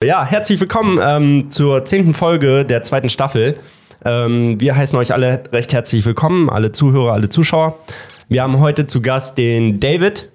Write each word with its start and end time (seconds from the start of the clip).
Ja, 0.00 0.24
herzlich 0.24 0.60
willkommen 0.60 1.00
ähm, 1.02 1.50
zur 1.50 1.84
zehnten 1.84 2.14
Folge 2.14 2.64
der 2.64 2.84
zweiten 2.84 3.08
Staffel. 3.08 3.58
Ähm, 4.04 4.60
wir 4.60 4.76
heißen 4.76 4.96
euch 4.96 5.12
alle 5.12 5.42
recht 5.50 5.72
herzlich 5.72 6.04
willkommen, 6.04 6.48
alle 6.48 6.70
Zuhörer, 6.70 7.14
alle 7.14 7.30
Zuschauer. 7.30 7.76
Wir 8.28 8.44
haben 8.44 8.60
heute 8.60 8.86
zu 8.86 9.02
Gast 9.02 9.38
den 9.38 9.80
David 9.80 10.28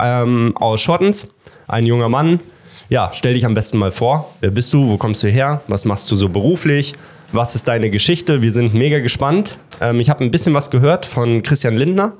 ähm, 0.00 0.56
aus 0.56 0.80
Schottens, 0.80 1.28
ein 1.68 1.86
junger 1.86 2.08
Mann. 2.08 2.40
Ja, 2.88 3.12
stell 3.14 3.34
dich 3.34 3.46
am 3.46 3.54
besten 3.54 3.78
mal 3.78 3.92
vor. 3.92 4.34
Wer 4.40 4.50
bist 4.50 4.74
du? 4.74 4.88
Wo 4.88 4.96
kommst 4.96 5.22
du 5.22 5.28
her? 5.28 5.62
Was 5.68 5.84
machst 5.84 6.10
du 6.10 6.16
so 6.16 6.28
beruflich? 6.28 6.96
Was 7.30 7.54
ist 7.54 7.68
deine 7.68 7.90
Geschichte? 7.90 8.42
Wir 8.42 8.52
sind 8.52 8.74
mega 8.74 8.98
gespannt. 8.98 9.56
Ähm, 9.80 10.00
ich 10.00 10.10
habe 10.10 10.24
ein 10.24 10.32
bisschen 10.32 10.52
was 10.52 10.68
gehört 10.72 11.06
von 11.06 11.44
Christian 11.44 11.76
Lindner. 11.76 12.14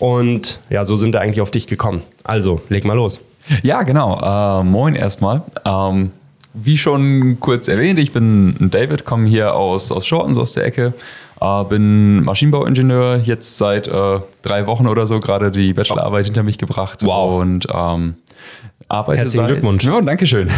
Und 0.00 0.58
ja, 0.68 0.84
so 0.84 0.96
sind 0.96 1.12
wir 1.12 1.20
eigentlich 1.20 1.42
auf 1.42 1.52
dich 1.52 1.68
gekommen. 1.68 2.02
Also, 2.24 2.60
leg 2.70 2.84
mal 2.84 2.94
los. 2.94 3.20
Ja, 3.62 3.82
genau. 3.82 4.60
Äh, 4.60 4.64
moin 4.64 4.94
erstmal. 4.94 5.42
Ähm, 5.64 6.12
wie 6.54 6.76
schon 6.76 7.38
kurz 7.40 7.68
erwähnt, 7.68 7.98
ich 7.98 8.12
bin 8.12 8.56
David, 8.70 9.04
komme 9.04 9.26
hier 9.26 9.54
aus, 9.54 9.90
aus 9.90 10.06
Shortens, 10.06 10.38
aus 10.38 10.52
der 10.52 10.66
Ecke. 10.66 10.92
Äh, 11.40 11.64
bin 11.64 12.22
Maschinenbauingenieur, 12.24 13.16
jetzt 13.16 13.58
seit 13.58 13.88
äh, 13.88 14.20
drei 14.42 14.66
Wochen 14.66 14.86
oder 14.86 15.06
so 15.06 15.18
gerade 15.18 15.50
die 15.50 15.72
Bachelorarbeit 15.72 16.26
hinter 16.26 16.42
mich 16.42 16.58
gebracht. 16.58 17.00
Wow. 17.02 17.40
Und 17.40 17.66
ähm, 17.74 18.14
arbeite 18.92 19.20
Herzlichen 19.20 19.46
seit, 19.46 19.52
Glückwunsch. 19.54 19.84
Ja, 19.84 20.00
danke 20.00 20.26
schön. 20.26 20.48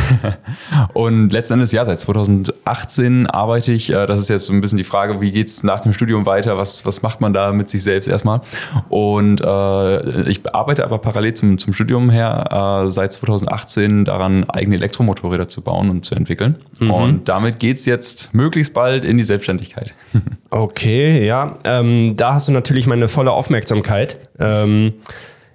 Und 0.93 1.33
letzten 1.33 1.55
Endes, 1.55 1.73
ja, 1.73 1.85
seit 1.85 2.01
2018 2.01 3.27
arbeite 3.27 3.73
ich. 3.73 3.91
Äh, 3.91 4.07
Das 4.07 4.21
ist 4.21 4.29
jetzt 4.29 4.47
so 4.47 4.53
ein 4.53 4.61
bisschen 4.61 4.79
die 4.79 4.85
Frage, 4.85 5.21
wie 5.21 5.31
geht's 5.33 5.63
nach 5.63 5.81
dem 5.81 5.93
Studium 5.93 6.27
weiter? 6.27 6.59
Was, 6.59 6.85
was 6.85 7.03
macht 7.03 7.21
man 7.21 7.33
da 7.33 7.53
mit 7.53 7.71
sich 7.71 7.83
selbst 7.83 8.09
erstmal? 8.09 8.41
Und 8.89 9.41
äh, 9.41 10.29
ich 10.29 10.41
arbeite 10.55 10.85
aber 10.85 10.99
parallel 10.99 11.35
zum, 11.35 11.59
zum 11.59 11.73
Studium 11.73 12.11
her 12.11 12.85
äh, 12.85 12.91
seit 12.91 13.13
2018 13.13 14.05
daran, 14.05 14.49
eigene 14.51 14.77
Elektromotorräder 14.77 15.49
zu 15.49 15.63
bauen 15.63 15.91
und 15.91 16.05
zu 16.05 16.15
entwickeln. 16.15 16.57
Und 16.81 17.29
damit 17.29 17.61
geht's 17.61 17.87
jetzt 17.87 18.35
möglichst 18.35 18.75
bald 18.75 19.05
in 19.05 19.17
die 19.17 19.25
Selbstständigkeit. 19.25 19.95
Okay, 20.51 21.27
ja. 21.27 21.59
Ähm, 21.65 22.17
da 22.17 22.35
hast 22.35 22.47
du 22.47 22.53
natürlich 22.53 22.87
meine 22.87 23.09
volle 23.09 23.33
Aufmerksamkeit. 23.33 24.19
Ähm, 24.39 24.93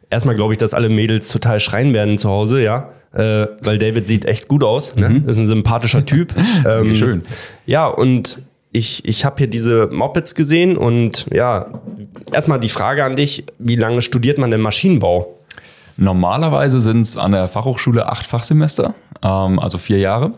erstmal 0.10 0.36
glaube 0.36 0.54
ich, 0.54 0.58
dass 0.58 0.74
alle 0.74 0.90
Mädels 0.90 1.30
total 1.32 1.60
schreien 1.60 1.94
werden 1.94 2.18
zu 2.18 2.30
Hause, 2.30 2.62
ja. 2.62 2.90
Äh, 3.14 3.48
weil 3.64 3.80
David 3.80 4.08
sieht 4.08 4.26
echt 4.26 4.48
gut 4.48 4.64
aus, 4.64 4.96
ne? 4.96 5.24
Ist 5.26 5.40
ein 5.40 5.48
sympathischer 5.48 6.06
Typ. 6.06 6.34
ähm, 6.68 6.96
schön. 6.96 7.24
Ja, 7.66 7.88
und 7.88 8.44
ich, 8.72 9.04
ich 9.06 9.26
habe 9.26 9.38
hier 9.40 9.48
diese 9.48 9.88
Mopeds 9.88 10.36
gesehen 10.36 10.78
und 10.78 11.26
ja, 11.34 11.72
erstmal 12.32 12.60
die 12.60 12.70
Frage 12.70 13.04
an 13.04 13.16
dich, 13.16 13.46
wie 13.58 13.76
lange 13.76 14.02
studiert 14.04 14.38
man 14.38 14.52
denn 14.52 14.62
Maschinenbau? 14.62 15.39
Normalerweise 16.02 16.80
sind 16.80 17.02
es 17.02 17.17
an 17.17 17.33
der 17.33 17.50
Fachhochschule 17.50 18.08
acht 18.08 18.25
Fachsemester, 18.25 18.94
ähm, 19.22 19.59
also 19.59 19.78
vier 19.78 20.00
Jahre. 20.00 20.31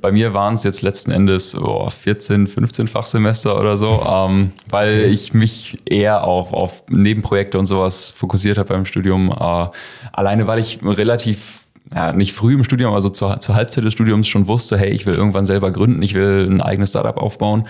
Bei 0.00 0.10
mir 0.10 0.32
waren 0.32 0.54
es 0.54 0.64
jetzt 0.64 0.80
letzten 0.80 1.10
Endes 1.10 1.54
oh, 1.54 1.90
14, 1.90 2.46
15 2.46 2.88
Fachsemester 2.88 3.60
oder 3.60 3.76
so, 3.76 4.02
ähm, 4.08 4.52
weil 4.70 5.02
ich 5.04 5.34
mich 5.34 5.76
eher 5.84 6.24
auf, 6.24 6.54
auf 6.54 6.84
Nebenprojekte 6.88 7.58
und 7.58 7.66
sowas 7.66 8.14
fokussiert 8.16 8.56
habe 8.56 8.70
beim 8.70 8.86
Studium. 8.86 9.30
Äh, 9.30 9.66
alleine, 10.14 10.46
weil 10.46 10.60
ich 10.60 10.78
relativ 10.82 11.66
ja, 11.94 12.12
nicht 12.12 12.32
früh 12.32 12.54
im 12.54 12.64
Studium, 12.64 12.94
also 12.94 13.10
zur, 13.10 13.38
zur 13.40 13.54
Halbzeit 13.54 13.84
des 13.84 13.92
Studiums 13.92 14.28
schon 14.28 14.48
wusste, 14.48 14.78
hey, 14.78 14.92
ich 14.92 15.04
will 15.04 15.14
irgendwann 15.14 15.44
selber 15.44 15.70
gründen, 15.72 16.00
ich 16.00 16.14
will 16.14 16.48
ein 16.50 16.62
eigenes 16.62 16.88
Startup 16.88 17.18
aufbauen. 17.18 17.66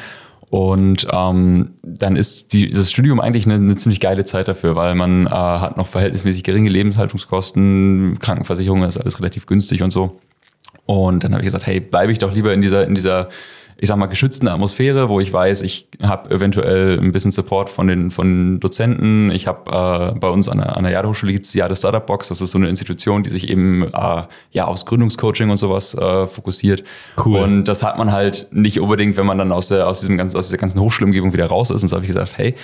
Und 0.52 1.06
ähm, 1.10 1.70
dann 1.82 2.14
ist 2.14 2.52
die, 2.52 2.70
das 2.70 2.90
Studium 2.90 3.20
eigentlich 3.20 3.46
eine, 3.46 3.54
eine 3.54 3.74
ziemlich 3.74 4.00
geile 4.00 4.26
Zeit 4.26 4.48
dafür, 4.48 4.76
weil 4.76 4.94
man 4.94 5.26
äh, 5.26 5.30
hat 5.30 5.78
noch 5.78 5.86
verhältnismäßig 5.86 6.42
geringe 6.42 6.68
Lebenshaltungskosten, 6.68 8.18
Krankenversicherung 8.20 8.82
ist 8.84 8.98
alles 8.98 9.18
relativ 9.18 9.46
günstig 9.46 9.82
und 9.82 9.92
so. 9.92 10.20
Und 10.84 11.24
dann 11.24 11.32
habe 11.32 11.40
ich 11.40 11.46
gesagt, 11.46 11.64
hey, 11.64 11.80
bleibe 11.80 12.12
ich 12.12 12.18
doch 12.18 12.34
lieber 12.34 12.52
in 12.52 12.60
dieser, 12.60 12.86
in 12.86 12.94
dieser, 12.94 13.30
ich 13.82 13.88
sag 13.88 13.96
mal, 13.96 14.06
geschützten 14.06 14.46
Atmosphäre, 14.46 15.08
wo 15.08 15.18
ich 15.18 15.32
weiß, 15.32 15.62
ich 15.62 15.88
habe 16.00 16.30
eventuell 16.30 17.00
ein 17.00 17.10
bisschen 17.10 17.32
Support 17.32 17.68
von 17.68 17.88
den, 17.88 18.12
von 18.12 18.60
Dozenten. 18.60 19.32
Ich 19.32 19.48
habe 19.48 20.14
äh, 20.14 20.16
bei 20.20 20.28
uns 20.28 20.48
an 20.48 20.58
der, 20.58 20.76
an 20.76 20.84
der 20.84 20.92
Jade-Hochschule 20.92 21.32
gibt's 21.32 21.50
die 21.50 21.58
Jade 21.58 21.74
Startup 21.74 22.06
Box. 22.06 22.28
Das 22.28 22.40
ist 22.40 22.52
so 22.52 22.58
eine 22.58 22.68
Institution, 22.68 23.24
die 23.24 23.30
sich 23.30 23.50
eben 23.50 23.82
äh, 23.92 24.22
ja 24.52 24.66
aufs 24.66 24.86
Gründungscoaching 24.86 25.50
und 25.50 25.56
sowas 25.56 25.96
äh, 25.96 26.28
fokussiert. 26.28 26.84
Cool. 27.24 27.40
Und 27.40 27.64
das 27.64 27.82
hat 27.82 27.98
man 27.98 28.12
halt 28.12 28.46
nicht 28.52 28.78
unbedingt, 28.78 29.16
wenn 29.16 29.26
man 29.26 29.36
dann 29.38 29.50
aus, 29.50 29.66
der, 29.66 29.88
aus, 29.88 29.98
diesem 29.98 30.16
ganzen, 30.16 30.36
aus 30.36 30.46
dieser 30.46 30.58
ganzen 30.58 30.80
Hochschulumgebung 30.80 31.32
wieder 31.32 31.46
raus 31.46 31.70
ist. 31.70 31.82
Und 31.82 31.88
so 31.88 31.96
habe 31.96 32.04
ich 32.04 32.12
gesagt, 32.12 32.38
hey, 32.38 32.54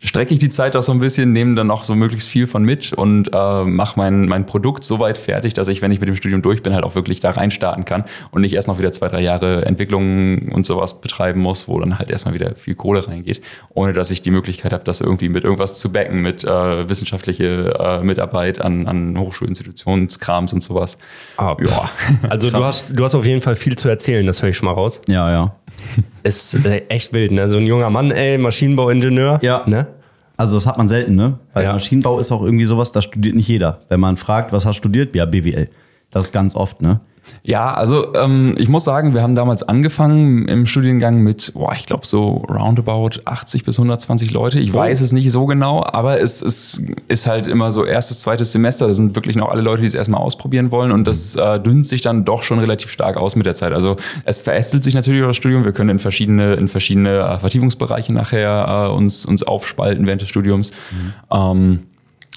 strecke 0.00 0.34
ich 0.34 0.40
die 0.40 0.48
Zeit 0.48 0.74
auch 0.74 0.82
so 0.82 0.90
ein 0.90 0.98
bisschen, 0.98 1.32
nehme 1.32 1.54
dann 1.54 1.68
noch 1.68 1.84
so 1.84 1.94
möglichst 1.94 2.28
viel 2.28 2.48
von 2.48 2.64
mit 2.64 2.92
und 2.92 3.30
äh, 3.32 3.64
mache 3.64 3.96
mein, 3.96 4.26
mein 4.26 4.44
Produkt 4.44 4.82
so 4.82 4.98
weit 4.98 5.18
fertig, 5.18 5.54
dass 5.54 5.68
ich, 5.68 5.82
wenn 5.82 5.92
ich 5.92 6.00
mit 6.00 6.08
dem 6.08 6.16
Studium 6.16 6.42
durch 6.42 6.64
bin, 6.64 6.74
halt 6.74 6.82
auch 6.82 6.96
wirklich 6.96 7.20
da 7.20 7.30
reinstarten 7.30 7.84
kann 7.84 8.02
und 8.32 8.42
nicht 8.42 8.54
erst 8.54 8.66
noch 8.66 8.80
wieder 8.80 8.90
zwei, 8.90 9.06
drei 9.06 9.22
Jahre 9.22 9.64
Entwicklung 9.66 10.48
und 10.48 10.63
sowas 10.66 11.00
betreiben 11.00 11.40
muss, 11.40 11.68
wo 11.68 11.78
dann 11.80 11.98
halt 11.98 12.10
erstmal 12.10 12.34
wieder 12.34 12.54
viel 12.56 12.74
Kohle 12.74 13.06
reingeht, 13.06 13.40
ohne 13.70 13.92
dass 13.92 14.10
ich 14.10 14.22
die 14.22 14.30
Möglichkeit 14.30 14.72
habe, 14.72 14.84
das 14.84 15.00
irgendwie 15.00 15.28
mit 15.28 15.44
irgendwas 15.44 15.78
zu 15.78 15.92
backen, 15.92 16.22
mit 16.22 16.44
äh, 16.44 16.88
wissenschaftliche 16.88 17.74
äh, 17.78 18.04
Mitarbeit 18.04 18.60
an, 18.60 18.86
an 18.86 19.18
Hochschulinstitutionskrams 19.18 20.52
und 20.52 20.62
sowas. 20.62 20.98
Ah, 21.36 21.56
ja. 21.60 21.90
Also 22.30 22.50
du 22.50 22.64
hast, 22.64 22.98
du 22.98 23.04
hast 23.04 23.14
auf 23.14 23.24
jeden 23.26 23.40
Fall 23.40 23.56
viel 23.56 23.76
zu 23.76 23.88
erzählen, 23.88 24.26
das 24.26 24.42
höre 24.42 24.50
ich 24.50 24.56
schon 24.56 24.66
mal 24.66 24.72
raus. 24.72 25.00
Ja, 25.06 25.30
ja. 25.30 25.54
Ist 26.22 26.54
äh, 26.64 26.82
echt 26.88 27.12
wild, 27.12 27.32
ne? 27.32 27.48
So 27.48 27.56
ein 27.58 27.66
junger 27.66 27.90
Mann, 27.90 28.10
ey, 28.10 28.38
Maschinenbauingenieur. 28.38 29.40
Ja. 29.42 29.62
Ne? 29.66 29.86
Also 30.36 30.56
das 30.56 30.66
hat 30.66 30.78
man 30.78 30.88
selten, 30.88 31.14
ne? 31.14 31.38
Weil 31.52 31.64
Ja. 31.64 31.72
Maschinenbau 31.72 32.18
ist 32.18 32.32
auch 32.32 32.42
irgendwie 32.42 32.64
sowas, 32.64 32.90
da 32.92 33.00
studiert 33.02 33.36
nicht 33.36 33.48
jeder. 33.48 33.78
Wenn 33.88 34.00
man 34.00 34.16
fragt, 34.16 34.52
was 34.52 34.66
hast 34.66 34.76
du 34.76 34.78
studiert? 34.78 35.14
Ja, 35.14 35.26
BWL. 35.26 35.68
Das 36.14 36.26
ist 36.26 36.32
ganz 36.32 36.54
oft, 36.54 36.80
ne? 36.80 37.00
Ja, 37.42 37.74
also 37.74 38.14
ähm, 38.14 38.54
ich 38.58 38.68
muss 38.68 38.84
sagen, 38.84 39.14
wir 39.14 39.22
haben 39.22 39.34
damals 39.34 39.62
angefangen 39.62 40.46
im 40.46 40.66
Studiengang 40.66 41.22
mit, 41.22 41.52
boah, 41.54 41.72
ich 41.74 41.86
glaube 41.86 42.06
so 42.06 42.36
roundabout 42.48 43.20
80 43.24 43.64
bis 43.64 43.78
120 43.78 44.30
Leute. 44.30 44.60
Ich 44.60 44.72
weiß 44.72 45.00
es 45.00 45.12
nicht 45.12 45.32
so 45.32 45.46
genau, 45.46 45.82
aber 45.84 46.20
es, 46.20 46.40
es 46.40 46.82
ist 47.08 47.26
halt 47.26 47.46
immer 47.46 47.72
so 47.72 47.84
erstes, 47.84 48.20
zweites 48.20 48.52
Semester. 48.52 48.86
Da 48.86 48.92
sind 48.92 49.16
wirklich 49.16 49.34
noch 49.34 49.48
alle 49.48 49.62
Leute, 49.62 49.80
die 49.80 49.86
es 49.86 49.94
erstmal 49.94 50.20
ausprobieren 50.20 50.70
wollen 50.70 50.92
und 50.92 51.08
das 51.08 51.34
äh, 51.34 51.58
dünnt 51.58 51.86
sich 51.86 52.02
dann 52.02 52.24
doch 52.24 52.44
schon 52.44 52.60
relativ 52.60 52.90
stark 52.90 53.16
aus 53.16 53.34
mit 53.34 53.46
der 53.46 53.54
Zeit. 53.56 53.72
Also 53.72 53.96
es 54.24 54.38
verästelt 54.38 54.84
sich 54.84 54.94
natürlich 54.94 55.22
auch 55.22 55.28
das 55.28 55.36
Studium. 55.36 55.64
Wir 55.64 55.72
können 55.72 55.90
in 55.90 55.98
verschiedene, 55.98 56.54
in 56.54 56.68
verschiedene 56.68 57.20
äh, 57.20 57.38
Vertiefungsbereiche 57.38 58.12
nachher 58.12 58.90
äh, 58.90 58.94
uns, 58.94 59.26
uns 59.26 59.42
aufspalten 59.42 60.06
während 60.06 60.22
des 60.22 60.28
Studiums. 60.28 60.70
Ähm, 61.32 61.84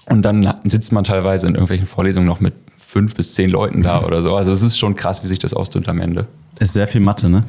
und 0.09 0.21
dann 0.21 0.53
sitzt 0.63 0.93
man 0.93 1.03
teilweise 1.03 1.47
in 1.47 1.53
irgendwelchen 1.55 1.85
Vorlesungen 1.85 2.25
noch 2.25 2.39
mit 2.39 2.53
fünf 2.87 3.15
bis 3.15 3.33
zehn 3.33 3.49
Leuten 3.49 3.83
da 3.83 4.01
oder 4.05 4.21
so. 4.21 4.35
Also 4.35 4.51
es 4.51 4.61
ist 4.61 4.77
schon 4.77 4.95
krass, 4.95 5.21
wie 5.21 5.27
sich 5.27 5.39
das 5.39 5.53
ausdünnt 5.53 5.89
am 5.89 5.99
Ende. 5.99 6.25
Ist 6.59 6.73
sehr 6.73 6.87
viel 6.87 7.01
Mathe, 7.01 7.29
ne? 7.29 7.43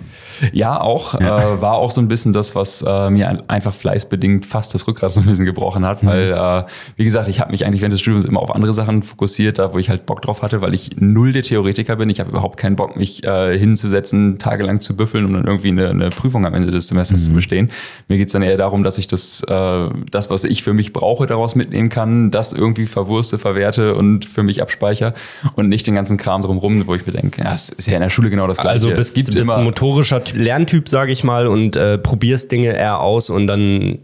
Ja, 0.53 0.81
auch. 0.81 1.15
Äh, 1.15 1.61
war 1.61 1.75
auch 1.75 1.91
so 1.91 2.01
ein 2.01 2.09
bisschen 2.09 2.33
das, 2.33 2.55
was 2.55 2.83
äh, 2.87 3.11
mir 3.11 3.29
ein- 3.29 3.43
einfach 3.49 3.75
fleißbedingt 3.75 4.47
fast 4.47 4.75
das 4.75 4.87
Rückgrat 4.87 5.13
so 5.13 5.21
ein 5.21 5.27
bisschen 5.27 5.47
gebrochen 5.47 5.85
hat. 5.87 6.05
Weil, 6.05 6.33
äh, 6.33 6.65
wie 6.97 7.05
gesagt, 7.05 7.29
ich 7.29 7.41
habe 7.41 7.51
mich 7.51 7.65
eigentlich 7.67 7.81
während 7.81 7.95
des 7.95 8.01
Studiums 8.03 8.25
immer 8.27 8.41
auf 8.41 8.55
andere 8.55 8.73
Sachen 8.75 9.03
fokussiert, 9.03 9.59
da 9.59 9.73
wo 9.73 9.79
ich 9.79 9.89
halt 9.89 10.07
Bock 10.07 10.23
drauf 10.23 10.43
hatte, 10.43 10.61
weil 10.61 10.75
ich 10.75 10.91
null 10.97 11.33
der 11.33 11.43
Theoretiker 11.43 11.97
bin. 11.97 12.09
Ich 12.11 12.21
habe 12.21 12.31
überhaupt 12.31 12.59
keinen 12.59 12.77
Bock, 12.77 12.97
mich 12.97 13.25
äh, 13.25 13.59
hinzusetzen, 13.59 14.39
tagelang 14.39 14.81
zu 14.81 14.97
büffeln 14.97 15.25
und 15.25 15.33
dann 15.33 15.47
irgendwie 15.47 15.69
eine, 15.69 15.89
eine 15.91 16.09
Prüfung 16.11 16.47
am 16.47 16.55
Ende 16.55 16.71
des 16.71 16.89
Semesters 16.89 17.25
zu 17.25 17.33
bestehen. 17.33 17.71
Mir 18.09 18.19
geht's 18.19 18.33
dann 18.33 18.43
eher 18.43 18.57
darum, 18.57 18.85
dass 18.85 18.99
ich 18.99 19.07
das, 19.07 19.43
äh, 19.49 19.89
das, 20.11 20.31
was 20.31 20.45
ich 20.45 20.63
für 20.63 20.75
mich 20.75 20.93
brauche, 20.93 21.27
daraus 21.27 21.55
mitnehmen 21.55 21.89
kann, 21.89 22.31
das 22.31 22.53
irgendwie 22.53 22.87
verwurste, 22.87 23.39
verwerte 23.39 23.95
und 23.95 24.25
für 24.25 24.43
mich 24.43 24.63
abspeichere 24.63 25.15
und 25.57 25.69
nicht 25.69 25.87
den 25.87 25.95
ganzen 25.95 26.17
Kram 26.17 26.43
drumrum, 26.43 26.87
wo 26.87 26.95
ich 26.95 27.07
mir 27.07 27.13
denke, 27.13 27.43
ja, 27.43 27.53
es 27.53 27.71
ist 27.71 27.87
ja 27.89 27.95
in 27.95 28.03
der 28.03 28.11
Schule 28.11 28.31
genau 28.31 28.47
das 28.47 28.59
Gleiche. 28.59 28.75
Also 28.75 28.98
bist, 28.99 29.15
gibt 29.15 29.35
bist 29.35 29.51
ein 29.51 29.65
motorischer 29.65 30.23
Ty- 30.25 30.37
Lerntyp, 30.37 30.89
sage 30.89 31.13
ich 31.13 31.25
mal, 31.25 31.47
und 31.47 31.77
äh, 31.77 31.99
probierst 31.99 32.53
Dinge 32.53 32.77
eher 32.77 33.01
aus 33.01 33.31
und 33.31 33.47
dann 33.47 33.99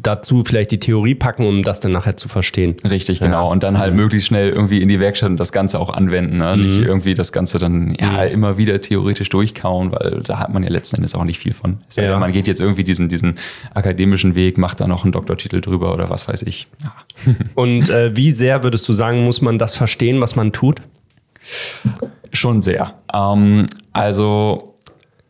dazu 0.00 0.44
vielleicht 0.44 0.70
die 0.70 0.78
Theorie 0.78 1.14
packen, 1.14 1.46
um 1.46 1.62
das 1.62 1.80
dann 1.80 1.92
nachher 1.92 2.16
zu 2.16 2.28
verstehen. 2.28 2.76
Richtig, 2.88 3.20
genau. 3.20 3.50
Und 3.50 3.62
dann 3.62 3.78
halt 3.78 3.94
möglichst 3.94 4.28
schnell 4.28 4.50
irgendwie 4.50 4.82
in 4.82 4.88
die 4.88 5.00
Werkstatt 5.00 5.30
und 5.30 5.36
das 5.38 5.52
Ganze 5.52 5.78
auch 5.78 5.90
anwenden. 5.90 6.38
Ne? 6.38 6.56
Nicht 6.56 6.78
irgendwie 6.80 7.14
das 7.14 7.32
Ganze 7.32 7.58
dann 7.58 7.96
ja 8.00 8.24
immer 8.24 8.58
wieder 8.58 8.80
theoretisch 8.80 9.28
durchkauen, 9.28 9.92
weil 9.94 10.20
da 10.24 10.38
hat 10.38 10.52
man 10.52 10.62
ja 10.62 10.70
letzten 10.70 10.96
Endes 10.96 11.14
auch 11.14 11.24
nicht 11.24 11.38
viel 11.38 11.54
von. 11.54 11.78
Sei 11.88 12.04
Ja. 12.04 12.18
Man 12.18 12.32
geht 12.32 12.46
jetzt 12.46 12.60
irgendwie 12.60 12.84
diesen, 12.84 13.08
diesen 13.08 13.36
akademischen 13.74 14.34
Weg, 14.34 14.58
macht 14.58 14.80
da 14.80 14.86
noch 14.86 15.04
einen 15.04 15.12
Doktortitel 15.12 15.60
drüber 15.60 15.92
oder 15.94 16.10
was 16.10 16.28
weiß 16.28 16.42
ich. 16.42 16.68
Ja. 16.82 17.34
Und 17.54 17.88
äh, 17.88 18.16
wie 18.16 18.30
sehr 18.30 18.62
würdest 18.62 18.88
du 18.88 18.92
sagen, 18.92 19.24
muss 19.24 19.40
man 19.40 19.58
das 19.58 19.74
verstehen, 19.74 20.20
was 20.20 20.36
man 20.36 20.52
tut? 20.52 20.80
Schon 22.32 22.62
sehr. 22.62 22.94
Ähm, 23.12 23.66
also 24.00 24.76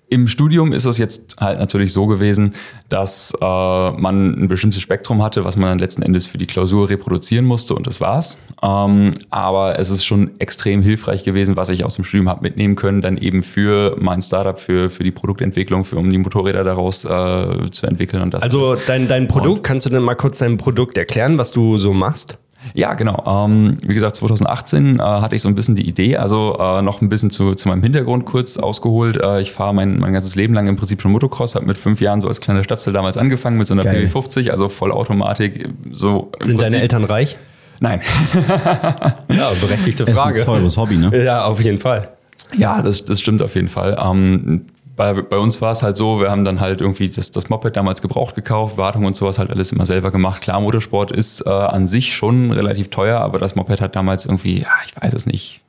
im 0.09 0.29
Studium 0.29 0.73
ist 0.73 0.85
es 0.85 0.99
jetzt 0.99 1.37
halt 1.41 1.59
natürlich 1.59 1.93
so 1.93 2.07
gewesen, 2.07 2.55
dass 2.89 3.33
äh, 3.41 3.45
man 3.45 4.43
ein 4.43 4.49
bestimmtes 4.49 4.81
Spektrum 4.81 5.23
hatte, 5.23 5.45
was 5.45 5.57
man 5.57 5.71
dann 5.71 5.79
letzten 5.79 6.03
Endes 6.03 6.27
für 6.27 6.39
die 6.39 6.47
Klausur 6.47 6.89
reproduzieren 6.89 7.45
musste 7.45 7.75
und 7.75 7.87
das 7.87 8.01
war's. 8.01 8.39
Ähm, 8.63 9.11
aber 9.31 9.79
es 9.79 9.91
ist 9.91 10.05
schon 10.05 10.39
extrem 10.41 10.83
hilfreich 10.83 11.25
gewesen, 11.25 11.57
was 11.57 11.69
ich 11.69 11.85
aus 11.85 11.97
dem 11.97 12.05
Studium 12.05 12.29
habe 12.29 12.43
mitnehmen 12.43 12.77
können, 12.77 13.03
dann 13.03 13.19
eben 13.19 13.43
für 13.43 13.97
mein 14.01 14.23
Startup, 14.23 14.59
für, 14.59 14.89
für 14.91 15.03
die 15.03 15.13
Produktentwicklung, 15.13 15.85
für 15.85 15.97
um 15.97 16.11
die 16.11 16.19
Motorräder 16.19 16.63
daraus 16.63 17.05
äh, 17.05 17.71
zu 17.71 17.87
entwickeln 17.87 18.23
und 18.23 18.35
das 18.35 18.43
Also 18.43 18.77
dein, 18.87 19.09
dein 19.09 19.27
Produkt, 19.27 19.65
kannst 19.65 19.87
du 19.87 19.91
denn 19.91 20.03
mal 20.03 20.15
kurz 20.17 20.39
dein 20.39 20.57
Produkt 20.57 20.97
erklären, 20.97 21.39
was 21.39 21.51
du 21.51 21.79
so 21.79 21.93
machst? 21.93 22.39
Ja, 22.75 22.95
genau. 22.95 23.47
Ähm, 23.47 23.77
wie 23.83 23.95
gesagt, 23.95 24.17
2018 24.17 24.99
äh, 24.99 25.03
hatte 25.03 25.35
ich 25.35 25.43
so 25.43 25.49
ein 25.49 25.55
bisschen 25.55 25.77
die 25.77 25.89
Idee, 25.89 26.17
also 26.19 26.57
äh, 26.61 26.83
noch 26.83 27.01
ein 27.01 27.09
bisschen 27.09 27.31
zu, 27.31 27.55
zu 27.55 27.69
meinem 27.69 27.83
Hintergrund 27.83 28.27
kurz 28.27 28.59
ausgeholt. 28.59 29.17
Äh, 29.17 29.41
ich 29.41 29.51
fahre 29.53 29.75
mein, 29.75 29.99
mein 29.99 30.12
ganzes 30.12 30.35
Leben 30.37 30.53
lang 30.55 30.67
im 30.67 30.77
Prinzip 30.77 31.01
schon 31.01 31.11
Motocross, 31.12 31.55
habe 31.55 31.67
mit 31.67 31.79
fünf 31.79 32.01
Jahren 32.01 32.21
so 32.21 32.29
als 32.29 32.41
kleiner 32.41 32.62
Stöpsel 32.62 32.93
damals 32.93 33.17
angefangen 33.17 33.57
mit 33.59 33.67
so 33.67 33.75
einer 33.75 33.85
Geil. 33.85 34.07
PW50, 34.07 34.51
also 34.51 34.69
Vollautomatik. 34.69 35.69
So 35.93 36.31
Sind 36.41 36.59
deine 36.61 36.71
Prinzip- 36.71 36.83
Eltern 36.83 37.05
reich? 37.05 37.37
Nein. 37.81 38.01
Ja, 39.31 39.51
berechtigte 39.61 40.05
Ist 40.05 40.19
ein 40.19 40.43
teures 40.43 40.77
Hobby, 40.77 40.97
ne? 40.97 41.25
Ja, 41.25 41.45
auf 41.45 41.61
jeden 41.62 41.79
Fall. 41.79 42.09
Ja, 42.57 42.83
das, 42.83 43.05
das 43.05 43.21
stimmt 43.21 43.43
auf 43.43 43.55
jeden 43.55 43.69
Fall. 43.69 43.97
Ähm, 44.03 44.67
bei, 45.00 45.14
bei 45.14 45.38
uns 45.38 45.62
war 45.62 45.73
es 45.73 45.82
halt 45.82 45.97
so, 45.97 46.20
wir 46.20 46.31
haben 46.31 46.44
dann 46.44 46.61
halt 46.61 46.82
irgendwie 46.82 47.08
das, 47.08 47.31
das 47.31 47.49
Moped 47.49 47.75
damals 47.75 48.02
gebraucht 48.02 48.35
gekauft, 48.35 48.76
Wartung 48.76 49.06
und 49.06 49.17
sowas 49.17 49.38
halt 49.38 49.50
alles 49.50 49.73
immer 49.73 49.87
selber 49.87 50.11
gemacht. 50.11 50.43
Klar, 50.43 50.61
Motorsport 50.61 51.11
ist 51.11 51.41
äh, 51.47 51.49
an 51.49 51.87
sich 51.87 52.14
schon 52.14 52.52
relativ 52.52 52.91
teuer, 52.91 53.19
aber 53.19 53.38
das 53.38 53.56
Moped 53.56 53.81
hat 53.81 53.97
damals 53.97 54.26
irgendwie, 54.26 54.61
ja, 54.61 54.69
ich 54.85 54.94
weiß 55.00 55.14
es 55.14 55.25
nicht, 55.25 55.62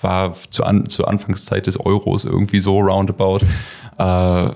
war 0.00 0.32
zu 0.32 0.64
an, 0.64 0.88
zur 0.88 1.06
Anfangszeit 1.06 1.68
des 1.68 1.78
Euros 1.78 2.24
irgendwie 2.24 2.58
so 2.58 2.76
roundabout. 2.78 3.42
Äh, 3.98 4.48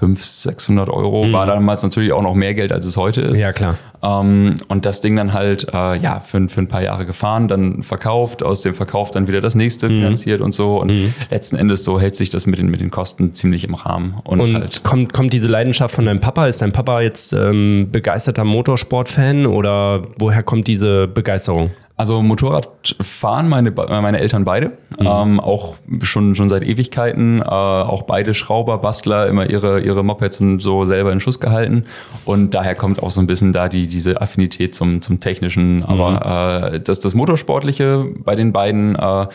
500, 0.00 0.18
600 0.24 0.88
Euro 0.88 1.30
war 1.32 1.46
damals 1.46 1.82
natürlich 1.82 2.12
auch 2.12 2.22
noch 2.22 2.34
mehr 2.34 2.54
Geld, 2.54 2.72
als 2.72 2.84
es 2.86 2.96
heute 2.96 3.20
ist. 3.20 3.40
Ja, 3.40 3.52
klar. 3.52 3.76
Ähm, 4.02 4.54
und 4.68 4.86
das 4.86 5.02
Ding 5.02 5.14
dann 5.16 5.34
halt 5.34 5.68
äh, 5.74 5.96
ja 5.98 6.20
für, 6.20 6.48
für 6.48 6.60
ein 6.62 6.68
paar 6.68 6.82
Jahre 6.82 7.04
gefahren, 7.06 7.48
dann 7.48 7.82
verkauft, 7.82 8.42
aus 8.42 8.62
dem 8.62 8.74
Verkauf 8.74 9.10
dann 9.10 9.26
wieder 9.28 9.40
das 9.42 9.54
nächste 9.54 9.88
Mhm. 9.90 9.96
finanziert 9.96 10.40
und 10.40 10.52
so. 10.52 10.80
Und 10.80 11.14
letzten 11.30 11.56
Endes 11.56 11.84
so 11.84 12.00
hält 12.00 12.16
sich 12.16 12.30
das 12.30 12.46
mit 12.46 12.58
den, 12.58 12.70
mit 12.70 12.80
den 12.80 12.90
Kosten 12.90 13.34
ziemlich 13.34 13.64
im 13.64 13.74
Rahmen. 13.74 14.14
Und, 14.24 14.40
Und 14.40 14.54
halt, 14.54 14.82
kommt, 14.82 15.12
kommt 15.12 15.32
diese 15.34 15.48
Leidenschaft 15.48 15.94
von 15.94 16.06
deinem 16.06 16.20
Papa? 16.20 16.46
Ist 16.46 16.62
dein 16.62 16.72
Papa 16.72 17.02
jetzt 17.02 17.32
ähm, 17.34 17.88
begeisterter 17.92 18.44
Motorsportfan 18.44 19.44
oder 19.46 20.02
woher 20.18 20.42
kommt 20.42 20.66
diese 20.66 21.06
Begeisterung? 21.06 21.70
Also 22.00 22.22
Motorradfahren 22.22 23.46
meine, 23.46 23.70
meine 23.72 24.20
Eltern 24.20 24.46
beide, 24.46 24.72
Mhm. 24.98 25.06
ähm, 25.06 25.40
auch 25.40 25.74
schon, 26.00 26.34
schon 26.34 26.48
seit 26.48 26.62
Ewigkeiten, 26.62 27.40
äh, 27.40 27.44
auch 27.44 28.02
beide 28.02 28.32
Schrauber, 28.32 28.78
Bastler, 28.78 29.26
immer 29.28 29.50
ihre, 29.50 29.80
ihre 29.80 30.02
Mopeds 30.02 30.40
und 30.40 30.60
so 30.60 30.86
selber 30.86 31.12
in 31.12 31.20
Schuss 31.20 31.40
gehalten. 31.40 31.84
Und 32.24 32.54
daher 32.54 32.74
kommt 32.74 33.02
auch 33.02 33.10
so 33.10 33.20
ein 33.20 33.26
bisschen 33.26 33.52
da 33.52 33.68
die, 33.68 33.86
diese 33.86 34.18
Affinität 34.22 34.74
zum, 34.74 35.02
zum 35.02 35.20
Technischen. 35.20 35.84
Aber 35.84 36.72
äh, 36.72 36.80
das, 36.80 37.00
das 37.00 37.12
Motorsportliche 37.12 38.06
bei 38.24 38.34
den 38.34 38.52
beiden 38.52 38.96
äh, 38.96 39.26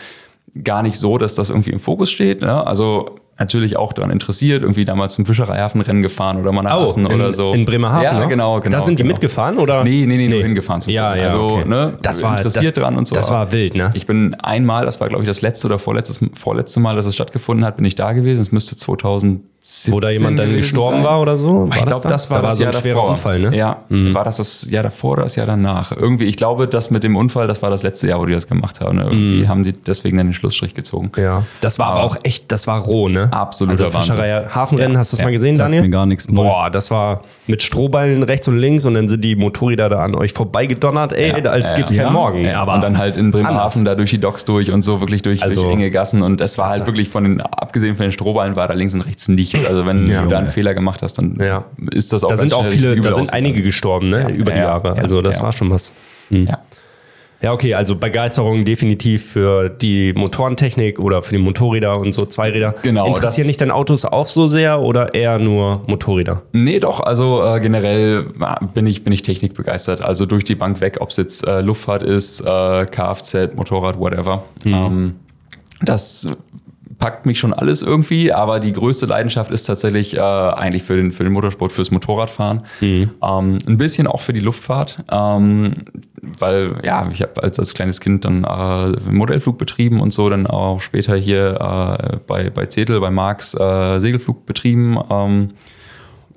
gar 0.64 0.82
nicht 0.82 0.98
so, 0.98 1.18
dass 1.18 1.36
das 1.36 1.50
irgendwie 1.50 1.70
im 1.70 1.78
Fokus 1.80 2.10
steht. 2.10 2.40
Ne? 2.40 2.66
Also 2.66 3.16
natürlich 3.38 3.76
auch 3.76 3.92
daran 3.92 4.10
interessiert, 4.10 4.62
irgendwie 4.62 4.84
damals 4.84 5.14
zum 5.14 5.26
Fischereihafenrennen 5.26 6.02
gefahren 6.02 6.38
oder 6.38 6.52
mal 6.52 6.62
nach 6.62 6.80
Assen 6.80 7.06
Oh, 7.06 7.10
in, 7.10 7.14
oder 7.16 7.32
so. 7.32 7.52
in 7.52 7.64
Bremerhaven. 7.66 8.02
Ja, 8.04 8.18
ne? 8.18 8.28
genau, 8.28 8.60
genau. 8.60 8.78
Da 8.78 8.84
sind 8.84 8.98
die 8.98 9.02
genau. 9.02 9.12
mitgefahren 9.14 9.58
oder? 9.58 9.84
Nee, 9.84 10.06
nee, 10.06 10.16
nee, 10.16 10.28
nur 10.28 10.42
hingefahren 10.42 10.80
zu 10.80 10.90
Ja, 10.90 11.14
ja, 11.14 11.24
Also, 11.24 11.42
okay. 11.42 11.68
ne, 11.68 11.98
Das 12.02 12.22
war 12.22 12.36
interessiert 12.36 12.76
das, 12.76 12.82
dran 12.82 12.96
und 12.96 13.06
so. 13.06 13.14
Das 13.14 13.30
war 13.30 13.52
wild, 13.52 13.74
ne? 13.74 13.90
Ich 13.94 14.06
bin 14.06 14.34
einmal, 14.34 14.86
das 14.86 15.00
war 15.00 15.08
glaube 15.08 15.22
ich 15.24 15.28
das 15.28 15.42
letzte 15.42 15.66
oder 15.66 15.78
vorletztes, 15.78 16.20
vorletzte 16.34 16.80
Mal, 16.80 16.96
dass 16.96 17.06
es 17.06 17.14
stattgefunden 17.14 17.64
hat, 17.66 17.76
bin 17.76 17.84
ich 17.84 17.94
da 17.94 18.12
gewesen. 18.12 18.40
Es 18.40 18.52
müsste 18.52 18.76
2017 18.76 19.42
Wo 19.88 19.98
da 19.98 20.10
jemand 20.10 20.38
dann 20.38 20.54
gestorben 20.54 20.98
sein. 20.98 21.04
war 21.04 21.20
oder 21.20 21.36
so? 21.36 21.68
War 21.68 21.76
ich 21.76 21.82
das 21.82 21.84
glaube, 21.86 22.02
da? 22.04 22.08
das 22.10 22.30
war 22.30 22.38
Da 22.38 22.42
war 22.44 22.50
das 22.50 22.58
so 22.58 22.64
ein 22.64 22.72
Jahr 22.72 22.80
schwerer 22.80 22.94
davor. 22.96 23.10
Unfall, 23.10 23.38
ne? 23.40 23.56
Ja, 23.56 23.76
war 23.88 24.22
das 24.24 24.36
das 24.36 24.66
Jahr 24.70 24.84
davor 24.84 25.12
oder 25.14 25.22
das 25.24 25.34
Jahr 25.36 25.46
danach? 25.46 25.90
Irgendwie, 25.92 26.24
ich 26.26 26.36
glaube, 26.36 26.68
das 26.68 26.90
mit 26.92 27.02
dem 27.02 27.16
Unfall, 27.16 27.46
das 27.48 27.62
war 27.62 27.70
das 27.70 27.82
letzte 27.82 28.06
Jahr, 28.06 28.20
wo 28.20 28.26
die 28.26 28.32
das 28.32 28.46
gemacht 28.46 28.80
haben. 28.80 28.96
Ne? 28.98 29.04
Irgendwie 29.04 29.48
haben 29.48 29.64
die 29.64 29.72
deswegen 29.72 30.18
dann 30.18 30.28
den 30.28 30.34
Schlussstrich 30.34 30.74
gezogen. 30.74 31.10
Ja. 31.16 31.42
Das 31.60 31.78
war 31.80 31.88
aber 31.88 32.04
auch 32.04 32.16
echt, 32.22 32.52
das 32.52 32.66
war 32.68 32.78
roh, 32.80 33.08
ne? 33.08 33.28
Absoluter 33.32 33.86
also 33.86 33.98
Fischerei, 33.98 34.46
Hafenrennen, 34.48 34.92
Ja, 34.92 34.98
hast 35.00 35.12
du 35.12 35.16
das 35.16 35.20
ja. 35.20 35.24
mal 35.26 35.32
gesehen, 35.32 35.58
Daniel? 35.58 35.82
mir 35.82 35.90
gar 35.90 36.06
nichts. 36.06 36.28
Boah, 36.28 36.70
das 36.70 36.90
war 36.92 37.22
mit 37.48 37.62
Strohballen 37.62 38.22
rechts 38.22 38.46
und 38.46 38.58
links 38.58 38.84
und 38.84 38.94
dann 38.94 39.08
sind 39.08 39.24
die 39.24 39.34
Motorräder 39.34 39.88
da 39.88 40.04
an 40.04 40.14
euch 40.14 40.32
vorbeigedonnert, 40.32 41.12
ey, 41.12 41.32
als 41.46 41.70
ja, 41.70 41.74
gibt's 41.74 41.92
ja. 41.92 42.04
keinen 42.04 42.12
Morgen. 42.12 42.44
Ja, 42.44 42.60
aber 42.62 42.74
und 42.74 42.82
dann 42.82 42.98
halt 42.98 43.16
in 43.16 43.30
Bremerhaven 43.32 43.84
da 43.84 43.94
durch 43.96 44.10
die 44.10 44.18
Docks 44.18 44.44
durch 44.44 44.70
und 44.70 44.82
so 44.82 45.00
wirklich 45.00 45.22
durch, 45.22 45.42
Also- 45.42 45.62
durch 45.62 45.72
enge 45.72 45.90
Gassen 45.90 46.22
und 46.22 46.40
es 46.40 46.56
war 46.58 46.68
halt 46.70 46.86
wirklich 46.86 47.08
von 47.08 47.24
den, 47.24 47.40
abgesehen 47.40 47.96
von 47.96 48.04
den 48.04 48.12
Strohballen 48.12 48.54
war 48.54 48.68
da 48.68 48.74
links 48.74 48.94
und 48.94 49.00
rechts 49.00 49.26
nichts. 49.28 49.55
Also 49.64 49.86
wenn 49.86 50.08
Ja. 50.10 50.22
du 50.22 50.28
da 50.28 50.38
einen 50.38 50.48
Fehler 50.48 50.74
gemacht 50.74 51.02
hast, 51.02 51.14
dann 51.18 51.38
Ja. 51.40 51.64
ist 51.92 52.12
das 52.12 52.24
auch 52.24 52.28
Da 52.30 52.36
sind 52.36 52.52
auch 52.52 52.66
viele, 52.66 53.00
da 53.00 53.14
sind 53.14 53.32
einige 53.32 53.62
gestorben, 53.62 54.08
ne, 54.08 54.30
über 54.32 54.50
die 54.50 54.58
ja, 54.58 54.64
Jahre. 54.64 54.96
ja, 54.96 55.02
also 55.02 55.22
das 55.22 55.40
war 55.42 55.52
schon 55.52 55.70
was. 55.70 55.92
Ja. 56.30 56.58
Ja, 57.42 57.52
okay, 57.52 57.74
also 57.74 57.96
Begeisterung 57.96 58.64
definitiv 58.64 59.32
für 59.32 59.68
die 59.68 60.14
Motorentechnik 60.14 60.98
oder 60.98 61.22
für 61.22 61.32
die 61.32 61.38
Motorräder 61.38 62.00
und 62.00 62.12
so 62.12 62.24
Zweiräder. 62.24 62.74
Genau, 62.82 63.06
Interessieren 63.06 63.46
dich 63.46 63.58
dann 63.58 63.70
Autos 63.70 64.06
auch 64.06 64.26
so 64.28 64.46
sehr 64.46 64.80
oder 64.80 65.12
eher 65.14 65.38
nur 65.38 65.82
Motorräder? 65.86 66.42
Nee, 66.52 66.80
doch, 66.80 66.98
also 67.00 67.44
äh, 67.44 67.60
generell 67.60 68.26
äh, 68.40 68.66
bin 68.72 68.86
ich, 68.86 69.04
bin 69.04 69.12
ich 69.12 69.22
technikbegeistert. 69.22 70.00
Also 70.00 70.24
durch 70.24 70.44
die 70.44 70.54
Bank 70.54 70.80
weg, 70.80 70.96
ob 71.00 71.10
es 71.10 71.18
jetzt 71.18 71.46
äh, 71.46 71.60
Luftfahrt 71.60 72.02
ist, 72.02 72.40
äh, 72.40 72.86
Kfz, 72.86 73.54
Motorrad, 73.54 73.98
whatever. 73.98 74.42
Ähm, 74.64 75.16
das 75.82 76.26
packt 76.98 77.26
mich 77.26 77.38
schon 77.38 77.52
alles 77.52 77.82
irgendwie, 77.82 78.32
aber 78.32 78.60
die 78.60 78.72
größte 78.72 79.06
Leidenschaft 79.06 79.50
ist 79.50 79.64
tatsächlich 79.64 80.16
äh, 80.16 80.20
eigentlich 80.20 80.82
für 80.82 80.96
den, 80.96 81.12
für 81.12 81.24
den 81.24 81.32
Motorsport, 81.32 81.72
fürs 81.72 81.90
Motorradfahren. 81.90 82.62
Ähm, 83.22 83.58
ein 83.66 83.78
bisschen 83.78 84.06
auch 84.06 84.20
für 84.20 84.32
die 84.32 84.40
Luftfahrt, 84.40 85.04
ähm, 85.10 85.68
weil 86.22 86.80
ja, 86.84 87.08
ich 87.12 87.22
habe 87.22 87.42
als, 87.42 87.58
als 87.58 87.74
kleines 87.74 88.00
Kind 88.00 88.24
dann 88.24 88.44
äh, 88.44 89.10
Modellflug 89.10 89.58
betrieben 89.58 90.00
und 90.00 90.12
so, 90.12 90.28
dann 90.28 90.46
auch 90.46 90.80
später 90.80 91.16
hier 91.16 91.60
äh, 91.60 92.16
bei, 92.26 92.50
bei 92.50 92.66
Zetel, 92.66 93.00
bei 93.00 93.10
Marx 93.10 93.54
äh, 93.54 94.00
Segelflug 94.00 94.46
betrieben. 94.46 94.98
Ähm, 95.10 95.48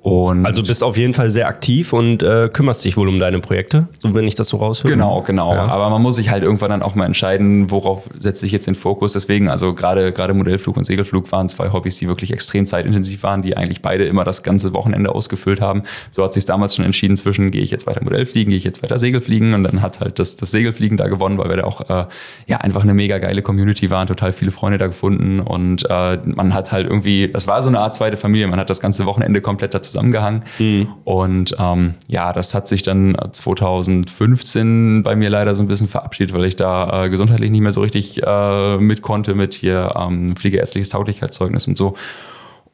und 0.02 0.46
Also 0.46 0.62
bist 0.62 0.82
auf 0.82 0.96
jeden 0.96 1.12
Fall 1.12 1.28
sehr 1.28 1.46
aktiv 1.46 1.92
und 1.92 2.22
äh, 2.22 2.48
kümmerst 2.50 2.82
dich 2.84 2.96
wohl 2.96 3.06
um 3.08 3.18
deine 3.18 3.38
Projekte, 3.40 3.86
so 3.98 4.14
wenn 4.14 4.24
ich 4.24 4.34
das 4.34 4.48
so 4.48 4.56
raushöre. 4.56 4.90
Genau, 4.90 5.20
genau. 5.20 5.52
Ja. 5.52 5.66
Aber 5.66 5.90
man 5.90 6.00
muss 6.00 6.14
sich 6.14 6.30
halt 6.30 6.42
irgendwann 6.42 6.70
dann 6.70 6.82
auch 6.82 6.94
mal 6.94 7.04
entscheiden, 7.04 7.70
worauf 7.70 8.08
setze 8.18 8.46
ich 8.46 8.52
jetzt 8.52 8.66
den 8.66 8.74
Fokus. 8.74 9.12
Deswegen, 9.12 9.50
also 9.50 9.74
gerade 9.74 10.12
gerade 10.12 10.32
Modellflug 10.32 10.78
und 10.78 10.84
Segelflug 10.84 11.30
waren 11.32 11.50
zwei 11.50 11.70
Hobbys, 11.70 11.98
die 11.98 12.08
wirklich 12.08 12.32
extrem 12.32 12.66
zeitintensiv 12.66 13.22
waren, 13.24 13.42
die 13.42 13.58
eigentlich 13.58 13.82
beide 13.82 14.04
immer 14.06 14.24
das 14.24 14.42
ganze 14.42 14.72
Wochenende 14.72 15.14
ausgefüllt 15.14 15.60
haben. 15.60 15.82
So 16.10 16.24
hat 16.24 16.32
sich 16.32 16.46
damals 16.46 16.76
schon 16.76 16.86
entschieden 16.86 17.18
zwischen, 17.18 17.50
gehe 17.50 17.62
ich 17.62 17.70
jetzt 17.70 17.86
weiter 17.86 18.02
Modellfliegen, 18.02 18.50
gehe 18.50 18.58
ich 18.58 18.64
jetzt 18.64 18.82
weiter 18.82 18.98
Segelfliegen 18.98 19.52
und 19.52 19.64
dann 19.64 19.82
hat 19.82 20.00
halt 20.00 20.18
das, 20.18 20.36
das 20.36 20.50
Segelfliegen 20.50 20.96
da 20.96 21.08
gewonnen, 21.08 21.36
weil 21.36 21.50
wir 21.50 21.58
da 21.58 21.64
auch 21.64 21.82
äh, 21.90 22.06
ja 22.46 22.56
einfach 22.58 22.84
eine 22.84 22.94
mega 22.94 23.18
geile 23.18 23.42
Community 23.42 23.90
waren, 23.90 24.06
total 24.06 24.32
viele 24.32 24.50
Freunde 24.50 24.78
da 24.78 24.86
gefunden 24.86 25.40
und 25.40 25.84
äh, 25.90 26.18
man 26.24 26.54
hat 26.54 26.72
halt 26.72 26.86
irgendwie, 26.86 27.28
das 27.28 27.46
war 27.46 27.62
so 27.62 27.68
eine 27.68 27.80
Art 27.80 27.94
zweite 27.94 28.16
Familie, 28.16 28.46
man 28.46 28.58
hat 28.58 28.70
das 28.70 28.80
ganze 28.80 29.04
Wochenende 29.04 29.42
komplett 29.42 29.74
da 29.74 29.82
zusammengehangen 29.90 30.44
und 31.04 31.54
ähm, 31.58 31.94
ja, 32.08 32.32
das 32.32 32.54
hat 32.54 32.68
sich 32.68 32.82
dann 32.82 33.16
2015 33.30 35.02
bei 35.02 35.16
mir 35.16 35.30
leider 35.30 35.54
so 35.54 35.62
ein 35.62 35.68
bisschen 35.68 35.88
verabschiedet, 35.88 36.34
weil 36.34 36.44
ich 36.44 36.56
da 36.56 37.04
äh, 37.04 37.10
gesundheitlich 37.10 37.50
nicht 37.50 37.60
mehr 37.60 37.72
so 37.72 37.80
richtig 37.80 38.22
äh, 38.22 38.78
mit 38.78 39.02
konnte 39.02 39.34
mit 39.34 39.54
hier 39.54 39.94
ähm, 39.96 40.36
fliegeärztliches 40.36 40.90
Tauglichkeitszeugnis 40.90 41.66
und 41.68 41.76
so. 41.76 41.94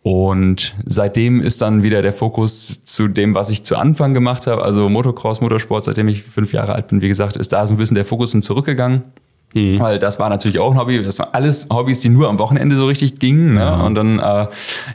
Und 0.03 0.77
seitdem 0.87 1.41
ist 1.41 1.63
dann 1.63 1.83
wieder 1.83 2.01
der 2.01 2.13
Fokus 2.13 2.85
zu 2.85 3.09
dem, 3.09 3.35
was 3.35 3.51
ich 3.51 3.65
zu 3.65 3.77
Anfang 3.77 4.15
gemacht 4.15 4.47
habe, 4.47 4.63
also 4.63 4.89
Motocross, 4.89 5.41
Motorsport, 5.41 5.83
seitdem 5.83 6.07
ich 6.07 6.23
fünf 6.23 6.53
Jahre 6.53 6.77
alt 6.77 6.87
bin, 6.87 7.01
wie 7.01 7.09
gesagt, 7.09 7.35
ist 7.35 7.53
da 7.53 7.67
so 7.67 7.75
ein 7.75 7.77
bisschen 7.77 7.97
der 7.97 8.05
Fokus 8.05 8.31
hin 8.31 8.41
zurückgegangen. 8.41 9.03
Weil 9.79 9.99
das 9.99 10.19
war 10.19 10.29
natürlich 10.29 10.59
auch 10.59 10.71
ein 10.73 10.79
Hobby. 10.79 11.03
Das 11.03 11.19
waren 11.19 11.31
alles 11.33 11.69
Hobbys, 11.73 12.01
die 12.01 12.09
nur 12.11 12.29
am 12.29 12.39
Wochenende 12.39 12.77
so 12.77 12.87
richtig 12.87 13.19
gingen. 13.19 13.55
Ne? 13.55 13.83
Und 13.83 13.95
dann 13.95 14.19
äh, 14.19 14.47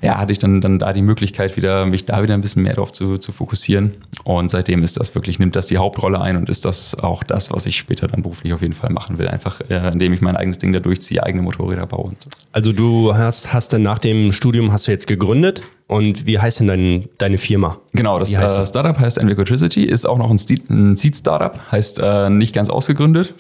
ja, 0.01 0.17
hatte 0.17 0.31
ich 0.31 0.39
dann, 0.39 0.61
dann 0.61 0.79
da 0.79 0.93
die 0.93 1.01
Möglichkeit, 1.01 1.57
wieder, 1.57 1.85
mich 1.85 2.05
da 2.05 2.21
wieder 2.23 2.33
ein 2.35 2.41
bisschen 2.41 2.63
mehr 2.63 2.73
drauf 2.73 2.93
zu, 2.93 3.17
zu 3.17 3.31
fokussieren. 3.31 3.95
Und 4.23 4.51
seitdem 4.51 4.83
ist 4.83 4.99
das 4.99 5.15
wirklich, 5.15 5.39
nimmt 5.39 5.55
das 5.55 5.67
die 5.67 5.77
Hauptrolle 5.77 6.21
ein 6.21 6.37
und 6.37 6.47
ist 6.47 6.63
das 6.65 6.95
auch 6.95 7.23
das, 7.23 7.51
was 7.51 7.65
ich 7.65 7.77
später 7.77 8.07
dann 8.07 8.21
beruflich 8.21 8.53
auf 8.53 8.61
jeden 8.61 8.73
Fall 8.73 8.91
machen 8.91 9.17
will. 9.17 9.27
Einfach, 9.27 9.61
äh, 9.69 9.91
indem 9.91 10.13
ich 10.13 10.21
mein 10.21 10.35
eigenes 10.35 10.59
Ding 10.59 10.71
da 10.73 10.79
durchziehe, 10.79 11.23
eigene 11.23 11.41
Motorräder 11.41 11.87
baue 11.87 12.09
und 12.09 12.21
so. 12.21 12.29
Also 12.51 12.71
du 12.71 13.15
hast, 13.15 13.53
hast 13.53 13.73
dann 13.73 13.81
nach 13.81 13.99
dem 13.99 14.31
Studium 14.31 14.71
hast 14.71 14.87
du 14.87 14.91
jetzt 14.91 15.07
gegründet 15.07 15.61
und 15.87 16.25
wie 16.25 16.37
heißt 16.37 16.59
denn 16.59 16.67
dein, 16.67 17.09
deine 17.17 17.37
Firma? 17.37 17.77
Genau, 17.93 18.19
das 18.19 18.37
heißt 18.37 18.59
äh? 18.59 18.65
Startup 18.65 18.97
heißt 18.99 19.17
Envicotricity, 19.17 19.83
ist 19.85 20.05
auch 20.05 20.17
noch 20.17 20.29
ein, 20.29 20.37
Seed- 20.37 20.69
ein 20.69 20.95
Seed-Startup, 20.95 21.59
heißt 21.71 21.99
äh, 21.99 22.29
nicht 22.29 22.53
ganz 22.53 22.69
ausgegründet. 22.69 23.33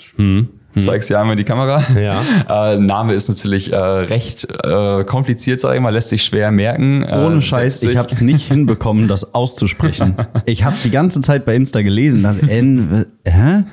Zeig's 0.79 1.09
ja 1.09 1.19
einmal 1.19 1.33
in 1.33 1.37
die 1.37 1.43
Kamera. 1.43 1.81
Ja. 1.99 2.21
Äh, 2.51 2.77
Name 2.77 3.13
ist 3.13 3.29
natürlich 3.29 3.71
äh, 3.71 3.77
recht 3.77 4.47
äh, 4.63 5.03
kompliziert, 5.03 5.59
sage 5.59 5.75
ich 5.75 5.81
mal, 5.81 5.91
lässt 5.91 6.09
sich 6.09 6.23
schwer 6.23 6.51
merken. 6.51 7.03
Äh, 7.03 7.15
Ohne 7.15 7.41
Scheiß, 7.41 7.83
ich 7.83 7.97
habe 7.97 8.09
es 8.09 8.21
nicht 8.21 8.47
hinbekommen, 8.51 9.07
das 9.07 9.33
auszusprechen. 9.33 10.15
Ich 10.45 10.63
habe 10.63 10.75
die 10.83 10.91
ganze 10.91 11.21
Zeit 11.21 11.45
bei 11.45 11.55
Insta 11.55 11.81
gelesen, 11.81 12.23
dachte, 12.23 12.41
N, 12.49 13.05
hä? 13.25 13.63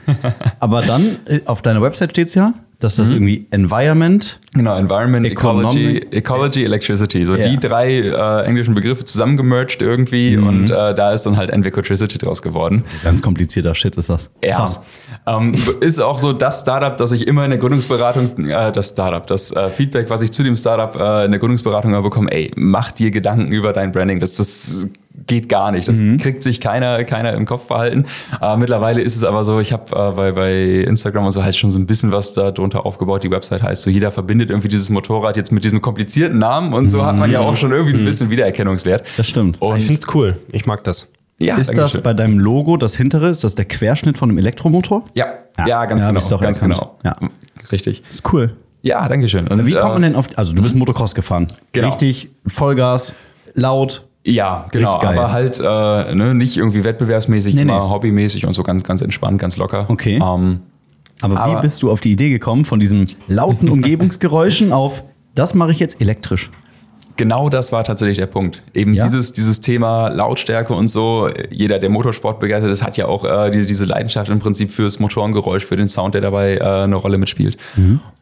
Aber 0.61 0.83
dann 0.83 1.17
äh, 1.27 1.41
auf 1.47 1.63
deiner 1.63 1.83
Website 1.83 2.11
steht's 2.13 2.35
ja, 2.35 2.55
dass 2.81 2.95
das 2.97 3.11
irgendwie 3.11 3.47
Environment. 3.51 4.39
Genau, 4.55 4.77
Environment, 4.77 5.27
Ecology, 5.27 5.99
Ecology, 6.13 6.65
Electricity. 6.65 7.25
So 7.25 7.35
Ja. 7.35 7.49
die 7.49 7.59
drei 7.59 7.99
äh, 7.99 8.45
englischen 8.47 8.75
Begriffe 8.75 9.05
zusammengemerged 9.05 9.83
irgendwie 9.83 10.37
und 10.37 10.71
äh, 10.71 10.95
da 10.95 11.13
ist 11.13 11.27
dann 11.27 11.37
halt 11.37 11.51
Envicotricity 11.51 12.19
draus 12.19 12.41
geworden. 12.41 12.85
Ganz 13.03 13.21
komplizierter 13.21 13.75
Shit 13.75 13.97
ist 13.97 14.11
das. 14.11 14.31
Ja. 14.45 14.65
Ähm, 15.27 15.57
ist 15.81 16.01
auch 16.01 16.19
so 16.21 16.33
das 16.33 16.61
Startup, 16.61 16.97
das 16.97 17.11
ich 17.13 17.27
immer 17.27 17.45
in 17.45 17.51
der 17.51 17.59
Gründungsberatung, 17.59 18.45
äh, 18.49 18.71
das 18.71 18.91
Startup, 18.91 19.27
das 19.27 19.51
äh, 19.51 19.69
Feedback, 19.71 20.09
was 20.09 20.23
ich 20.23 20.31
zu 20.31 20.45
dem 20.45 20.57
Startup 20.57 20.95
äh, 20.95 21.25
in 21.25 21.33
der 21.33 21.41
Gründungsberatung 21.41 21.91
immer 21.91 22.03
bekomme, 22.03 22.31
ey, 22.31 22.53
mach 22.55 22.93
dir 22.93 23.11
Gedanken 23.11 23.51
über 23.51 23.73
dein 23.73 23.91
Branding. 23.91 24.21
Das, 24.21 24.37
das 24.37 24.87
geht 25.27 25.49
gar 25.49 25.73
nicht. 25.73 25.89
Das 25.89 25.99
kriegt 26.21 26.43
sich 26.43 26.61
keiner, 26.61 27.03
keiner 27.05 27.33
im 27.35 27.45
Kopf 27.45 27.67
behalten. 27.67 28.07
Äh, 28.41 28.57
mittlerweile 28.57 29.01
ist 29.01 29.17
es 29.17 29.25
aber 29.25 29.45
so, 29.45 29.61
ich 29.61 29.73
habe 29.73 29.85
äh, 29.95 30.13
bei, 30.17 30.33
bei 30.33 30.65
Instagram 30.83 31.27
und 31.27 31.33
so 31.33 31.43
heißt 31.43 31.59
schon 31.59 31.71
so 31.71 31.79
ein 31.79 31.87
bisschen 31.87 32.13
was 32.13 32.33
da 32.33 32.51
drunter 32.51 32.87
aufgebaut. 32.87 33.23
Die 33.23 33.31
Website 33.31 33.63
heißt 33.63 33.83
so, 33.83 33.91
jeder 33.91 34.11
verbindet 34.11 34.51
irgendwie 34.51 34.69
dieses 34.69 34.91
Motorrad 34.91 35.37
jetzt 35.37 35.53
mit 35.53 35.65
diesem 35.65 35.81
komplizierten 35.83 36.39
Namen 36.39 36.73
und 36.75 36.89
so 36.91 37.05
hat 37.05 37.17
man 37.17 37.31
ja 37.31 37.41
auch 37.41 37.57
schon 37.57 37.73
irgendwie 37.73 37.97
ein 37.99 38.05
bisschen 38.05 38.31
Wiedererkennungswert. 38.31 39.07
Das 39.17 39.27
stimmt. 39.29 39.61
Und 39.61 39.77
Ich 39.79 39.87
finde 39.87 40.01
es 40.07 40.15
cool. 40.15 40.37
Ich 40.53 40.67
mag 40.67 40.85
das. 40.85 41.11
ja, 41.39 41.57
ist 41.57 41.69
das 41.71 41.77
Dankeschön. 41.77 42.03
bei 42.03 42.15
deinem 42.15 42.39
Logo, 42.39 42.77
das 42.77 42.97
hintere, 42.97 43.29
ist 43.29 43.45
das 43.45 43.55
der 43.55 43.65
Querschnitt 43.65 44.17
von 44.19 44.29
einem 44.31 44.39
Elektromotor? 44.39 45.05
Ja, 45.15 45.27
ja, 45.67 45.85
ganz 45.87 46.03
Ja, 46.03 46.09
genau. 46.11 46.29
doch 46.29 46.41
ganz 46.41 46.59
erkannt. 46.61 46.75
genau. 46.81 46.99
Ja. 47.05 47.17
Richtig. 47.73 48.03
Ist 48.09 48.33
cool. 48.33 48.57
Ja, 48.83 49.09
danke 49.09 49.29
schön. 49.29 49.49
Und, 49.49 49.67
Wie 49.67 49.73
kommt 49.73 49.95
man 49.95 50.03
äh, 50.05 50.07
denn 50.07 50.17
auf, 50.17 50.29
also 50.37 50.53
du 50.55 50.63
bist 50.63 50.75
Motocross 50.77 51.15
gefahren. 51.15 51.49
Genau. 51.73 51.89
Richtig, 51.89 52.31
Vollgas, 52.47 53.15
laut. 53.55 54.05
Ja, 54.31 54.67
genau. 54.73 55.01
Aber 55.01 55.33
halt 55.33 55.59
äh, 55.59 56.15
ne, 56.15 56.35
nicht 56.35 56.57
irgendwie 56.57 56.85
wettbewerbsmäßig, 56.85 57.55
Nee, 57.55 57.63
immer 57.63 57.85
nee. 57.85 57.91
hobbymäßig 57.91 58.47
und 58.47 58.55
so 58.55 58.63
ganz, 58.63 58.85
ganz 58.85 59.01
entspannt, 59.03 59.39
ganz 59.41 59.57
locker. 59.57 59.87
Okay. 59.89 60.17
Ähm, 60.17 60.61
Aber, 61.23 61.41
Aber- 61.41 61.59
wie 61.59 61.63
bist 61.63 61.83
du 61.83 61.91
auf 61.91 62.01
die 62.01 62.13
Idee 62.13 62.29
gekommen, 62.31 62.65
von 62.65 62.79
diesen 62.81 63.09
lauten 63.27 63.69
Umgebungsgeräuschen 63.69 64.73
auf, 64.73 65.03
das 65.35 65.55
mache 65.55 65.73
ich 65.73 65.79
jetzt 65.79 66.01
elektrisch? 66.01 66.51
genau 67.17 67.49
das 67.49 67.73
war 67.73 67.83
tatsächlich 67.83 68.17
der 68.19 68.27
Punkt. 68.27 68.63
Eben 68.75 68.95
Ja? 68.95 69.03
dieses, 69.03 69.33
dieses 69.33 69.61
Thema 69.61 70.07
Lautstärke 70.07 70.73
und 70.73 70.87
so. 70.87 71.29
Jeder, 71.51 71.81
der 71.81 71.91
Motorsport 71.91 72.39
begeistert 72.39 72.71
ist, 72.71 72.85
hat 72.85 72.97
ja 72.97 73.07
auch 73.07 73.25
äh, 73.25 73.51
die, 73.51 73.67
diese 73.67 73.87
Leidenschaft 73.87 74.31
im 74.31 74.39
Prinzip 74.39 74.71
fürs 74.71 75.01
Motorengeräusch, 75.01 75.65
für 75.65 75.75
den 75.75 75.89
Sound, 75.89 76.15
der 76.15 76.21
dabei 76.21 76.59
äh, 76.59 76.63
eine 76.85 76.95
Rolle 76.95 77.19
mitspielt. 77.19 77.57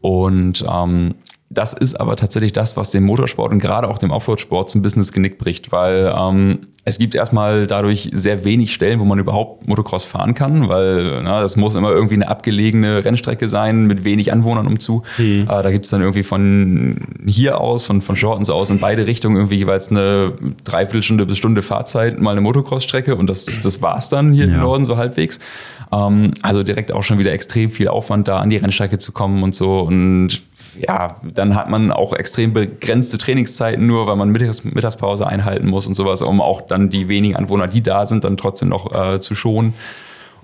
Und 0.00 0.64
ähm, 0.66 1.14
das 1.48 1.74
ist 1.74 1.94
aber 2.00 2.16
tatsächlich 2.16 2.52
das, 2.52 2.76
was 2.76 2.90
dem 2.90 3.04
Motorsport 3.04 3.52
und 3.52 3.60
gerade 3.60 3.88
auch 3.88 3.98
dem 3.98 4.10
Offroad-Sport 4.10 4.68
zum 4.68 4.82
Business 4.82 5.12
Genick 5.12 5.38
bricht, 5.38 5.70
weil 5.70 6.12
ähm, 6.18 6.58
es 6.84 6.98
gibt 6.98 7.14
erstmal 7.14 7.68
dadurch 7.68 8.10
sehr 8.12 8.44
wenig 8.44 8.74
Stellen, 8.74 8.98
wo 8.98 9.04
man 9.04 9.18
überhaupt 9.20 9.66
Motocross 9.68 10.04
fahren 10.04 10.34
kann, 10.34 10.68
weil 10.68 11.22
na, 11.22 11.40
das 11.40 11.56
muss 11.56 11.76
immer 11.76 11.90
irgendwie 11.90 12.14
eine 12.14 12.28
abgelegene 12.28 13.04
Rennstrecke 13.04 13.48
sein 13.48 13.86
mit 13.86 14.02
wenig 14.04 14.32
Anwohnern 14.32 14.66
umzu. 14.66 15.02
Äh, 15.18 15.44
da 15.46 15.70
gibt's 15.70 15.90
dann 15.90 16.00
irgendwie 16.00 16.24
von 16.24 16.96
hier 17.26 17.60
aus, 17.60 17.84
von, 17.84 18.02
von 18.02 18.16
Shortens 18.16 18.50
aus 18.50 18.70
in 18.70 18.80
beide 18.80 19.06
Richtungen 19.06 19.36
irgendwie 19.36 19.56
jeweils 19.56 19.90
eine 19.90 20.32
Dreiviertelstunde 20.64 21.26
bis 21.26 21.38
Stunde 21.38 21.62
Fahrzeit 21.62 22.20
mal 22.20 22.32
eine 22.32 22.40
Motocross-Strecke 22.40 23.14
und 23.14 23.28
das, 23.30 23.60
das 23.60 23.80
war's 23.82 24.08
dann 24.08 24.32
hier 24.32 24.46
Ja. 24.48 24.54
im 24.54 24.60
Norden 24.60 24.84
so 24.84 24.96
halbwegs. 24.96 25.38
Ähm, 25.92 26.32
also 26.42 26.64
direkt 26.64 26.92
auch 26.92 27.04
schon 27.04 27.18
wieder 27.20 27.32
extrem 27.32 27.70
viel 27.70 27.86
Aufwand 27.88 28.26
da 28.26 28.40
an 28.40 28.50
die 28.50 28.56
Rennstrecke 28.56 28.98
zu 28.98 29.12
kommen 29.12 29.44
und 29.44 29.54
so 29.54 29.80
und 29.80 30.40
ja, 30.87 31.16
dann 31.23 31.54
hat 31.54 31.68
man 31.68 31.90
auch 31.90 32.12
extrem 32.12 32.52
begrenzte 32.52 33.18
Trainingszeiten 33.18 33.87
nur, 33.87 34.06
weil 34.06 34.16
man 34.16 34.30
Mittags 34.30 34.64
Mittagspause 34.64 35.26
einhalten 35.26 35.68
muss 35.68 35.87
und 35.87 35.95
sowas, 35.95 36.23
um 36.23 36.40
auch 36.40 36.62
dann 36.62 36.88
die 36.90 37.09
wenigen 37.09 37.37
Anwohner, 37.37 37.68
die 37.68 37.83
da 37.83 38.06
sind, 38.06 38.25
dann 38.25 38.37
trotzdem 38.37 38.68
noch 38.68 38.92
äh, 38.95 39.21
zu 39.21 39.35
schonen. 39.35 39.75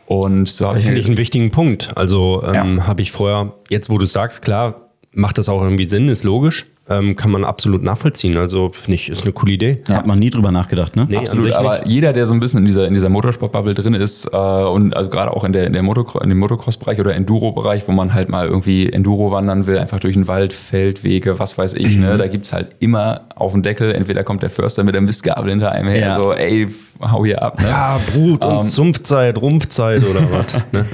Und 0.06 0.48
so 0.48 0.66
habe 0.68 0.78
ich 0.78 0.84
Finde 0.84 1.00
ich 1.00 1.06
einen 1.06 1.16
wichtigen 1.16 1.50
Punkt. 1.50 1.92
Also 1.96 2.42
ähm, 2.46 2.78
Ja. 2.78 2.86
habe 2.86 3.02
ich 3.02 3.12
vorher, 3.12 3.52
jetzt 3.70 3.88
wo 3.88 3.98
du 3.98 4.06
sagst, 4.06 4.42
klar, 4.42 4.88
macht 5.12 5.38
das 5.38 5.48
auch 5.48 5.62
irgendwie 5.62 5.86
Sinn, 5.86 6.08
ist 6.08 6.24
logisch. 6.24 6.66
Ähm, 6.98 7.16
kann 7.16 7.30
man 7.30 7.44
absolut 7.44 7.82
nachvollziehen. 7.82 8.36
Also 8.36 8.70
finde 8.72 8.94
ich, 8.94 9.08
ist 9.08 9.22
eine 9.22 9.32
coole 9.32 9.52
Idee. 9.52 9.82
Hat 9.90 10.06
man 10.06 10.18
nie 10.18 10.30
drüber 10.30 10.50
nachgedacht, 10.52 10.96
ne? 10.96 11.06
Nee, 11.08 11.16
Absolut, 11.18 11.52
aber 11.52 11.78
nicht. 11.80 11.88
jeder, 11.88 12.12
der 12.12 12.26
so 12.26 12.34
ein 12.34 12.40
bisschen 12.40 12.60
in 12.60 12.66
dieser, 12.66 12.86
in 12.86 12.94
dieser 12.94 13.08
Motorsport-Bubble 13.08 13.74
drin 13.74 13.94
ist 13.94 14.26
äh, 14.32 14.36
und 14.36 14.96
also 14.96 15.08
gerade 15.10 15.30
auch 15.36 15.44
in, 15.44 15.52
der, 15.52 15.66
in, 15.66 15.72
der 15.72 15.82
Motocro 15.82 16.20
in 16.20 16.28
dem 16.28 16.38
Motocross-Bereich 16.38 17.00
oder 17.00 17.14
Enduro-Bereich, 17.14 17.86
wo 17.88 17.92
man 17.92 18.14
halt 18.14 18.28
mal 18.28 18.46
irgendwie 18.46 18.90
Enduro 18.92 19.30
wandern 19.32 19.66
will, 19.66 19.78
einfach 19.78 20.00
durch 20.00 20.14
den 20.14 20.28
Wald, 20.28 20.52
Feldwege, 20.52 21.38
was 21.38 21.58
weiß 21.58 21.74
ich, 21.74 21.96
Mhm. 21.96 22.02
ne, 22.02 22.16
da 22.16 22.26
gibt's 22.26 22.52
halt 22.52 22.68
immer 22.80 23.22
auf 23.36 23.52
den 23.52 23.62
Deckel, 23.62 23.92
entweder 23.94 24.22
kommt 24.22 24.42
der 24.42 24.50
Förster 24.50 24.84
mit 24.84 24.94
der 24.94 25.00
Mistgabel 25.02 25.50
hinter 25.50 25.72
einem 25.72 25.88
her, 25.88 26.00
Ja. 26.00 26.10
so 26.12 26.32
ey, 26.32 26.68
hau 27.00 27.24
hier 27.24 27.42
ab. 27.42 27.60
Ne? 27.60 27.68
Ja, 27.68 27.98
Brut 28.12 28.44
und 28.44 28.62
Sumpfzeit, 28.62 29.36
Rumpfzeit 29.40 30.02
oder 30.08 30.20
was. 30.30 30.54
Ne? 30.72 30.86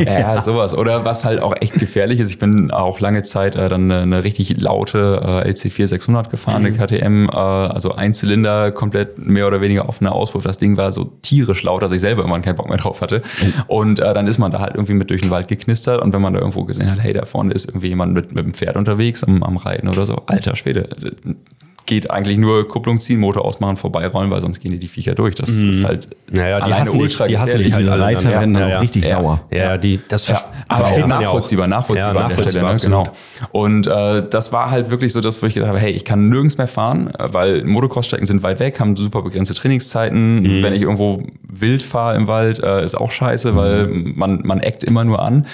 ja. 0.00 0.20
Ja, 0.34 0.40
sowas. 0.42 0.76
Oder 0.76 1.04
was 1.04 1.24
halt 1.24 1.40
auch 1.40 1.54
echt 1.60 1.74
gefährlich 1.74 2.20
ist. 2.20 2.30
Ich 2.30 2.38
bin 2.38 2.70
auch 2.70 3.00
lange 3.00 3.22
Zeit 3.22 3.56
äh, 3.56 3.68
dann 3.68 3.90
eine, 3.90 4.02
eine 4.02 4.24
richtig 4.24 4.60
laute 4.60 5.42
äh, 5.43 5.43
LC4 5.44 5.86
600 5.86 6.30
gefahren, 6.30 6.64
eine 6.64 6.72
KTM, 6.72 7.28
äh, 7.28 7.32
also 7.32 7.94
ein 7.94 8.14
Zylinder, 8.14 8.72
komplett 8.72 9.18
mehr 9.18 9.46
oder 9.46 9.60
weniger 9.60 9.88
offener 9.88 10.12
Auspuff. 10.12 10.44
Das 10.44 10.58
Ding 10.58 10.76
war 10.76 10.92
so 10.92 11.12
tierisch 11.22 11.62
laut, 11.62 11.82
dass 11.82 11.92
ich 11.92 12.00
selber 12.00 12.22
irgendwann 12.22 12.42
keinen 12.42 12.56
Bock 12.56 12.68
mehr 12.68 12.78
drauf 12.78 13.00
hatte. 13.00 13.22
Und 13.66 13.98
äh, 13.98 14.14
dann 14.14 14.26
ist 14.26 14.38
man 14.38 14.50
da 14.50 14.60
halt 14.60 14.74
irgendwie 14.74 14.94
mit 14.94 15.10
durch 15.10 15.22
den 15.22 15.30
Wald 15.30 15.48
geknistert 15.48 16.00
und 16.02 16.12
wenn 16.12 16.22
man 16.22 16.34
da 16.34 16.40
irgendwo 16.40 16.64
gesehen 16.64 16.90
hat, 16.90 17.02
hey, 17.02 17.12
da 17.12 17.24
vorne 17.24 17.52
ist 17.52 17.68
irgendwie 17.68 17.88
jemand 17.88 18.14
mit, 18.14 18.34
mit 18.34 18.44
dem 18.44 18.54
Pferd 18.54 18.76
unterwegs 18.76 19.24
am, 19.24 19.42
am 19.42 19.56
Reiten 19.56 19.88
oder 19.88 20.06
so, 20.06 20.16
alter 20.26 20.56
Schwede, 20.56 20.88
geht 21.86 22.10
eigentlich 22.10 22.38
nur 22.38 22.66
Kupplung 22.66 22.98
ziehen, 22.98 23.20
Motor 23.20 23.44
ausmachen, 23.44 23.76
vorbeirollen, 23.76 24.30
weil 24.30 24.40
sonst 24.40 24.60
gehen 24.60 24.72
die 24.72 24.78
die 24.78 24.88
Viecher 24.88 25.14
durch. 25.14 25.34
Das 25.34 25.50
ist 25.50 25.84
halt 25.84 26.08
Naja, 26.30 26.60
die 26.64 26.74
hassen 26.74 26.98
dich, 26.98 27.16
die 27.16 27.38
hassen 27.38 27.58
dich 27.58 27.72
halt 27.72 27.82
Diese 27.82 27.92
alle. 27.92 28.02
Reiter 28.02 28.30
dann, 28.30 28.30
werden 28.30 28.54
ja, 28.54 28.60
dann 28.60 28.68
ja, 28.70 28.76
auch 28.78 28.82
richtig 28.82 29.04
ja. 29.04 29.10
sauer. 29.10 29.40
Ja, 29.50 29.58
ja, 29.58 29.78
die, 29.78 30.00
das 30.08 30.26
Ja, 30.28 30.44
aber 30.68 30.84
auch 30.84 31.06
nachvollziehbar, 31.06 31.68
nachvollziehbar, 31.68 32.14
Ja, 32.14 32.20
an 32.20 32.28
der 32.28 32.36
nachvollziehbar, 32.36 32.78
Stelle, 32.78 32.96
ne? 32.96 33.04
genau. 33.04 33.50
Und 33.52 33.86
äh, 33.86 34.28
das 34.28 34.52
war 34.52 34.70
halt 34.70 34.90
wirklich 34.90 35.12
so 35.12 35.20
das, 35.20 35.42
wo 35.42 35.46
ich 35.46 35.54
gedacht 35.54 35.68
habe, 35.68 35.78
hey, 35.78 35.92
ich 35.92 36.04
kann 36.04 36.28
nirgends 36.28 36.56
mehr 36.58 36.68
fahren, 36.68 37.10
weil 37.18 37.64
Motocross-Strecken 37.64 38.26
sind 38.26 38.42
weit 38.42 38.60
weg, 38.60 38.80
haben 38.80 38.96
super 38.96 39.22
begrenzte 39.22 39.54
Trainingszeiten. 39.54 40.42
Mhm. 40.42 40.62
Wenn 40.62 40.74
ich 40.74 40.82
irgendwo 40.82 41.22
wild 41.42 41.82
fahre 41.82 42.16
im 42.16 42.26
Wald, 42.26 42.60
äh, 42.60 42.84
ist 42.84 42.94
auch 42.94 43.10
scheiße, 43.10 43.56
weil 43.56 43.86
man, 43.88 44.40
man 44.44 44.60
eckt 44.60 44.84
immer 44.84 45.04
nur 45.04 45.20
an. 45.20 45.46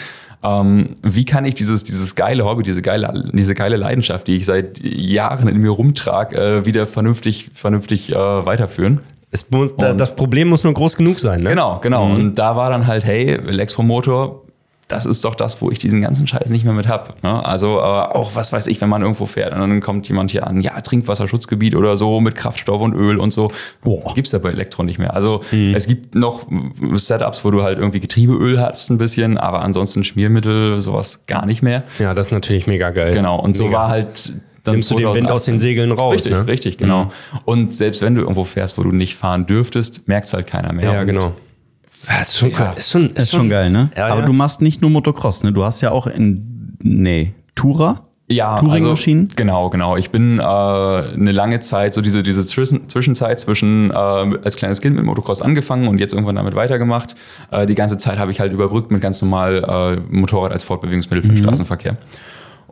Ähm, 0.42 0.90
wie 1.02 1.24
kann 1.24 1.44
ich 1.44 1.54
dieses, 1.54 1.84
dieses 1.84 2.14
geile 2.14 2.44
Hobby, 2.46 2.62
diese 2.62 2.80
geile, 2.82 3.30
diese 3.32 3.54
geile 3.54 3.76
Leidenschaft, 3.76 4.26
die 4.26 4.36
ich 4.36 4.46
seit 4.46 4.80
Jahren 4.82 5.48
in 5.48 5.58
mir 5.58 5.70
rumtrage, 5.70 6.36
äh, 6.36 6.66
wieder 6.66 6.86
vernünftig, 6.86 7.50
vernünftig 7.54 8.10
äh, 8.12 8.14
weiterführen? 8.16 9.00
Es 9.30 9.50
muss, 9.50 9.72
Und- 9.72 9.98
das 10.00 10.16
Problem 10.16 10.48
muss 10.48 10.64
nur 10.64 10.72
groß 10.74 10.96
genug 10.96 11.20
sein. 11.20 11.42
Ne? 11.42 11.50
Genau, 11.50 11.78
genau. 11.82 12.06
Und 12.06 12.36
da 12.38 12.56
war 12.56 12.70
dann 12.70 12.86
halt, 12.86 13.04
hey, 13.04 13.34
Elektromotor, 13.36 14.42
das 14.90 15.06
ist 15.06 15.24
doch 15.24 15.34
das, 15.34 15.60
wo 15.62 15.70
ich 15.70 15.78
diesen 15.78 16.00
ganzen 16.00 16.26
Scheiß 16.26 16.50
nicht 16.50 16.64
mehr 16.64 16.74
mit 16.74 16.88
hab. 16.88 17.22
Ne? 17.22 17.44
Also 17.44 17.78
äh, 17.78 17.80
auch, 17.80 18.34
was 18.34 18.52
weiß 18.52 18.66
ich, 18.66 18.80
wenn 18.80 18.88
man 18.88 19.02
irgendwo 19.02 19.26
fährt 19.26 19.52
und 19.52 19.60
dann 19.60 19.80
kommt 19.80 20.08
jemand 20.08 20.30
hier 20.30 20.46
an, 20.46 20.60
ja, 20.60 20.80
Trinkwasserschutzgebiet 20.80 21.74
oder 21.74 21.96
so 21.96 22.20
mit 22.20 22.34
Kraftstoff 22.34 22.80
und 22.80 22.94
Öl 22.94 23.18
und 23.18 23.32
so. 23.32 23.52
Boah. 23.82 24.14
Gibt's 24.14 24.32
ja 24.32 24.38
bei 24.38 24.50
Elektro 24.50 24.82
nicht 24.82 24.98
mehr. 24.98 25.14
Also 25.14 25.42
es 25.52 25.86
gibt 25.86 26.14
noch 26.14 26.46
Setups, 26.92 27.44
wo 27.44 27.50
du 27.50 27.62
halt 27.62 27.78
irgendwie 27.78 28.00
Getriebeöl 28.00 28.60
hast 28.60 28.90
ein 28.90 28.98
bisschen, 28.98 29.38
aber 29.38 29.62
ansonsten 29.62 30.04
Schmiermittel, 30.04 30.80
sowas 30.80 31.24
gar 31.26 31.46
nicht 31.46 31.62
mehr. 31.62 31.84
Ja, 31.98 32.14
das 32.14 32.28
ist 32.28 32.32
natürlich 32.32 32.66
mega 32.66 32.90
geil. 32.90 33.12
Genau, 33.12 33.40
und 33.40 33.56
so 33.56 33.66
Mega. 33.66 33.78
war 33.78 33.88
halt 33.88 34.32
dann 34.64 34.74
Nimmst 34.74 34.90
du 34.90 34.96
den 34.96 35.14
Wind 35.14 35.30
aus 35.30 35.44
den 35.44 35.58
Segeln 35.58 35.90
raus, 35.90 36.14
Richtig, 36.14 36.32
ne? 36.32 36.46
richtig, 36.46 36.76
genau. 36.76 37.10
Und 37.46 37.72
selbst 37.72 38.02
wenn 38.02 38.14
du 38.14 38.20
irgendwo 38.20 38.44
fährst, 38.44 38.76
wo 38.76 38.82
du 38.82 38.92
nicht 38.92 39.14
fahren 39.14 39.46
dürftest, 39.46 40.06
merkt's 40.06 40.34
halt 40.34 40.46
keiner 40.46 40.72
mehr. 40.72 40.92
Ja, 40.92 41.00
Und 41.00 41.06
genau. 41.06 41.32
Ja, 42.08 42.20
ist 42.22 42.38
schon, 42.38 42.50
Ja. 42.50 42.72
ist 42.72 42.90
schon, 42.90 43.10
Ist 43.10 43.30
schon 43.30 43.48
geil, 43.50 43.70
ne? 43.70 43.90
Ja, 43.96 44.06
Aber 44.08 44.22
du 44.22 44.32
machst 44.32 44.62
nicht 44.62 44.80
nur 44.80 44.90
Motocross, 44.90 45.42
ne? 45.42 45.52
Du 45.52 45.64
hast 45.64 45.80
ja 45.80 45.90
auch 45.90 46.06
in, 46.06 46.76
nee, 46.82 47.34
Tourer? 47.54 48.06
Ja, 48.28 48.54
Touring-Maschinen? 48.56 49.22
Also, 49.24 49.34
genau, 49.34 49.70
genau. 49.70 49.96
Ich 49.96 50.10
bin 50.10 50.38
äh, 50.38 50.42
eine 50.42 51.32
lange 51.32 51.58
Zeit, 51.58 51.94
so 51.94 52.00
diese, 52.00 52.22
diese 52.22 52.46
Zwischen 52.46 52.88
Zwischenzeit 52.88 53.40
zwischen 53.40 53.90
äh, 53.90 53.94
als 53.94 54.54
kleines 54.54 54.80
Kind 54.80 54.94
mit 54.94 55.04
Motocross 55.04 55.42
angefangen 55.42 55.88
und 55.88 55.98
jetzt 55.98 56.12
irgendwann 56.12 56.36
damit 56.36 56.54
weitergemacht. 56.54 57.16
Äh, 57.50 57.66
die 57.66 57.74
ganze 57.74 57.98
Zeit 57.98 58.18
habe 58.18 58.30
ich 58.30 58.38
halt 58.38 58.52
überbrückt 58.52 58.92
mit 58.92 59.02
ganz 59.02 59.20
normal 59.20 60.00
äh, 60.08 60.14
Motorrad 60.16 60.52
als 60.52 60.62
Fortbewegungsmittel 60.62 61.22
für 61.22 61.28
den 61.34 61.38
Straßenverkehr. 61.38 61.96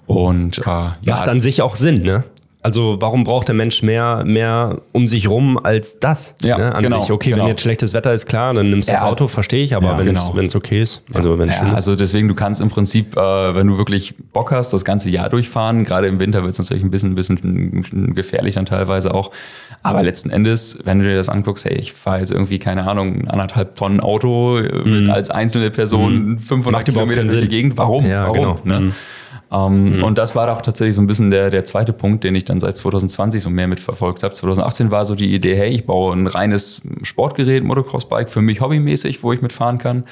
Und 0.07 0.59
äh, 0.59 0.63
ja, 0.63 0.95
Macht 1.07 1.29
an 1.29 1.41
sich 1.41 1.61
auch 1.61 1.75
Sinn, 1.75 2.03
ne? 2.03 2.23
Also 2.61 2.97
warum 3.01 3.23
braucht 3.23 3.47
der 3.47 3.55
Mensch 3.55 3.85
mehr, 3.85 4.25
mehr 4.25 4.81
um 4.93 5.07
sich 5.07 5.29
rum 5.31 5.59
als 5.63 6.01
das? 6.01 6.35
Ja, 6.43 6.59
ne? 6.59 6.75
An 6.75 6.83
genau, 6.83 7.01
sich. 7.01 7.13
Okay, 7.13 7.31
genau. 7.31 7.43
wenn 7.45 7.51
jetzt 7.51 7.61
schlechtes 7.63 7.95
Wetter 7.95 8.13
ist, 8.13 8.27
klar, 8.27 8.53
dann 8.53 8.69
nimmst 8.69 8.89
du 8.89 8.93
das 8.93 9.03
Ja. 9.03 9.07
Auto, 9.07 9.29
verstehe 9.29 9.63
ich, 9.63 9.77
aber 9.77 9.93
Ja, 9.93 9.99
wenn 9.99 10.09
es 10.09 10.25
genau. 10.25 10.37
wenn 10.37 10.47
es 10.47 10.57
okay 10.57 10.83
ist, 10.83 11.03
also 11.13 11.39
wenn 11.39 11.49
es 11.49 11.55
schön 11.55 11.67
Ja, 11.67 11.71
ist. 11.71 11.77
also 11.77 11.95
deswegen, 11.95 12.27
du 12.27 12.35
kannst 12.35 12.61
im 12.61 12.69
Prinzip, 12.69 13.17
äh, 13.17 13.55
wenn 13.55 13.69
du 13.69 13.79
wirklich 13.79 14.15
Bock 14.33 14.51
hast, 14.51 14.73
das 14.73 14.85
ganze 14.85 15.09
Jahr 15.09 15.29
durchfahren. 15.29 15.85
Gerade 15.85 16.09
im 16.09 16.19
Winter 16.21 16.41
wird 16.43 16.51
es 16.53 16.59
natürlich 16.59 16.83
ein 16.83 16.91
bisschen, 16.91 17.13
ein 17.13 17.15
bisschen 17.15 18.15
gefährlich 18.17 18.57
dann 18.57 18.67
teilweise 18.67 19.15
auch. 19.15 19.31
Aber 19.85 20.03
letzten 20.03 20.31
Endes, 20.31 20.81
wenn 20.85 20.99
du 20.99 21.05
dir 21.05 21.15
das 21.15 21.29
anguckst, 21.29 21.65
hey, 21.65 21.77
ich 21.77 21.93
fahre 21.93 22.19
jetzt 22.19 22.33
irgendwie, 22.33 22.59
keine 22.59 22.89
Ahnung, 22.91 23.29
anderthalb 23.29 23.77
Tonnen 23.77 24.01
Auto 24.01 24.59
äh, 24.59 24.83
mit, 24.85 25.11
als 25.11 25.31
einzelne 25.31 25.71
Person 25.71 26.41
500 26.41 26.67
Mhm. 26.67 26.73
Macht 26.73 26.89
überhaupt 26.89 27.13
Kilometer 27.13 27.23
durch 27.33 27.43
die. 27.45 27.49
Gegend. 27.49 27.77
Warum? 27.77 28.05
Ja, 28.05 28.25
Warum? 28.25 28.35
genau. 28.35 28.57
Ne? 28.65 28.93
Ähm, 29.51 30.03
Und 30.03 30.19
das 30.19 30.37
war 30.37 30.47
doch 30.47 30.61
tatsächlich 30.61 30.95
so 30.95 31.01
ein 31.01 31.07
bisschen 31.07 31.31
der, 31.31 31.51
der 31.51 31.65
zweite 31.65 31.93
Punkt, 31.93 32.25
den 32.25 32.35
ich 32.35 32.45
dann 32.45 32.61
seit 32.61 32.77
2020 32.77 33.43
so 33.43 33.51
mehr 33.51 33.67
mitverfolgt 33.67 34.23
habe. 34.23 34.35
2018 34.35 34.91
war 34.91 35.05
so 35.05 35.15
die 35.15 35.35
Idee, 35.35 35.57
hey, 35.57 35.71
ich 35.71 35.87
baue 35.87 36.15
ein 36.15 36.27
reines 36.27 36.83
Sportgerät, 37.03 37.65
Motocross-Bike, 37.65 38.29
für 38.29 38.43
mich 38.43 38.61
hobbymäßig, 38.61 39.23
wo 39.23 39.33
ich 39.33 39.41
mitfahren 39.41 39.79
kann. 39.79 40.05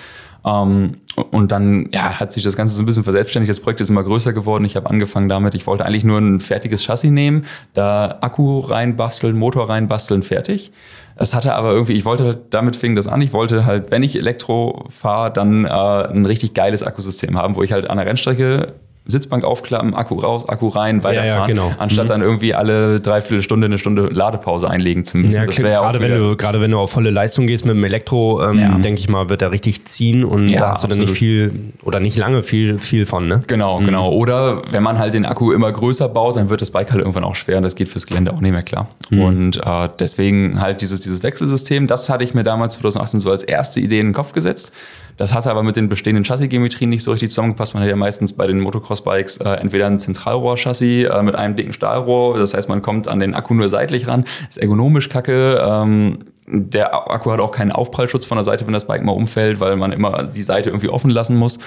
Ähm, 0.44 0.96
und 1.32 1.52
dann 1.52 1.88
ja, 1.92 2.20
hat 2.20 2.32
sich 2.32 2.44
das 2.44 2.56
Ganze 2.56 2.74
so 2.74 2.82
ein 2.82 2.86
bisschen 2.86 3.04
verselbstständigt. 3.04 3.50
Das 3.50 3.60
Projekt 3.60 3.80
ist 3.80 3.90
immer 3.90 4.04
größer 4.04 4.32
geworden. 4.32 4.64
Ich 4.64 4.76
habe 4.76 4.88
angefangen 4.88 5.28
damit, 5.28 5.54
ich 5.54 5.66
wollte 5.66 5.84
eigentlich 5.84 6.04
nur 6.04 6.18
ein 6.18 6.40
fertiges 6.40 6.84
Chassis 6.84 7.10
nehmen, 7.10 7.44
da 7.74 8.18
Akku 8.20 8.60
reinbasteln, 8.60 9.36
Motor 9.36 9.68
reinbasteln, 9.68 10.22
fertig. 10.22 10.72
Es 11.16 11.34
hatte 11.34 11.54
aber 11.54 11.72
irgendwie, 11.72 11.94
ich 11.94 12.04
wollte 12.04 12.38
damit 12.50 12.76
fing 12.76 12.94
das 12.94 13.08
an, 13.08 13.22
ich 13.22 13.32
wollte 13.32 13.64
halt, 13.64 13.90
wenn 13.90 14.02
ich 14.02 14.16
Elektro 14.16 14.84
fahre, 14.90 15.32
dann 15.32 15.64
äh, 15.64 15.68
ein 15.68 16.26
richtig 16.26 16.52
geiles 16.52 16.82
Akkusystem 16.82 17.38
haben, 17.38 17.56
wo 17.56 17.62
ich 17.62 17.72
halt 17.72 17.88
an 17.88 17.96
der 17.96 18.06
Rennstrecke 18.06 18.74
Sitzbank 19.08 19.44
aufklappen, 19.44 19.94
Akku 19.94 20.16
raus, 20.16 20.48
Akku 20.48 20.68
rein, 20.68 21.04
weiterfahren, 21.04 21.40
ja, 21.40 21.46
genau. 21.46 21.72
anstatt 21.78 22.06
Mhm. 22.06 22.08
dann 22.08 22.22
irgendwie 22.22 22.54
alle 22.54 23.00
dreiviertel 23.00 23.42
Stunde 23.42 23.66
eine 23.66 23.78
Stunde 23.78 24.06
Ladepause 24.08 24.68
einlegen 24.68 25.04
zu 25.04 25.18
müssen. 25.18 25.36
Ja, 25.38 25.44
gerade, 25.46 26.00
wenn 26.00 26.14
du, 26.14 26.36
gerade 26.36 26.60
wenn 26.60 26.70
du 26.72 26.78
auf 26.78 26.90
volle 26.90 27.10
Leistung 27.10 27.46
gehst 27.46 27.64
mit 27.64 27.74
dem 27.76 27.84
Elektro, 27.84 28.42
ähm, 28.44 28.58
Ja. 28.58 28.78
denke 28.78 28.98
ich 28.98 29.08
mal, 29.08 29.28
wird 29.28 29.42
er 29.42 29.50
richtig 29.52 29.84
ziehen 29.86 30.24
und 30.24 30.48
Ja, 30.48 30.60
da 30.60 30.70
hast 30.70 30.84
du 30.84 30.88
dann 30.88 30.98
nicht 30.98 31.12
viel 31.12 31.72
oder 31.82 32.00
nicht 32.00 32.16
lange 32.16 32.42
viel, 32.42 32.78
viel 32.78 33.06
von, 33.06 33.28
ne? 33.28 33.42
Genau, 33.46 33.78
genau. 33.78 34.10
Oder 34.12 34.62
wenn 34.72 34.82
man 34.82 34.98
halt 34.98 35.14
den 35.14 35.24
Akku 35.26 35.52
immer 35.52 35.70
größer 35.70 36.08
baut, 36.08 36.36
dann 36.36 36.50
wird 36.50 36.60
das 36.60 36.70
Bike 36.70 36.90
halt 36.90 37.00
irgendwann 37.00 37.24
auch 37.24 37.34
schwer 37.36 37.58
und 37.58 37.62
das 37.62 37.76
geht 37.76 37.88
fürs 37.88 38.06
Gelände 38.06 38.32
auch 38.32 38.40
nicht 38.40 38.52
mehr 38.52 38.62
klar. 38.62 38.88
Und 39.10 39.56
äh, 39.64 39.88
deswegen 40.00 40.60
halt 40.60 40.80
dieses, 40.82 41.00
dieses 41.00 41.22
Wechselsystem, 41.22 41.86
das 41.86 42.08
hatte 42.08 42.24
ich 42.24 42.34
mir 42.34 42.42
damals 42.44 42.74
2018 42.78 43.20
so 43.20 43.30
als 43.30 43.42
erste 43.44 43.80
Idee 43.80 44.00
in 44.00 44.08
den 44.08 44.12
Kopf 44.14 44.32
gesetzt. 44.32 44.72
Das 45.16 45.32
hatte 45.32 45.50
aber 45.50 45.62
mit 45.62 45.76
den 45.76 45.88
bestehenden 45.88 46.24
Chassisgeometrien 46.24 46.90
nicht 46.90 47.02
so 47.02 47.10
richtig 47.10 47.30
zusammengepasst. 47.30 47.74
Man 47.74 47.82
hat 47.82 47.88
ja 47.88 47.96
meistens 47.96 48.34
bei 48.34 48.46
den 48.46 48.60
Motocross-Bikes 48.60 49.38
äh, 49.38 49.48
entweder 49.54 49.86
ein 49.86 49.98
Zentralrohr-Chassis 49.98 51.04
äh, 51.04 51.22
mit 51.22 51.34
einem 51.34 51.56
dicken 51.56 51.72
Stahlrohr, 51.72 52.38
das 52.38 52.54
heißt, 52.54 52.68
man 52.68 52.82
kommt 52.82 53.08
an 53.08 53.20
den 53.20 53.34
Akku 53.34 53.54
nur 53.54 53.68
seitlich 53.68 54.06
ran, 54.06 54.24
ist 54.48 54.58
ergonomisch 54.58 55.08
kacke. 55.08 55.62
Ähm, 55.66 56.18
der 56.48 56.94
Akku 57.10 57.30
hat 57.32 57.40
auch 57.40 57.50
keinen 57.50 57.72
Aufprallschutz 57.72 58.26
von 58.26 58.36
der 58.36 58.44
Seite, 58.44 58.66
wenn 58.66 58.72
das 58.72 58.86
Bike 58.86 59.02
mal 59.02 59.12
umfällt, 59.12 59.58
weil 59.58 59.76
man 59.76 59.92
immer 59.92 60.22
die 60.24 60.42
Seite 60.42 60.70
irgendwie 60.70 60.90
offen 60.90 61.10
lassen 61.10 61.36
muss. 61.36 61.58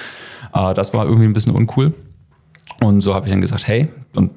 Äh, 0.54 0.74
das 0.74 0.94
war 0.94 1.06
irgendwie 1.06 1.26
ein 1.26 1.34
bisschen 1.34 1.56
uncool. 1.56 1.94
Und 2.82 3.02
so 3.02 3.14
habe 3.14 3.26
ich 3.26 3.32
dann 3.32 3.42
gesagt, 3.42 3.68
hey, 3.68 3.88
und 4.16 4.32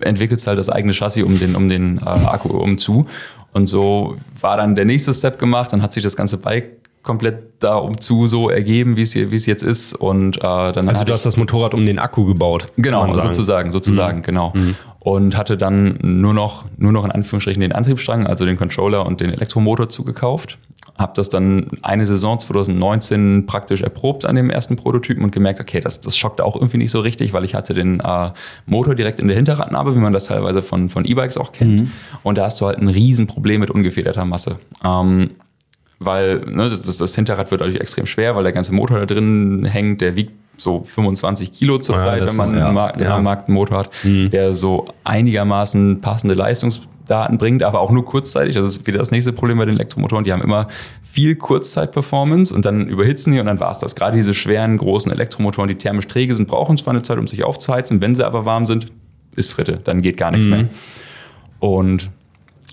entwickelst 0.00 0.46
halt 0.46 0.58
das 0.58 0.68
eigene 0.68 0.92
Chassis 0.92 1.22
um 1.22 1.38
den, 1.38 1.54
um 1.54 1.68
den 1.68 1.98
äh, 1.98 2.08
Akku 2.08 2.48
um 2.48 2.78
zu. 2.78 3.06
Und 3.52 3.66
so 3.66 4.16
war 4.40 4.56
dann 4.56 4.74
der 4.74 4.84
nächste 4.84 5.14
Step 5.14 5.38
gemacht, 5.38 5.72
dann 5.72 5.82
hat 5.82 5.92
sich 5.92 6.02
das 6.02 6.16
ganze 6.16 6.38
Bike 6.38 6.83
komplett 7.04 7.62
da 7.62 7.76
um 7.76 8.00
zu 8.00 8.26
so 8.26 8.50
ergeben, 8.50 8.96
wie 8.96 9.02
es 9.02 9.14
wie 9.14 9.36
es 9.36 9.46
jetzt 9.46 9.62
ist. 9.62 9.94
Und 9.94 10.38
äh, 10.38 10.40
dann 10.40 10.88
Also 10.88 11.04
du 11.04 11.12
hast 11.12 11.24
das 11.24 11.36
Motorrad 11.36 11.74
um 11.74 11.86
den 11.86 11.98
Akku 11.98 12.24
gebaut. 12.24 12.66
Genau, 12.76 13.16
sozusagen, 13.18 13.70
sozusagen, 13.70 14.22
genau. 14.22 14.52
Und 14.98 15.36
hatte 15.36 15.56
dann 15.58 15.98
nur 16.02 16.32
noch, 16.32 16.64
nur 16.78 16.90
noch 16.90 17.04
in 17.04 17.12
Anführungsstrichen 17.12 17.60
den 17.60 17.72
Antriebsstrang, 17.72 18.26
also 18.26 18.46
den 18.46 18.56
Controller 18.56 19.06
und 19.06 19.20
den 19.20 19.30
Elektromotor 19.30 19.88
zugekauft. 19.90 20.58
Hab 20.96 21.14
das 21.14 21.28
dann 21.28 21.66
eine 21.82 22.06
Saison 22.06 22.38
2019 22.38 23.46
praktisch 23.46 23.82
erprobt 23.82 24.24
an 24.24 24.36
dem 24.36 24.48
ersten 24.48 24.76
Prototypen 24.76 25.24
und 25.24 25.32
gemerkt, 25.32 25.60
okay, 25.60 25.80
das, 25.80 26.00
das 26.00 26.16
schockte 26.16 26.44
auch 26.44 26.54
irgendwie 26.54 26.76
nicht 26.78 26.92
so 26.92 27.00
richtig, 27.00 27.32
weil 27.32 27.44
ich 27.44 27.54
hatte 27.54 27.74
den 27.74 28.00
äh, 28.00 28.30
Motor 28.64 28.94
direkt 28.94 29.18
in 29.18 29.26
der 29.26 29.36
Hinterradnabe, 29.36 29.94
wie 29.94 29.98
man 29.98 30.12
das 30.12 30.26
teilweise 30.26 30.62
von, 30.62 30.88
von 30.88 31.04
E-Bikes 31.04 31.36
auch 31.36 31.52
kennt. 31.52 31.90
Und 32.22 32.38
da 32.38 32.44
hast 32.44 32.60
du 32.60 32.66
halt 32.66 32.78
ein 32.78 32.88
Riesenproblem 32.88 33.60
mit 33.60 33.70
ungefederter 33.70 34.24
Masse. 34.24 34.58
Ähm, 34.84 35.30
weil 35.98 36.40
ne, 36.46 36.68
das, 36.68 36.82
das, 36.82 36.96
das 36.98 37.14
Hinterrad 37.14 37.50
wird 37.50 37.60
dadurch 37.60 37.76
extrem 37.80 38.06
schwer, 38.06 38.34
weil 38.36 38.42
der 38.44 38.52
ganze 38.52 38.72
Motor 38.74 38.98
da 39.00 39.06
drin 39.06 39.64
hängt, 39.64 40.00
der 40.00 40.16
wiegt 40.16 40.32
so 40.56 40.82
25 40.84 41.52
Kilo 41.52 41.78
zurzeit, 41.78 42.20
das 42.22 42.30
wenn 42.30 42.36
man 42.36 42.46
ist- 42.46 42.52
einen, 42.54 42.76
ja, 42.76 43.06
ja. 43.08 43.14
einen 43.16 43.24
Markt 43.24 43.48
einen 43.48 43.54
Motor 43.54 43.78
hat, 43.78 43.90
der 44.04 44.54
so 44.54 44.86
einigermaßen 45.02 46.00
passende 46.00 46.34
Leistungsdaten 46.34 47.38
bringt, 47.38 47.62
aber 47.64 47.80
auch 47.80 47.90
nur 47.90 48.04
kurzzeitig. 48.04 48.54
Das 48.54 48.66
ist 48.66 48.86
wieder 48.86 48.98
das 48.98 49.10
nächste 49.10 49.32
Problem 49.32 49.58
bei 49.58 49.64
den 49.64 49.74
Elektromotoren. 49.74 50.24
Die 50.24 50.32
haben 50.32 50.42
immer 50.42 50.68
viel 51.02 51.34
Kurzzeit-Performance 51.34 52.54
und 52.54 52.64
dann 52.64 52.86
überhitzen 52.86 53.32
die 53.32 53.40
und 53.40 53.46
dann 53.46 53.58
war 53.58 53.72
es 53.72 53.78
das. 53.78 53.96
Gerade 53.96 54.16
diese 54.16 54.32
schweren, 54.34 54.78
großen 54.78 55.10
Elektromotoren, 55.10 55.68
die 55.68 55.74
thermisch 55.76 56.06
träge 56.06 56.34
sind, 56.34 56.46
brauchen 56.48 56.78
zwar 56.78 56.92
eine 56.94 57.02
Zeit, 57.02 57.18
um 57.18 57.26
sich 57.26 57.42
aufzuheizen. 57.44 58.00
Wenn 58.00 58.14
sie 58.14 58.24
aber 58.24 58.44
warm 58.44 58.64
sind, 58.66 58.88
ist 59.34 59.50
Fritte, 59.52 59.80
dann 59.82 60.02
geht 60.02 60.16
gar 60.16 60.30
nichts 60.30 60.46
mehr. 60.46 60.66
Und 61.58 62.10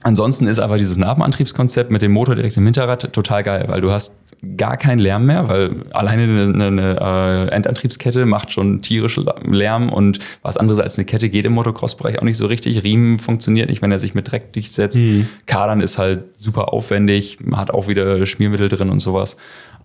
Ansonsten 0.03 0.48
ist 0.48 0.60
aber 0.60 0.77
dieses 0.77 0.98
Nabenantriebskonzept 0.98 1.91
mit 1.91 2.01
dem 2.01 2.12
Motor 2.12 2.36
direkt 2.36 2.58
im 2.58 2.65
Hinterrad 2.65 3.13
total 3.13 3.43
geil, 3.43 3.65
weil 3.67 3.81
du 3.81 3.91
hast 3.91 4.21
gar 4.58 4.76
keinen 4.78 5.00
Lärm 5.00 5.28
mehr, 5.28 5.48
weil 5.50 5.84
alleine 5.92 6.24
eine, 6.24 6.66
eine, 6.66 6.66
eine 6.66 7.48
äh, 7.50 7.56
Endantriebskette 7.56 8.26
macht 8.26 8.52
schon 8.52 8.82
tierisch 8.82 9.20
Lärm 9.44 9.90
und 9.90 10.18
was 10.42 10.58
anderes 10.58 10.80
als 10.80 10.98
eine 10.98 11.06
Kette 11.06 11.30
geht 11.30 11.46
im 11.46 11.54
Motocross-Bereich 11.54 12.18
auch 12.18 12.24
nicht 12.24 12.38
so 12.38 12.48
richtig. 12.48 12.84
Riemen 12.84 13.20
funktioniert 13.20 13.70
nicht, 13.70 13.84
wenn 13.84 13.92
er 13.92 14.00
sich 14.00 14.16
mit 14.16 14.32
Dreck 14.32 14.52
durchsetzt. 14.54 15.00
Kadern 15.46 15.80
ist 15.80 16.00
halt 16.00 16.24
super 16.40 16.74
aufwendig, 16.74 17.38
hat 17.52 17.72
auch 17.72 17.88
wieder 17.88 18.26
Schmiermittel 18.26 18.68
drin 18.68 18.90
und 18.90 19.00
sowas. 19.00 19.38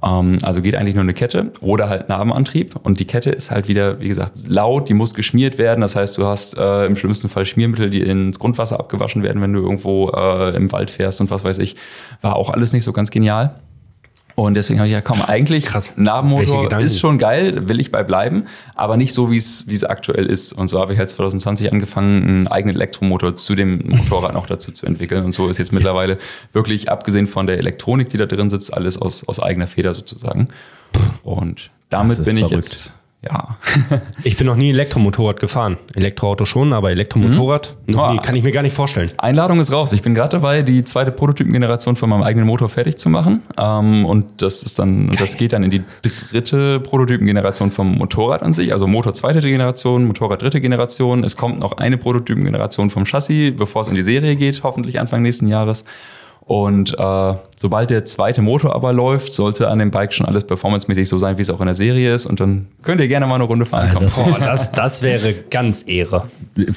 Ähm, 0.03 0.39
also 0.43 0.63
geht 0.63 0.75
eigentlich 0.75 0.95
nur 0.95 1.03
eine 1.03 1.15
Kette 1.15 1.53
oder 1.61 1.89
halt 1.89 2.09
Nabenantrieb. 2.09 2.77
Und 2.83 3.01
die 3.01 3.07
Kette 3.07 3.31
ist 3.31 3.51
halt 3.51 3.69
wieder, 3.69 4.01
wie 4.01 4.09
gesagt, 4.09 4.33
laut, 4.47 4.89
die 4.89 4.95
muss 4.95 5.15
geschmiert 5.15 5.59
werden. 5.59 5.81
Das 5.81 5.97
heißt, 5.97 6.17
du 6.17 6.27
hast 6.27 6.57
äh, 6.57 6.87
im 6.87 6.97
schlimmsten 6.97 7.29
Fall 7.29 7.45
Schmiermittel, 7.45 7.91
die 7.91 8.03
ins 8.03 8.39
Grundwasser 8.39 8.79
abgewaschen 8.79 9.23
werden, 9.23 9.43
wenn 9.43 9.53
du 9.53 9.61
irgendwo 9.61 10.11
äh, 10.11 10.57
im 10.57 10.73
Wald 10.73 10.91
fährst 10.91 11.21
und 11.21 11.31
was 11.31 11.45
weiß 11.45 11.59
ich. 11.59 11.77
War 12.23 12.37
auch 12.37 12.51
alles 12.51 12.73
nicht 12.73 12.85
so 12.85 12.92
ganz 12.92 13.11
genial. 13.11 13.55
Und 14.37 14.53
deswegen 14.53 14.79
habe 14.81 14.87
ich 14.87 14.92
ja 14.92 15.01
komm, 15.01 15.22
eigentlich 15.22 15.64
Krass. 15.64 15.94
Gedanken. 16.64 16.85
ist 16.85 17.01
schon 17.01 17.16
geil, 17.16 17.70
will 17.70 17.81
ich 17.81 17.90
bei 17.90 18.05
bleiben, 18.05 18.44
aber 18.75 18.99
nicht 18.99 19.14
so, 19.14 19.31
wie 19.31 19.38
es 19.38 19.85
aktuell 19.85 20.27
ist. 20.27 20.53
Und 20.53 20.68
so 20.68 20.79
habe 20.79 20.92
ich 20.92 20.99
halt 20.99 21.09
2020 21.09 21.72
angefangen, 21.72 22.22
einen 22.22 22.46
eigenen 22.46 22.77
Elektromotor 22.77 23.35
zu 23.37 23.55
dem 23.55 23.79
Motorrad 23.87 24.35
noch 24.35 24.46
dazu 24.46 24.72
zu 24.72 24.85
entwickeln. 24.85 25.25
Und 25.25 25.33
so 25.33 25.49
ist 25.49 25.57
jetzt 25.57 25.72
mittlerweile 25.72 26.18
wirklich, 26.53 26.90
abgesehen 26.90 27.27
von 27.27 27.46
der 27.46 27.57
Elektronik, 27.57 28.11
die 28.11 28.18
da 28.18 28.27
drin 28.27 28.51
sitzt, 28.51 28.75
alles 28.75 29.01
aus, 29.01 29.27
aus 29.27 29.40
eigener 29.40 29.66
Feder 29.66 29.94
sozusagen. 29.94 30.49
Und 31.22 31.70
damit 31.88 32.22
bin 32.22 32.37
ich 32.37 32.49
verrückt. 32.49 32.66
jetzt, 32.66 32.92
ja, 33.29 33.57
Ich 34.23 34.37
bin 34.37 34.47
noch 34.47 34.57
nie 34.57 34.71
Elektromotorrad 34.71 35.41
gefahren. 35.41 35.77
Elektroauto 35.95 36.45
schon, 36.45 36.73
aber 36.73 36.91
Elektromotorrad 36.91 37.77
noch 37.87 38.09
Ah. 38.09 38.12
nie. 38.12 38.19
Kann 38.19 38.35
ich 38.37 38.43
mir 38.43 38.53
gar 38.53 38.62
nicht 38.62 38.75
vorstellen. 38.75 39.11
Einladung 39.19 39.61
ist 39.61 39.73
raus. 39.73 39.93
Ich 39.93 40.03
bin 40.03 40.15
gerade 40.15 40.31
dabei, 40.31 40.62
die 40.62 40.85
zweite 40.85 41.11
Prototypengeneration 41.12 41.97
von 41.97 42.09
meinem 42.11 42.23
eigenen 42.23 42.47
Motor 42.47 42.69
fertig 42.69 42.97
zu 42.99 43.09
machen. 43.11 43.43
Ähm, 43.59 44.05
und 44.07 44.27
das 44.43 44.62
ist 44.62 44.79
dann, 44.79 45.09
und 45.11 45.21
das 45.21 45.37
geht 45.37 45.53
dann 45.53 45.62
in 45.62 45.71
die 45.71 45.83
dritte 46.31 46.81
Prototypengeneration 46.81 47.71
vom 47.71 47.97
Motorrad 47.99 48.43
an 48.43 48.53
sich. 48.53 48.73
Also 48.73 48.87
Motor 48.87 49.15
zweite 49.15 49.41
Generation, 49.41 50.07
Motorrad 50.07 50.43
dritte 50.43 50.61
Generation. 50.61 51.25
Es 51.25 51.37
kommt 51.37 51.59
noch 51.59 51.73
eine 51.79 51.97
Prototypengeneration 51.99 52.91
vom 52.91 53.05
Chassis, 53.05 53.55
bevor 53.57 53.83
es 53.83 53.89
in 53.89 53.95
die 53.95 54.03
Serie 54.03 54.37
geht, 54.37 54.62
hoffentlich 54.62 55.01
Anfang 55.01 55.23
nächsten 55.23 55.49
Jahres. 55.49 55.85
Und 56.48 56.96
äh, 56.96 57.35
sobald 57.56 57.90
der 57.90 58.04
zweite 58.04 58.40
Motor 58.40 58.72
aber 58.76 58.92
läuft, 58.92 59.32
sollte 59.35 59.66
an 59.68 59.80
dem 59.80 59.90
Bike 59.90 60.14
schon 60.14 60.26
alles 60.26 60.44
performancemäßig 60.44 61.09
so 61.09 61.18
sein, 61.18 61.38
wie 61.38 61.42
es 61.42 61.50
auch 61.50 61.59
in 61.59 61.66
der 61.66 61.74
Serie 61.74 62.14
ist. 62.14 62.24
Und 62.24 62.38
dann 62.38 62.68
könnt 62.85 63.00
ihr 63.00 63.09
gerne 63.09 63.26
mal 63.26 63.35
eine 63.35 63.42
Runde 63.44 63.64
fahren 63.66 63.90
kommen. 63.92 64.06
das- 64.06 64.14
Boah, 64.16 64.38
das, 64.38 64.70
das 64.70 65.02
wäre 65.02 65.35
ganz 65.50 65.85
Ehre. 65.88 66.28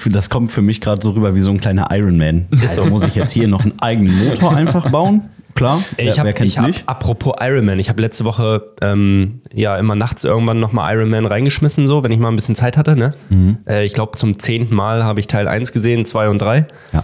Das 0.08 0.32
kommt 0.32 0.52
für 0.52 0.64
mich 0.64 0.82
gerade 0.82 1.02
so 1.04 1.12
rüber 1.12 1.36
wie 1.36 1.40
so 1.40 1.52
ein 1.52 1.62
kleiner 1.62 1.88
Ironman. 1.92 2.48
Also 2.60 2.84
muss 2.86 3.04
ich 3.06 3.14
jetzt 3.14 3.32
hier 3.32 3.48
noch 3.48 3.62
einen 3.62 3.80
eigenen 3.80 4.18
Motor 4.28 4.56
einfach 4.56 4.90
bauen? 4.90 5.30
Klar, 5.54 5.84
ich 5.98 6.18
hab, 6.18 6.26
wer 6.26 6.34
kennt's 6.34 6.54
ich 6.54 6.60
hab, 6.60 6.68
nicht? 6.68 6.84
apropos 6.88 7.34
Ironman, 7.40 7.80
ich 7.80 7.90
habe 7.90 8.02
letzte 8.02 8.24
Woche 8.24 8.64
ähm, 8.82 9.42
ja 9.54 9.78
immer 9.78 9.94
nachts 9.96 10.24
irgendwann 10.24 10.60
nochmal 10.60 10.96
Ironman 10.96 11.26
reingeschmissen, 11.26 11.86
so, 11.86 12.02
wenn 12.04 12.12
ich 12.12 12.20
mal 12.20 12.30
ein 12.30 12.36
bisschen 12.36 12.56
Zeit 12.56 12.78
hatte. 12.78 12.96
Ne? 12.96 13.14
Mhm. 13.30 13.58
Äh, 13.68 13.84
ich 13.84 13.94
glaube, 13.94 14.14
zum 14.18 14.40
zehnten 14.40 14.74
Mal 14.74 15.04
habe 15.04 15.20
ich 15.20 15.28
Teil 15.28 15.48
1 15.48 15.74
gesehen, 15.74 16.06
2 16.06 16.30
und 16.30 16.40
3. 16.42 16.66
Ja. 16.94 17.04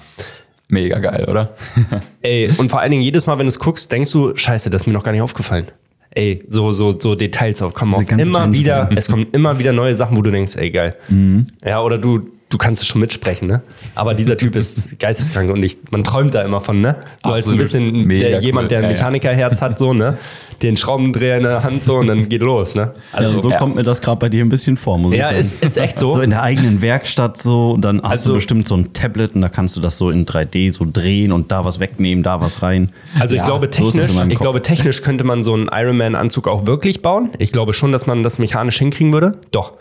Mega 0.67 0.99
geil, 0.99 1.25
oder? 1.29 1.53
Ey, 2.21 2.49
und 2.57 2.69
vor 2.69 2.79
allen 2.79 2.91
Dingen 2.91 3.03
jedes 3.03 3.27
Mal, 3.27 3.37
wenn 3.37 3.45
du 3.45 3.49
es 3.49 3.59
guckst, 3.59 3.91
denkst 3.91 4.11
du, 4.11 4.35
scheiße, 4.35 4.69
das 4.69 4.83
ist 4.83 4.87
mir 4.87 4.93
noch 4.93 5.03
gar 5.03 5.11
nicht 5.11 5.21
aufgefallen. 5.21 5.67
Ey, 6.11 6.43
so, 6.49 6.71
so, 6.71 6.97
so 6.97 7.13
Details 7.13 7.61
auf, 7.61 7.73
kommen 7.73 7.93
auf. 7.93 8.09
Immer 8.09 8.51
wieder, 8.53 8.89
es 8.95 9.09
kommen 9.09 9.27
immer 9.33 9.59
wieder 9.59 9.73
neue 9.73 9.95
Sachen, 9.95 10.15
wo 10.15 10.21
du 10.21 10.31
denkst, 10.31 10.55
ey, 10.55 10.71
geil. 10.71 10.95
Mhm. 11.09 11.47
Ja, 11.63 11.81
oder 11.81 11.97
du, 11.97 12.29
du 12.55 12.57
kannst 12.57 12.81
es 12.81 12.87
schon 12.87 13.01
mitsprechen, 13.01 13.49
ne? 13.49 13.61
Aber 13.95 14.13
dieser 14.13 14.37
Typ 14.37 14.55
ist 14.55 14.97
geisteskrank 14.99 15.51
und 15.51 15.61
ich, 15.61 15.77
man 15.91 16.05
träumt 16.05 16.33
da 16.33 16.41
immer 16.41 16.61
von, 16.61 16.79
ne? 16.79 16.95
So 17.25 17.33
als 17.33 17.47
ein 17.47 17.59
Absolut. 17.59 17.59
bisschen 17.59 18.07
der, 18.07 18.39
jemand, 18.39 18.71
der 18.71 18.77
ein 18.77 18.83
Ja, 18.85 18.89
ja. 18.91 18.95
Mechanikerherz 18.95 19.61
hat, 19.61 19.77
so, 19.77 19.93
ne? 19.93 20.17
Den 20.61 20.77
Schraubendreher 20.77 21.35
in 21.37 21.43
der 21.43 21.63
Hand 21.63 21.83
so 21.83 21.95
und 21.95 22.07
dann 22.07 22.29
geht 22.29 22.41
los, 22.41 22.75
ne? 22.75 22.93
Also 23.11 23.41
so 23.41 23.49
ja. 23.51 23.57
kommt 23.57 23.75
mir 23.75 23.81
das 23.81 24.01
gerade 24.01 24.19
bei 24.19 24.29
dir 24.29 24.43
ein 24.45 24.47
bisschen 24.47 24.77
vor, 24.77 24.97
muss 24.97 25.13
Ja, 25.13 25.23
ich 25.23 25.25
sagen. 25.27 25.39
ist, 25.39 25.63
ist 25.65 25.77
echt 25.77 25.99
so. 25.99 26.11
so 26.11 26.21
in 26.21 26.29
der 26.29 26.43
eigenen 26.43 26.81
Werkstatt 26.81 27.37
so 27.41 27.71
und 27.71 27.81
dann 27.83 28.01
hast 28.01 28.11
Also- 28.11 28.29
du 28.29 28.35
bestimmt 28.35 28.65
so 28.69 28.77
ein 28.77 28.93
Tablet 28.93 29.35
und 29.35 29.41
da 29.41 29.49
kannst 29.49 29.75
du 29.75 29.81
das 29.81 29.97
so 29.97 30.09
in 30.09 30.25
3D 30.25 30.71
so 30.71 30.87
drehen 30.91 31.33
und 31.33 31.51
da 31.51 31.65
was 31.65 31.81
wegnehmen, 31.81 32.23
da 32.23 32.39
was 32.39 32.61
rein. 32.61 32.89
Also 33.19 33.35
ich 33.35 33.39
Ja, 33.41 33.45
glaube 33.47 33.65
so 33.69 33.91
technisch, 33.91 34.13
meinem 34.13 34.31
ich 34.31 34.39
glaube 34.39 34.61
technisch 34.61 35.01
könnte 35.01 35.25
man 35.25 35.43
so 35.43 35.53
einen 35.53 35.67
Ironman-Anzug 35.69 36.47
auch 36.47 36.65
wirklich 36.65 37.01
bauen. 37.01 37.31
Ich 37.37 37.51
glaube 37.51 37.73
schon, 37.73 37.91
dass 37.91 38.07
man 38.07 38.23
das 38.23 38.39
mechanisch 38.39 38.77
hinkriegen 38.77 39.11
würde. 39.11 39.37
Doch. 39.51 39.73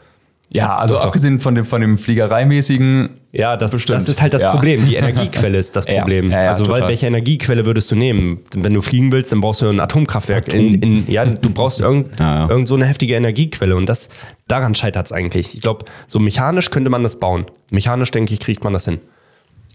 Ja, 0.54 0.76
also 0.76 0.94
Doch, 0.94 1.06
abgesehen 1.06 1.40
von 1.40 1.56
dem, 1.56 1.64
von 1.64 1.80
dem 1.80 1.98
Fliegereimäßigen, 1.98 3.10
Ja, 3.32 3.56
das, 3.56 3.72
Bestimmt. 3.72 3.96
das 3.96 4.08
ist 4.08 4.22
halt 4.22 4.34
das 4.34 4.42
Ja. 4.42 4.52
Problem. 4.52 4.86
Die 4.86 4.94
Energiequelle 4.94 5.58
ist 5.58 5.74
das 5.74 5.84
Problem. 5.86 6.30
ja, 6.30 6.44
ja, 6.44 6.50
also, 6.50 6.68
weil, 6.68 6.86
welche 6.86 7.08
Energiequelle 7.08 7.66
würdest 7.66 7.90
du 7.90 7.96
nehmen? 7.96 8.38
Wenn 8.54 8.72
du 8.72 8.80
fliegen 8.80 9.10
willst, 9.10 9.32
dann 9.32 9.40
brauchst 9.40 9.62
du 9.62 9.68
ein 9.68 9.80
Atomkraftwerk. 9.80 10.46
In, 10.54 10.80
in, 10.80 11.10
ja, 11.10 11.24
du 11.24 11.50
brauchst 11.50 11.80
irgend, 11.80 12.16
Ja, 12.20 12.44
ja. 12.44 12.48
irgend 12.48 12.68
so 12.68 12.76
eine 12.76 12.86
heftige 12.86 13.16
Energiequelle. 13.16 13.74
Und 13.74 13.88
das, 13.88 14.10
daran 14.46 14.76
scheitert 14.76 15.06
es 15.06 15.12
eigentlich. 15.12 15.54
Ich 15.54 15.60
glaube, 15.60 15.86
so 16.06 16.20
mechanisch 16.20 16.70
könnte 16.70 16.88
man 16.88 17.02
das 17.02 17.18
bauen. 17.18 17.46
Mechanisch, 17.72 18.12
denke 18.12 18.32
ich, 18.32 18.38
kriegt 18.38 18.62
man 18.62 18.72
das 18.72 18.84
hin. 18.84 19.00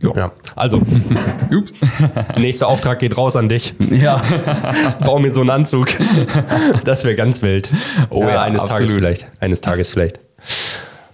Jo. 0.02 0.14
Ja. 0.16 0.32
Also, 0.56 0.78
ups, 1.52 1.74
nächster 2.38 2.70
Auftrag 2.70 3.00
geht 3.00 3.18
raus 3.18 3.36
an 3.36 3.50
dich. 3.50 3.74
Ja, 3.92 4.22
Bau 5.04 5.20
mir 5.20 5.30
so 5.34 5.42
einen 5.42 5.50
Anzug. 5.50 5.90
Das 6.86 7.04
wäre 7.04 7.16
ganz 7.16 7.42
wild. 7.42 7.70
Oh 8.10 8.22
ja, 8.22 8.44
eines 8.44 8.62
Tages 8.62 8.72
absolut. 8.84 8.94
vielleicht. 8.96 9.28
Eines 9.42 9.60
Tages 9.60 9.90
vielleicht. 9.92 10.20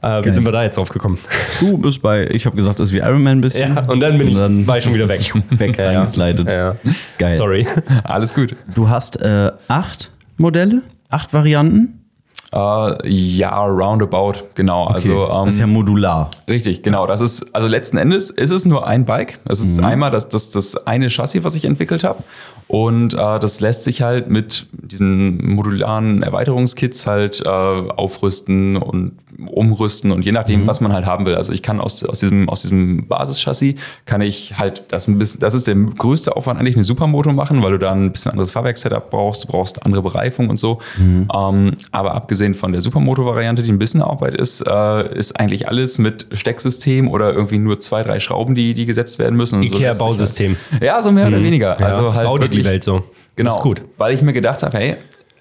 Äh, 0.06 0.20
wie 0.20 0.26
Geil. 0.26 0.36
sind 0.36 0.46
wir 0.46 0.52
da 0.52 0.62
jetzt 0.62 0.78
drauf 0.78 0.90
gekommen? 0.90 1.18
du 1.60 1.78
bist 1.80 2.02
bei, 2.04 2.28
ich 2.28 2.46
habe 2.46 2.56
gesagt, 2.56 2.80
das 2.80 2.90
ist 2.90 2.94
wie 2.94 3.00
Iron 3.00 3.24
Man 3.24 3.40
ein 3.40 3.42
bisschen. 3.42 3.76
Ja, 3.76 3.82
und 3.88 4.00
dann 4.00 4.18
bin 4.20 4.28
ich, 4.28 4.38
dann 4.38 4.68
war 4.68 4.78
ich 4.78 4.84
schon 4.84 4.94
wieder 4.94 5.10
weg. 5.10 5.34
weg 5.50 5.78
Ja, 5.78 5.88
reingeslidet. 5.88 6.52
Ja. 6.52 6.76
Geil. 7.18 7.36
Sorry. 7.36 7.66
alles 8.04 8.36
gut. 8.36 8.56
Du 8.76 8.88
hast 8.88 9.20
äh, 9.20 9.52
acht 9.68 10.12
Modelle, 10.38 10.84
acht 11.10 11.34
Varianten. 11.34 12.06
Äh, 12.54 13.10
ja, 13.10 13.66
roundabout, 13.66 14.36
genau. 14.54 14.86
Also 14.86 15.26
ähm, 15.26 15.46
Das 15.46 15.56
ist 15.56 15.60
ja 15.60 15.68
modular. 15.68 16.30
Richtig, 16.48 16.84
genau. 16.84 17.08
Das 17.08 17.22
ist, 17.22 17.54
also 17.56 17.68
letzten 17.68 17.98
Endes 17.98 18.30
ist 18.30 18.52
es 18.52 18.66
nur 18.66 18.88
ein 18.88 19.06
Bike. 19.06 19.40
Es 19.46 19.60
ist 19.60 19.80
einmal 19.80 20.12
das, 20.12 20.30
das, 20.30 20.52
das 20.52 20.88
eine 20.88 21.10
Chassis, 21.10 21.44
was 21.44 21.56
ich 21.56 21.66
entwickelt 21.66 22.04
habe. 22.04 22.24
Und 22.68 23.14
äh, 23.14 23.40
das 23.40 23.60
lässt 23.60 23.84
sich 23.84 24.04
halt 24.04 24.30
mit 24.30 24.68
diesen 24.72 25.54
modularen 25.54 26.24
Erweiterungskits 26.24 27.08
halt 27.08 27.42
äh, 27.42 27.50
aufrüsten 27.50 28.78
und 28.78 29.14
umrüsten 29.48 30.12
und 30.12 30.24
je 30.24 30.32
nachdem, 30.32 30.66
was 30.68 30.82
man 30.82 30.94
halt 30.94 31.06
haben 31.06 31.26
will. 31.26 31.36
Also 31.36 31.54
ich 31.54 31.62
kann 31.62 31.80
aus, 31.80 32.04
aus 32.04 32.20
diesem, 32.20 32.48
aus 32.50 32.62
diesem 32.64 33.08
Basischassis 33.08 33.76
kann 34.06 34.22
ich 34.22 34.58
halt 34.58 34.86
das 34.90 35.08
ein 35.08 35.18
bisschen, 35.18 35.40
das 35.40 35.54
ist 35.54 35.68
der 35.68 35.76
größte 35.76 36.36
Aufwand 36.36 36.60
eigentlich, 36.60 36.76
eine 36.76 36.84
Supermoto 36.84 37.32
machen, 37.34 37.62
weil 37.64 37.72
du 37.72 37.80
da 37.80 37.92
ein 37.92 38.12
bisschen 38.12 38.32
anderes 38.32 38.52
Fahrwerkssetup 38.52 39.10
brauchst, 39.10 39.44
du 39.44 39.48
brauchst 39.48 39.86
andere 39.86 40.02
Bereifung 40.02 40.50
und 40.50 40.60
so. 40.60 40.80
Ähm, 41.00 41.74
aber 41.92 42.16
abgesehen 42.16 42.54
von 42.54 42.72
der 42.72 42.82
Supermoto-Variante, 42.82 43.64
die 43.64 43.72
ein 43.72 43.80
bisschen 43.80 44.02
Arbeit 44.02 44.36
ist, 44.36 44.62
äh, 44.62 45.18
ist 45.18 45.40
eigentlich 45.40 45.68
alles 45.68 45.98
mit 45.98 46.28
Stecksystem 46.32 47.10
oder 47.10 47.34
irgendwie 47.34 47.58
nur 47.58 47.80
zwei, 47.80 48.04
drei 48.04 48.20
Schrauben, 48.20 48.56
die, 48.56 48.74
die 48.74 48.86
gesetzt 48.86 49.20
werden 49.20 49.36
müssen. 49.36 49.62
So 49.62 49.68
Ikea-Bausystem. 49.68 50.56
Halt, 50.72 50.84
ja, 50.84 51.02
so 51.02 51.12
mehr 51.12 51.28
oder 51.28 51.42
weniger. 51.44 51.80
Ja, 51.80 51.86
Also 51.86 52.14
halt 52.14 52.26
bau 52.28 52.38
dir 52.38 52.50
die 52.50 52.64
Welt 52.66 52.84
so. 52.84 53.04
Genau, 53.36 53.50
Das 53.50 53.58
ist 53.58 53.64
gut. 53.64 53.82
weil 53.98 54.14
ich 54.14 54.22
mir 54.22 54.32
gedacht 54.34 54.64
habe, 54.64 54.78
hey, 54.78 54.96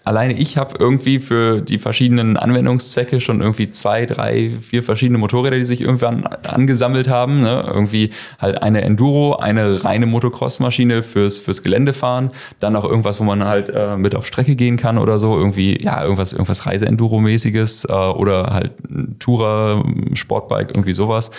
alleine 0.05 0.35
ich 0.35 0.59
habe 0.59 0.75
irgendwie 0.79 1.19
für 1.19 1.61
die 1.61 1.79
verschiedenen 1.79 2.37
Anwendungszwecke 2.37 3.21
schon 3.21 3.41
irgendwie 3.41 3.71
zwei, 3.71 4.07
drei, 4.07 4.51
vier 4.61 4.83
verschiedene 4.83 5.19
Motorräder, 5.19 5.57
die 5.57 5.65
sich 5.65 5.81
irgendwann 5.81 6.27
angesammelt 6.27 7.09
haben. 7.09 7.41
Ne? 7.41 7.65
Irgendwie 7.67 8.11
halt 8.39 8.63
eine 8.63 8.83
Enduro, 8.83 9.37
eine 9.37 9.83
reine 9.83 10.07
Motocross-Maschine 10.07 11.03
fürs, 11.03 11.39
fürs 11.39 11.63
Geländefahren, 11.63 12.31
dann 12.61 12.75
noch 12.75 12.85
irgendwas, 12.85 13.19
wo 13.21 13.25
man 13.25 13.45
halt 13.45 13.71
äh, 13.71 13.97
mit 13.97 14.15
auf 14.15 14.27
Strecke 14.27 14.57
gehen 14.57 14.77
kann 14.77 14.99
oder 14.99 15.19
so, 15.19 15.37
irgendwie, 15.37 15.83
ja, 15.83 16.03
irgendwas, 16.03 16.33
irgendwas 16.33 16.67
Reise-Enduro-mäßiges 16.67 17.87
äh, 17.89 17.93
oder 17.93 18.53
halt 18.53 18.73
Tourer, 19.19 19.83
Sportbike, 20.13 20.69
irgendwie 20.69 20.93
sowas. 20.93 21.31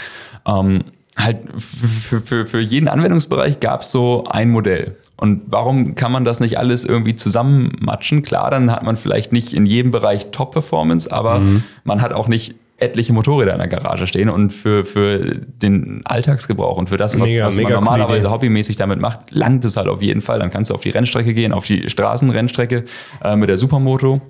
Ähm, 0.47 0.86
halt 1.17 1.38
für, 1.58 2.21
für, 2.21 2.45
für 2.45 2.60
jeden 2.60 2.88
Anwendungsbereich 2.88 3.60
gab 3.60 3.82
es 3.82 3.91
so 3.91 4.25
ein 4.30 4.49
Modell. 4.49 4.95
Und 5.17 5.43
warum 5.47 5.95
kann 5.95 6.12
man 6.12 6.25
das 6.25 6.39
nicht 6.39 6.58
alles 6.58 6.86
irgendwie 6.86 7.15
zusammenmatschen? 7.15 8.21
Klar, 8.21 8.51
dann 8.51 8.71
hat 8.71 8.84
man 8.84 8.97
vielleicht 8.97 9.32
nicht 9.32 9.54
in 9.54 9.65
jedem 9.65 9.91
Bereich 9.91 10.32
Top-Performance, 10.32 11.12
aber 11.12 11.41
man 11.84 12.01
hat 12.01 12.12
auch 12.13 12.28
nicht 12.28 12.56
etliche 12.78 13.13
Motorräder 13.13 13.54
in 13.54 13.60
der 13.60 13.67
Garage 13.69 14.06
stehen 14.06 14.30
und 14.30 14.51
für, 14.51 14.84
für 14.84 15.36
den 15.36 16.01
Alltagsgebrauch 16.04 16.78
und 16.78 16.89
für 16.89 16.97
das, 16.97 17.17
was, 17.19 17.32
Mega, 17.32 17.45
was 17.45 17.58
man 17.58 17.71
normalerweise 17.71 18.25
Idee. 18.25 18.30
hobbymäßig 18.30 18.75
damit 18.75 18.99
macht, 18.99 19.32
langt 19.32 19.63
es 19.63 19.78
halt 19.78 19.88
auf 19.88 20.01
jeden 20.01 20.21
Fall. 20.21 20.39
Dann 20.39 20.51
kannst 20.51 20.71
du 20.71 20.75
auf 20.75 20.82
die 20.82 20.89
Rennstrecke 20.89 21.34
gehen, 21.34 21.54
auf 21.54 21.65
die 21.65 21.89
Straßenrennstrecke 21.89 22.84
äh, 23.23 23.36
mit 23.38 23.47
der 23.47 23.58
Supermoto. 23.58 24.21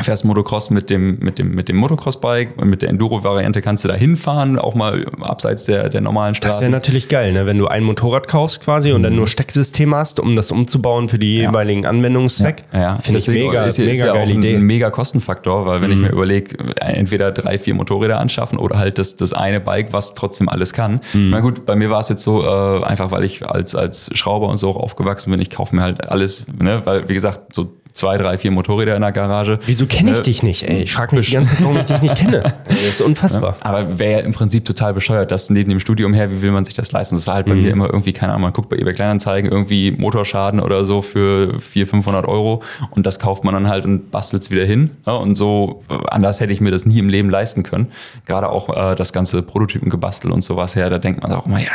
Fährst 0.00 0.24
Motocross 0.24 0.70
mit 0.70 0.90
dem, 0.90 1.18
mit 1.18 1.38
dem, 1.40 1.54
mit 1.54 1.68
dem 1.68 1.76
Motocross-Bike 1.76 2.50
und 2.56 2.68
mit 2.70 2.82
der 2.82 2.88
Enduro-Variante 2.90 3.60
kannst 3.60 3.84
du 3.84 3.88
da 3.88 3.94
hinfahren, 3.94 4.56
auch 4.58 4.76
mal 4.76 5.06
abseits 5.20 5.64
der, 5.64 5.88
der 5.88 6.00
normalen 6.00 6.36
Das 6.40 6.60
wäre 6.60 6.70
natürlich 6.70 7.08
geil, 7.08 7.32
ne? 7.32 7.46
wenn 7.46 7.58
du 7.58 7.66
ein 7.66 7.82
Motorrad 7.82 8.28
kaufst 8.28 8.62
quasi 8.62 8.92
und 8.92 9.02
dann 9.02 9.16
nur 9.16 9.26
Stecksystem 9.26 9.92
hast, 9.94 10.20
um 10.20 10.36
das 10.36 10.52
umzubauen 10.52 11.08
für 11.08 11.18
die 11.18 11.38
jeweiligen 11.38 11.84
Anwendungszweck. 11.84 12.62
Ja, 12.72 12.98
Finde 12.98 13.18
ich 13.18 13.26
mega, 13.28 13.64
ist, 13.64 13.78
ja- 13.78 13.84
mega 13.86 13.92
ist 13.92 14.00
ja 14.06 14.12
geile 14.14 14.32
ein, 14.32 14.38
Idee. 14.38 14.54
ein 14.56 14.62
mega 14.62 14.90
Kostenfaktor, 14.90 15.66
weil 15.66 15.82
wenn 15.82 15.90
ich 15.90 15.98
mir 15.98 16.10
überlege, 16.10 16.56
entweder 16.80 17.32
drei, 17.32 17.58
vier 17.58 17.74
Motorräder 17.74 18.20
anschaffen 18.20 18.58
oder 18.58 18.78
halt 18.78 18.98
das, 18.98 19.16
das 19.16 19.32
eine 19.32 19.58
Bike, 19.60 19.92
was 19.92 20.14
trotzdem 20.14 20.48
alles 20.48 20.72
kann. 20.72 21.00
Na 21.12 21.40
gut, 21.40 21.66
bei 21.66 21.74
mir 21.74 21.90
war 21.90 21.98
es 22.00 22.08
jetzt 22.08 22.22
so, 22.22 22.44
äh, 22.44 22.84
einfach 22.84 23.10
weil 23.10 23.24
ich 23.24 23.44
als, 23.44 23.74
als 23.74 24.10
Schrauber 24.14 24.48
und 24.48 24.58
so 24.58 24.70
auch 24.70 24.76
aufgewachsen 24.76 25.32
bin, 25.32 25.40
ich 25.40 25.50
kaufe 25.50 25.74
mir 25.74 25.82
halt 25.82 26.08
alles, 26.08 26.46
ne, 26.56 26.82
weil 26.84 27.08
wie 27.08 27.14
gesagt, 27.14 27.54
so 27.54 27.72
zwei, 27.98 28.16
drei, 28.16 28.38
vier 28.38 28.50
Motorräder 28.50 28.94
in 28.96 29.02
der 29.02 29.12
Garage. 29.12 29.58
Wieso 29.66 29.86
kenne 29.86 30.12
ich 30.12 30.18
Äh, 30.18 30.22
dich 30.22 30.42
nicht, 30.42 30.62
ey? 30.62 30.82
Ich 30.82 30.92
frage 30.92 31.16
mich 31.16 31.26
die 31.26 31.32
ganze 31.34 31.54
Zeit, 31.56 31.62
warum 31.64 31.76
ich 31.78 31.84
dich 31.84 32.00
nicht 32.02 32.16
kenne. 32.16 32.42
Das 32.68 32.82
ist 32.84 33.00
unfassbar. 33.00 33.56
Aber 33.60 33.98
wäre 33.98 34.20
ja 34.20 34.26
im 34.26 34.32
Prinzip 34.32 34.64
total 34.64 34.94
bescheuert, 34.94 35.30
das 35.32 35.50
neben 35.50 35.68
dem 35.70 35.80
Studium 35.80 36.14
her, 36.14 36.30
wie 36.30 36.42
will 36.42 36.50
man 36.52 36.64
sich 36.64 36.74
das 36.74 36.92
leisten? 36.92 37.16
Das 37.16 37.26
war 37.26 37.34
halt 37.34 37.46
bei 37.46 37.54
Mhm. 37.54 37.62
mir 37.62 37.70
immer 37.72 37.86
irgendwie, 37.86 38.12
keine 38.12 38.32
Ahnung, 38.32 38.42
man 38.42 38.52
guckt 38.52 38.68
bei 38.68 38.76
eBay 38.76 38.94
Kleinanzeigen, 38.94 39.50
irgendwie 39.50 39.90
Motorschaden 39.90 40.60
oder 40.60 40.84
so 40.84 41.02
für 41.02 41.58
400, 41.60 41.88
500 41.90 42.26
Euro 42.28 42.62
und 42.90 43.04
das 43.06 43.18
kauft 43.18 43.42
man 43.44 43.54
dann 43.54 43.68
halt 43.68 43.84
und 43.84 44.10
bastelt 44.10 44.42
es 44.44 44.50
wieder 44.50 44.64
hin. 44.64 44.90
Ja, 45.06 45.14
und 45.14 45.34
so, 45.34 45.82
äh, 45.90 45.94
anders 46.08 46.40
hätte 46.40 46.52
ich 46.52 46.60
mir 46.60 46.70
das 46.70 46.86
nie 46.86 46.98
im 46.98 47.08
Leben 47.08 47.30
leisten 47.30 47.62
können. 47.64 47.88
Gerade 48.26 48.48
auch 48.50 48.68
äh, 48.68 48.94
das 48.94 49.12
ganze 49.12 49.42
Prototypengebastel 49.42 50.30
und 50.30 50.42
sowas 50.42 50.76
her, 50.76 50.88
da 50.90 50.98
denkt 50.98 51.22
man 51.22 51.32
auch 51.32 51.46
immer, 51.46 51.58
ja, 51.58 51.66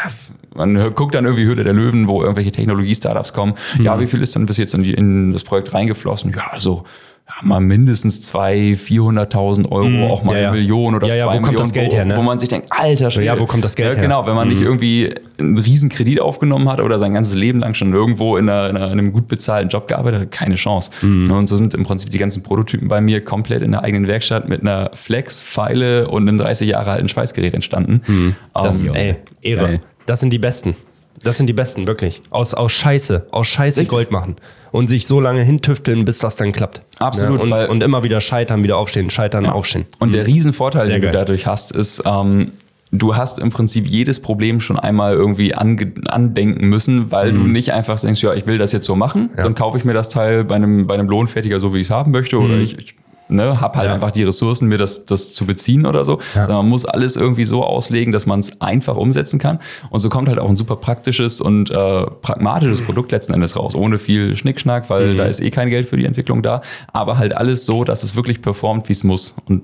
man 0.55 0.93
guckt 0.93 1.15
dann 1.15 1.25
irgendwie 1.25 1.45
Höhle 1.45 1.63
der 1.63 1.73
Löwen, 1.73 2.07
wo 2.07 2.21
irgendwelche 2.21 2.51
Technologie-Startups 2.51 3.33
kommen. 3.33 3.55
Mhm. 3.77 3.86
Ja, 3.86 3.99
wie 3.99 4.05
viel 4.07 4.21
ist 4.21 4.36
denn 4.36 4.45
bis 4.45 4.57
jetzt 4.57 4.73
in, 4.75 4.83
die, 4.83 4.93
in 4.93 5.33
das 5.33 5.43
Projekt 5.43 5.73
reingeflossen? 5.73 6.12
Ja, 6.21 6.60
so. 6.60 6.84
Ja, 7.26 7.36
mal 7.47 7.62
mindestens 7.62 8.19
zwei, 8.19 8.76
400.000 8.76 9.71
Euro, 9.71 10.12
auch 10.12 10.23
mal 10.23 10.32
Mhm. 10.32 10.36
Ja, 10.36 10.41
ja. 10.41 10.47
eine 10.49 10.58
Million 10.58 10.93
oder 10.93 11.08
Ja, 11.08 11.13
ja, 11.13 11.19
zwei 11.21 11.26
wo 11.26 11.32
kommt 11.36 11.45
Millionen, 11.45 11.63
das 11.63 11.73
Geld 11.73 11.91
wo, 11.93 11.95
her, 11.95 12.06
ne? 12.06 12.17
wo 12.17 12.21
man 12.21 12.39
sich 12.39 12.49
denkt, 12.49 12.67
alter 12.69 13.12
Schwede. 13.12 13.26
Ja, 13.28 13.39
wo 13.39 13.45
kommt 13.45 13.63
das 13.63 13.76
Geld 13.76 13.91
ja, 13.91 13.95
her? 13.95 14.04
Genau, 14.04 14.28
wenn 14.28 14.36
man 14.36 14.49
nicht 14.49 14.62
irgendwie 14.62 15.15
einen 15.39 15.58
riesen 15.58 15.89
Kredit 15.89 16.19
aufgenommen 16.19 16.69
hat 16.69 16.82
oder 16.82 16.99
sein 16.99 17.13
ganzes 17.13 17.36
Leben 17.36 17.60
lang 17.60 17.76
schon 17.76 17.93
irgendwo 17.93 18.36
in, 18.36 18.49
einer, 18.49 18.69
in, 18.69 18.76
einem 18.76 19.13
gut 19.13 19.30
bezahlten 19.30 19.69
Job 19.69 19.88
gearbeitet 19.88 20.21
hat, 20.21 20.32
keine 20.32 20.56
Chance. 20.56 20.91
Ja, 21.02 21.08
Und 21.08 21.47
so 21.47 21.56
sind 21.56 21.73
im 21.73 21.84
Prinzip 21.84 22.12
die 22.12 22.17
ganzen 22.17 22.43
Prototypen 22.43 22.89
bei 22.89 22.99
mir 22.99 23.23
komplett 23.23 23.62
in 23.62 23.71
der 23.71 23.84
eigenen 23.84 24.06
Werkstatt 24.08 24.49
mit 24.49 24.60
einer 24.60 24.91
Flex, 24.93 25.43
Pfeile 25.43 26.10
und 26.10 26.28
einem 26.28 26.38
30 26.38 26.67
Jahre 26.67 26.91
alten 26.91 27.08
Schweißgerät 27.08 27.54
entstanden. 27.54 28.36
Das, 28.54 28.84
Ähm, 28.84 28.95
ey, 28.95 29.15
Ehre. 29.41 29.65
Geil. 29.65 29.80
Das 30.06 30.19
sind 30.19 30.34
die 30.34 30.39
Besten. 30.39 30.76
Das 31.23 31.38
sind 31.38 31.47
die 31.47 31.53
Besten, 31.53 31.88
wirklich. 31.88 32.21
Aus, 32.29 32.53
aus 32.53 32.71
Scheiße. 32.73 33.27
Aus 33.31 33.47
Scheiße 33.47 33.81
Richtig. 33.81 33.89
Gold 33.89 34.12
machen. 34.12 34.36
Und 34.71 34.89
sich 34.89 35.07
so 35.07 35.19
lange 35.21 35.41
hintüfteln, 35.43 36.03
bis 36.03 36.19
das 36.19 36.36
dann 36.36 36.51
klappt. 36.51 36.81
Absolut, 36.99 37.38
Ja, 37.38 37.43
und, 37.43 37.49
weil- 37.51 37.67
und 37.67 37.83
immer 37.83 38.03
wieder 38.03 38.19
scheitern, 38.19 38.63
wieder 38.63 38.77
aufstehen, 38.77 39.09
scheitern, 39.09 39.45
aufstehen. 39.45 39.86
Und 39.99 40.13
der 40.13 40.25
Riesenvorteil, 40.27 40.86
Sehr 40.86 40.95
den 40.95 41.01
du 41.03 41.07
geil. 41.07 41.13
dadurch 41.13 41.45
hast, 41.47 41.71
ist, 41.71 42.01
ähm, 42.05 42.51
du 42.91 43.15
hast 43.15 43.39
im 43.39 43.51
Prinzip 43.51 43.88
jedes 43.88 44.19
Problem 44.21 44.62
schon 44.62 44.77
einmal 44.77 45.13
irgendwie 45.13 45.53
andenken 45.55 46.67
müssen, 46.67 47.12
weil 47.12 47.33
du 47.33 47.41
nicht 47.41 47.71
einfach 47.73 47.99
denkst, 47.99 48.21
ja, 48.23 48.33
ich 48.33 48.45
will 48.47 48.57
das 48.57 48.71
jetzt 48.71 48.86
so 48.86 48.95
machen, 48.95 49.29
dann 49.36 49.55
kaufe 49.55 49.77
ich 49.77 49.86
mir 49.86 49.93
das 49.93 50.09
Teil 50.09 50.43
bei 50.43 50.55
einem, 50.55 50.88
bei 50.88 50.93
einem 50.95 51.07
Lohnfertiger 51.07 51.59
so, 51.59 51.73
wie 51.73 51.79
ich 51.79 51.88
es 51.88 51.91
haben 51.91 52.12
möchte, 52.12 52.38
oder 52.39 52.55
ich, 52.57 52.77
ich 52.77 52.95
ne, 53.34 53.60
habe 53.60 53.78
halt 53.78 53.88
Ja. 53.89 53.93
einfach 53.96 54.12
die 54.12 54.24
Ressourcen, 54.24 54.67
mir 54.67 54.78
das, 54.78 55.06
das 55.06 55.34
zu 55.34 55.46
beziehen 55.46 55.86
oder 55.86 56.06
so. 56.06 56.19
Sondern 56.34 56.58
man 56.58 56.69
muss 56.69 56.86
alles 56.86 57.15
irgendwie 57.15 57.46
so 57.46 57.63
auslegen, 57.63 58.13
dass 58.13 58.26
man 58.26 58.39
es 58.39 58.62
einfach 58.62 58.96
umsetzen 58.96 59.39
kann. 59.39 59.60
Und 59.89 60.00
so 60.00 60.10
kommt 60.10 60.30
halt 60.30 60.39
auch 60.39 60.50
ein 60.50 60.58
super 60.58 60.76
praktisches 60.76 61.41
und 61.41 61.69
äh, 61.72 62.06
pragmatisches 62.22 62.82
Produkt 62.82 63.12
letzten 63.12 63.34
Endes 63.34 63.56
raus, 63.56 63.76
ohne 63.76 64.00
viel 64.00 64.36
Schnickschnack, 64.36 64.89
weil 64.89 65.15
da 65.15 65.26
ist 65.26 65.41
eh 65.41 65.50
kein 65.52 65.69
Geld 65.69 65.88
für 65.88 65.98
die 65.98 66.06
Entwicklung 66.06 66.41
da. 66.41 66.62
Aber 66.91 67.17
halt 67.17 67.36
alles 67.36 67.65
so, 67.65 67.84
dass 67.84 68.04
es 68.04 68.15
wirklich 68.15 68.41
performt, 68.41 68.88
wie 68.89 68.93
es 68.93 69.04
muss. 69.04 69.36
Und 69.48 69.63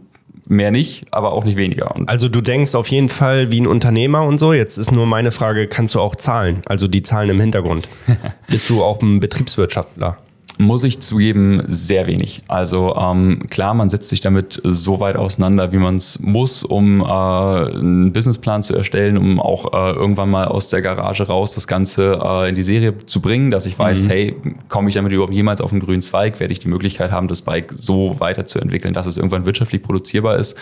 mehr 0.52 0.72
nicht, 0.72 1.06
aber 1.12 1.32
auch 1.34 1.46
nicht 1.46 1.58
weniger. 1.58 1.96
Und 1.96 2.10
Also 2.10 2.28
du 2.28 2.42
denkst 2.42 2.74
auf 2.74 2.88
jeden 2.88 3.10
Fall 3.10 3.52
wie 3.52 3.62
ein 3.62 3.68
Unternehmer 3.68 4.24
und 4.24 4.40
so. 4.40 4.52
Jetzt 4.52 4.80
ist 4.80 4.92
nur 4.92 5.06
meine 5.06 5.32
Frage, 5.32 5.68
kannst 5.68 5.94
du 5.94 6.00
auch 6.00 6.16
zahlen? 6.16 6.64
Also 6.66 6.88
die 6.88 7.04
Zahlen 7.04 7.30
im 7.30 7.40
Hintergrund. 7.40 7.88
Bist 8.48 8.68
du 8.70 8.84
auch 8.84 9.00
ein 9.04 9.20
Betriebswirtschaftler? 9.20 10.18
Muss 10.62 10.84
ich 10.84 11.00
zugeben, 11.00 11.64
sehr 11.68 12.06
wenig. 12.06 12.44
Also 12.50 12.94
ähm, 12.94 13.44
klar, 13.50 13.74
man 13.74 13.90
setzt 13.90 14.10
sich 14.10 14.20
damit 14.20 14.60
so 14.66 15.00
weit 15.00 15.16
auseinander, 15.16 15.72
wie 15.72 15.78
man 15.78 15.96
es 15.96 16.20
muss, 16.20 16.66
um 16.66 17.00
äh, 17.00 17.06
einen 17.06 18.12
Businessplan 18.12 18.62
zu 18.62 18.76
erstellen, 18.76 19.18
um 19.18 19.40
auch 19.40 19.72
äh, 19.74 19.94
irgendwann 19.94 20.30
mal 20.30 20.50
aus 20.50 20.68
der 20.68 20.82
Garage 20.82 21.26
raus 21.28 21.56
das 21.56 21.66
Ganze 21.66 22.20
äh, 22.22 22.50
in 22.50 22.56
die 22.56 22.64
Serie 22.64 22.94
zu 23.06 23.22
bringen, 23.22 23.52
dass 23.52 23.66
ich 23.68 23.80
weiß, 23.80 24.10
hey, 24.10 24.36
komme 24.68 24.90
ich 24.90 24.96
damit 24.96 25.14
überhaupt 25.14 25.34
jemals 25.34 25.62
auf 25.62 25.72
einen 25.72 25.80
grünen 25.80 26.02
Zweig? 26.02 26.42
Werde 26.42 26.52
ich 26.52 26.60
die 26.60 26.68
Möglichkeit 26.68 27.10
haben, 27.10 27.30
das 27.30 27.42
Bike 27.42 27.74
so 27.78 28.20
weiterzuentwickeln, 28.20 28.94
dass 28.94 29.06
es 29.06 29.16
irgendwann 29.16 29.46
wirtschaftlich 29.46 29.82
produzierbar 29.82 30.36
ist? 30.36 30.58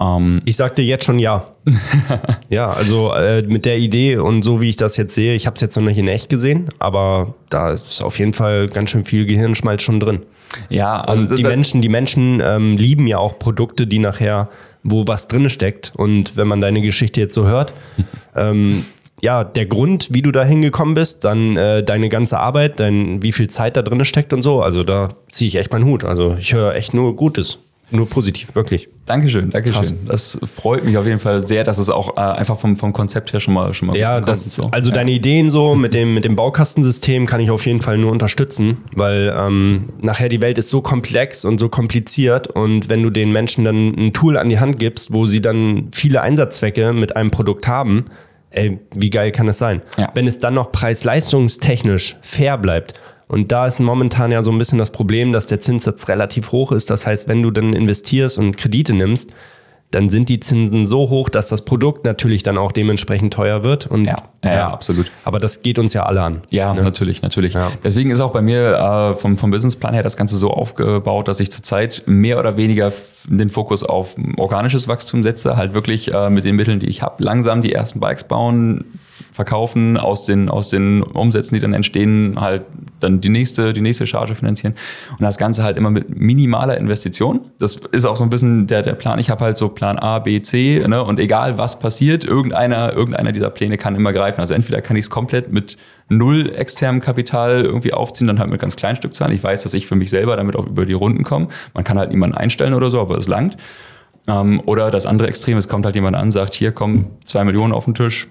Ähm, 0.00 0.42
Ich 0.44 0.56
sagte 0.56 0.82
jetzt 0.82 1.04
schon 1.04 1.18
ja. 1.18 1.42
ja, 2.48 2.70
also 2.70 3.12
äh, 3.14 3.42
mit 3.42 3.64
der 3.64 3.78
Idee 3.78 4.16
und 4.18 4.42
so 4.42 4.60
wie 4.60 4.68
ich 4.68 4.76
das 4.76 4.96
jetzt 4.96 5.14
sehe, 5.14 5.34
ich 5.34 5.46
habe 5.46 5.54
es 5.54 5.60
jetzt 5.60 5.76
noch 5.76 5.82
nicht 5.84 5.98
in 5.98 6.08
echt 6.08 6.28
gesehen, 6.28 6.68
aber 6.78 7.34
da 7.50 7.70
ist 7.72 8.02
auf 8.02 8.18
jeden 8.18 8.32
Fall 8.32 8.68
ganz 8.68 8.90
schön 8.90 9.04
viel 9.04 9.26
Gehirnschmalz 9.26 9.82
schon 9.82 10.00
drin. 10.00 10.20
ja, 10.68 11.00
also 11.00 11.22
Und 11.24 11.38
die 11.38 11.42
da- 11.42 11.48
Menschen, 11.48 11.80
die 11.82 11.88
Menschen 11.88 12.42
ähm, 12.44 12.76
lieben 12.76 13.06
ja 13.06 13.18
auch 13.18 13.38
Produkte, 13.38 13.86
die 13.86 13.98
nachher, 13.98 14.48
wo 14.82 15.04
was 15.06 15.28
drin 15.28 15.48
steckt. 15.50 15.92
Und 15.96 16.36
wenn 16.36 16.46
man 16.46 16.60
deine 16.60 16.80
Geschichte 16.82 17.20
jetzt 17.20 17.34
so 17.34 17.46
hört, 17.46 17.72
ähm, 18.36 18.84
ja, 19.22 19.44
der 19.44 19.64
Grund, 19.64 20.08
wie 20.12 20.20
du 20.20 20.30
da 20.30 20.44
hingekommen 20.44 20.94
bist, 20.94 21.24
dann 21.24 21.56
äh, 21.56 21.82
deine 21.82 22.10
ganze 22.10 22.38
Arbeit, 22.38 22.80
dein, 22.80 23.22
wie 23.22 23.32
viel 23.32 23.48
Zeit 23.48 23.74
da 23.78 23.80
drin 23.82 24.04
steckt 24.04 24.34
und 24.34 24.42
so, 24.42 24.60
also 24.60 24.84
da 24.84 25.08
ziehe 25.30 25.48
ich 25.48 25.56
echt 25.56 25.72
meinen 25.72 25.86
Hut. 25.86 26.04
Also 26.04 26.36
ich 26.38 26.52
höre 26.52 26.74
echt 26.74 26.92
nur 26.92 27.16
Gutes, 27.16 27.58
nur 27.90 28.08
positiv, 28.08 28.54
wirklich. 28.54 28.88
Dankeschön, 29.06 29.50
Dankeschön. 29.50 29.80
Krass. 29.80 29.94
Das 30.06 30.38
freut 30.52 30.84
mich 30.84 30.98
auf 30.98 31.06
jeden 31.06 31.20
Fall 31.20 31.46
sehr, 31.46 31.62
dass 31.62 31.78
es 31.78 31.88
auch 31.88 32.16
äh, 32.16 32.20
einfach 32.20 32.58
vom, 32.58 32.76
vom 32.76 32.92
Konzept 32.92 33.32
her 33.32 33.38
schon 33.38 33.54
mal 33.54 33.72
schon 33.74 33.88
mal 33.88 33.96
Ja, 33.96 34.20
das, 34.20 34.56
so. 34.56 34.68
also 34.72 34.90
ja. 34.90 34.96
deine 34.96 35.12
Ideen 35.12 35.48
so 35.48 35.76
mit 35.76 35.94
dem, 35.94 36.12
mit 36.14 36.24
dem 36.24 36.34
Baukastensystem 36.34 37.26
kann 37.26 37.40
ich 37.40 37.50
auf 37.50 37.64
jeden 37.64 37.80
Fall 37.80 37.96
nur 37.96 38.10
unterstützen, 38.10 38.78
weil 38.92 39.32
ähm, 39.36 39.90
nachher 40.00 40.28
die 40.28 40.40
Welt 40.40 40.58
ist 40.58 40.68
so 40.70 40.80
komplex 40.80 41.44
und 41.44 41.58
so 41.58 41.68
kompliziert 41.68 42.48
und 42.48 42.88
wenn 42.88 43.02
du 43.02 43.10
den 43.10 43.30
Menschen 43.30 43.64
dann 43.64 43.94
ein 43.94 44.12
Tool 44.12 44.36
an 44.36 44.48
die 44.48 44.58
Hand 44.58 44.80
gibst, 44.80 45.12
wo 45.12 45.26
sie 45.26 45.40
dann 45.40 45.88
viele 45.92 46.22
Einsatzzwecke 46.22 46.92
mit 46.92 47.14
einem 47.14 47.30
Produkt 47.30 47.68
haben, 47.68 48.06
ey, 48.50 48.80
wie 48.96 49.10
geil 49.10 49.30
kann 49.30 49.46
das 49.46 49.58
sein? 49.58 49.82
Ja. 49.96 50.10
Wenn 50.14 50.26
es 50.26 50.40
dann 50.40 50.54
noch 50.54 50.72
preis-leistungstechnisch 50.72 52.16
fair 52.22 52.58
bleibt 52.58 52.94
Und 53.28 53.50
da 53.50 53.66
ist 53.66 53.80
momentan 53.80 54.30
ja 54.30 54.42
so 54.42 54.52
ein 54.52 54.58
bisschen 54.58 54.78
das 54.78 54.90
Problem, 54.90 55.32
dass 55.32 55.48
der 55.48 55.60
Zinssatz 55.60 56.08
relativ 56.08 56.52
hoch 56.52 56.72
ist. 56.72 56.90
Das 56.90 57.06
heißt, 57.06 57.28
wenn 57.28 57.42
du 57.42 57.50
dann 57.50 57.72
investierst 57.72 58.38
und 58.38 58.56
Kredite 58.56 58.94
nimmst, 58.94 59.34
dann 59.92 60.10
sind 60.10 60.28
die 60.28 60.40
Zinsen 60.40 60.86
so 60.86 61.10
hoch, 61.10 61.28
dass 61.28 61.48
das 61.48 61.64
Produkt 61.64 62.04
natürlich 62.04 62.42
dann 62.42 62.58
auch 62.58 62.72
dementsprechend 62.72 63.32
teuer 63.32 63.62
wird. 63.62 63.86
Und, 63.86 64.04
Ja, 64.04 64.16
ja, 64.44 64.54
ja, 64.54 64.70
absolut. 64.70 65.10
Aber 65.24 65.38
das 65.38 65.62
geht 65.62 65.78
uns 65.78 65.92
ja 65.92 66.04
alle 66.04 66.22
an. 66.22 66.42
Ja, 66.50 66.74
natürlich, 66.74 67.22
natürlich. 67.22 67.54
Ja. 67.54 67.70
Deswegen 67.84 68.10
ist 68.10 68.20
auch 68.20 68.32
bei 68.32 68.42
mir 68.42 68.72
äh, 68.72 69.14
vom, 69.14 69.36
vom 69.38 69.50
Businessplan 69.50 69.94
her 69.94 70.02
das 70.02 70.16
Ganze 70.16 70.36
so 70.36 70.50
aufgebaut, 70.50 71.28
dass 71.28 71.38
ich 71.40 71.52
zurzeit 71.52 72.02
mehr 72.06 72.38
oder 72.38 72.56
weniger 72.56 72.92
den 73.28 73.48
Fokus 73.48 73.84
auf 73.84 74.16
organisches 74.36 74.88
Wachstum 74.88 75.22
setze, 75.22 75.56
halt 75.56 75.72
wirklich 75.72 76.12
äh, 76.12 76.30
mit 76.30 76.44
den 76.44 76.56
Mitteln, 76.56 76.80
die 76.80 76.86
ich 76.86 77.02
habe, 77.02 77.22
langsam 77.22 77.62
die 77.62 77.72
ersten 77.72 78.00
Bikes 78.00 78.24
bauen, 78.24 78.84
verkaufen, 79.32 79.96
aus 79.96 80.26
den, 80.26 80.48
aus 80.48 80.70
den 80.70 81.02
Umsätzen, 81.02 81.54
die 81.54 81.60
dann 81.60 81.72
entstehen, 81.72 82.40
halt 82.40 82.62
dann 83.00 83.20
die 83.20 83.28
nächste, 83.28 83.72
die 83.72 83.80
nächste 83.80 84.06
Charge 84.06 84.34
finanzieren. 84.34 84.74
Und 85.12 85.22
das 85.22 85.38
Ganze 85.38 85.62
halt 85.62 85.76
immer 85.76 85.90
mit 85.90 86.16
minimaler 86.18 86.78
Investition. 86.78 87.40
Das 87.58 87.76
ist 87.92 88.04
auch 88.04 88.16
so 88.16 88.24
ein 88.24 88.30
bisschen 88.30 88.66
der, 88.66 88.82
der 88.82 88.94
Plan. 88.94 89.18
Ich 89.18 89.30
habe 89.30 89.44
halt 89.44 89.56
so 89.56 89.68
Plan 89.68 89.98
A, 89.98 90.18
B, 90.18 90.40
C, 90.40 90.82
ne? 90.86 91.02
und 91.02 91.20
egal 91.20 91.58
was 91.58 91.78
passiert, 91.78 92.24
irgendeiner, 92.24 92.94
irgendeiner 92.94 93.32
dieser 93.32 93.50
Pläne 93.50 93.76
kann 93.76 93.94
immer 93.94 94.12
greifen. 94.12 94.40
Also 94.40 94.54
entweder 94.54 94.80
kann 94.80 94.96
ich 94.96 95.06
es 95.06 95.10
komplett 95.10 95.52
mit 95.52 95.76
null 96.08 96.52
externem 96.54 97.00
Kapital 97.00 97.62
irgendwie 97.62 97.92
aufziehen, 97.92 98.26
dann 98.28 98.38
halt 98.38 98.50
mit 98.50 98.60
ganz 98.60 98.76
kleinen 98.76 98.96
Stückzahlen. 98.96 99.34
Ich 99.34 99.42
weiß, 99.42 99.64
dass 99.64 99.74
ich 99.74 99.86
für 99.86 99.96
mich 99.96 100.10
selber 100.10 100.36
damit 100.36 100.56
auch 100.56 100.66
über 100.66 100.86
die 100.86 100.92
Runden 100.92 101.24
komme. 101.24 101.48
Man 101.74 101.84
kann 101.84 101.98
halt 101.98 102.10
niemanden 102.10 102.36
einstellen 102.36 102.74
oder 102.74 102.90
so, 102.90 103.00
aber 103.00 103.16
es 103.16 103.28
langt. 103.28 103.56
Ähm, 104.28 104.62
oder 104.66 104.90
das 104.90 105.06
andere 105.06 105.28
Extrem, 105.28 105.58
es 105.58 105.68
kommt 105.68 105.84
halt 105.84 105.94
jemand 105.94 106.16
an, 106.16 106.30
sagt, 106.30 106.54
hier 106.54 106.72
kommen 106.72 107.06
zwei 107.24 107.44
Millionen 107.44 107.72
auf 107.72 107.84
den 107.84 107.94
Tisch, 107.94 108.28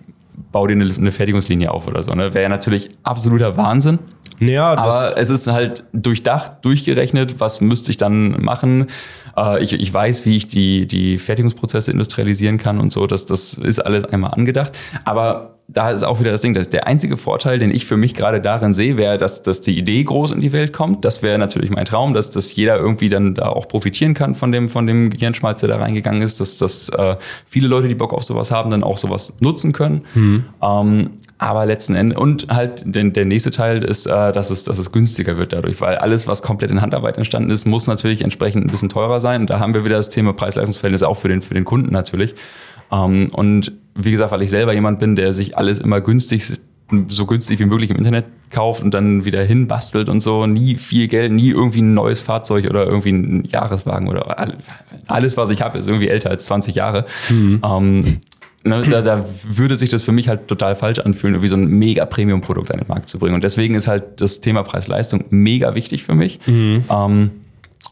bau 0.51 0.67
dir 0.67 0.73
eine, 0.73 0.91
eine 0.93 1.11
Fertigungslinie 1.11 1.71
auf 1.71 1.87
oder 1.87 2.03
so. 2.03 2.11
Ne? 2.13 2.33
Wäre 2.33 2.49
natürlich 2.49 2.89
absoluter 3.03 3.57
Wahnsinn. 3.57 3.99
Ja, 4.39 4.73
Aber 4.75 5.17
es 5.17 5.29
ist 5.29 5.47
halt 5.47 5.85
durchdacht, 5.93 6.63
durchgerechnet, 6.63 7.39
was 7.39 7.61
müsste 7.61 7.91
ich 7.91 7.97
dann 7.97 8.41
machen. 8.41 8.87
Äh, 9.37 9.63
ich, 9.63 9.73
ich 9.73 9.93
weiß, 9.93 10.25
wie 10.25 10.35
ich 10.35 10.47
die, 10.47 10.87
die 10.87 11.17
Fertigungsprozesse 11.17 11.91
industrialisieren 11.91 12.57
kann 12.57 12.79
und 12.79 12.91
so. 12.91 13.07
Das, 13.07 13.25
das 13.25 13.53
ist 13.53 13.79
alles 13.79 14.05
einmal 14.05 14.31
angedacht. 14.31 14.73
Aber 15.05 15.54
da 15.67 15.89
ist 15.89 16.03
auch 16.03 16.19
wieder 16.19 16.31
das 16.31 16.41
Ding, 16.41 16.53
dass 16.53 16.69
der 16.69 16.85
einzige 16.85 17.17
Vorteil, 17.17 17.57
den 17.57 17.71
ich 17.71 17.85
für 17.85 17.97
mich 17.97 18.13
gerade 18.13 18.39
darin 18.39 18.71
sehe, 18.71 18.97
wäre, 18.97 19.17
dass, 19.17 19.41
dass 19.41 19.61
die 19.61 19.77
Idee 19.77 20.03
groß 20.03 20.31
in 20.31 20.39
die 20.39 20.51
Welt 20.51 20.73
kommt. 20.73 21.03
Das 21.05 21.23
wäre 21.23 21.39
natürlich 21.39 21.71
mein 21.71 21.85
Traum, 21.85 22.13
dass, 22.13 22.29
dass 22.29 22.55
jeder 22.55 22.77
irgendwie 22.77 23.09
dann 23.09 23.33
da 23.33 23.49
auch 23.49 23.67
profitieren 23.67 24.13
kann 24.13 24.35
von 24.35 24.51
dem, 24.51 24.69
von 24.69 24.85
dem 24.85 25.09
Gehirnschmalz, 25.09 25.61
der 25.61 25.69
da 25.69 25.77
reingegangen 25.77 26.21
ist, 26.21 26.39
dass, 26.39 26.59
dass 26.59 26.89
äh, 26.89 27.15
viele 27.45 27.67
Leute, 27.67 27.87
die 27.87 27.95
Bock 27.95 28.13
auf 28.13 28.23
sowas 28.23 28.51
haben, 28.51 28.69
dann 28.69 28.83
auch 28.83 28.99
sowas 28.99 29.33
nutzen 29.39 29.73
können. 29.73 30.03
Ähm, 30.61 31.09
aber 31.39 31.65
letzten 31.65 31.95
Endes, 31.95 32.17
und 32.17 32.47
halt 32.49 32.83
den, 32.85 33.13
der 33.13 33.25
nächste 33.25 33.49
Teil 33.49 33.83
ist, 33.83 34.05
äh, 34.05 34.31
dass, 34.31 34.51
es, 34.51 34.65
dass 34.65 34.77
es 34.77 34.91
günstiger 34.91 35.37
wird 35.37 35.51
dadurch, 35.51 35.81
weil 35.81 35.97
alles, 35.97 36.27
was 36.27 36.43
komplett 36.43 36.69
in 36.69 36.81
Handarbeit 36.81 37.17
entstanden 37.17 37.49
ist, 37.49 37.65
muss 37.65 37.87
natürlich 37.87 38.21
entsprechend 38.21 38.65
ein 38.65 38.69
bisschen 38.69 38.89
teurer 38.89 39.19
sein. 39.19 39.41
Und 39.41 39.49
da 39.49 39.59
haben 39.59 39.73
wir 39.73 39.83
wieder 39.83 39.97
das 39.97 40.09
Thema 40.09 40.33
Preis-Leistungs-Verhältnis 40.33 41.03
auch 41.03 41.17
für 41.17 41.27
den, 41.27 41.41
für 41.41 41.55
den 41.55 41.65
Kunden 41.65 41.91
natürlich. 41.91 42.35
Ähm, 42.91 43.27
und 43.33 43.71
wie 43.95 44.11
gesagt, 44.11 44.31
weil 44.31 44.41
ich 44.41 44.49
selber 44.49 44.73
jemand 44.73 44.99
bin, 44.99 45.15
der 45.15 45.33
sich 45.33 45.57
alles 45.57 45.79
immer 45.79 46.01
günstig, 46.01 46.43
so 47.07 47.25
günstig 47.25 47.59
wie 47.59 47.65
möglich 47.65 47.89
im 47.89 47.95
Internet 47.97 48.25
kauft 48.51 48.83
und 48.83 48.93
dann 48.93 49.25
wieder 49.25 49.43
hinbastelt 49.43 50.07
und 50.09 50.21
so, 50.21 50.45
nie 50.45 50.75
viel 50.75 51.07
Geld, 51.07 51.31
nie 51.31 51.49
irgendwie 51.49 51.81
ein 51.81 51.93
neues 51.93 52.21
Fahrzeug 52.21 52.69
oder 52.69 52.85
irgendwie 52.85 53.11
ein 53.11 53.45
Jahreswagen 53.45 54.07
oder 54.07 54.39
all- 54.39 54.57
alles, 55.07 55.35
was 55.37 55.49
ich 55.49 55.61
habe, 55.61 55.77
ist 55.79 55.87
irgendwie 55.87 56.07
älter 56.09 56.29
als 56.29 56.45
20 56.45 56.75
Jahre. 56.75 57.05
Ähm, 57.63 58.17
Ne, 58.67 58.81
da, 58.89 59.03
da 59.03 59.23
würde 59.47 59.77
sich 59.77 59.91
das 59.91 60.01
für 60.01 60.11
mich 60.11 60.27
halt 60.27 60.47
total 60.47 60.75
falsch 60.75 60.97
anfühlen, 60.97 61.35
irgendwie 61.35 61.49
so 61.49 61.55
ein 61.55 61.67
mega 61.67 62.03
Premium-Produkt 62.07 62.71
an 62.71 62.79
den 62.79 62.87
Markt 62.87 63.07
zu 63.07 63.19
bringen. 63.19 63.35
Und 63.35 63.43
deswegen 63.43 63.75
ist 63.75 63.87
halt 63.87 64.19
das 64.21 64.41
Thema 64.41 64.63
Preis-Leistung 64.63 65.23
mega 65.29 65.75
wichtig 65.75 66.03
für 66.03 66.15
mich. 66.15 66.39
Ähm, 66.47 67.29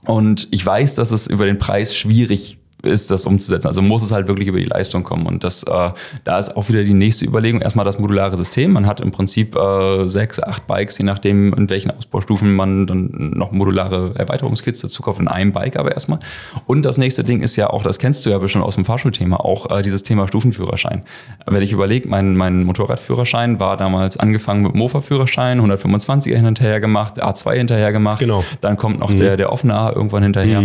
und 0.05 0.47
ich 0.49 0.65
weiß, 0.65 0.95
dass 0.95 1.11
es 1.11 1.27
über 1.27 1.45
den 1.45 1.59
Preis 1.59 1.95
schwierig 1.95 2.57
ist, 2.83 3.09
das 3.11 3.25
umzusetzen. 3.25 3.67
Also 3.67 3.81
muss 3.81 4.03
es 4.03 4.11
halt 4.11 4.27
wirklich 4.27 4.47
über 4.47 4.59
die 4.59 4.65
Leistung 4.65 5.03
kommen. 5.03 5.25
Und 5.25 5.43
das, 5.43 5.63
äh, 5.63 5.91
da 6.23 6.39
ist 6.39 6.55
auch 6.55 6.67
wieder 6.69 6.83
die 6.83 6.93
nächste 6.93 7.25
Überlegung. 7.25 7.61
Erstmal 7.61 7.85
das 7.85 7.97
modulare 7.97 8.35
System. 8.37 8.73
Man 8.73 8.85
hat 8.85 8.99
im 8.99 9.11
Prinzip 9.11 9.55
äh, 9.55 10.07
sechs, 10.07 10.41
acht 10.41 10.67
Bikes, 10.67 10.97
je 10.97 11.05
nachdem, 11.05 11.53
in 11.53 11.69
welchen 11.69 11.91
Ausbaustufen 11.91 12.53
man 12.53 12.85
dann 12.85 13.33
noch 13.35 13.51
modulare 13.51 14.13
Erweiterungskits 14.15 14.81
dazu 14.81 15.01
kauft, 15.01 15.19
in 15.19 15.27
einem 15.27 15.53
Bike 15.53 15.77
aber 15.77 15.93
erstmal. 15.93 16.19
Und 16.65 16.83
das 16.83 16.97
nächste 16.97 17.23
Ding 17.23 17.41
ist 17.41 17.55
ja 17.55 17.69
auch, 17.69 17.83
das 17.83 17.99
kennst 17.99 18.25
du 18.25 18.29
ja 18.29 18.37
bestimmt 18.37 18.65
aus 18.65 18.75
dem 18.75 18.85
Fahrschulthema, 18.85 19.37
auch 19.37 19.69
äh, 19.71 19.81
dieses 19.81 20.03
Thema 20.03 20.27
Stufenführerschein. 20.27 21.03
Wenn 21.45 21.61
ich 21.61 21.71
überlege, 21.71 22.09
mein, 22.09 22.35
mein 22.35 22.63
Motorradführerschein 22.63 23.59
war 23.59 23.77
damals 23.77 24.17
angefangen 24.17 24.63
mit 24.63 24.75
Mofa-Führerschein, 24.75 25.61
125er 25.61 26.35
hinterher 26.35 26.79
gemacht, 26.81 27.23
A2 27.23 27.53
hinterher 27.53 27.93
gemacht. 27.93 28.19
Genau. 28.19 28.43
Dann 28.61 28.75
kommt 28.75 28.99
noch 28.99 29.13
der, 29.13 29.37
der 29.37 29.51
offene 29.51 29.75
A 29.75 29.91
irgendwann 29.91 30.23
hinterher. 30.23 30.61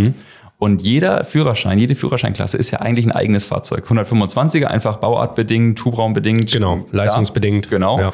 Und 0.61 0.81
jeder 0.81 1.23
Führerschein, 1.23 1.79
jede 1.79 1.95
Führerscheinklasse 1.95 2.57
ist 2.57 2.71
ja 2.71 2.79
eigentlich 2.81 3.05
ein 3.05 3.13
eigenes 3.13 3.45
Fahrzeug. 3.45 3.85
125er 3.89 4.65
einfach 4.65 4.97
bauartbedingt, 4.97 5.83
Hubraumbedingt. 5.85 6.51
Genau, 6.51 6.85
leistungsbedingt. 6.91 7.67
Ja, 7.67 7.69
genau. 7.71 7.99
Ja. 7.99 8.13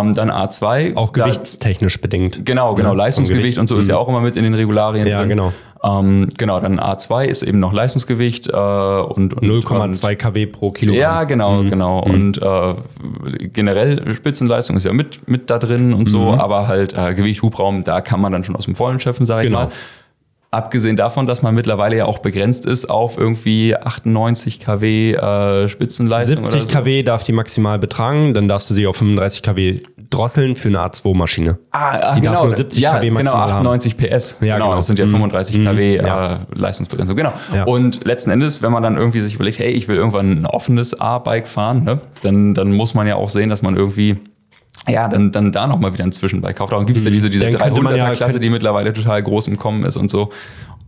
Ähm, 0.00 0.14
dann 0.14 0.30
A2. 0.30 0.96
auch 0.96 1.10
da- 1.10 1.24
gewichtstechnisch 1.24 2.00
bedingt. 2.00 2.46
Genau, 2.46 2.74
genau. 2.74 2.90
Ja, 2.90 2.94
Leistungsgewicht 2.94 3.42
Gewicht. 3.42 3.58
und 3.58 3.68
so 3.68 3.76
ist 3.78 3.88
ja 3.88 3.98
auch 3.98 4.08
immer 4.08 4.20
mit 4.20 4.36
in 4.38 4.44
den 4.44 4.54
Regularien 4.54 5.06
Ja, 5.06 5.18
drin. 5.20 5.28
genau. 5.28 5.52
Ähm, 5.84 6.28
genau, 6.38 6.60
dann 6.60 6.78
A2 6.80 7.24
ist 7.26 7.42
eben 7.42 7.58
noch 7.58 7.72
Leistungsgewicht 7.74 8.46
äh, 8.46 8.52
und, 8.52 9.34
und 9.34 9.42
0,2 9.42 10.14
kW 10.14 10.46
pro 10.46 10.70
Kilogramm. 10.70 11.00
ja, 11.00 11.24
genau, 11.24 11.62
genau. 11.64 11.98
Und 11.98 12.40
äh, 12.40 12.74
generell 13.52 14.14
Spitzenleistung 14.14 14.76
ist 14.76 14.84
ja 14.84 14.92
mit, 14.92 15.28
mit 15.28 15.50
da 15.50 15.58
drin 15.58 15.92
und 15.92 16.08
so, 16.08 16.32
aber 16.34 16.68
halt 16.68 16.94
äh, 16.96 17.14
Gewicht, 17.14 17.42
Hubraum, 17.42 17.84
da 17.84 18.00
kann 18.00 18.20
man 18.20 18.32
dann 18.32 18.44
schon 18.44 18.56
aus 18.56 18.64
dem 18.66 18.76
Vollen 18.76 19.00
schöpfen, 19.00 19.26
sage 19.26 19.42
ich 19.42 19.52
Genau. 19.52 19.64
mal. 19.64 19.72
Abgesehen 20.54 20.96
davon, 20.98 21.26
dass 21.26 21.40
man 21.40 21.54
mittlerweile 21.54 21.96
ja 21.96 22.04
auch 22.04 22.18
begrenzt 22.18 22.66
ist 22.66 22.84
auf 22.90 23.16
irgendwie 23.16 23.74
98 23.74 24.60
kW 24.60 25.14
äh, 25.14 25.66
Spitzenleistung 25.68 26.46
70 26.46 26.60
oder 26.60 26.66
so. 26.70 26.78
kW 26.78 27.02
darf 27.04 27.22
die 27.22 27.32
maximal 27.32 27.78
betragen, 27.78 28.34
dann 28.34 28.48
darfst 28.48 28.68
du 28.68 28.74
sie 28.74 28.86
auf 28.86 28.96
35 28.96 29.42
kW 29.42 29.78
drosseln 30.10 30.54
für 30.54 30.68
eine 30.68 30.80
A2-Maschine. 30.80 31.58
Ah, 31.70 31.98
ach, 32.10 32.14
Die 32.16 32.20
darf 32.20 32.32
genau, 32.34 32.44
nur 32.44 32.54
70 32.56 32.82
ja, 32.82 32.98
kW 32.98 33.06
Genau, 33.08 33.14
maximal 33.14 33.42
haben. 33.50 33.66
98 33.66 33.96
PS. 33.96 34.36
Ja, 34.42 34.54
genau, 34.56 34.66
genau. 34.66 34.76
das 34.76 34.86
sind 34.88 34.98
ja 34.98 35.06
Mhm. 35.06 35.10
35 35.12 35.56
Mhm. 35.56 35.64
kW 35.64 35.96
Ja. 35.96 36.32
äh, 36.34 36.38
Leistungsbegrenzung. 36.54 37.16
Genau. 37.16 37.32
Ja. 37.54 37.64
Und 37.64 38.04
letzten 38.04 38.30
Endes, 38.30 38.60
wenn 38.62 38.72
man 38.72 38.82
dann 38.82 38.98
irgendwie 38.98 39.20
sich 39.20 39.36
überlegt, 39.36 39.58
hey, 39.58 39.70
ich 39.70 39.88
will 39.88 39.96
irgendwann 39.96 40.32
ein 40.42 40.44
offenes 40.44 41.00
A-Bike 41.00 41.48
fahren, 41.48 41.84
ne, 41.84 41.98
dann, 42.22 42.52
dann 42.52 42.72
muss 42.72 42.92
man 42.92 43.06
ja 43.06 43.16
auch 43.16 43.30
sehen, 43.30 43.48
dass 43.48 43.62
man 43.62 43.74
irgendwie 43.74 44.18
ja, 44.88 45.08
dann, 45.08 45.32
dann 45.32 45.52
da 45.52 45.66
nochmal 45.66 45.92
wieder 45.94 46.04
ein 46.04 46.12
Zwischenbike 46.12 46.56
kauft. 46.56 46.72
Darum 46.72 46.86
gibt 46.86 46.96
es 46.98 47.04
ja 47.04 47.10
diese, 47.10 47.30
diese 47.30 47.46
Mhm. 47.46 47.50
Könnte 47.58 47.82
man 47.82 47.94
ja- 47.96 48.06
300er-Klasse, 48.10 48.40
die 48.40 48.50
mittlerweile 48.50 48.92
total 48.92 49.22
groß 49.22 49.48
im 49.48 49.56
Kommen 49.58 49.84
ist 49.84 49.96
und 49.96 50.10
so. 50.10 50.30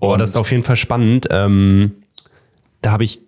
Aber 0.01 0.19
das 0.19 0.31
ist 0.31 0.37
auf 0.37 0.51
jeden 0.51 0.63
Fall 0.65 0.77
spannend. 0.77 1.29
Ähm, 1.31 1.93
da 2.83 2.91
habe 2.93 3.05
ich, 3.05 3.21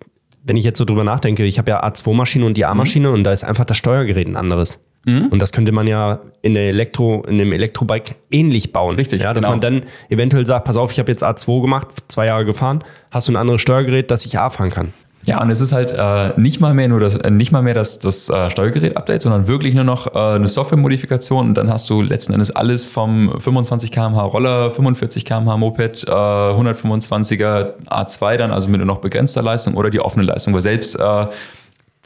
wenn 0.43 0.57
ich 0.57 0.65
jetzt 0.65 0.77
so 0.77 0.85
drüber 0.85 1.03
nachdenke, 1.03 1.43
ich 1.45 1.57
habe 1.57 1.71
ja 1.71 1.83
A2-Maschine 1.83 2.45
und 2.45 2.55
die 2.57 2.61
Mhm. 2.63 2.67
A-Maschine 2.69 3.11
und 3.11 3.23
da 3.23 3.31
ist 3.31 3.43
einfach 3.43 3.65
das 3.65 3.77
Steuergerät 3.77 4.27
ein 4.27 4.35
anderes. 4.35 4.79
Und 5.05 5.41
das 5.41 5.53
könnte 5.53 5.71
man 5.71 5.87
ja 5.87 6.19
in 6.41 6.53
der 6.53 6.67
Elektro, 6.67 7.23
in 7.25 7.37
dem 7.37 7.53
Elektrobike 7.53 8.15
ähnlich 8.29 8.73
bauen. 8.73 8.95
Richtig, 8.97 9.21
Ja, 9.21 9.33
dass 9.33 9.43
genau. 9.45 9.51
man 9.53 9.61
dann 9.61 9.81
eventuell 10.09 10.45
sagt, 10.45 10.65
pass 10.65 10.75
auf, 10.75 10.91
ich 10.91 10.99
habe 10.99 11.09
jetzt 11.09 11.23
A2 11.23 11.61
gemacht, 11.61 11.87
zwei 12.09 12.25
Jahre 12.25 12.43
gefahren, 12.43 12.83
hast 13.09 13.29
du 13.29 13.31
ein 13.31 13.37
anderes 13.37 13.61
Steuergerät, 13.61 14.11
dass 14.11 14.25
ich 14.25 14.37
A 14.37 14.49
fahren 14.49 14.69
kann. 14.69 14.91
Ja, 15.27 15.41
und 15.41 15.49
es 15.49 15.59
ist 15.59 15.73
halt 15.73 15.91
äh, 15.91 16.39
nicht 16.39 16.61
mal 16.61 16.73
mehr 16.73 16.87
nur 16.87 17.01
das, 17.01 17.17
äh, 17.17 17.29
nicht 17.29 17.51
mal 17.51 17.61
mehr 17.61 17.73
das, 17.73 17.99
das 17.99 18.29
äh, 18.29 18.49
Steuergerät-Update, 18.49 19.21
sondern 19.21 19.47
wirklich 19.47 19.73
nur 19.73 19.83
noch 19.83 20.07
äh, 20.07 20.35
eine 20.35 20.47
Software-Modifikation. 20.47 21.49
Und 21.49 21.55
dann 21.55 21.69
hast 21.69 21.89
du 21.89 22.01
letzten 22.01 22.33
Endes 22.33 22.49
alles 22.51 22.87
vom 22.87 23.37
25 23.37 23.91
km/h 23.91 24.21
Roller, 24.23 24.71
45 24.71 25.25
km/h 25.25 25.57
Moped, 25.57 26.05
äh, 26.05 26.09
125er 26.09 27.73
A2 27.89 28.37
dann, 28.37 28.51
also 28.51 28.69
mit 28.69 28.79
nur 28.79 28.87
noch 28.87 28.99
begrenzter 28.99 29.41
Leistung 29.41 29.75
oder 29.75 29.89
die 29.89 29.99
offene 29.99 30.25
Leistung, 30.25 30.53
weil 30.53 30.61
selbst 30.61 30.97
äh, 30.97 31.27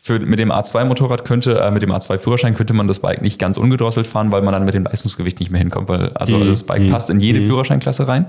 für, 0.01 0.17
mit 0.17 0.39
dem 0.39 0.51
A2-Motorrad 0.51 1.23
könnte, 1.23 1.59
äh, 1.59 1.69
mit 1.69 1.83
dem 1.83 1.91
A2-Führerschein 1.91 2.55
könnte 2.55 2.73
man 2.73 2.87
das 2.87 3.01
Bike 3.01 3.21
nicht 3.21 3.37
ganz 3.37 3.57
ungedrosselt 3.57 4.07
fahren, 4.07 4.31
weil 4.31 4.41
man 4.41 4.51
dann 4.51 4.65
mit 4.65 4.73
dem 4.73 4.83
Leistungsgewicht 4.83 5.39
nicht 5.39 5.51
mehr 5.51 5.59
hinkommt, 5.59 5.89
weil 5.89 6.09
also 6.15 6.43
das 6.43 6.63
Bike 6.63 6.89
passt 6.89 7.11
in 7.11 7.19
jede 7.19 7.41
Führerscheinklasse 7.43 8.07
rein. 8.07 8.25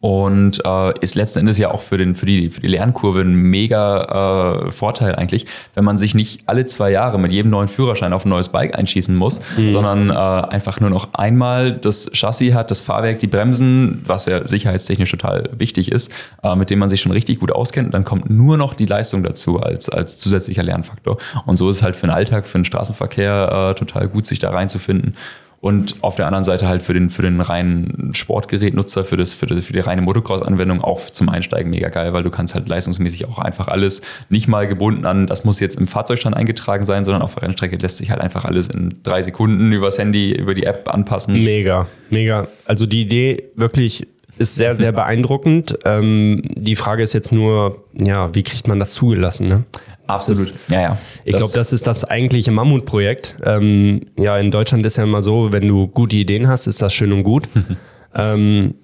Und 0.00 0.62
äh, 0.64 0.98
ist 1.00 1.14
letzten 1.14 1.40
Endes 1.40 1.58
ja 1.58 1.70
auch 1.70 1.82
für, 1.82 1.98
den, 1.98 2.14
für, 2.14 2.24
die, 2.24 2.48
für 2.48 2.62
die 2.62 2.68
Lernkurve 2.68 3.20
ein 3.20 3.34
mega 3.34 4.64
äh, 4.64 4.70
Vorteil 4.70 5.14
eigentlich, 5.14 5.44
wenn 5.74 5.84
man 5.84 5.98
sich 5.98 6.14
nicht 6.14 6.42
alle 6.46 6.64
zwei 6.64 6.90
Jahre 6.90 7.18
mit 7.18 7.32
jedem 7.32 7.50
neuen 7.50 7.68
Führerschein 7.68 8.14
auf 8.14 8.24
ein 8.24 8.30
neues 8.30 8.48
Bike 8.48 8.78
einschießen 8.78 9.14
muss, 9.14 9.42
sondern 9.68 10.08
äh, 10.08 10.14
einfach 10.14 10.80
nur 10.80 10.88
noch 10.88 11.12
einmal 11.12 11.72
das 11.72 12.10
Chassis 12.14 12.54
hat, 12.54 12.70
das 12.70 12.80
Fahrwerk, 12.80 13.18
die 13.18 13.26
Bremsen, 13.26 14.02
was 14.06 14.24
ja 14.24 14.46
sicherheitstechnisch 14.46 15.10
total 15.10 15.50
wichtig 15.52 15.92
ist, 15.92 16.10
äh, 16.42 16.56
mit 16.56 16.70
dem 16.70 16.78
man 16.78 16.88
sich 16.88 17.02
schon 17.02 17.12
richtig 17.12 17.38
gut 17.40 17.52
auskennt. 17.52 17.86
Und 17.86 17.92
dann 17.92 18.04
kommt 18.04 18.30
nur 18.30 18.56
noch 18.56 18.72
die 18.72 18.86
Leistung 18.86 19.22
dazu 19.22 19.60
als, 19.60 19.90
als 19.90 20.16
zusätzlicher 20.16 20.62
Lernfaktor. 20.62 21.18
Und 21.44 21.56
so 21.56 21.68
ist 21.68 21.76
es 21.76 21.82
halt 21.82 21.94
für 21.94 22.06
den 22.06 22.14
Alltag, 22.14 22.46
für 22.46 22.58
den 22.58 22.64
Straßenverkehr 22.64 23.70
äh, 23.70 23.74
total 23.74 24.08
gut, 24.08 24.24
sich 24.24 24.38
da 24.38 24.50
reinzufinden. 24.50 25.14
Und 25.62 25.96
auf 26.02 26.16
der 26.16 26.26
anderen 26.26 26.42
Seite 26.42 26.66
halt 26.66 26.80
für 26.80 26.94
den, 26.94 27.10
für 27.10 27.20
den 27.20 27.38
reinen 27.38 28.14
Sportgerätnutzer, 28.14 29.04
für, 29.04 29.18
das, 29.18 29.34
für, 29.34 29.44
die, 29.44 29.60
für 29.60 29.74
die 29.74 29.80
reine 29.80 30.00
Motocross-Anwendung 30.00 30.80
auch 30.80 31.00
zum 31.10 31.28
Einsteigen 31.28 31.70
mega 31.70 31.90
geil, 31.90 32.14
weil 32.14 32.22
du 32.22 32.30
kannst 32.30 32.54
halt 32.54 32.66
leistungsmäßig 32.66 33.28
auch 33.28 33.38
einfach 33.38 33.68
alles 33.68 34.00
nicht 34.30 34.48
mal 34.48 34.66
gebunden 34.66 35.04
an, 35.04 35.26
das 35.26 35.44
muss 35.44 35.60
jetzt 35.60 35.76
im 35.76 35.86
Fahrzeugstand 35.86 36.34
eingetragen 36.34 36.86
sein, 36.86 37.04
sondern 37.04 37.20
auf 37.20 37.34
der 37.34 37.42
Rennstrecke 37.42 37.76
lässt 37.76 37.98
sich 37.98 38.10
halt 38.10 38.22
einfach 38.22 38.46
alles 38.46 38.68
in 38.68 39.00
drei 39.02 39.22
Sekunden 39.22 39.70
übers 39.70 39.98
Handy, 39.98 40.32
über 40.32 40.54
die 40.54 40.64
App 40.64 40.88
anpassen. 40.88 41.42
Mega, 41.44 41.86
mega. 42.08 42.48
Also 42.64 42.86
die 42.86 43.02
Idee 43.02 43.50
wirklich 43.54 44.06
ist 44.40 44.56
sehr, 44.56 44.74
sehr 44.74 44.90
beeindruckend. 44.92 45.78
Ähm, 45.84 46.42
die 46.54 46.74
Frage 46.74 47.02
ist 47.02 47.12
jetzt 47.12 47.30
nur, 47.30 47.84
ja, 48.00 48.34
wie 48.34 48.42
kriegt 48.42 48.66
man 48.68 48.80
das 48.80 48.94
zugelassen? 48.94 49.48
Ne? 49.48 49.64
Absolut. 50.06 50.52
ja, 50.70 50.80
ja. 50.80 50.98
Ich 51.24 51.36
glaube, 51.36 51.52
das 51.54 51.74
ist 51.74 51.86
das 51.86 52.04
eigentliche 52.04 52.50
Mammutprojekt. 52.50 53.36
Ähm, 53.44 54.06
ja, 54.18 54.38
in 54.38 54.50
Deutschland 54.50 54.84
ist 54.86 54.96
ja 54.96 55.04
immer 55.04 55.22
so, 55.22 55.52
wenn 55.52 55.68
du 55.68 55.86
gute 55.88 56.16
Ideen 56.16 56.48
hast, 56.48 56.66
ist 56.66 56.80
das 56.80 56.94
schön 56.94 57.12
und 57.12 57.22
gut. 57.22 57.48
ähm, 58.14 58.74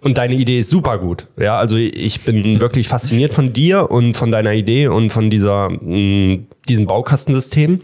und 0.00 0.18
deine 0.18 0.34
Idee 0.34 0.60
ist 0.60 0.70
super 0.70 0.98
gut. 0.98 1.28
Ja, 1.38 1.58
also 1.58 1.76
ich 1.76 2.22
bin 2.22 2.60
wirklich 2.60 2.88
fasziniert 2.88 3.34
von 3.34 3.52
dir 3.52 3.90
und 3.90 4.16
von 4.16 4.32
deiner 4.32 4.54
Idee 4.54 4.88
und 4.88 5.10
von 5.10 5.28
dieser, 5.28 5.68
mh, 5.68 6.38
diesem 6.68 6.86
Baukastensystem, 6.86 7.82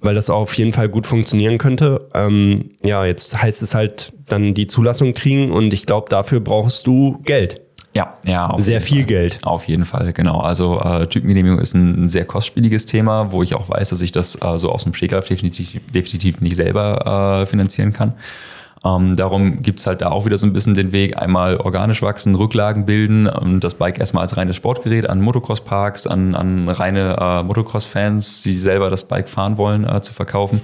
weil 0.00 0.14
das 0.14 0.30
auf 0.30 0.54
jeden 0.54 0.72
Fall 0.72 0.88
gut 0.88 1.06
funktionieren 1.06 1.58
könnte. 1.58 2.08
Ähm, 2.14 2.70
ja, 2.82 3.04
jetzt 3.04 3.40
heißt 3.40 3.62
es 3.62 3.74
halt 3.74 4.12
dann 4.28 4.54
die 4.54 4.66
Zulassung 4.66 5.14
kriegen 5.14 5.52
und 5.52 5.72
ich 5.72 5.86
glaube, 5.86 6.08
dafür 6.08 6.40
brauchst 6.40 6.86
du 6.86 7.20
Geld. 7.24 7.60
Ja, 7.96 8.14
ja. 8.26 8.54
sehr 8.58 8.82
viel 8.82 8.98
Fall. 8.98 9.06
Geld. 9.06 9.38
Auf 9.44 9.64
jeden 9.64 9.86
Fall, 9.86 10.12
genau. 10.12 10.40
Also 10.40 10.78
äh, 10.80 11.06
Typengenehmigung 11.06 11.58
ist 11.58 11.72
ein, 11.72 12.02
ein, 12.02 12.08
sehr 12.10 12.26
kostspieliges 12.26 12.84
Thema, 12.84 13.32
wo 13.32 13.42
ich 13.42 13.54
auch 13.54 13.70
weiß, 13.70 13.88
dass 13.88 14.02
ich 14.02 14.12
das 14.12 14.36
äh, 14.42 14.58
so 14.58 14.70
aus 14.70 14.84
dem 14.84 14.92
Stegreif 14.92 15.26
definitiv, 15.26 15.80
definitiv 15.94 16.42
nicht 16.42 16.56
selber 16.56 17.40
äh, 17.40 17.46
finanzieren 17.46 17.94
kann. 17.94 18.12
Ähm, 18.86 19.16
darum 19.16 19.62
gibt's 19.62 19.86
halt 19.86 20.02
da 20.02 20.10
auch 20.10 20.26
wieder 20.26 20.38
so 20.38 20.46
ein 20.46 20.52
bisschen 20.52 20.74
den 20.74 20.92
Weg, 20.92 21.20
einmal 21.20 21.56
organisch 21.56 22.02
wachsen, 22.02 22.34
Rücklagen 22.34 22.86
bilden 22.86 23.26
und 23.26 23.60
das 23.60 23.74
Bike 23.74 23.98
erstmal 23.98 24.22
als 24.22 24.36
reines 24.36 24.54
Sportgerät 24.54 25.08
an 25.08 25.20
Motocross-Parks, 25.22 26.06
an, 26.06 26.34
an 26.34 26.68
reine 26.68 27.16
äh, 27.18 27.42
Motocross-Fans, 27.42 28.42
die 28.42 28.56
selber 28.56 28.90
das 28.90 29.08
Bike 29.08 29.28
fahren 29.28 29.56
wollen, 29.56 29.88
äh, 29.88 30.00
zu 30.02 30.12
verkaufen. 30.12 30.60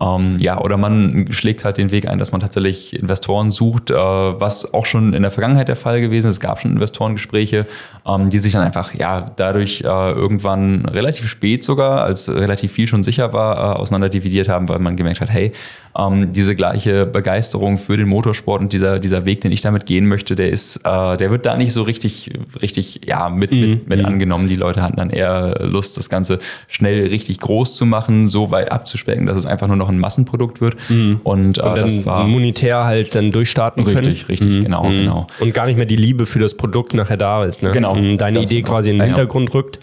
Ähm, 0.00 0.36
ja, 0.38 0.60
oder 0.60 0.76
man 0.76 1.26
schlägt 1.32 1.64
halt 1.64 1.76
den 1.76 1.90
Weg 1.90 2.08
ein, 2.08 2.20
dass 2.20 2.30
man 2.30 2.40
tatsächlich 2.40 2.94
Investoren 2.94 3.50
sucht, 3.50 3.90
äh, 3.90 3.94
was 3.94 4.72
auch 4.72 4.86
schon 4.86 5.12
in 5.12 5.22
der 5.22 5.32
Vergangenheit 5.32 5.66
der 5.66 5.74
Fall 5.74 6.00
gewesen 6.00 6.28
ist. 6.28 6.34
Es 6.34 6.40
gab 6.40 6.60
schon 6.60 6.70
Investorengespräche, 6.70 7.66
ähm, 8.06 8.30
die 8.30 8.38
sich 8.38 8.52
dann 8.52 8.62
einfach 8.62 8.94
ja 8.94 9.26
dadurch 9.34 9.80
äh, 9.80 9.86
irgendwann 10.12 10.84
relativ 10.84 11.26
spät 11.26 11.64
sogar, 11.64 12.04
als 12.04 12.32
relativ 12.32 12.70
viel 12.70 12.86
schon 12.86 13.02
sicher 13.02 13.32
war, 13.32 13.56
äh, 13.56 13.78
auseinanderdividiert 13.78 14.48
haben, 14.48 14.68
weil 14.68 14.78
man 14.78 14.94
gemerkt 14.94 15.20
hat, 15.20 15.30
hey, 15.30 15.52
ähm, 15.96 16.32
diese 16.32 16.54
gleiche 16.54 17.06
Begeisterung 17.06 17.78
für 17.78 17.96
den 17.96 18.08
Motorsport 18.08 18.60
und 18.60 18.72
dieser, 18.72 18.98
dieser 18.98 19.26
Weg, 19.26 19.40
den 19.40 19.52
ich 19.52 19.60
damit 19.60 19.86
gehen 19.86 20.06
möchte, 20.06 20.34
der 20.36 20.50
ist, 20.50 20.78
äh, 20.84 21.16
der 21.16 21.30
wird 21.30 21.46
da 21.46 21.56
nicht 21.56 21.72
so 21.72 21.82
richtig, 21.82 22.30
richtig, 22.60 23.00
ja, 23.06 23.28
mit, 23.28 23.52
mhm. 23.52 23.60
mit, 23.60 23.88
mit 23.88 23.98
mhm. 24.00 24.06
angenommen. 24.06 24.48
Die 24.48 24.56
Leute 24.56 24.82
hatten 24.82 24.96
dann 24.96 25.10
eher 25.10 25.58
Lust, 25.60 25.96
das 25.96 26.08
Ganze 26.08 26.38
schnell 26.66 27.06
richtig 27.06 27.38
groß 27.40 27.76
zu 27.76 27.86
machen, 27.86 28.28
so 28.28 28.50
weit 28.50 28.72
abzuspecken, 28.72 29.26
dass 29.26 29.36
es 29.36 29.46
einfach 29.46 29.66
nur 29.66 29.76
noch 29.76 29.88
ein 29.88 29.98
Massenprodukt 29.98 30.60
wird. 30.60 30.76
Mhm. 30.90 31.20
Und, 31.24 31.58
äh, 31.58 31.62
und 31.62 31.76
das 31.76 32.04
war 32.04 32.26
monetär 32.26 32.84
halt 32.84 33.14
dann 33.14 33.32
durchstarten 33.32 33.84
richtig, 33.84 33.96
können. 33.96 34.08
Richtig, 34.08 34.28
richtig, 34.28 34.56
mhm. 34.56 34.62
genau, 34.62 34.84
mhm. 34.84 34.96
genau. 34.96 35.26
Und 35.40 35.54
gar 35.54 35.66
nicht 35.66 35.76
mehr 35.76 35.86
die 35.86 35.96
Liebe 35.96 36.26
für 36.26 36.38
das 36.38 36.54
Produkt 36.56 36.94
nachher 36.94 37.16
da 37.16 37.44
ist. 37.44 37.62
Ne? 37.62 37.70
Genau. 37.70 37.94
Mhm, 37.94 38.18
deine 38.18 38.40
Idee 38.40 38.56
genau. 38.56 38.68
quasi 38.68 38.90
in 38.90 38.98
den 38.98 39.06
Hintergrund 39.06 39.52
rückt 39.54 39.78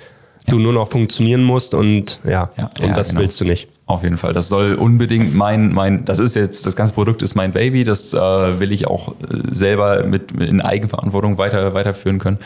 du 0.47 0.59
nur 0.59 0.73
noch 0.73 0.89
funktionieren 0.89 1.43
musst 1.43 1.73
und 1.73 2.19
ja, 2.23 2.49
und 2.81 2.95
das 2.95 3.09
genau. 3.09 3.21
willst 3.21 3.39
du 3.41 3.45
nicht. 3.45 3.67
Auf 3.87 4.01
jeden 4.01 4.17
Fall. 4.17 4.33
Das 4.33 4.49
soll 4.49 4.73
unbedingt 4.73 5.35
mein, 5.35 5.71
mein, 5.71 6.05
das 6.05 6.19
ist 6.19 6.35
jetzt, 6.35 6.65
das 6.65 6.75
ganze 6.75 6.93
Produkt 6.93 7.21
ist 7.21 7.35
mein 7.35 7.51
Baby, 7.51 7.83
das 7.83 8.15
äh, 8.15 8.59
will 8.59 8.71
ich 8.71 8.87
auch 8.87 9.09
äh, 9.09 9.13
selber 9.51 10.03
mit, 10.05 10.31
in 10.31 10.59
Eigenverantwortung 10.59 11.37
weiter, 11.37 11.73
weiterführen 11.75 12.17
können. 12.17 12.39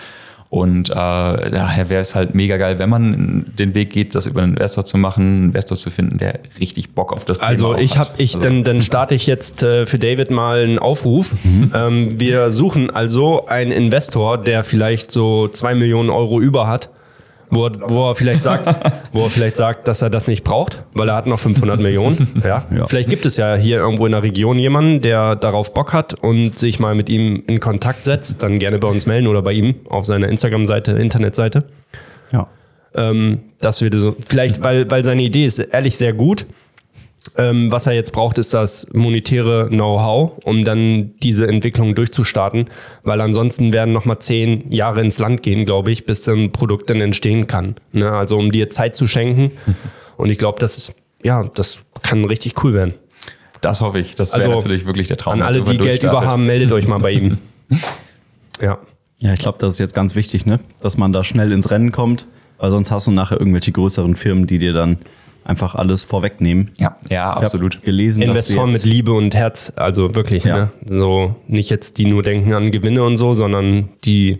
Und 0.49 0.89
äh, 0.89 0.93
daher 0.93 1.89
wäre 1.89 2.01
es 2.01 2.15
halt 2.15 2.33
mega 2.33 2.57
geil, 2.57 2.79
wenn 2.79 2.89
man 2.89 3.45
den 3.57 3.75
Weg 3.75 3.91
geht, 3.91 4.15
das 4.15 4.25
über 4.25 4.41
einen 4.41 4.53
Investor 4.53 4.83
zu 4.83 4.97
machen, 4.97 5.23
einen 5.23 5.45
Investor 5.45 5.77
zu 5.77 5.91
finden, 5.91 6.17
der 6.17 6.39
richtig 6.59 6.95
Bock 6.95 7.13
auf 7.13 7.23
das 7.23 7.39
also 7.39 7.73
Thema 7.73 7.83
ich 7.83 7.97
habe 7.99 8.09
ich, 8.17 8.35
also 8.35 8.49
dann, 8.49 8.63
dann 8.63 8.81
starte 8.81 9.13
ich 9.13 9.27
jetzt 9.27 9.61
äh, 9.61 9.85
für 9.85 9.99
David 9.99 10.31
mal 10.31 10.63
einen 10.63 10.79
Aufruf. 10.79 11.35
Mhm. 11.43 11.71
Ähm, 11.75 12.19
wir 12.19 12.51
suchen 12.51 12.89
also 12.89 13.45
einen 13.45 13.71
Investor, 13.71 14.39
der 14.39 14.63
vielleicht 14.63 15.11
so 15.11 15.47
zwei 15.47 15.75
Millionen 15.75 16.09
Euro 16.09 16.41
über 16.41 16.67
hat 16.67 16.89
wo 17.49 17.67
er, 17.67 17.71
wo 17.89 18.09
er 18.09 18.15
vielleicht 18.15 18.43
sagt, 18.43 18.67
wo 19.13 19.23
er 19.23 19.29
vielleicht 19.29 19.57
sagt, 19.57 19.87
dass 19.87 20.01
er 20.01 20.09
das 20.09 20.27
nicht 20.27 20.43
braucht, 20.43 20.83
weil 20.93 21.09
er 21.09 21.15
hat 21.15 21.27
noch 21.27 21.39
500 21.39 21.79
Millionen. 21.79 22.27
Ja. 22.49 22.63
ja. 22.75 22.87
Vielleicht 22.87 23.09
gibt 23.09 23.25
es 23.25 23.37
ja 23.37 23.55
hier 23.55 23.77
irgendwo 23.77 24.05
in 24.05 24.13
der 24.13 24.23
Region 24.23 24.57
jemanden, 24.57 25.01
der 25.01 25.35
darauf 25.35 25.73
Bock 25.73 25.93
hat 25.93 26.13
und 26.13 26.57
sich 26.57 26.79
mal 26.79 26.95
mit 26.95 27.09
ihm 27.09 27.43
in 27.47 27.59
Kontakt 27.59 28.05
setzt. 28.05 28.41
Dann 28.41 28.59
gerne 28.59 28.79
bei 28.79 28.87
uns 28.87 29.05
melden 29.05 29.27
oder 29.27 29.41
bei 29.41 29.51
ihm 29.51 29.75
auf 29.89 30.05
seiner 30.05 30.29
Instagram-Seite, 30.29 30.93
Internetseite. 30.93 31.65
Ja. 32.31 32.47
Ähm, 32.95 33.39
das 33.59 33.81
würde 33.81 33.99
so, 33.99 34.15
vielleicht, 34.27 34.63
weil, 34.63 34.89
weil 34.89 35.03
seine 35.03 35.21
Idee 35.21 35.45
ist 35.45 35.59
ehrlich 35.59 35.97
sehr 35.97 36.13
gut. 36.13 36.45
Ähm, 37.35 37.71
was 37.71 37.85
er 37.85 37.93
jetzt 37.93 38.13
braucht, 38.13 38.37
ist 38.37 38.53
das 38.53 38.87
monetäre 38.93 39.67
Know-how, 39.67 40.31
um 40.45 40.63
dann 40.63 41.15
diese 41.21 41.47
Entwicklung 41.47 41.93
durchzustarten, 41.93 42.69
weil 43.03 43.19
ansonsten 43.19 43.73
werden 43.73 43.93
nochmal 43.93 44.19
zehn 44.19 44.71
Jahre 44.71 45.01
ins 45.01 45.19
Land 45.19 45.43
gehen, 45.43 45.65
glaube 45.65 45.91
ich, 45.91 46.05
bis 46.05 46.27
ein 46.27 46.51
Produkt 46.51 46.89
dann 46.89 47.01
entstehen 47.01 47.47
kann. 47.47 47.75
Ne? 47.91 48.09
Also 48.09 48.37
um 48.37 48.51
dir 48.51 48.69
Zeit 48.69 48.95
zu 48.95 49.05
schenken. 49.05 49.51
Und 50.15 50.29
ich 50.29 50.37
glaube, 50.37 50.59
das 50.59 50.77
ist, 50.77 50.95
ja, 51.21 51.43
das 51.43 51.79
kann 52.01 52.23
richtig 52.23 52.63
cool 52.63 52.73
werden. 52.73 52.93
Das 53.61 53.81
hoffe 53.81 53.99
ich. 53.99 54.15
Das 54.15 54.33
wäre 54.33 54.45
also, 54.45 54.57
natürlich 54.57 54.85
wirklich 54.85 55.09
der 55.09 55.17
Traum. 55.17 55.33
An 55.33 55.41
alle, 55.41 55.61
die 55.61 55.77
Geld 55.77 56.03
über 56.03 56.25
haben, 56.25 56.45
meldet 56.45 56.71
euch 56.71 56.87
mal 56.87 56.99
bei 56.99 57.11
ihm. 57.11 57.37
ja. 58.61 58.79
Ja, 59.21 59.33
ich 59.33 59.39
glaube, 59.41 59.57
das 59.59 59.73
ist 59.73 59.79
jetzt 59.79 59.93
ganz 59.93 60.15
wichtig, 60.15 60.45
ne? 60.45 60.61
dass 60.79 60.97
man 60.97 61.11
da 61.11 61.25
schnell 61.25 61.51
ins 61.51 61.69
Rennen 61.71 61.91
kommt, 61.91 62.27
weil 62.57 62.71
sonst 62.71 62.89
hast 62.89 63.07
du 63.07 63.11
nachher 63.11 63.37
irgendwelche 63.37 63.73
größeren 63.73 64.15
Firmen, 64.15 64.47
die 64.47 64.59
dir 64.59 64.71
dann 64.71 64.97
einfach 65.49 65.75
alles 65.75 66.03
vorwegnehmen. 66.03 66.71
Ja, 66.77 66.95
ja, 67.09 67.33
absolut. 67.33 67.81
Gelesen, 67.81 68.23
Investoren 68.23 68.71
mit 68.71 68.85
Liebe 68.85 69.11
und 69.11 69.35
Herz, 69.35 69.73
also 69.75 70.15
wirklich, 70.15 70.43
ja. 70.43 70.55
ne? 70.55 70.71
So 70.85 71.35
nicht 71.47 71.69
jetzt 71.69 71.97
die 71.97 72.05
nur 72.05 72.23
denken 72.23 72.53
an 72.53 72.71
Gewinne 72.71 73.03
und 73.03 73.17
so, 73.17 73.33
sondern 73.33 73.89
die 74.05 74.39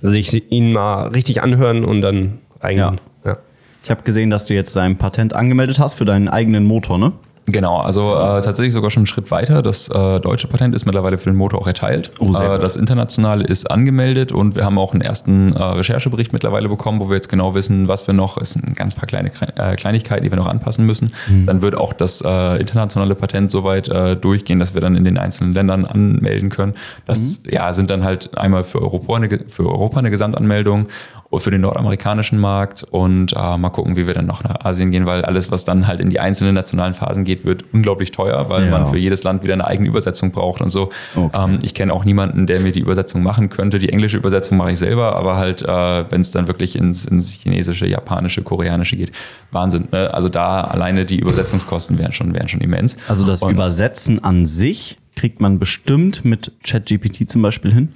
sich 0.00 0.50
ihnen 0.50 0.72
mal 0.72 1.08
richtig 1.08 1.42
anhören 1.42 1.84
und 1.84 2.00
dann 2.00 2.38
reingehen. 2.60 3.00
Ja. 3.24 3.32
ja. 3.32 3.38
Ich 3.84 3.90
habe 3.90 4.02
gesehen, 4.02 4.30
dass 4.30 4.46
du 4.46 4.54
jetzt 4.54 4.74
dein 4.74 4.96
Patent 4.96 5.34
angemeldet 5.34 5.78
hast 5.78 5.94
für 5.94 6.04
deinen 6.04 6.28
eigenen 6.28 6.64
Motor, 6.64 6.98
ne? 6.98 7.12
Genau, 7.50 7.78
also 7.78 8.14
äh, 8.14 8.42
tatsächlich 8.42 8.74
sogar 8.74 8.90
schon 8.90 9.00
einen 9.00 9.06
Schritt 9.06 9.30
weiter. 9.30 9.62
Das 9.62 9.88
äh, 9.88 10.20
deutsche 10.20 10.48
Patent 10.48 10.74
ist 10.74 10.84
mittlerweile 10.84 11.16
für 11.16 11.30
den 11.30 11.36
Motor 11.36 11.62
auch 11.62 11.66
erteilt. 11.66 12.10
Oh, 12.18 12.26
äh, 12.26 12.58
das 12.58 12.76
internationale 12.76 13.44
ist 13.44 13.70
angemeldet 13.70 14.32
und 14.32 14.54
wir 14.54 14.66
haben 14.66 14.76
auch 14.76 14.92
einen 14.92 15.00
ersten 15.00 15.54
äh, 15.54 15.62
Recherchebericht 15.62 16.34
mittlerweile 16.34 16.68
bekommen, 16.68 17.00
wo 17.00 17.08
wir 17.08 17.14
jetzt 17.14 17.30
genau 17.30 17.54
wissen, 17.54 17.88
was 17.88 18.06
wir 18.06 18.12
noch, 18.12 18.36
es 18.36 18.52
sind 18.52 18.76
ganz 18.76 18.94
paar 18.94 19.06
kleine 19.06 19.30
äh, 19.56 19.76
Kleinigkeiten, 19.76 20.24
die 20.24 20.30
wir 20.30 20.36
noch 20.36 20.46
anpassen 20.46 20.84
müssen. 20.84 21.14
Mhm. 21.26 21.46
Dann 21.46 21.62
wird 21.62 21.74
auch 21.74 21.94
das 21.94 22.20
äh, 22.20 22.60
internationale 22.60 23.14
Patent 23.14 23.50
soweit 23.50 23.88
äh, 23.88 24.14
durchgehen, 24.14 24.58
dass 24.58 24.74
wir 24.74 24.82
dann 24.82 24.94
in 24.94 25.04
den 25.04 25.16
einzelnen 25.16 25.54
Ländern 25.54 25.86
anmelden 25.86 26.50
können. 26.50 26.74
Das 27.06 27.44
mhm. 27.44 27.50
ja, 27.50 27.72
sind 27.72 27.88
dann 27.88 28.04
halt 28.04 28.36
einmal 28.36 28.62
für 28.62 28.82
Europa 28.82 29.16
eine, 29.16 29.28
für 29.46 29.66
Europa 29.66 30.00
eine 30.00 30.10
Gesamtanmeldung 30.10 30.88
für 31.36 31.50
den 31.50 31.60
nordamerikanischen 31.60 32.38
Markt 32.38 32.86
und 32.90 33.34
äh, 33.36 33.56
mal 33.58 33.68
gucken, 33.68 33.96
wie 33.96 34.06
wir 34.06 34.14
dann 34.14 34.24
noch 34.24 34.42
nach 34.42 34.64
Asien 34.64 34.90
gehen, 34.90 35.04
weil 35.04 35.26
alles, 35.26 35.50
was 35.50 35.66
dann 35.66 35.86
halt 35.86 36.00
in 36.00 36.08
die 36.08 36.20
einzelnen 36.20 36.54
nationalen 36.54 36.94
Phasen 36.94 37.24
geht, 37.24 37.44
wird 37.44 37.64
unglaublich 37.72 38.12
teuer, 38.12 38.48
weil 38.48 38.64
ja. 38.64 38.70
man 38.70 38.86
für 38.86 38.96
jedes 38.96 39.24
Land 39.24 39.42
wieder 39.42 39.52
eine 39.52 39.66
eigene 39.66 39.88
Übersetzung 39.88 40.30
braucht 40.30 40.62
und 40.62 40.70
so. 40.70 40.88
Okay. 41.14 41.36
Ähm, 41.38 41.58
ich 41.62 41.74
kenne 41.74 41.92
auch 41.92 42.06
niemanden, 42.06 42.46
der 42.46 42.60
mir 42.60 42.72
die 42.72 42.80
Übersetzung 42.80 43.22
machen 43.22 43.50
könnte. 43.50 43.78
Die 43.78 43.90
englische 43.90 44.16
Übersetzung 44.16 44.56
mache 44.56 44.72
ich 44.72 44.78
selber, 44.78 45.16
aber 45.16 45.36
halt, 45.36 45.60
äh, 45.60 46.10
wenn 46.10 46.22
es 46.22 46.30
dann 46.30 46.48
wirklich 46.48 46.76
ins, 46.76 47.04
ins 47.04 47.32
chinesische, 47.32 47.86
japanische, 47.86 48.40
koreanische 48.42 48.96
geht, 48.96 49.12
Wahnsinn. 49.50 49.88
Ne? 49.92 50.12
Also 50.14 50.30
da 50.30 50.62
alleine 50.62 51.04
die 51.04 51.18
Übersetzungskosten 51.18 51.98
wären 51.98 52.12
schon, 52.12 52.34
wären 52.34 52.48
schon 52.48 52.62
immens. 52.62 52.96
Also 53.06 53.26
das 53.26 53.42
und, 53.42 53.52
Übersetzen 53.52 54.24
an 54.24 54.46
sich 54.46 54.96
kriegt 55.14 55.42
man 55.42 55.58
bestimmt 55.58 56.24
mit 56.24 56.52
ChatGPT 56.64 57.28
zum 57.28 57.42
Beispiel 57.42 57.74
hin. 57.74 57.90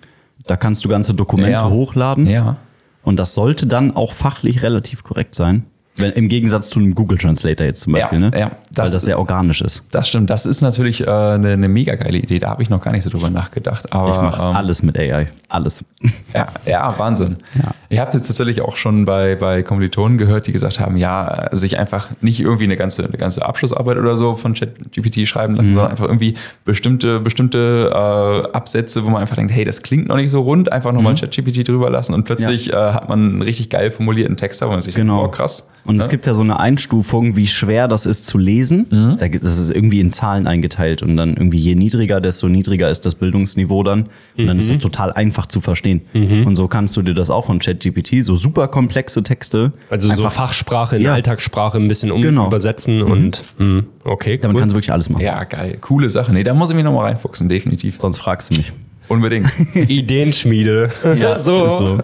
Da 0.47 0.57
kannst 0.57 0.85
du 0.85 0.89
ganze 0.89 1.15
Dokumente 1.15 1.53
ja. 1.53 1.71
hochladen. 1.71 2.27
Ja. 2.27 2.57
Und 3.03 3.17
das 3.17 3.35
sollte 3.35 3.67
dann 3.67 3.95
auch 3.97 4.13
fachlich 4.13 4.63
relativ 4.63 5.03
korrekt 5.03 5.35
sein. 5.35 5.67
Wenn, 5.95 6.13
Im 6.13 6.29
Gegensatz 6.29 6.71
zu 6.71 6.81
einem 6.81 6.95
Google 6.95 7.19
Translator 7.19 7.67
jetzt 7.67 7.83
zum 7.83 7.93
Beispiel, 7.93 8.19
ja, 8.19 8.31
ne? 8.31 8.39
Ja, 8.39 8.51
das, 8.73 8.87
Weil 8.87 8.93
das 8.95 9.03
sehr 9.03 9.19
organisch 9.19 9.61
ist. 9.61 9.83
Das 9.91 10.09
stimmt. 10.09 10.31
Das 10.31 10.47
ist 10.47 10.63
natürlich 10.63 11.03
äh, 11.03 11.11
eine, 11.11 11.51
eine 11.51 11.69
mega 11.69 11.97
geile 11.97 12.17
Idee. 12.17 12.39
Da 12.39 12.49
habe 12.49 12.63
ich 12.63 12.71
noch 12.71 12.83
gar 12.83 12.93
nicht 12.93 13.03
so 13.03 13.11
drüber 13.11 13.29
nachgedacht. 13.29 13.93
Aber, 13.93 14.11
ich 14.11 14.17
mache 14.17 14.41
ähm, 14.41 14.57
alles 14.57 14.83
mit 14.83 14.99
AI. 14.99 15.29
Alles. 15.49 15.85
Ja, 16.35 16.49
ja 16.65 16.99
Wahnsinn. 16.99 17.37
Ja. 17.55 17.73
Ich 17.91 17.99
habe 17.99 18.11
jetzt 18.15 18.27
tatsächlich 18.27 18.63
auch 18.63 18.77
schon 18.77 19.05
bei, 19.05 19.37
bei 19.37 19.63
Kommilitonen 19.63 20.17
gehört, 20.17 20.47
die 20.47 20.53
gesagt 20.53 20.81
haben, 20.81 20.97
ja, 20.97 21.51
sich 21.53 21.79
einfach 21.79 22.11
nicht 22.23 22.41
irgendwie 22.41 22.65
eine 22.65 22.77
ganze, 22.77 23.05
eine 23.05 23.19
ganze 23.19 23.45
Abschlussarbeit 23.45 23.99
oder 23.99 24.17
so 24.17 24.35
von 24.35 24.55
ChatGPT 24.55 25.29
schreiben 25.29 25.57
lassen, 25.57 25.71
mhm. 25.71 25.75
sondern 25.75 25.91
einfach 25.91 26.07
irgendwie 26.07 26.35
bestimmte, 26.65 27.21
bestimmte 27.21 27.91
äh, 27.93 28.57
Absätze, 28.57 29.05
wo 29.05 29.11
man 29.11 29.21
einfach 29.21 29.37
denkt, 29.37 29.53
hey, 29.53 29.67
das 29.67 29.83
klingt 29.83 30.09
noch 30.09 30.17
nicht 30.17 30.31
so 30.31 30.41
rund, 30.41 30.73
einfach 30.73 30.93
nochmal 30.93 31.13
mhm. 31.13 31.19
ChatGPT 31.19 31.69
drüber 31.69 31.91
lassen 31.91 32.15
und 32.15 32.25
plötzlich 32.25 32.69
ja. 32.69 32.91
äh, 32.91 32.93
hat 32.95 33.11
man 33.11 33.19
einen 33.19 33.43
richtig 33.43 33.69
geil 33.69 33.91
formulierten 33.91 34.39
Text, 34.39 34.63
wo 34.63 34.69
man 34.69 34.81
sich 34.81 34.95
genau. 34.95 35.21
denkt, 35.21 35.35
oh 35.35 35.37
krass 35.37 35.69
Und 35.85 35.97
es 35.97 36.09
gibt 36.09 36.27
ja 36.27 36.35
so 36.35 36.43
eine 36.43 36.61
Einstufung, 36.61 37.37
wie 37.37 37.47
schwer 37.49 37.89
das 37.89 38.07
ist 38.07 38.27
zu 38.27 38.39
lesen. 38.39 38.87
Mhm. 38.91 39.17
Da 39.19 39.27
gibt, 39.29 39.45
das 39.45 39.59
ist 39.59 39.71
irgendwie 39.71 39.99
in 40.01 40.11
Zahlen 40.13 40.47
eingeteilt 40.47 41.03
und 41.03 41.17
dann 41.17 41.31
irgendwie 41.31 41.59
je 41.59 41.75
niedriger, 41.75 42.21
desto 42.21 42.49
niedriger 42.49 42.89
ist 42.89 43.05
das 43.05 43.17
Bildungsniveau 43.17 43.83
dann. 43.83 44.05
Und 44.39 44.47
dann 44.47 44.59
ist 44.59 44.69
Mhm. 44.69 44.75
das 44.75 44.79
total 44.83 45.13
einfach 45.13 45.47
zu 45.47 45.61
verstehen. 45.61 46.03
Und 46.15 46.55
so 46.57 46.69
kannst 46.69 46.97
du 46.97 47.03
dir 47.03 47.15
das 47.15 47.31
auch 47.31 47.47
von 47.47 47.59
ChatGPT, 47.59 48.25
so 48.25 48.37
super 48.37 48.69
komplexe 48.69 49.23
Texte. 49.23 49.73
Also 49.91 50.09
so 50.09 50.15
einfach, 50.15 50.33
Fachsprache 50.33 50.97
in 50.97 51.03
Ja. 51.03 51.15
Alltagssprache 51.15 51.79
ein 51.79 51.89
bisschen 51.89 52.13
um 52.13 52.23
Genau. 52.23 52.47
übersetzen 52.47 53.03
und 53.03 53.43
mh, 53.59 53.83
okay, 54.05 54.39
damit 54.39 54.55
cool. 54.55 54.61
kannst 54.61 54.75
du 54.75 54.77
wirklich 54.77 54.93
alles 54.93 55.11
machen. 55.11 55.23
Ja, 55.25 55.43
geil. 55.45 55.79
Coole 55.81 56.11
Sache. 56.11 56.33
Nee, 56.33 56.45
da 56.45 56.55
muss 56.55 56.71
ich 56.71 56.77
mich 56.77 56.85
nochmal 56.85 57.07
reinfuchsen, 57.07 57.49
definitiv. 57.49 57.99
Sonst 58.01 58.19
fragst 58.19 58.51
du 58.51 58.55
mich. 58.55 58.73
Unbedingt. 59.09 59.51
Ideenschmiede. 59.75 60.91
Ja, 61.21 61.43
so. 61.45 61.69
so. 61.69 61.99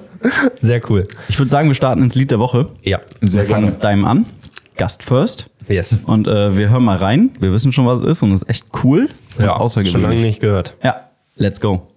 Sehr 0.61 0.81
cool. 0.91 1.07
Ich 1.29 1.39
würde 1.39 1.51
sagen, 1.51 1.69
wir 1.69 1.75
starten 1.75 2.03
ins 2.03 2.15
Lied 2.15 2.31
der 2.31 2.39
Woche. 2.39 2.71
Ja, 2.83 3.01
Sehr 3.21 3.43
wir 3.43 3.49
fangen 3.49 3.63
gerne. 3.63 3.75
mit 3.77 3.85
deinem 3.85 4.05
an. 4.05 4.27
Gast 4.77 5.03
first. 5.03 5.51
yes. 5.69 5.99
Und 6.05 6.27
äh, 6.29 6.57
wir 6.57 6.71
hören 6.71 6.85
mal 6.85 6.97
rein. 6.97 7.31
Wir 7.41 7.53
wissen 7.53 7.73
schon, 7.73 7.87
was 7.87 8.01
es 8.01 8.07
ist 8.07 8.23
und 8.23 8.33
es 8.33 8.43
ist 8.43 8.49
echt 8.49 8.67
cool. 8.85 9.09
Ja, 9.39 9.59
schon 9.69 10.03
lange 10.03 10.17
nicht 10.17 10.41
gehört. 10.41 10.75
Ja, 10.83 11.09
let's 11.37 11.61
go. 11.61 11.89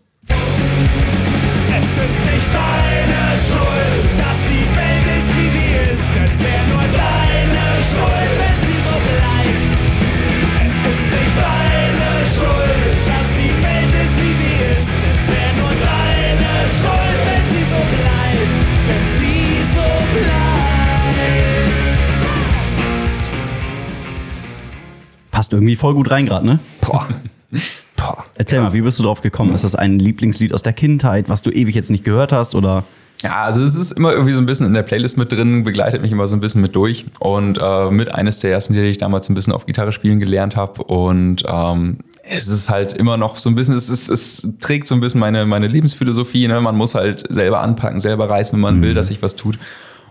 Passt 25.41 25.53
irgendwie 25.53 25.75
voll 25.75 25.95
gut 25.95 26.11
rein 26.11 26.27
gerade, 26.27 26.45
ne? 26.45 26.59
Boah. 26.81 27.07
Boah. 27.97 28.25
Erzähl 28.35 28.61
mal, 28.61 28.71
wie 28.73 28.81
bist 28.81 28.99
du 28.99 29.03
drauf 29.03 29.23
gekommen? 29.23 29.55
Ist 29.55 29.63
das 29.63 29.73
ein 29.73 29.97
Lieblingslied 29.97 30.53
aus 30.53 30.61
der 30.61 30.73
Kindheit, 30.73 31.29
was 31.29 31.41
du 31.41 31.49
ewig 31.49 31.73
jetzt 31.73 31.89
nicht 31.89 32.03
gehört 32.03 32.31
hast? 32.31 32.53
Oder 32.53 32.83
Ja, 33.23 33.45
also 33.45 33.63
es 33.63 33.73
ist 33.73 33.93
immer 33.93 34.11
irgendwie 34.11 34.33
so 34.33 34.39
ein 34.39 34.45
bisschen 34.45 34.67
in 34.67 34.75
der 34.75 34.83
Playlist 34.83 35.17
mit 35.17 35.31
drin, 35.31 35.63
begleitet 35.63 36.03
mich 36.03 36.11
immer 36.11 36.27
so 36.27 36.35
ein 36.35 36.41
bisschen 36.41 36.61
mit 36.61 36.75
durch. 36.75 37.05
Und 37.17 37.57
äh, 37.59 37.89
mit 37.89 38.13
eines 38.13 38.39
der 38.41 38.51
ersten, 38.51 38.75
die 38.75 38.81
ich 38.81 38.99
damals 38.99 39.29
ein 39.29 39.33
bisschen 39.33 39.51
auf 39.51 39.65
Gitarre 39.65 39.91
spielen 39.91 40.19
gelernt 40.19 40.55
habe. 40.55 40.83
Und 40.83 41.43
ähm, 41.47 41.97
es 42.21 42.47
ist 42.47 42.69
halt 42.69 42.93
immer 42.93 43.17
noch 43.17 43.39
so 43.39 43.49
ein 43.49 43.55
bisschen, 43.55 43.73
es, 43.73 43.89
ist, 43.89 44.09
es 44.09 44.47
trägt 44.59 44.87
so 44.87 44.93
ein 44.93 45.01
bisschen 45.01 45.21
meine, 45.21 45.47
meine 45.47 45.67
Lebensphilosophie. 45.69 46.47
Ne? 46.49 46.61
Man 46.61 46.75
muss 46.75 46.93
halt 46.93 47.25
selber 47.33 47.61
anpacken, 47.61 47.99
selber 47.99 48.29
reißen, 48.29 48.53
wenn 48.53 48.61
man 48.61 48.81
will, 48.83 48.93
dass 48.93 49.07
sich 49.07 49.23
was 49.23 49.35
tut. 49.35 49.57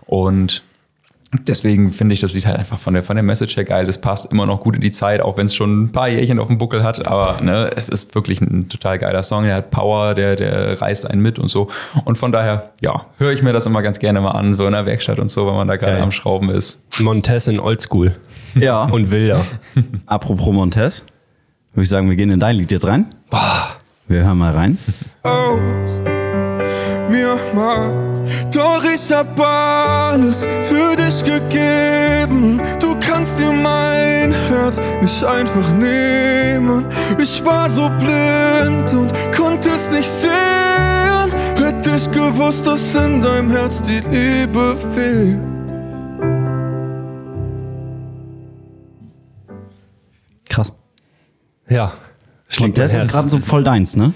Und 0.07 0.61
deswegen 1.33 1.91
finde 1.91 2.13
ich 2.13 2.21
das 2.21 2.33
Lied 2.33 2.45
halt 2.45 2.57
einfach 2.57 2.77
von 2.77 2.93
der, 2.93 3.03
von 3.03 3.15
der 3.15 3.23
Message 3.23 3.55
her 3.55 3.63
geil. 3.63 3.85
Das 3.85 3.99
passt 3.99 4.31
immer 4.31 4.45
noch 4.45 4.61
gut 4.61 4.75
in 4.75 4.81
die 4.81 4.91
Zeit, 4.91 5.21
auch 5.21 5.37
wenn 5.37 5.45
es 5.45 5.55
schon 5.55 5.83
ein 5.83 5.91
paar 5.91 6.09
Jährchen 6.09 6.39
auf 6.39 6.47
dem 6.47 6.57
Buckel 6.57 6.83
hat. 6.83 7.05
Aber 7.07 7.41
ne, 7.41 7.71
es 7.75 7.89
ist 7.89 8.13
wirklich 8.15 8.41
ein 8.41 8.69
total 8.69 8.97
geiler 8.97 9.23
Song. 9.23 9.43
Der 9.45 9.55
hat 9.55 9.71
Power, 9.71 10.13
der, 10.13 10.35
der 10.35 10.81
reißt 10.81 11.09
einen 11.09 11.21
mit 11.21 11.39
und 11.39 11.49
so. 11.49 11.69
Und 12.05 12.17
von 12.17 12.31
daher, 12.31 12.71
ja, 12.81 13.05
höre 13.17 13.31
ich 13.31 13.43
mir 13.43 13.53
das 13.53 13.65
immer 13.65 13.81
ganz 13.81 13.99
gerne 13.99 14.21
mal 14.21 14.31
an, 14.31 14.55
so 14.55 14.65
in 14.65 14.73
der 14.73 14.85
Werkstatt 14.85 15.19
und 15.19 15.31
so, 15.31 15.47
wenn 15.47 15.55
man 15.55 15.67
da 15.67 15.77
gerade 15.77 16.01
am 16.01 16.11
Schrauben 16.11 16.49
ist. 16.49 16.83
Montez 16.99 17.47
in 17.47 17.59
Oldschool. 17.59 18.15
ja. 18.55 18.83
Und 18.91 19.11
Wilder. 19.11 19.45
apropos 20.05 20.53
Montez, 20.53 21.05
würde 21.73 21.83
ich 21.83 21.89
sagen, 21.89 22.09
wir 22.09 22.15
gehen 22.15 22.31
in 22.31 22.39
dein 22.39 22.55
Lied 22.55 22.71
jetzt 22.71 22.85
rein. 22.85 23.05
Wir 24.07 24.23
hören 24.23 24.37
mal 24.37 24.51
rein. 24.51 24.77
aus 25.23 26.01
mir 27.11 27.37
mal. 27.53 28.23
Doch 28.53 28.83
ich 28.83 29.11
hab 29.11 29.39
alles 29.39 30.47
für 30.69 30.95
dich 30.95 31.23
gegeben. 31.23 32.61
Du 32.79 32.95
kannst 32.99 33.37
dir 33.37 33.51
mein 33.51 34.31
Herz 34.49 34.79
nicht 35.01 35.23
einfach 35.23 35.69
nehmen. 35.73 36.85
Ich 37.19 37.43
war 37.45 37.69
so 37.69 37.89
blind 37.99 38.93
und 38.93 39.11
konnte 39.35 39.69
es 39.69 39.89
nicht 39.89 40.09
sehen. 40.09 41.29
Hätte 41.57 41.91
ich 41.95 42.09
gewusst, 42.11 42.65
dass 42.65 42.95
in 42.95 43.21
deinem 43.21 43.51
Herz 43.51 43.81
die 43.81 43.99
Liebe 43.99 44.75
fehlt. 44.93 45.39
Krass. 50.49 50.73
Ja. 51.69 51.93
Schlägt 52.47 52.77
Montez 52.77 52.93
ist 52.93 53.07
gerade 53.09 53.29
so 53.29 53.39
voll 53.39 53.63
deins, 53.63 53.95
ne? 53.95 54.13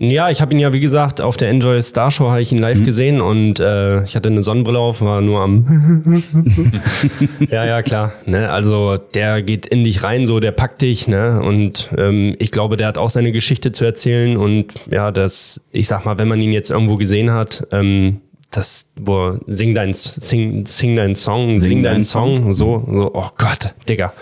Ja, 0.00 0.30
ich 0.30 0.40
habe 0.40 0.52
ihn 0.54 0.60
ja, 0.60 0.72
wie 0.72 0.78
gesagt, 0.78 1.20
auf 1.20 1.36
der 1.36 1.48
Enjoy 1.48 1.82
Star 1.82 2.10
Show 2.12 2.30
habe 2.30 2.40
ich 2.40 2.52
ihn 2.52 2.58
Mhm. 2.58 2.62
live 2.62 2.84
gesehen 2.84 3.20
und 3.20 3.58
äh, 3.58 4.04
ich 4.04 4.14
hatte 4.14 4.28
eine 4.28 4.42
Sonnenbrille 4.42 4.78
auf, 4.78 5.00
war 5.00 5.20
nur 5.20 5.40
am. 5.40 6.22
ja, 7.50 7.64
ja, 7.64 7.82
klar. 7.82 8.12
Ne? 8.24 8.48
Also 8.50 8.96
der 8.96 9.42
geht 9.42 9.66
in 9.66 9.82
dich 9.82 10.04
rein, 10.04 10.24
so 10.24 10.38
der 10.38 10.52
packt 10.52 10.82
dich, 10.82 11.08
ne? 11.08 11.40
Und 11.42 11.90
ähm, 11.98 12.36
ich 12.38 12.52
glaube, 12.52 12.76
der 12.76 12.86
hat 12.86 12.96
auch 12.98 13.10
seine 13.10 13.32
Geschichte 13.32 13.72
zu 13.72 13.84
erzählen 13.84 14.36
und 14.36 14.66
ja, 14.90 15.10
das, 15.10 15.62
ich 15.72 15.88
sag 15.88 16.04
mal, 16.04 16.16
wenn 16.16 16.28
man 16.28 16.40
ihn 16.40 16.52
jetzt 16.52 16.70
irgendwo 16.70 16.94
gesehen 16.94 17.32
hat, 17.32 17.66
ähm, 17.72 18.20
das, 18.52 18.86
wo 18.98 19.36
sing 19.46 19.74
dein, 19.74 19.92
sing, 19.94 20.64
sing 20.64 20.96
dein 20.96 21.16
Song, 21.16 21.58
sing, 21.58 21.82
dein 21.82 21.94
dein 21.94 22.04
Song, 22.04 22.52
so, 22.52 22.82
so, 22.88 23.10
oh 23.14 23.28
Gott, 23.36 23.74
Digga. 23.88 24.12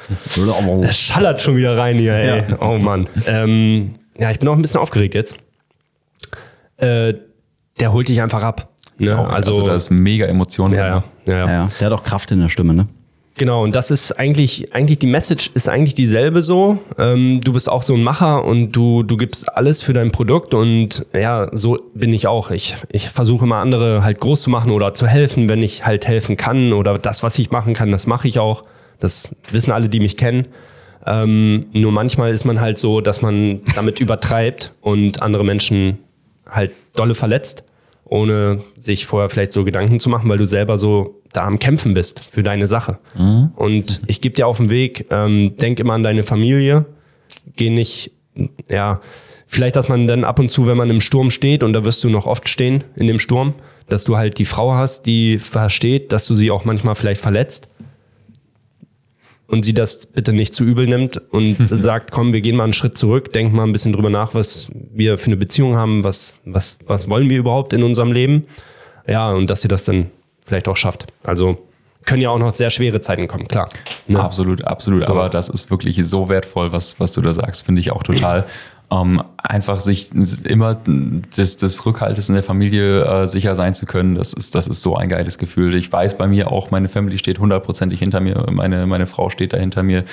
Das 0.83 0.99
schallert 0.99 1.41
schon 1.43 1.57
wieder 1.57 1.77
rein 1.77 1.97
hier, 1.97 2.14
ey. 2.14 2.43
Oh 2.61 2.79
Mann. 2.79 3.09
Ähm, 3.27 3.91
ja, 4.18 4.31
ich 4.31 4.39
bin 4.39 4.49
auch 4.49 4.55
ein 4.57 4.62
bisschen 4.62 4.81
aufgeregt 4.81 5.14
jetzt. 5.14 5.37
Äh, 6.77 7.14
der 7.81 7.93
holt 7.93 8.09
dich 8.09 8.22
einfach 8.22 8.43
ab. 8.43 8.70
Ne? 8.99 9.16
Also, 9.16 9.51
also, 9.51 9.66
da 9.66 9.74
ist 9.74 9.91
mega 9.91 10.27
Emotion 10.27 10.72
ja, 10.72 10.87
ja, 10.87 11.05
ja, 11.27 11.35
ja. 11.35 11.47
Ja, 11.47 11.68
der 11.81 11.87
hat 11.87 11.93
auch 11.93 12.03
Kraft 12.03 12.31
in 12.33 12.41
der 12.41 12.49
Stimme, 12.49 12.72
ne? 12.72 12.89
Genau, 13.39 13.62
und 13.64 13.77
das 13.77 13.91
ist 13.91 14.12
eigentlich, 14.12 14.74
eigentlich 14.74 14.99
die 14.99 15.07
Message 15.07 15.51
ist 15.53 15.68
eigentlich 15.68 15.93
dieselbe 15.93 16.41
so. 16.41 16.79
Ähm, 16.97 17.43
du 17.45 17.53
bist 17.53 17.68
auch 17.68 17.83
so 17.83 17.93
ein 17.93 18.03
Macher 18.03 18.47
und 18.47 18.72
du, 18.72 19.03
du 19.03 19.18
gibst 19.18 19.55
alles 19.55 19.83
für 19.83 19.93
dein 19.93 20.11
Produkt 20.11 20.55
und 20.55 21.05
ja, 21.12 21.49
so 21.53 21.79
bin 21.95 22.14
ich 22.14 22.27
auch. 22.29 22.51
Ich, 22.51 22.77
ich 22.91 23.11
versuche 23.11 23.45
immer 23.45 23.57
andere 23.57 24.03
halt 24.03 24.20
groß 24.20 24.41
zu 24.41 24.49
machen 24.49 24.70
oder 24.70 24.95
zu 24.95 25.07
helfen, 25.07 25.51
wenn 25.51 25.62
ich 25.62 25.85
halt 25.85 26.09
helfen 26.09 26.39
kann 26.39 26.72
oder 26.72 26.97
das, 26.97 27.22
was 27.22 27.39
ich 27.39 27.51
machen 27.51 27.74
kann, 27.74 27.93
das 27.93 28.07
mache 28.07 28.27
ich 28.27 28.39
auch. 28.39 28.64
Das 29.01 29.37
wissen 29.51 29.70
alle, 29.70 29.91
die 29.91 30.01
mich 30.01 30.16
kennen. 30.16 30.49
Ähm, 31.07 31.66
nur 31.72 31.93
manchmal 31.93 32.33
ist 32.33 32.47
man 32.47 32.59
halt 32.59 32.79
so, 32.79 33.03
dass 33.03 33.20
man 33.20 33.61
damit 33.74 34.01
übertreibt 34.01 34.72
und 34.81 35.20
andere 35.20 35.45
Menschen 35.45 35.99
halt 36.49 36.72
dolle 36.94 37.14
verletzt, 37.14 37.64
ohne 38.05 38.61
sich 38.78 39.07
vorher 39.07 39.28
vielleicht 39.28 39.53
so 39.53 39.64
Gedanken 39.64 39.99
zu 40.01 40.09
machen, 40.09 40.28
weil 40.28 40.38
du 40.38 40.47
selber 40.47 40.78
so 40.78 41.20
da 41.32 41.44
am 41.44 41.59
Kämpfen 41.59 41.92
bist 41.92 42.24
für 42.30 42.42
deine 42.42 42.66
Sache. 42.66 42.99
Und 43.57 44.01
ich 44.07 44.20
gebe 44.20 44.34
dir 44.34 44.47
auf 44.47 44.59
den 44.59 44.70
Weg, 44.70 45.07
ähm, 45.11 45.55
denk 45.57 45.80
immer 45.80 45.94
an 45.94 46.03
deine 46.03 46.22
Familie, 46.22 46.86
geh 47.57 47.70
nicht, 47.70 48.12
ja, 48.68 49.01
vielleicht, 49.47 49.76
dass 49.76 49.88
man 49.88 50.07
dann 50.07 50.24
ab 50.24 50.38
und 50.38 50.49
zu, 50.49 50.66
wenn 50.66 50.76
man 50.76 50.88
im 50.90 51.01
Sturm 51.01 51.30
steht, 51.30 51.62
und 51.62 51.72
da 51.72 51.84
wirst 51.84 52.03
du 52.05 52.11
noch 52.11 52.26
oft 52.26 52.49
stehen 52.49 52.84
in 52.97 53.07
dem 53.07 53.18
Sturm, 53.18 53.55
dass 53.88 54.05
du 54.05 54.16
halt 54.16 54.38
die 54.38 54.44
Frau 54.44 54.74
hast, 54.74 55.07
die 55.07 55.38
versteht, 55.38 56.12
dass 56.12 56.26
du 56.26 56.34
sie 56.34 56.51
auch 56.51 56.64
manchmal 56.64 56.94
vielleicht 56.94 57.20
verletzt 57.20 57.68
und 59.49 59.64
sie 59.64 59.74
das 59.74 60.07
bitte 60.07 60.32
nicht 60.32 60.55
zu 60.55 60.64
übel 60.64 60.86
nimmt 60.86 61.20
und 61.30 61.57
sagt, 61.82 62.11
komm, 62.11 62.32
wir 62.32 62.40
gehen 62.40 62.57
mal 62.57 62.64
einen 62.64 62.72
Schritt 62.72 62.99
zurück, 62.99 63.32
denk 63.32 63.53
mal 63.53 63.64
ein 63.64 63.72
bisschen 63.72 63.92
drüber 63.92 64.11
nach, 64.11 64.34
was 64.34 64.70
wir 64.72 65.18
für 65.18 65.26
eine 65.26 65.36
Beziehung 65.36 65.76
haben, 65.76 66.05
was, 66.05 66.40
was, 66.44 66.78
was 66.86 67.09
wollen 67.09 67.30
wir 67.30 67.38
überhaupt 67.38 67.72
in 67.72 67.82
unserem 67.82 68.12
Leben. 68.12 68.47
Ja, 69.07 69.30
und 69.32 69.49
dass 69.49 69.62
sie 69.62 69.68
das 69.68 69.84
dann 69.84 70.11
vielleicht 70.42 70.68
auch 70.68 70.76
schafft. 70.76 71.07
Also 71.22 71.59
können 72.05 72.22
ja 72.22 72.30
auch 72.30 72.38
noch 72.38 72.53
sehr 72.53 72.70
schwere 72.70 73.01
Zeiten 73.01 73.26
kommen, 73.26 73.47
klar. 73.49 73.68
Ne? 74.07 74.20
Absolut, 74.20 74.64
absolut. 74.64 75.05
So. 75.05 75.12
Aber 75.12 75.28
das 75.28 75.49
ist 75.49 75.70
wirklich 75.70 76.01
so 76.07 76.28
wertvoll, 76.28 76.72
was, 76.72 76.99
was 77.01 77.12
du 77.12 77.20
da 77.20 77.32
sagst, 77.32 77.66
finde 77.66 77.80
ich 77.80 77.90
auch 77.90 78.03
total. 78.03 78.47
Ähm, 78.89 79.20
einfach 79.39 79.80
sich 79.80 80.12
immer 80.45 80.76
des, 80.76 81.57
des 81.57 81.87
Rückhaltes 81.87 82.28
in 82.28 82.37
der 82.37 82.45
Familie 82.45 83.05
äh, 83.05 83.26
sicher 83.26 83.57
sein 83.57 83.74
zu 83.74 83.84
können, 83.84 84.14
das 84.14 84.32
ist, 84.32 84.55
das 84.55 84.68
ist 84.68 84.80
so 84.80 84.95
ein 84.95 85.09
geiles 85.09 85.39
Gefühl. 85.39 85.74
Ich 85.74 85.93
weiß 85.93 86.16
bei 86.16 86.28
mir 86.28 86.53
auch, 86.53 86.70
meine 86.70 86.89
Family 86.89 87.18
steht 87.18 87.41
hundertprozentig 87.41 87.99
hinter 87.99 88.20
mir, 88.20 88.47
meine, 88.51 88.87
meine 88.87 89.07
Frau 89.07 89.28
steht 89.28 89.53
da 89.53 89.57
hinter 89.57 89.82
mir. 89.82 90.05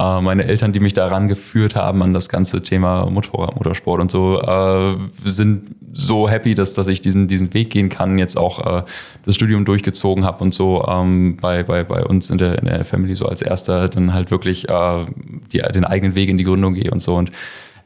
Äh, 0.00 0.20
meine 0.22 0.44
Eltern, 0.44 0.72
die 0.72 0.80
mich 0.80 0.94
daran 0.94 1.28
geführt 1.28 1.76
haben, 1.76 2.02
an 2.02 2.14
das 2.14 2.28
ganze 2.28 2.62
Thema 2.62 3.04
Motorrad, 3.10 3.56
Motorsport 3.56 4.00
und 4.00 4.10
so, 4.10 4.40
äh, 4.40 4.96
sind 5.24 5.74
so 5.92 6.28
happy, 6.28 6.54
dass, 6.54 6.72
dass 6.72 6.88
ich 6.88 7.00
diesen, 7.00 7.26
diesen 7.26 7.52
Weg 7.52 7.70
gehen 7.70 7.88
kann, 7.88 8.18
jetzt 8.18 8.38
auch 8.38 8.64
äh, 8.64 8.82
das 9.24 9.34
Studium 9.34 9.64
durchgezogen 9.64 10.24
habe 10.24 10.42
und 10.42 10.54
so 10.54 10.86
ähm, 10.86 11.36
bei, 11.40 11.64
bei, 11.64 11.84
bei 11.84 12.04
uns 12.04 12.30
in 12.30 12.38
der, 12.38 12.58
in 12.60 12.66
der 12.66 12.84
Family 12.84 13.14
so 13.14 13.26
als 13.26 13.42
erster 13.42 13.88
dann 13.88 14.14
halt 14.14 14.30
wirklich 14.30 14.68
äh, 14.68 15.04
die, 15.52 15.58
den 15.58 15.84
eigenen 15.84 16.14
Weg 16.14 16.30
in 16.30 16.38
die 16.38 16.44
Gründung 16.44 16.74
gehe 16.74 16.90
und 16.90 17.00
so. 17.00 17.16
Und 17.16 17.30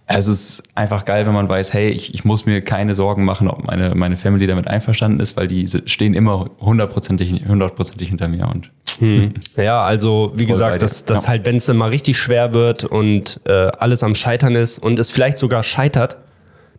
es 0.06 0.28
ist 0.28 0.62
einfach 0.74 1.04
geil, 1.06 1.26
wenn 1.26 1.32
man 1.32 1.48
weiß, 1.48 1.72
hey, 1.72 1.88
ich, 1.88 2.12
ich 2.12 2.24
muss 2.24 2.44
mir 2.44 2.60
keine 2.60 2.94
Sorgen 2.94 3.24
machen, 3.24 3.48
ob 3.48 3.64
meine, 3.64 3.94
meine 3.94 4.16
Family 4.16 4.46
damit 4.46 4.68
einverstanden 4.68 5.18
ist, 5.20 5.36
weil 5.36 5.46
die 5.46 5.66
stehen 5.66 6.12
immer 6.14 6.50
hundertprozentig, 6.60 7.44
hundertprozentig 7.48 8.08
hinter 8.10 8.28
mir. 8.28 8.46
Und 8.48 8.70
Ja, 9.56 9.80
also 9.80 10.32
wie 10.36 10.44
bei 10.44 10.50
gesagt, 10.50 10.82
dass, 10.82 11.04
dass 11.06 11.24
Ja. 11.24 11.28
halt, 11.30 11.46
wenn 11.46 11.56
es 11.56 11.68
mal 11.68 11.88
richtig 11.88 12.18
schwer 12.18 12.52
wird 12.52 12.84
und 12.84 13.40
äh, 13.46 13.52
alles 13.52 14.02
am 14.02 14.14
Scheitern 14.14 14.54
ist 14.54 14.78
und 14.78 14.98
es 14.98 15.10
vielleicht 15.10 15.38
sogar 15.38 15.62
scheitert, 15.62 16.16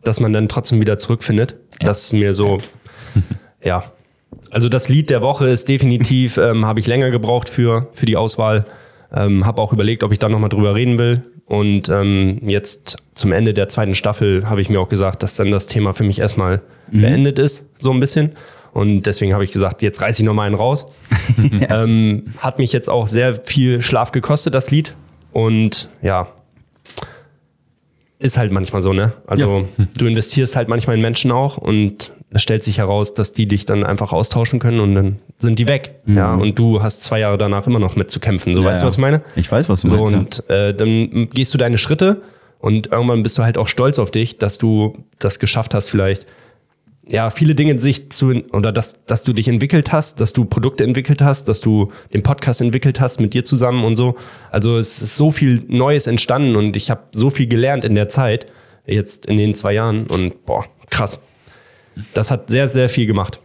dass 0.03 0.19
man 0.19 0.31
dann 0.31 0.47
trotzdem 0.47 0.79
wieder 0.79 0.99
zurückfindet. 0.99 1.55
Das 1.79 2.03
ist 2.05 2.13
mir 2.13 2.35
so, 2.35 2.59
ja, 3.63 3.83
also 4.51 4.69
das 4.69 4.87
Lied 4.87 5.09
der 5.09 5.23
Woche 5.23 5.49
ist 5.49 5.67
definitiv, 5.67 6.37
ähm, 6.37 6.65
habe 6.65 6.79
ich 6.79 6.85
länger 6.87 7.09
gebraucht 7.09 7.49
für, 7.49 7.87
für 7.93 8.05
die 8.05 8.17
Auswahl. 8.17 8.65
Ähm, 9.13 9.45
habe 9.45 9.61
auch 9.61 9.73
überlegt, 9.73 10.03
ob 10.03 10.11
ich 10.11 10.19
da 10.19 10.29
nochmal 10.29 10.49
drüber 10.49 10.75
reden 10.75 10.97
will. 10.97 11.23
Und 11.47 11.89
ähm, 11.89 12.39
jetzt 12.47 12.97
zum 13.13 13.31
Ende 13.31 13.53
der 13.53 13.67
zweiten 13.67 13.93
Staffel 13.93 14.49
habe 14.49 14.61
ich 14.61 14.69
mir 14.69 14.79
auch 14.79 14.89
gesagt, 14.89 15.21
dass 15.21 15.35
dann 15.35 15.51
das 15.51 15.67
Thema 15.67 15.93
für 15.93 16.03
mich 16.03 16.19
erstmal 16.19 16.61
beendet 16.91 17.37
ist, 17.37 17.69
so 17.79 17.91
ein 17.91 17.99
bisschen. 17.99 18.31
Und 18.73 19.03
deswegen 19.05 19.33
habe 19.33 19.43
ich 19.43 19.51
gesagt, 19.51 19.81
jetzt 19.81 20.01
reiße 20.01 20.21
ich 20.21 20.25
nochmal 20.25 20.47
einen 20.47 20.55
raus. 20.55 20.87
ähm, 21.69 22.33
hat 22.39 22.57
mich 22.59 22.73
jetzt 22.73 22.89
auch 22.89 23.07
sehr 23.07 23.33
viel 23.45 23.81
Schlaf 23.81 24.11
gekostet, 24.11 24.53
das 24.53 24.71
Lied. 24.71 24.93
Und 25.31 25.89
ja, 26.01 26.27
ist 28.19 28.37
halt 28.37 28.51
manchmal 28.51 28.81
so, 28.81 28.91
ne? 28.93 29.13
Also 29.27 29.67
du 29.97 30.05
investierst 30.07 30.55
halt 30.55 30.67
manchmal 30.67 30.95
in 30.95 31.01
Menschen 31.01 31.31
auch 31.31 31.57
und 31.57 32.13
es 32.31 32.41
stellt 32.41 32.63
sich 32.63 32.77
heraus, 32.79 33.13
dass 33.13 33.33
die 33.33 33.47
dich 33.47 33.65
dann 33.65 33.83
einfach 33.85 34.11
austauschen 34.13 34.59
können 34.59 34.79
und 34.79 34.95
dann 34.95 35.15
sind 35.37 35.59
die 35.59 35.67
weg. 35.67 35.95
Ja, 36.05 36.33
und 36.33 36.57
du 36.59 36.81
hast 36.81 37.03
zwei 37.03 37.19
Jahre 37.19 37.37
danach 37.37 37.67
immer 37.67 37.79
noch 37.79 37.95
mit 37.95 38.09
zu 38.11 38.19
kämpfen. 38.19 38.53
So, 38.53 38.61
Ja, 38.61 38.67
weißt 38.67 38.81
du, 38.81 38.83
ja. 38.83 38.87
was 38.87 38.95
ich 38.95 39.01
meine? 39.01 39.21
Ich 39.35 39.51
weiß, 39.51 39.69
was 39.69 39.81
du 39.81 39.89
So, 39.89 40.05
meinst. 40.05 40.39
und 40.41 40.49
äh, 40.49 40.73
dann 40.73 41.29
gehst 41.29 41.53
du 41.53 41.57
deine 41.57 41.77
Schritte 41.77 42.21
und 42.59 42.91
irgendwann 42.91 43.21
bist 43.23 43.37
du 43.37 43.43
halt 43.43 43.57
auch 43.57 43.67
stolz 43.67 43.99
auf 43.99 44.11
dich, 44.11 44.37
dass 44.37 44.57
du 44.57 44.97
das 45.19 45.39
geschafft 45.39 45.73
hast, 45.73 45.89
vielleicht 45.89 46.25
ja, 47.07 47.29
viele 47.29 47.55
Dinge 47.55 47.77
sich 47.79 48.11
zu, 48.11 48.43
oder 48.51 48.71
dass, 48.71 49.03
dass 49.05 49.23
du 49.23 49.33
dich 49.33 49.47
entwickelt 49.47 49.91
hast, 49.91 50.19
dass 50.21 50.33
du 50.33 50.45
Produkte 50.45 50.83
entwickelt 50.83 51.21
hast, 51.21 51.47
dass 51.47 51.61
du 51.61 51.91
den 52.13 52.23
Podcast 52.23 52.61
entwickelt 52.61 52.99
hast 52.99 53.19
mit 53.19 53.33
dir 53.33 53.43
zusammen 53.43 53.83
und 53.83 53.95
so. 53.95 54.15
Also 54.51 54.77
es 54.77 55.01
ist 55.01 55.15
so 55.15 55.31
viel 55.31 55.63
Neues 55.67 56.07
entstanden 56.07 56.55
und 56.55 56.75
ich 56.75 56.89
habe 56.89 57.03
so 57.11 57.29
viel 57.29 57.47
gelernt 57.47 57.83
in 57.83 57.95
der 57.95 58.09
Zeit, 58.09 58.47
jetzt 58.85 59.27
in 59.27 59.37
den 59.37 59.53
zwei 59.55 59.73
Jahren 59.73 60.07
und 60.07 60.45
boah, 60.45 60.65
krass. 60.89 61.19
Das 62.13 62.31
hat 62.31 62.49
sehr, 62.49 62.69
sehr 62.69 62.89
viel 62.89 63.05
gemacht. 63.05 63.39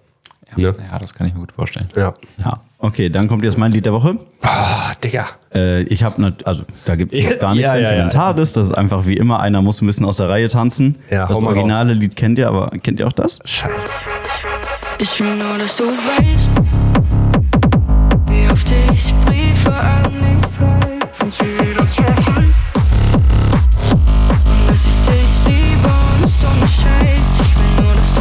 Ja, 0.51 0.71
Ne? 0.71 0.73
ja, 0.91 0.99
das 0.99 1.15
kann 1.15 1.27
ich 1.27 1.35
mir 1.35 1.41
gut 1.41 1.53
vorstellen. 1.53 1.89
Ja. 1.95 2.15
ja. 2.39 2.61
Okay, 2.83 3.11
dann 3.11 3.29
kommt 3.29 3.45
jetzt 3.45 3.59
mein 3.59 3.73
Lied 3.73 3.85
der 3.85 3.93
Woche. 3.93 4.17
Ah, 4.41 4.93
Digga. 5.05 5.27
Äh, 5.55 5.83
ich 5.83 6.03
habe, 6.03 6.33
also 6.45 6.63
da 6.87 6.97
gibt 6.97 7.13
es 7.13 7.19
jetzt 7.23 7.39
gar 7.41 7.55
nichts 7.55 7.69
Ja, 7.69 7.77
ja, 7.77 7.83
ja. 7.83 7.89
Sentimentales. 7.89 8.55
Das 8.55 8.67
ist 8.69 8.73
einfach 8.73 9.07
wie 9.07 9.17
immer, 9.19 9.41
einer 9.41 9.61
muss 9.61 9.83
ein 9.83 9.87
bisschen 9.87 10.07
aus 10.07 10.17
der 10.17 10.31
Reihe 10.31 10.49
tanzen. 10.49 10.97
Ja, 11.11 11.27
das 11.27 11.43
originale 11.43 11.93
Lied 11.93 12.17
kennt 12.17 12.39
ihr, 12.39 12.49
aber 12.49 12.71
kennt 12.83 12.99
ihr 12.99 13.07
auch 13.07 13.13
das? 13.13 13.39
Scheiße. 13.45 13.89
Ich 14.99 15.21
will 15.21 15.37
nur, 15.37 15.59
dass 15.59 15.77
du 15.77 15.85
weißt, 15.85 16.53
wie 18.29 18.51
oft 18.51 18.73
ich 18.95 19.15
Briefe 19.27 19.73
an 19.75 20.05
dich 20.05 20.57
schreibe 20.57 21.25
und 21.25 21.33
sie 21.33 21.69
wieder 21.71 21.87
zerreißt. 21.87 22.63
Und 23.93 24.71
dass 24.71 24.87
ich 24.87 24.93
dich 25.07 25.47
liebe 25.47 25.89
und 26.19 26.27
so 26.29 26.49
ne 26.49 26.67
Scheiß. 26.67 27.41
Ich 27.43 27.57
will 27.57 27.85
nur, 27.85 27.95
dass 27.95 28.15
du 28.15 28.21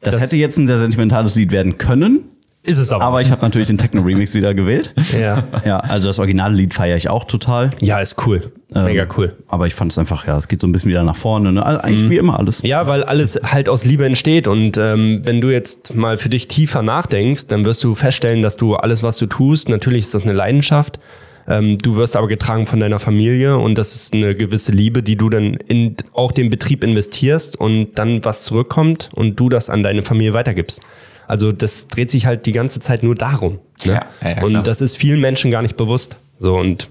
Das, 0.00 0.14
Das- 0.14 0.22
hätte 0.22 0.36
jetzt 0.36 0.58
ein 0.58 0.66
sehr 0.66 0.78
sentimentales 0.78 1.34
Lied 1.34 1.50
werden 1.52 1.76
können, 1.78 2.20
Ist 2.62 2.78
es 2.78 2.92
aber. 2.92 3.04
aber 3.04 3.20
ich 3.22 3.30
habe 3.30 3.42
natürlich 3.42 3.66
den 3.68 3.78
Techno-Remix 3.78 4.34
wieder 4.34 4.54
gewählt. 4.54 4.94
ja. 5.18 5.44
Ja, 5.64 5.78
also 5.80 6.08
das 6.08 6.18
originale 6.18 6.54
Lied 6.54 6.74
feiere 6.74 6.96
ich 6.96 7.08
auch 7.08 7.24
total. 7.24 7.70
ja, 7.80 7.98
ist 8.00 8.24
cool. 8.26 8.52
Mega 8.70 9.02
Ähm, 9.04 9.08
cool. 9.16 9.36
Aber 9.48 9.66
ich 9.66 9.74
fand 9.74 9.90
es 9.92 9.98
einfach, 9.98 10.26
ja, 10.26 10.36
es 10.36 10.46
geht 10.46 10.60
so 10.60 10.66
ein 10.66 10.72
bisschen 10.72 10.90
wieder 10.90 11.02
nach 11.02 11.16
vorne. 11.16 11.52
Ne? 11.52 11.64
Also 11.64 11.80
eigentlich 11.80 12.10
wie 12.10 12.18
immer 12.18 12.38
alles. 12.38 12.60
Ja, 12.62 12.86
weil 12.86 13.02
alles 13.02 13.40
halt 13.42 13.68
aus 13.70 13.84
Liebe 13.86 14.04
entsteht. 14.04 14.46
Und 14.46 14.76
ähm, 14.76 15.22
wenn 15.24 15.40
du 15.40 15.50
jetzt 15.50 15.94
mal 15.94 16.18
für 16.18 16.28
dich 16.28 16.48
tiefer 16.48 16.82
nachdenkst, 16.82 17.46
dann 17.46 17.64
wirst 17.64 17.82
du 17.82 17.94
feststellen, 17.94 18.42
dass 18.42 18.56
du 18.56 18.76
alles, 18.76 19.02
was 19.02 19.16
du 19.16 19.26
tust, 19.26 19.68
natürlich 19.70 20.02
ist 20.02 20.14
das 20.14 20.24
eine 20.24 20.32
Leidenschaft. 20.34 21.00
Ähm, 21.48 21.78
du 21.78 21.96
wirst 21.96 22.16
aber 22.16 22.28
getragen 22.28 22.66
von 22.66 22.78
deiner 22.80 22.98
Familie 22.98 23.56
und 23.56 23.76
das 23.78 23.94
ist 23.94 24.12
eine 24.14 24.34
gewisse 24.34 24.70
Liebe, 24.72 25.02
die 25.02 25.16
du 25.16 25.30
dann 25.30 25.54
in 25.54 25.96
auch 26.12 26.32
den 26.32 26.50
Betrieb 26.50 26.84
investierst 26.84 27.56
und 27.58 27.98
dann 27.98 28.24
was 28.24 28.44
zurückkommt 28.44 29.08
und 29.14 29.40
du 29.40 29.48
das 29.48 29.70
an 29.70 29.82
deine 29.82 30.02
Familie 30.02 30.34
weitergibst. 30.34 30.82
Also 31.26 31.50
das 31.52 31.88
dreht 31.88 32.10
sich 32.10 32.26
halt 32.26 32.46
die 32.46 32.52
ganze 32.52 32.80
Zeit 32.80 33.02
nur 33.02 33.14
darum. 33.14 33.58
Ne? 33.84 33.92
Ja, 33.94 34.06
ja, 34.22 34.36
ja, 34.36 34.42
und 34.44 34.66
das 34.66 34.80
ist 34.80 34.96
vielen 34.96 35.20
Menschen 35.20 35.50
gar 35.50 35.62
nicht 35.62 35.76
bewusst. 35.76 36.16
So 36.38 36.56
und 36.56 36.88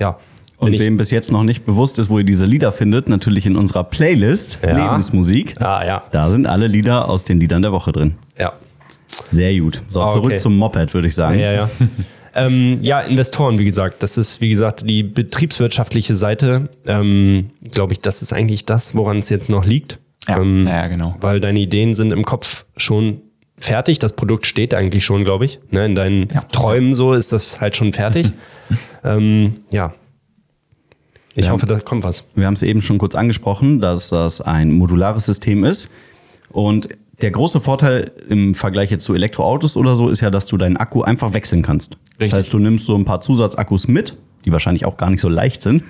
ja. 0.00 0.18
Und 0.58 0.78
wem 0.78 0.98
bis 0.98 1.10
jetzt 1.10 1.32
noch 1.32 1.42
nicht 1.42 1.64
bewusst 1.64 1.98
ist, 1.98 2.10
wo 2.10 2.18
ihr 2.18 2.24
diese 2.24 2.44
Lieder 2.44 2.70
findet, 2.70 3.08
natürlich 3.08 3.46
in 3.46 3.56
unserer 3.56 3.82
Playlist 3.84 4.58
Ja. 4.62 4.76
Lebensmusik. 4.76 5.54
Ah, 5.60 5.84
ja. 5.86 6.02
Da 6.12 6.28
sind 6.28 6.46
alle 6.46 6.66
Lieder 6.66 7.08
aus 7.08 7.24
den 7.24 7.40
Liedern 7.40 7.62
der 7.62 7.72
Woche 7.72 7.92
drin. 7.92 8.14
ja. 8.36 8.52
Sehr 9.28 9.58
gut. 9.58 9.82
So, 9.88 10.02
Ah, 10.02 10.10
zurück 10.10 10.26
okay. 10.30 10.36
zum 10.38 10.56
Moped, 10.56 10.94
würde 10.94 11.08
ich 11.08 11.14
sagen. 11.16 11.38
Ja, 11.40 11.52
ja. 11.52 11.70
ähm, 12.34 12.78
ja, 12.82 13.00
Investoren, 13.00 13.58
wie 13.58 13.64
gesagt, 13.64 14.02
das 14.02 14.16
ist, 14.18 14.40
wie 14.40 14.48
gesagt, 14.50 14.88
die 14.88 15.02
betriebswirtschaftliche 15.02 16.14
Seite. 16.14 16.68
Ähm, 16.86 17.50
Glaube 17.70 17.92
ich, 17.92 18.00
das 18.00 18.22
ist 18.22 18.32
eigentlich 18.32 18.64
das, 18.66 18.94
woran 18.94 19.18
es 19.18 19.28
jetzt 19.30 19.50
noch 19.50 19.64
liegt. 19.64 19.98
Ja, 20.28 20.38
ähm, 20.40 20.64
ja, 20.66 20.86
genau. 20.86 21.16
Weil 21.20 21.40
deine 21.40 21.58
Ideen 21.60 21.94
sind 21.94 22.12
im 22.12 22.24
Kopf 22.24 22.66
schon 22.76 23.22
fertig. 23.56 23.98
Das 23.98 24.14
Produkt 24.14 24.46
steht 24.46 24.74
eigentlich 24.74 25.04
schon, 25.04 25.24
glaube 25.24 25.44
ich. 25.44 25.60
Ne, 25.70 25.84
in 25.86 25.94
deinen 25.94 26.28
Ja. 26.32 26.42
Träumen 26.52 26.94
so 26.94 27.12
ist 27.14 27.32
das 27.32 27.60
halt 27.60 27.76
schon 27.76 27.92
fertig. 27.92 28.32
ähm, 29.04 29.56
ja. 29.70 29.94
Ich 31.34 31.46
Ja. 31.46 31.52
hoffe, 31.52 31.66
da 31.66 31.78
kommt 31.80 32.04
was. 32.04 32.28
Wir 32.34 32.46
haben 32.46 32.54
es 32.54 32.62
eben 32.62 32.82
schon 32.82 32.98
kurz 32.98 33.14
angesprochen, 33.14 33.80
dass 33.80 34.08
das 34.10 34.40
ein 34.40 34.72
modulares 34.72 35.26
System 35.26 35.64
ist. 35.64 35.88
Und 36.50 36.88
der 37.22 37.30
große 37.30 37.60
Vorteil 37.60 38.12
im 38.28 38.54
Vergleich 38.54 38.90
jetzt 38.90 39.04
zu 39.04 39.14
Elektroautos 39.14 39.76
oder 39.76 39.96
so 39.96 40.08
ist 40.08 40.20
ja, 40.20 40.30
dass 40.30 40.46
du 40.46 40.56
deinen 40.56 40.76
Akku 40.76 41.02
einfach 41.02 41.34
wechseln 41.34 41.62
kannst. 41.62 41.96
Richtig. 42.12 42.30
Das 42.30 42.38
heißt, 42.38 42.52
du 42.52 42.58
nimmst 42.58 42.86
so 42.86 42.96
ein 42.96 43.04
paar 43.04 43.20
Zusatzakkus 43.20 43.88
mit, 43.88 44.16
die 44.44 44.52
wahrscheinlich 44.52 44.84
auch 44.84 44.96
gar 44.96 45.10
nicht 45.10 45.20
so 45.20 45.28
leicht 45.28 45.62
sind, 45.62 45.82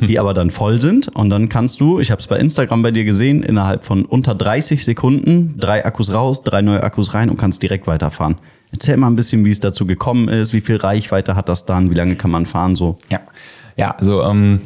die 0.00 0.18
aber 0.18 0.34
dann 0.34 0.50
voll 0.50 0.80
sind. 0.80 1.08
Und 1.08 1.30
dann 1.30 1.48
kannst 1.48 1.80
du, 1.80 2.00
ich 2.00 2.10
habe 2.10 2.20
es 2.20 2.26
bei 2.26 2.38
Instagram 2.38 2.82
bei 2.82 2.90
dir 2.90 3.04
gesehen, 3.04 3.42
innerhalb 3.42 3.84
von 3.84 4.04
unter 4.04 4.34
30 4.34 4.84
Sekunden 4.84 5.54
drei 5.58 5.84
Akkus 5.84 6.12
raus, 6.12 6.42
drei 6.42 6.62
neue 6.62 6.82
Akkus 6.82 7.14
rein 7.14 7.30
und 7.30 7.36
kannst 7.36 7.62
direkt 7.62 7.86
weiterfahren. 7.86 8.36
Erzähl 8.70 8.96
mal 8.96 9.08
ein 9.08 9.16
bisschen, 9.16 9.44
wie 9.44 9.50
es 9.50 9.60
dazu 9.60 9.86
gekommen 9.86 10.28
ist, 10.28 10.54
wie 10.54 10.62
viel 10.62 10.76
Reichweite 10.76 11.36
hat 11.36 11.48
das 11.48 11.66
dann, 11.66 11.90
wie 11.90 11.94
lange 11.94 12.16
kann 12.16 12.30
man 12.30 12.46
fahren 12.46 12.74
so. 12.76 12.96
Ja, 13.10 13.20
ja 13.76 13.90
also 13.90 14.22
ähm, 14.22 14.60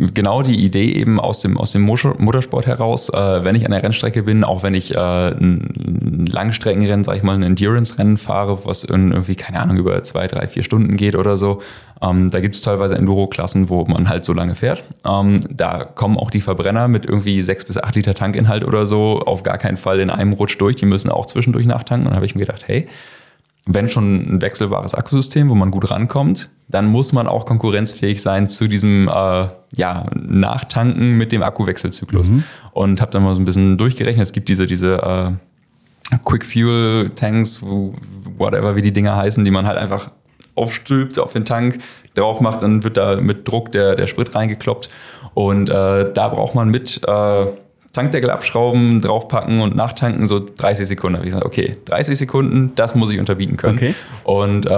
genau 0.00 0.42
die 0.42 0.64
Idee 0.64 0.92
eben 0.92 1.20
aus 1.20 1.42
dem, 1.42 1.58
aus 1.58 1.72
dem 1.72 1.82
Motor- 1.82 2.16
Motorsport 2.18 2.66
heraus, 2.66 3.10
äh, 3.10 3.44
wenn 3.44 3.54
ich 3.54 3.64
an 3.64 3.72
der 3.72 3.82
Rennstrecke 3.82 4.22
bin, 4.22 4.44
auch 4.44 4.62
wenn 4.62 4.74
ich 4.74 4.94
äh, 4.94 5.28
ein 5.28 6.26
Langstreckenrennen, 6.26 7.04
sag 7.04 7.16
ich 7.16 7.22
mal, 7.22 7.34
ein 7.34 7.42
Endurance-Rennen 7.42 8.16
fahre, 8.16 8.64
was 8.64 8.84
irgendwie, 8.84 9.34
keine 9.34 9.60
Ahnung, 9.60 9.76
über 9.76 10.02
zwei, 10.02 10.26
drei, 10.26 10.48
vier 10.48 10.62
Stunden 10.62 10.96
geht 10.96 11.16
oder 11.16 11.36
so, 11.36 11.60
ähm, 12.02 12.30
da 12.30 12.40
gibt 12.40 12.54
es 12.54 12.62
teilweise 12.62 12.96
Enduro-Klassen, 12.96 13.68
wo 13.68 13.84
man 13.84 14.08
halt 14.08 14.24
so 14.24 14.32
lange 14.32 14.54
fährt. 14.54 14.82
Ähm, 15.06 15.38
da 15.54 15.84
kommen 15.84 16.16
auch 16.16 16.30
die 16.30 16.40
Verbrenner 16.40 16.88
mit 16.88 17.04
irgendwie 17.04 17.42
sechs 17.42 17.64
bis 17.64 17.76
acht 17.76 17.94
Liter 17.94 18.14
Tankinhalt 18.14 18.64
oder 18.64 18.86
so 18.86 19.20
auf 19.20 19.42
gar 19.42 19.58
keinen 19.58 19.76
Fall 19.76 20.00
in 20.00 20.08
einem 20.08 20.32
Rutsch 20.32 20.58
durch. 20.58 20.76
Die 20.76 20.86
müssen 20.86 21.10
auch 21.10 21.26
zwischendurch 21.26 21.66
nachtanken. 21.66 22.06
Und 22.06 22.12
da 22.12 22.16
habe 22.16 22.26
ich 22.26 22.34
mir 22.34 22.46
gedacht, 22.46 22.62
hey, 22.66 22.88
wenn 23.74 23.88
schon 23.88 24.34
ein 24.36 24.42
wechselbares 24.42 24.94
Akkusystem, 24.94 25.48
wo 25.48 25.54
man 25.54 25.70
gut 25.70 25.90
rankommt, 25.90 26.50
dann 26.68 26.86
muss 26.86 27.12
man 27.12 27.26
auch 27.26 27.46
konkurrenzfähig 27.46 28.22
sein 28.22 28.48
zu 28.48 28.68
diesem 28.68 29.08
äh, 29.08 29.48
ja, 29.76 30.06
Nachtanken 30.14 31.16
mit 31.16 31.32
dem 31.32 31.42
Akkuwechselzyklus. 31.42 32.30
Und 32.72 33.00
habe 33.00 33.10
dann 33.10 33.22
mal 33.22 33.34
so 33.34 33.40
ein 33.40 33.44
bisschen 33.44 33.78
durchgerechnet. 33.78 34.22
Es 34.22 34.32
gibt 34.32 34.48
diese, 34.48 34.66
diese 34.66 34.94
äh, 35.02 36.16
Quick 36.24 36.44
Fuel 36.44 37.10
Tanks, 37.14 37.62
whatever 37.62 38.76
wie 38.76 38.82
die 38.82 38.92
Dinger 38.92 39.16
heißen, 39.16 39.44
die 39.44 39.50
man 39.50 39.66
halt 39.66 39.78
einfach 39.78 40.10
aufstülpt 40.54 41.18
auf 41.18 41.32
den 41.32 41.44
Tank, 41.44 41.78
drauf 42.14 42.40
macht, 42.40 42.62
dann 42.62 42.82
wird 42.82 42.96
da 42.96 43.20
mit 43.20 43.46
Druck 43.46 43.72
der, 43.72 43.94
der 43.94 44.06
Sprit 44.06 44.34
reingekloppt. 44.34 44.90
Und 45.34 45.70
äh, 45.70 46.12
da 46.12 46.28
braucht 46.28 46.54
man 46.54 46.68
mit 46.68 47.00
äh, 47.06 47.46
Tankdeckel 47.92 48.30
abschrauben, 48.30 49.00
draufpacken 49.00 49.60
und 49.60 49.74
nachtanken, 49.74 50.26
so 50.28 50.38
30 50.38 50.86
Sekunden. 50.86 51.18
Ich 51.18 51.24
gesagt, 51.24 51.44
okay, 51.44 51.76
30 51.86 52.16
Sekunden, 52.18 52.72
das 52.76 52.94
muss 52.94 53.10
ich 53.10 53.18
unterbieten 53.18 53.56
können. 53.56 53.78
Okay. 53.78 53.94
Und 54.22 54.64
äh, 54.66 54.70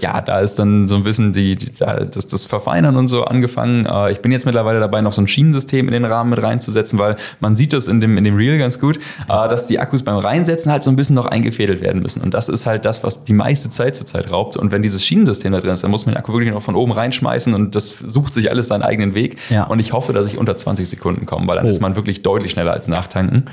ja, 0.00 0.22
da 0.22 0.40
ist 0.40 0.58
dann 0.58 0.88
so 0.88 0.94
ein 0.96 1.04
bisschen 1.04 1.34
die, 1.34 1.56
die, 1.56 1.70
da- 1.78 2.04
das, 2.04 2.26
das 2.26 2.46
Verfeinern 2.46 2.96
und 2.96 3.08
so 3.08 3.24
angefangen. 3.24 3.84
Äh, 3.84 4.12
ich 4.12 4.20
bin 4.20 4.32
jetzt 4.32 4.46
mittlerweile 4.46 4.80
dabei, 4.80 5.02
noch 5.02 5.12
so 5.12 5.20
ein 5.20 5.28
Schienensystem 5.28 5.86
in 5.88 5.92
den 5.92 6.06
Rahmen 6.06 6.30
mit 6.30 6.42
reinzusetzen, 6.42 6.98
weil 6.98 7.16
man 7.38 7.54
sieht 7.54 7.74
das 7.74 7.86
in 7.86 8.00
dem, 8.00 8.16
in 8.16 8.24
dem 8.24 8.36
Reel 8.36 8.56
ganz 8.58 8.80
gut, 8.80 8.96
äh, 8.96 9.48
dass 9.48 9.66
die 9.66 9.78
Akkus 9.78 10.02
beim 10.02 10.16
Reinsetzen 10.16 10.72
halt 10.72 10.82
so 10.82 10.90
ein 10.90 10.96
bisschen 10.96 11.16
noch 11.16 11.26
eingefädelt 11.26 11.82
werden 11.82 12.00
müssen. 12.00 12.22
Und 12.22 12.32
das 12.32 12.48
ist 12.48 12.64
halt 12.64 12.86
das, 12.86 13.04
was 13.04 13.24
die 13.24 13.34
meiste 13.34 13.68
Zeit 13.68 13.94
zurzeit 13.94 14.32
raubt. 14.32 14.56
Und 14.56 14.72
wenn 14.72 14.80
dieses 14.82 15.04
Schienensystem 15.04 15.52
da 15.52 15.60
drin 15.60 15.70
ist, 15.74 15.84
dann 15.84 15.90
muss 15.90 16.06
man 16.06 16.14
den 16.14 16.18
Akku 16.18 16.32
wirklich 16.32 16.50
noch 16.52 16.62
von 16.62 16.76
oben 16.76 16.92
reinschmeißen 16.92 17.52
und 17.52 17.74
das 17.74 17.90
sucht 18.06 18.32
sich 18.32 18.50
alles 18.50 18.68
seinen 18.68 18.82
eigenen 18.82 19.14
Weg. 19.14 19.36
Ja. 19.50 19.64
Und 19.64 19.80
ich 19.80 19.92
hoffe, 19.92 20.14
dass 20.14 20.24
ich 20.26 20.38
unter 20.38 20.56
20 20.56 20.88
Sekunden 20.88 21.26
komme, 21.26 21.46
weil 21.46 21.56
dann 21.56 21.66
Oh. 21.66 21.68
ist 21.68 21.80
man 21.82 21.94
wirklich 21.96 22.22
deutlich 22.22 22.53
schneller 22.54 22.72
als 22.72 22.88
nachtanken. 22.88 23.44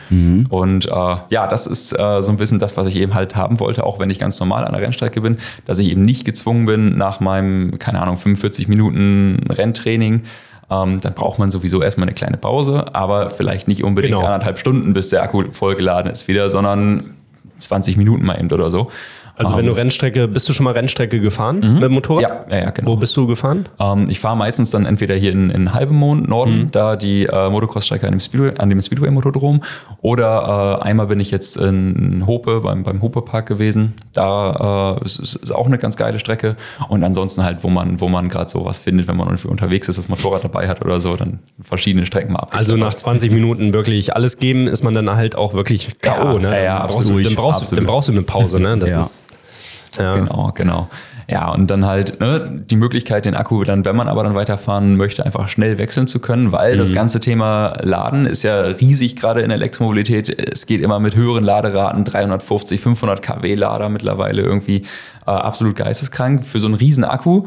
Und 0.50 0.86
äh, 0.86 1.16
ja, 1.30 1.48
das 1.48 1.68
ist 1.68 1.92
äh, 1.92 2.22
so 2.22 2.32
ein 2.32 2.38
bisschen 2.38 2.60
das, 2.60 2.78
was 2.78 2.88
ich 2.88 2.96
eben 2.96 3.14
halt 3.14 3.36
haben 3.36 3.60
wollte, 3.60 3.84
auch 3.86 4.00
wenn 4.00 4.10
ich 4.10 4.20
ganz 4.20 4.40
normal 4.40 4.64
an 4.64 4.72
der 4.72 4.82
Rennstrecke 4.82 5.20
bin, 5.22 5.38
dass 5.66 5.80
ich 5.80 5.90
eben 5.90 6.06
nicht 6.06 6.24
gezwungen 6.24 6.66
bin, 6.66 6.98
nach 6.98 7.20
meinem, 7.20 7.78
keine 7.80 8.02
Ahnung, 8.02 8.18
45 8.18 8.68
Minuten 8.70 9.40
Renntraining, 9.50 10.24
ähm, 10.70 11.02
dann 11.02 11.14
braucht 11.14 11.38
man 11.40 11.52
sowieso 11.52 11.82
erstmal 11.82 12.08
eine 12.08 12.16
kleine 12.16 12.38
Pause, 12.38 12.86
aber 12.96 13.30
vielleicht 13.30 13.68
nicht 13.68 13.84
unbedingt 13.84 14.14
Genau. 14.16 14.26
anderthalb 14.26 14.58
Stunden, 14.58 14.94
bis 14.94 15.10
der 15.10 15.24
Akku 15.24 15.44
vollgeladen 15.52 16.10
ist 16.12 16.28
wieder, 16.30 16.50
sondern 16.50 17.16
20 17.58 17.98
Minuten 17.98 18.26
mal 18.26 18.40
eben 18.40 18.50
oder 18.52 18.70
so. 18.70 18.90
Also 19.36 19.58
wenn 19.58 19.66
du 19.66 19.72
Rennstrecke, 19.72 20.28
bist 20.28 20.48
du 20.50 20.54
schon 20.54 20.64
mal 20.66 20.74
Rennstrecke 20.74 21.20
gefahren 21.20 21.60
mit 21.76 21.84
dem 21.84 21.94
Motorrad? 21.94 22.22
Ja, 22.22 22.56
ja, 22.58 22.64
ja, 22.66 22.70
genau. 22.72 22.92
Wo 22.92 22.96
bist 22.96 23.16
du 23.18 23.26
gefahren? 23.28 23.66
Ähm, 23.80 24.06
ich 24.10 24.20
fahre 24.20 24.38
meistens 24.38 24.70
dann 24.72 24.86
entweder 24.86 25.16
hier 25.16 25.32
in, 25.32 25.50
in 25.50 25.74
Halbemond, 25.74 26.28
Norden, 26.30 26.70
da 26.72 26.96
die 26.96 27.26
äh, 27.26 27.50
Motocross-Strecke 27.50 28.06
an 28.06 28.12
dem 28.14 28.20
Speedway, 28.20 28.54
an 28.58 28.70
dem 28.70 28.82
Speedway-Motodrom. 28.82 29.62
Oder 30.02 30.80
äh, 30.82 30.84
einmal 30.86 31.08
bin 31.08 31.20
ich 31.20 31.32
jetzt 31.32 31.58
in 31.58 32.24
Hope, 32.28 32.62
beim, 32.62 32.84
beim 32.84 33.02
Hope-Park 33.02 33.48
gewesen. 33.48 33.94
Da 34.14 34.98
äh, 35.02 35.06
ist, 35.06 35.20
ist 35.20 35.54
auch 35.54 35.66
eine 35.68 35.78
ganz 35.78 35.98
geile 35.98 36.20
Strecke. 36.20 36.56
Und 36.90 37.04
ansonsten 37.04 37.44
halt, 37.44 37.64
wo 37.64 37.70
man, 37.70 38.02
wo 38.02 38.10
man 38.10 38.30
gerade 38.30 38.50
sowas 38.50 38.80
findet, 38.80 39.08
wenn 39.08 39.18
man 39.18 39.28
unterwegs 39.30 39.90
ist, 39.90 39.98
das 39.98 40.10
Motorrad 40.10 40.44
dabei 40.44 40.68
hat 40.68 40.84
oder 40.84 41.00
so, 41.00 41.16
dann 41.16 41.40
verschiedene 41.62 42.06
Strecken 42.06 42.34
mal 42.34 42.40
ab. 42.40 42.52
Also 42.54 42.76
nach 42.78 42.94
20 42.94 43.32
Minuten 43.32 43.74
wirklich 43.74 44.16
alles 44.16 44.38
geben, 44.38 44.68
ist 44.68 44.84
man 44.84 44.94
dann 44.94 45.10
halt 45.16 45.36
auch 45.36 45.54
wirklich 45.54 46.00
K.O. 46.02 46.34
Ja, 46.34 46.40
ne? 46.40 46.48
ja, 46.58 46.62
ja, 46.64 46.78
Dann 46.80 46.88
brauchst 46.88 46.98
du, 46.98 47.02
absolut. 47.04 47.26
dann, 47.26 47.36
brauchst, 47.36 47.72
du- 47.72 47.76
dann 47.76 47.86
brauchst 47.86 48.08
du 48.10 48.14
eine 48.14 48.22
Pause, 48.24 48.60
ne? 48.60 48.78
Das 48.78 48.92
Ja. 48.92 49.00
ist. 49.00 49.28
Ja. 49.98 50.14
Genau, 50.14 50.52
genau. 50.56 50.90
Ja, 51.30 51.50
und 51.52 51.68
dann 51.72 51.86
halt 51.86 52.20
ne, 52.20 52.60
die 52.70 52.76
Möglichkeit, 52.76 53.26
den 53.26 53.36
Akku 53.36 53.64
dann, 53.64 53.86
wenn 53.86 53.96
man 53.96 54.08
aber 54.08 54.24
dann 54.24 54.36
weiterfahren 54.36 54.98
möchte, 54.98 55.26
einfach 55.26 55.48
schnell 55.48 55.78
wechseln 55.78 56.08
zu 56.08 56.20
können, 56.20 56.52
weil 56.52 56.74
Mhm. 56.76 56.80
das 56.80 56.94
ganze 56.94 57.20
Thema 57.20 57.74
Laden 57.82 58.26
ist 58.26 58.44
ja 58.44 58.60
riesig 58.62 59.16
gerade 59.16 59.42
in 59.42 59.50
der 59.50 59.56
Elektromobilität. 59.58 60.30
Es 60.52 60.66
geht 60.66 60.82
immer 60.82 61.00
mit 61.00 61.16
höheren 61.16 61.44
Laderaten, 61.44 62.04
350, 62.04 62.82
500 62.82 63.22
kW 63.22 63.56
Lader 63.56 63.90
mittlerweile 63.90 64.42
irgendwie 64.42 64.84
äh, 65.26 65.32
absolut 65.32 65.76
geisteskrank. 65.76 66.44
Für 66.46 66.60
so 66.60 66.68
einen 66.68 66.76
riesen 66.76 67.04
Akku 67.06 67.44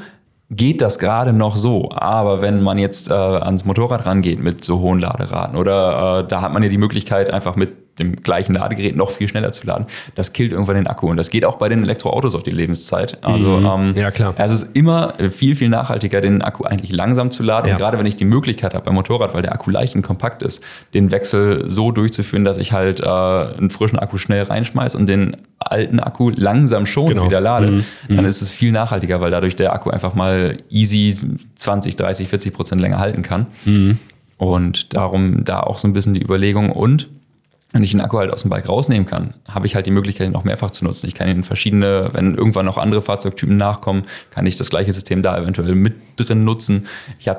geht 0.51 0.81
das 0.83 0.99
gerade 0.99 1.33
noch 1.33 1.57
so. 1.57 1.91
Aber 1.93 2.41
wenn 2.43 2.63
man 2.63 2.79
jetzt 2.79 3.11
äh, 3.11 3.15
ans 3.15 3.65
Motorrad 3.65 4.07
rangeht 4.07 4.43
mit 4.43 4.65
so 4.65 4.79
hohen 4.81 4.99
Laderaten 4.99 5.57
oder 5.57 6.21
äh, 6.21 6.29
da 6.29 6.41
hat 6.43 6.53
man 6.53 6.63
ja 6.63 6.69
die 6.69 6.79
Möglichkeit, 6.79 7.31
einfach 7.33 7.57
mit 7.57 7.73
dem 7.99 8.17
gleichen 8.23 8.55
Ladegerät 8.55 8.97
noch 8.97 9.11
viel 9.11 9.29
schneller 9.29 9.53
zu 9.53 9.67
laden. 9.67 9.87
Das 10.15 10.33
killt 10.33 10.53
irgendwann 10.53 10.75
den 10.77 10.87
Akku. 10.87 11.09
Und 11.09 11.17
das 11.17 11.31
geht 11.31 11.45
auch 11.45 11.57
bei 11.57 11.69
den 11.69 11.83
Elektroautos 11.85 12.35
auf 12.35 12.43
die 12.43 12.51
Lebenszeit. 12.51 13.19
Also 13.23 13.59
ähm, 13.59 13.95
Ja, 13.97 14.11
klar. 14.11 14.35
es 14.37 14.53
ist 14.53 14.77
immer 14.77 15.15
viel, 15.31 15.55
viel 15.57 15.69
nachhaltiger, 15.69 16.21
den 16.21 16.43
Akku 16.43 16.65
eigentlich 16.65 16.91
langsam 16.93 17.31
zu 17.31 17.43
laden. 17.43 17.69
Ja. 17.69 17.75
Und 17.75 17.79
gerade 17.81 17.99
wenn 17.99 18.07
ich 18.07 18.17
die 18.17 18.25
Möglichkeit 18.25 18.75
habe 18.75 18.85
beim 18.85 18.95
Motorrad, 18.95 19.33
weil 19.35 19.43
der 19.43 19.53
Akku 19.53 19.71
leicht 19.71 19.95
und 19.95 20.03
kompakt 20.03 20.43
ist, 20.43 20.65
den 20.93 21.13
Wechsel 21.13 21.69
so 21.69 21.93
durchzuführen, 21.93 22.45
dass 22.45 22.59
ich 22.59 22.73
halt 22.73 23.01
äh, 23.01 23.05
einen 23.07 23.71
frischen 23.71 23.99
Akku 23.99 24.19
schnell 24.19 24.43
reinschmeiß 24.43 24.95
und 24.97 25.07
den 25.09 25.37
alten 25.61 26.01
Akku 26.01 26.31
langsam 26.35 26.87
schon 26.87 27.07
Genau. 27.09 27.25
wieder 27.27 27.41
lade, 27.41 27.83
dann 28.09 28.25
ist 28.25 28.43
es 28.43 28.51
viel 28.53 28.73
nachhaltiger, 28.73 29.21
weil 29.21 29.31
dadurch 29.31 29.57
der 29.57 29.73
Akku 29.73 29.91
einfach 29.91 30.15
mal 30.15 30.59
easy 30.69 31.17
20, 31.55 31.97
30, 31.97 32.29
40 32.29 32.53
Prozent 32.53 32.81
länger 32.81 32.99
halten 32.99 33.23
kann. 33.23 33.47
Und 34.37 34.95
darum 34.95 35.45
da 35.45 35.61
auch 35.61 35.79
so 35.79 35.87
ein 35.89 35.93
bisschen 35.93 36.13
die 36.15 36.23
Überlegung 36.23 36.71
und 36.71 37.09
wenn 37.75 37.83
ich 37.83 37.91
den 37.91 38.01
Akku 38.01 38.17
halt 38.17 38.33
aus 38.33 38.43
dem 38.43 38.51
Bike 38.51 38.69
rausnehmen 38.69 39.07
kann, 39.07 39.35
habe 39.47 39.67
ich 39.67 39.75
halt 39.75 39.85
die 39.85 39.91
Möglichkeit, 39.91 40.29
ihn 40.29 40.33
noch 40.33 40.45
mehrfach 40.45 40.71
zu 40.71 40.85
nutzen. 40.85 41.07
Ich 41.07 41.15
kann 41.15 41.29
ihn 41.29 41.37
in 41.37 41.45
verschiedene, 41.45 42.09
wenn 42.13 42.35
irgendwann 42.35 42.65
noch 42.65 42.79
andere 42.79 43.03
Fahrzeugtypen 43.03 43.57
nachkommen, 43.57 44.05
kann 44.31 44.47
ich 44.47 44.57
das 44.57 44.71
gleiche 44.71 44.93
System 44.93 45.23
da 45.23 45.39
eventuell 45.39 45.75
mit 45.75 45.95
drin 46.17 46.45
nutzen. 46.45 46.87
Ich 47.19 47.29
habe 47.29 47.35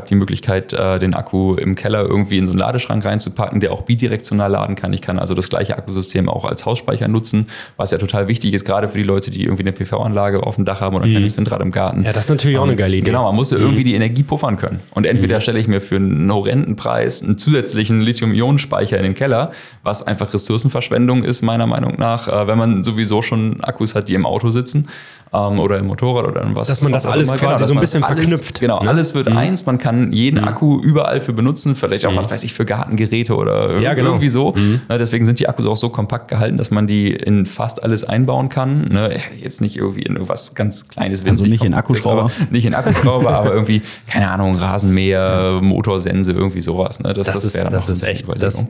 habe 0.00 0.08
die 0.08 0.14
Möglichkeit, 0.14 0.72
äh, 0.72 0.98
den 0.98 1.14
Akku 1.14 1.54
im 1.54 1.74
Keller 1.74 2.02
irgendwie 2.02 2.38
in 2.38 2.46
so 2.46 2.52
einen 2.52 2.58
Ladeschrank 2.58 3.04
reinzupacken, 3.04 3.60
der 3.60 3.72
auch 3.72 3.82
bidirektional 3.82 4.50
laden 4.50 4.76
kann. 4.76 4.92
Ich 4.92 5.00
kann 5.00 5.18
also 5.18 5.34
das 5.34 5.48
gleiche 5.48 5.76
Akkusystem 5.76 6.28
auch 6.28 6.44
als 6.44 6.66
Hausspeicher 6.66 7.08
nutzen, 7.08 7.46
was 7.76 7.90
ja 7.90 7.98
total 7.98 8.28
wichtig 8.28 8.54
ist, 8.54 8.64
gerade 8.64 8.88
für 8.88 8.98
die 8.98 9.04
Leute, 9.04 9.30
die 9.30 9.44
irgendwie 9.44 9.62
eine 9.62 9.72
PV-Anlage 9.72 10.42
auf 10.42 10.56
dem 10.56 10.64
Dach 10.64 10.80
haben 10.80 10.96
oder 10.96 11.04
ein 11.04 11.10
kleines 11.10 11.36
Windrad 11.36 11.60
im 11.62 11.70
Garten. 11.70 12.00
Mhm. 12.00 12.06
Ja, 12.06 12.12
das 12.12 12.24
ist 12.24 12.30
natürlich 12.30 12.58
auch 12.58 12.64
eine 12.64 12.76
geile 12.76 12.96
Idee. 12.96 13.02
Mhm. 13.02 13.06
Genau, 13.06 13.24
man 13.24 13.34
muss 13.34 13.50
ja 13.50 13.58
irgendwie 13.58 13.84
die 13.84 13.94
Energie 13.94 14.22
puffern 14.22 14.56
können. 14.56 14.80
Und 14.90 15.06
entweder 15.06 15.40
stelle 15.40 15.58
ich 15.58 15.68
mir 15.68 15.80
für 15.80 15.96
einen 15.96 16.30
horrenden 16.32 16.76
Preis 16.76 17.22
einen 17.22 17.38
zusätzlichen 17.38 18.00
Lithium-Ionen-Speicher 18.00 18.96
in 18.96 19.04
den 19.04 19.14
Keller, 19.14 19.52
was 19.82 20.06
einfach 20.06 20.32
Ressourcenverschwendung 20.32 21.22
ist, 21.24 21.42
meiner 21.42 21.66
Meinung 21.66 21.94
nach, 21.98 22.28
äh, 22.28 22.46
wenn 22.46 22.58
man 22.58 22.84
sowieso 22.84 23.22
schon 23.22 23.60
Akkus 23.62 23.94
hat, 23.94 24.08
die 24.08 24.14
im 24.14 24.26
Auto 24.26 24.50
sitzen 24.50 24.88
ähm, 25.32 25.58
oder 25.60 25.78
im 25.78 25.86
Motorrad 25.86 26.26
oder 26.26 26.44
was. 26.54 26.68
Dass 26.68 26.82
man 26.82 26.92
das 26.92 27.06
alles 27.06 27.28
immer. 27.28 27.38
quasi 27.38 27.60
dass 27.60 27.68
so 27.68 27.74
ein 27.74 27.80
bisschen 27.80 28.02
alles, 28.04 28.24
verknüpft, 28.24 28.60
Genau, 28.60 28.82
ne? 28.82 28.88
alles 28.88 29.14
wird 29.14 29.28
eins. 29.28 29.64
Man 29.66 29.78
kann 29.78 30.12
jeden 30.12 30.40
Akku 30.44 30.80
überall 30.80 31.20
für 31.20 31.32
benutzen, 31.32 31.76
vielleicht 31.76 32.04
auch, 32.06 32.16
was 32.16 32.30
weiß 32.30 32.44
ich, 32.44 32.52
für 32.52 32.64
Gartengeräte 32.64 33.34
oder 33.36 33.78
Ja, 33.80 33.94
genau. 33.94 34.10
irgendwie 34.10 34.28
so. 34.28 34.52
Ne, 34.56 34.98
deswegen 34.98 35.24
sind 35.24 35.38
die 35.40 35.48
Akkus 35.48 35.66
auch 35.66 35.76
so 35.76 35.88
kompakt 35.90 36.28
gehalten, 36.28 36.58
dass 36.58 36.70
man 36.70 36.86
die 36.86 37.10
in 37.12 37.46
fast 37.46 37.82
alles 37.82 38.04
einbauen 38.04 38.48
kann. 38.48 38.88
Ne, 38.88 39.16
jetzt 39.40 39.60
nicht 39.60 39.76
irgendwie 39.76 40.02
in 40.02 40.14
irgendwas 40.14 40.54
ganz 40.54 40.88
Kleines. 40.88 41.24
Also 41.24 41.46
nicht 41.46 41.64
in 41.64 41.74
Akkuschrauber? 41.74 42.22
aber- 42.22 42.32
nicht 42.50 42.64
in 42.66 42.74
Akkuschrauber, 42.74 43.30
aber 43.32 43.52
irgendwie, 43.52 43.82
keine 44.08 44.30
Ahnung, 44.30 44.56
Rasenmäher, 44.56 45.58
Motorsense, 45.62 46.32
irgendwie 46.32 46.60
sowas. 46.60 47.00
Ne? 47.00 47.14
Das, 47.14 47.26
Das, 47.28 47.36
das, 47.36 47.44
ist, 47.44 47.54
wäre 47.54 47.64
dann 47.66 47.72
das 47.74 47.88
ist 47.88 48.02
echt. 48.02 48.26
Das, 48.42 48.66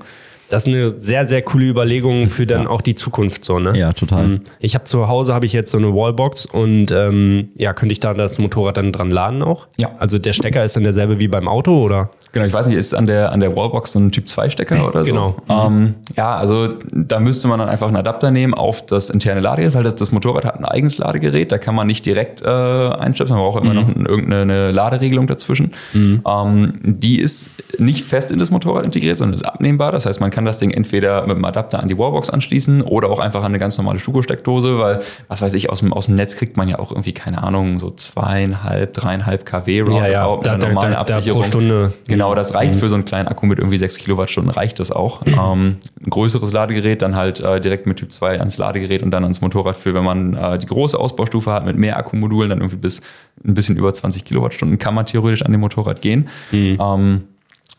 das 0.51 0.67
ist 0.67 0.75
eine 0.75 0.99
sehr, 0.99 1.25
sehr 1.25 1.41
coole 1.43 1.65
Überlegung 1.67 2.29
für 2.29 2.47
dann 2.47 2.67
auch 2.67 2.83
die 2.83 2.95
Zukunft 2.95 3.45
so, 3.45 3.59
ne? 3.59 3.77
Ja, 3.79 3.93
total. 3.95 4.27
Mhm. 4.27 4.41
Ich 4.59 4.75
habe 4.75 4.85
zu 4.85 5.09
Hause 5.09 5.33
habe 5.33 5.47
ich 5.47 5.53
jetzt 5.55 5.71
so 5.71 5.79
eine 5.79 5.95
Wallbox 5.95 6.45
und 6.47 6.91
ähm, 6.93 7.49
ja, 7.57 7.73
könnte 7.73 7.93
ich 7.93 8.01
da 8.01 8.13
das 8.13 8.39
Motorrad 8.39 8.77
dann 8.77 8.93
dran 8.93 9.11
laden 9.11 9.43
auch? 9.43 9.69
Ja. 9.79 9.91
Also 9.99 10.19
der 10.19 10.33
Stecker 10.35 10.65
ist 10.65 10.77
dann 10.77 10.85
derselbe 10.85 11.19
wie 11.19 11.29
beim 11.29 11.49
Auto 11.49 11.79
oder? 11.83 12.11
Genau, 12.33 12.45
ich 12.47 12.53
weiß 12.53 12.67
nicht, 12.69 12.77
ist 12.77 12.95
an 12.95 13.07
der, 13.07 13.33
an 13.33 13.41
der 13.41 13.57
Wallbox 13.57 13.93
so 13.93 13.99
ein 13.99 14.13
Typ 14.13 14.29
2 14.29 14.51
Stecker 14.51 14.87
oder 14.87 15.05
so? 15.05 15.11
Genau. 15.13 15.37
Ähm, 15.49 15.95
ja, 16.17 16.37
also 16.37 16.69
da 16.93 17.19
müsste 17.19 17.49
man 17.49 17.59
dann 17.59 17.69
einfach 17.69 17.89
einen 17.89 17.97
Adapter 17.97 18.31
nehmen 18.31 18.55
auf 18.55 18.85
das 18.87 19.11
interne 19.11 19.41
Ladegerät, 19.41 19.75
weil 19.75 19.83
das, 19.83 19.97
das 19.97 20.13
Motorrad 20.13 20.45
hat 20.45 20.57
ein 20.59 20.65
eigenes 20.65 20.99
Ladegerät, 20.99 21.51
da 21.51 21.59
kann 21.59 21.75
man 21.75 21.87
nicht 21.87 22.07
direkt 22.07 22.43
äh, 22.43 22.47
einstöpseln, 22.47 23.39
man 23.39 23.47
braucht 23.49 23.65
immer 23.65 23.75
noch 23.75 23.89
ein- 23.89 24.07
irgendeine 24.07 24.41
eine 24.43 24.71
Laderegelung 24.73 25.27
dazwischen. 25.27 25.73
Ähm, 25.95 26.73
die 26.83 27.19
ist 27.21 27.51
nicht 27.79 28.05
fest 28.05 28.31
in 28.31 28.39
das 28.39 28.51
Motorrad 28.51 28.85
integriert, 28.85 29.17
sondern 29.17 29.35
ist 29.35 29.45
abnehmbar. 29.45 29.93
Das 29.93 30.07
heißt, 30.07 30.21
man 30.21 30.31
kann 30.31 30.40
das 30.45 30.59
Ding 30.59 30.71
entweder 30.71 31.27
mit 31.27 31.37
dem 31.37 31.45
Adapter 31.45 31.81
an 31.81 31.89
die 31.89 31.97
Wallbox 31.99 32.31
anschließen 32.31 32.83
oder 32.83 33.09
auch 33.11 33.19
einfach 33.19 33.41
an 33.41 33.47
eine 33.47 33.59
ganz 33.59 33.77
normale 33.79 33.99
Stuko-Steckdose, 33.99 34.79
weil, 34.79 35.01
was 35.29 35.43
weiß 35.43 35.55
ich, 35.55 35.71
aus 35.71 35.81
dem, 35.81 35.93
aus 35.93 36.07
dem 36.07 36.15
Netz 36.17 36.37
kriegt 36.37 36.57
man 36.57 36.69
ja 36.69 36.79
auch 36.79 36.91
irgendwie, 36.91 37.13
keine 37.13 37.43
Ahnung, 37.43 37.79
so 37.79 37.91
zweieinhalb, 37.91 38.95
dreieinhalb 38.95 39.45
kW 39.45 39.77
Ja, 39.91 40.07
ja, 40.07 40.25
roundabout 40.25 40.37
mit 40.37 40.47
da- 40.47 40.53
einer 40.53 40.69
normalen 40.75 40.93
da- 40.93 41.21
da 41.21 41.33
pro. 41.33 41.43
Stunde. 41.43 41.93
Genau, 42.09 42.35
das 42.35 42.55
reicht 42.55 42.77
für 42.77 42.89
so 42.89 42.95
einen 42.95 43.05
kleinen 43.05 43.29
Akku 43.29 43.47
mit 43.47 43.59
irgendwie 43.59 43.79
6 43.79 43.99
Kilowattstunden, 43.99 44.53
reicht 44.53 44.79
das 44.81 44.93
auch. 44.93 45.23
Ähm, 45.27 45.77
ein 46.05 46.11
größeres 46.11 46.53
Ladegerät, 46.53 47.03
dann 47.03 47.17
halt 47.17 47.41
äh, 47.41 47.61
direkt 47.61 47.87
mit 47.87 47.99
Typ 47.99 48.13
2 48.13 48.39
ans 48.41 48.59
Ladegerät 48.59 49.03
und 49.03 49.11
dann 49.11 49.23
ans 49.25 49.41
Motorrad 49.41 49.77
für, 49.77 49.95
wenn 49.95 50.05
man 50.05 50.35
äh, 50.35 50.59
die 50.59 50.67
große 50.67 50.99
Ausbaustufe 50.99 51.53
hat 51.53 51.65
mit 51.65 51.77
mehr 51.77 51.97
Akkumodulen, 51.99 52.51
dann 52.51 52.59
irgendwie 52.59 52.77
bis 52.77 53.03
ein 53.45 53.55
bisschen 53.55 53.77
über 53.77 53.93
20 53.95 54.25
Kilowattstunden 54.25 54.79
kann 54.79 54.95
man 54.95 55.07
theoretisch 55.07 55.43
an 55.45 55.53
dem 55.53 55.61
Motorrad 55.61 56.03
gehen. 56.03 56.29
Ähm, 56.53 57.23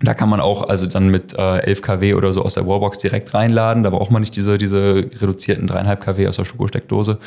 da 0.04 0.14
kann 0.14 0.30
man 0.30 0.39
auch 0.39 0.64
also 0.64 0.88
dann 0.88 1.10
mit 1.10 1.38
äh, 1.38 1.58
11 1.60 1.82
kW 1.82 2.14
oder 2.16 2.34
so 2.34 2.43
aus 2.43 2.56
der 2.56 2.66
Wallbox 2.66 2.97
direkt 2.97 3.34
reinladen. 3.34 3.84
Da 3.84 3.89
braucht 3.89 4.12
man 4.12 4.22
nicht 4.22 4.36
diese, 4.36 4.58
diese 4.58 5.06
reduzierten 5.22 5.70
3,5 5.70 5.95
kW 5.97 6.28
aus 6.28 6.38
der 6.38 6.45
Stuko-Steckdose. 6.45 7.18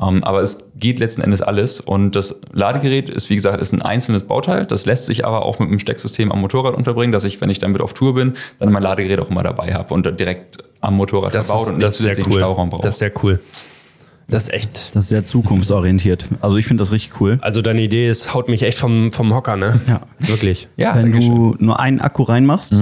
Ähm, 0.00 0.24
aber 0.24 0.40
es 0.40 0.70
geht 0.76 0.98
letzten 0.98 1.22
Endes 1.22 1.42
alles. 1.42 1.80
Und 1.80 2.16
das 2.16 2.40
Ladegerät 2.52 3.08
ist, 3.08 3.30
wie 3.30 3.34
gesagt, 3.34 3.60
ist 3.60 3.72
ein 3.72 3.82
einzelnes 3.82 4.22
Bauteil. 4.24 4.66
Das 4.66 4.86
lässt 4.86 5.06
sich 5.06 5.26
aber 5.26 5.44
auch 5.44 5.58
mit 5.58 5.68
einem 5.68 5.78
Stecksystem 5.78 6.32
am 6.32 6.40
Motorrad 6.40 6.74
unterbringen, 6.74 7.12
dass 7.12 7.24
ich, 7.24 7.40
wenn 7.40 7.50
ich 7.50 7.58
dann 7.58 7.72
mit 7.72 7.80
auf 7.80 7.92
Tour 7.92 8.14
bin, 8.14 8.34
dann 8.58 8.72
mein 8.72 8.82
Ladegerät 8.82 9.20
auch 9.20 9.30
immer 9.30 9.42
dabei 9.42 9.74
habe 9.74 9.92
und 9.92 10.18
direkt 10.18 10.58
am 10.80 10.96
Motorrad 10.96 11.32
verbaut 11.32 11.68
und 11.68 11.74
nicht 11.76 11.86
das 11.86 11.90
ist 11.90 11.96
zusätzlichen 11.98 12.32
cool. 12.32 12.38
Stauraum 12.38 12.70
brauche. 12.70 12.82
Das 12.82 12.94
ist 12.94 12.98
sehr 12.98 13.12
cool. 13.22 13.40
Das 14.32 14.44
ist 14.44 14.54
echt. 14.54 14.94
Das 14.94 15.04
ist 15.04 15.10
sehr 15.10 15.24
zukunftsorientiert. 15.24 16.26
Also 16.40 16.56
ich 16.56 16.66
finde 16.66 16.80
das 16.82 16.90
richtig 16.90 17.20
cool. 17.20 17.38
Also 17.42 17.60
deine 17.60 17.82
Idee 17.82 18.08
ist, 18.08 18.32
haut 18.32 18.48
mich 18.48 18.62
echt 18.62 18.78
vom, 18.78 19.12
vom 19.12 19.34
Hocker, 19.34 19.56
ne? 19.56 19.80
Ja. 19.86 20.00
Wirklich. 20.20 20.68
ja, 20.76 20.96
Wenn 20.96 21.12
du 21.12 21.54
nur 21.58 21.78
einen 21.78 22.00
Akku 22.00 22.22
reinmachst, 22.22 22.74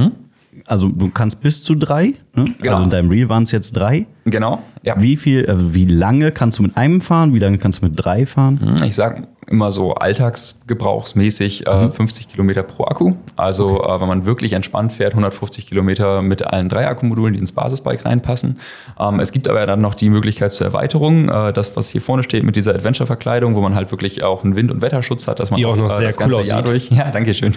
also 0.66 0.88
du 0.88 1.11
kannst 1.11 1.42
bis 1.42 1.64
zu 1.64 1.74
drei, 1.74 2.14
ne? 2.34 2.44
Genau. 2.61 2.72
also 2.72 2.84
in 2.84 2.90
deinem 2.90 3.11
Reel 3.11 3.28
waren 3.28 3.42
es 3.42 3.51
jetzt 3.51 3.72
drei. 3.72 4.07
Genau, 4.24 4.62
ja. 4.82 4.94
Wie 5.01 5.16
viel, 5.16 5.44
äh, 5.44 5.74
wie 5.74 5.86
lange 5.86 6.30
kannst 6.30 6.59
du 6.59 6.62
mit 6.62 6.76
einem 6.76 7.01
fahren? 7.01 7.34
Wie 7.34 7.40
lange 7.40 7.59
kannst 7.59 7.82
du 7.82 7.86
mit 7.86 7.94
drei 7.96 8.26
fahren? 8.26 8.80
Ich 8.84 8.94
sage 8.94 9.26
immer 9.47 9.72
so 9.72 9.95
alltagsgebrauchsmäßig 9.95 11.66
äh, 11.66 11.91
50 11.91 12.28
Kilometer 12.28 12.62
pro 12.62 12.84
Akku. 12.84 13.14
Also 13.36 13.82
äh, 13.82 14.01
wenn 14.01 14.09
man 14.09 14.26
wirklich 14.26 14.53
entspannt 14.53 14.93
fährt, 14.93 15.12
150 15.12 15.66
Kilometer 15.66 16.22
mit 16.22 16.43
allen 16.47 16.68
drei 16.68 16.86
Akkumodulen, 16.88 17.34
die 17.34 17.41
ins 17.41 17.53
Basisbike 17.53 18.05
reinpassen. 18.05 18.59
Ähm, 18.99 19.20
es 19.20 19.32
gibt 19.32 19.49
aber 19.49 19.66
dann 19.66 19.80
noch 19.80 19.95
die 19.95 20.11
Möglichkeit 20.11 20.53
zur 20.53 20.66
Erweiterung. 20.66 21.28
Äh, 21.28 21.53
das, 21.53 21.76
was 21.76 21.91
hier 21.91 22.01
vorne 22.01 22.22
steht 22.22 22.45
mit 22.45 22.57
dieser 22.57 22.74
Adventure-Verkleidung, 22.74 23.55
wo 23.55 23.61
man 23.61 23.74
halt 23.74 23.91
wirklich 23.91 24.22
auch 24.22 24.45
einen 24.45 24.57
Wind- 24.57 24.70
und 24.70 24.82
Wetterschutz 24.82 25.26
hat, 25.26 25.41
dass 25.41 25.51
man 25.51 25.59
Die 25.59 25.66
auch 25.66 25.76
noch 25.76 25.91
sehr 25.91 26.07
das 26.07 26.18
cool 26.20 26.30
ganze 26.30 26.49
Jahr 26.51 26.61
aussieht. 26.61 26.91
durch, 26.91 26.91
ja, 26.99 27.11
danke 27.11 27.34
schön, 27.34 27.55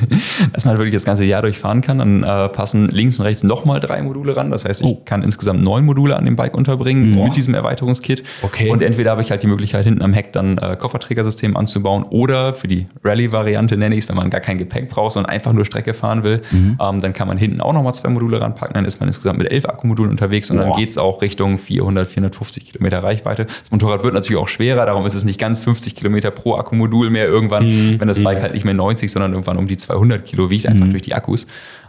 dass 0.54 0.66
man 0.66 0.72
halt 0.72 0.80
wirklich 0.80 0.94
das 0.94 1.06
ganze 1.06 1.24
Jahr 1.26 1.42
durchfahren 1.42 1.82
kann. 1.82 2.00
Dann 2.00 2.24
äh, 2.24 2.50
passen 2.50 2.88
links 2.90 3.20
und 3.20 3.26
rechts 3.26 3.44
nochmal 3.44 3.80
drei 3.80 4.02
Module 4.02 4.36
ran. 4.36 4.52
Das 4.52 4.66
heißt, 4.66 4.82
ich 4.82 4.88
Oh. 4.88 5.02
kann 5.06 5.22
insgesamt 5.24 5.62
neun 5.64 5.86
Module 5.86 6.16
an 6.16 6.26
dem 6.26 6.36
Bike 6.36 6.56
unterbringen 6.56 7.16
mit 7.24 7.36
diesem 7.36 7.54
Erweiterungskit. 7.56 8.24
Okay. 8.42 8.70
Und 8.70 8.82
entweder 8.82 9.12
habe 9.12 9.22
ich 9.22 9.32
halt 9.32 9.44
die 9.44 9.48
Möglichkeit, 9.48 9.86
hinten 9.86 10.02
am 10.02 10.14
Heck 10.14 10.34
dann 10.34 10.58
äh, 10.58 10.76
Kofferträgersystem 10.80 11.56
anzubauen 11.74 12.04
oder 12.04 12.54
für 12.54 12.68
die 12.68 12.88
Rallye-Variante 13.04 13.78
nenne 13.78 13.96
ich 13.96 14.02
es, 14.04 14.10
wenn 14.10 14.16
man 14.16 14.30
gar 14.30 14.42
kein 14.42 14.58
Gepäck 14.58 14.90
braucht, 14.90 15.14
sondern 15.14 15.32
einfach 15.32 15.54
nur 15.54 15.66
Strecke 15.66 15.94
fahren 15.94 16.24
will, 16.24 16.42
Mhm. 16.52 16.78
ähm, 16.80 17.02
dann 17.02 17.14
kann 17.14 17.28
man 17.28 17.38
hinten 17.38 17.62
auch 17.62 17.74
nochmal 17.74 17.94
zwei 17.94 18.10
Module 18.10 18.40
ranpacken, 18.40 18.74
dann 18.76 18.86
ist 18.86 19.00
man 19.00 19.10
insgesamt 19.10 19.40
mit 19.40 19.52
elf 19.52 19.66
Akkumodulen 19.66 20.12
unterwegs 20.12 20.52
und 20.52 20.58
dann 20.58 20.70
Boah. 20.70 20.78
geht 20.78 20.90
es 20.92 20.98
auch 20.98 21.22
Richtung 21.22 21.58
400, 21.58 22.08
450 22.08 22.66
Kilometer 22.72 23.02
Reichweite. 23.04 23.46
Das 23.46 23.72
Motorrad 23.72 24.04
wird 24.04 24.14
natürlich 24.14 24.42
auch 24.42 24.48
schwerer, 24.48 24.86
darum 24.86 25.06
ist 25.06 25.16
es 25.16 25.26
nicht 25.26 25.40
ganz 25.40 25.62
50 25.62 25.96
Kilometer 25.96 26.32
pro 26.32 26.56
Akkumodul 26.56 27.10
mehr 27.10 27.28
irgendwann, 27.28 27.66
Mhm. 27.68 28.00
wenn 28.00 28.08
das 28.08 28.24
Bike 28.24 28.42
halt 28.42 28.54
nicht 28.54 28.66
mehr 28.66 28.74
90, 28.76 29.12
sondern 29.12 29.32
irgendwann 29.34 29.58
um 29.58 29.68
die 29.68 29.78
200 29.78 30.26
Kilo 30.26 30.50
wiegt, 30.50 30.68
einfach 30.68 30.88
durch 30.88 31.02
die 31.02 31.14
Akkus. 31.16 31.48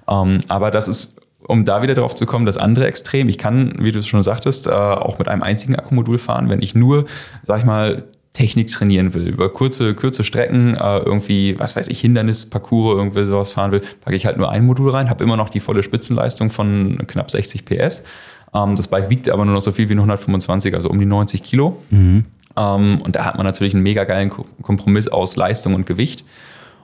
Ähm, 0.09 0.39
aber 0.49 0.70
das 0.70 0.89
ist 0.89 1.16
um 1.47 1.66
da 1.66 1.82
wieder 1.82 1.93
drauf 1.93 2.14
zu 2.14 2.24
kommen, 2.24 2.47
das 2.47 2.57
andere 2.57 2.87
Extrem. 2.87 3.28
Ich 3.28 3.37
kann, 3.37 3.74
wie 3.78 3.93
du 3.93 3.99
es 3.99 4.07
schon 4.07 4.22
sagtest, 4.22 4.66
äh, 4.66 4.70
auch 4.70 5.18
mit 5.18 5.28
einem 5.28 5.43
einzigen 5.43 5.76
Akkumodul 5.76 6.16
fahren, 6.16 6.49
wenn 6.49 6.62
ich 6.62 6.74
nur, 6.74 7.05
sag 7.43 7.59
ich 7.59 7.66
mal, 7.66 8.05
Technik 8.35 8.68
trainieren 8.68 9.14
will, 9.14 9.28
über 9.28 9.49
kurze, 9.49 9.95
kurze 9.95 10.22
Strecken, 10.24 10.74
äh, 10.74 10.99
irgendwie, 10.99 11.59
was 11.59 11.76
weiß 11.76 11.89
ich, 11.89 12.01
Hindernisparcours, 12.01 12.97
irgendwie 12.99 13.24
sowas 13.24 13.53
fahren 13.53 13.72
will, 13.72 13.80
packe 14.03 14.16
ich 14.16 14.26
halt 14.26 14.37
nur 14.37 14.51
ein 14.51 14.66
Modul 14.66 14.91
rein, 14.91 15.09
habe 15.09 15.24
immer 15.24 15.37
noch 15.39 15.49
die 15.49 15.61
volle 15.61 15.82
Spitzenleistung 15.82 16.51
von 16.51 16.99
knapp 17.07 17.30
60 17.30 17.64
PS. 17.64 18.05
Ähm, 18.53 18.74
das 18.76 18.89
Bike 18.89 19.09
wiegt 19.09 19.28
aber 19.30 19.45
nur 19.47 19.55
noch 19.55 19.62
so 19.62 19.72
viel 19.72 19.89
wie 19.89 19.95
ein 19.95 19.99
125, 20.01 20.74
also 20.74 20.91
um 20.91 20.99
die 20.99 21.07
90 21.07 21.43
Kilo. 21.43 21.80
Ähm, 22.57 23.01
und 23.03 23.16
da 23.16 23.24
hat 23.24 23.37
man 23.37 23.47
natürlich 23.47 23.72
einen 23.74 23.82
mega 23.82 24.05
geilen 24.05 24.30
Ko- 24.30 24.47
Kompromiss 24.62 25.09
aus 25.09 25.37
Leistung 25.37 25.74
und 25.74 25.87
Gewicht. 25.87 26.24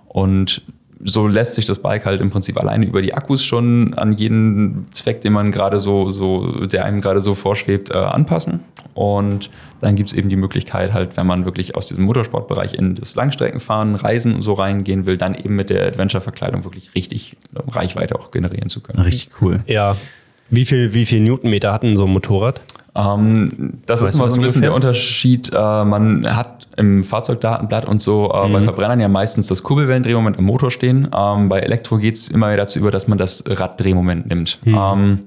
Und 0.06 0.62
so 1.02 1.26
lässt 1.26 1.54
sich 1.54 1.64
das 1.64 1.78
Bike 1.78 2.04
halt 2.04 2.20
im 2.20 2.30
Prinzip 2.30 2.58
alleine 2.58 2.84
über 2.84 3.02
die 3.02 3.14
Akkus 3.14 3.44
schon 3.44 3.94
an 3.94 4.12
jeden 4.12 4.86
Zweck, 4.90 5.20
den 5.22 5.32
man 5.32 5.50
gerade 5.50 5.80
so, 5.80 6.10
so, 6.10 6.66
der 6.66 6.84
einem 6.84 7.00
gerade 7.00 7.20
so 7.20 7.34
vorschwebt, 7.34 7.90
äh, 7.90 7.94
anpassen. 7.94 8.60
Und 8.94 9.50
dann 9.80 9.96
gibt 9.96 10.10
es 10.10 10.14
eben 10.14 10.28
die 10.28 10.36
Möglichkeit, 10.36 10.92
halt, 10.92 11.16
wenn 11.16 11.26
man 11.26 11.44
wirklich 11.44 11.74
aus 11.74 11.86
diesem 11.86 12.04
Motorsportbereich 12.04 12.74
in 12.74 12.96
das 12.96 13.14
Langstreckenfahren, 13.14 13.94
Reisen 13.94 14.34
und 14.34 14.42
so 14.42 14.52
reingehen 14.52 15.06
will, 15.06 15.16
dann 15.16 15.34
eben 15.34 15.56
mit 15.56 15.70
der 15.70 15.86
Adventure-Verkleidung 15.86 16.64
wirklich 16.64 16.94
richtig 16.94 17.36
Reichweite 17.54 18.18
auch 18.18 18.30
generieren 18.30 18.68
zu 18.68 18.80
können. 18.80 19.00
Richtig 19.00 19.30
cool. 19.40 19.60
Ja. 19.66 19.96
Wie 20.50 20.64
viel, 20.64 20.92
wie 20.92 21.06
viel 21.06 21.20
Newtonmeter 21.20 21.72
hat 21.72 21.84
denn 21.84 21.96
so 21.96 22.04
ein 22.04 22.12
Motorrad? 22.12 22.60
Ähm, 22.94 23.74
das 23.86 24.00
Weißt 24.02 24.10
ist 24.10 24.14
immer 24.16 24.28
so 24.28 24.36
ein 24.40 24.42
bisschen 24.42 24.62
der? 24.62 24.74
Unterschied. 24.74 25.50
Äh, 25.52 25.84
man 25.84 26.26
hat 26.36 26.66
im 26.76 27.04
Fahrzeugdatenblatt 27.04 27.84
und 27.84 28.00
so 28.00 28.32
äh, 28.32 28.48
Mhm. 28.48 28.52
bei 28.52 28.62
Verbrennern 28.62 29.00
ja 29.00 29.08
meistens 29.08 29.46
das 29.48 29.62
Kurbelwellendrehmoment 29.62 30.38
im 30.38 30.44
Motor 30.44 30.70
stehen. 30.70 31.08
Ähm, 31.16 31.48
bei 31.48 31.60
Elektro 31.60 31.98
geht 31.98 32.16
es 32.16 32.28
immer 32.28 32.56
dazu 32.56 32.78
über, 32.78 32.90
dass 32.90 33.06
man 33.08 33.18
das 33.18 33.44
Raddrehmoment 33.46 34.26
nimmt. 34.28 34.58
Mhm. 34.64 34.78
Ähm, 34.78 35.18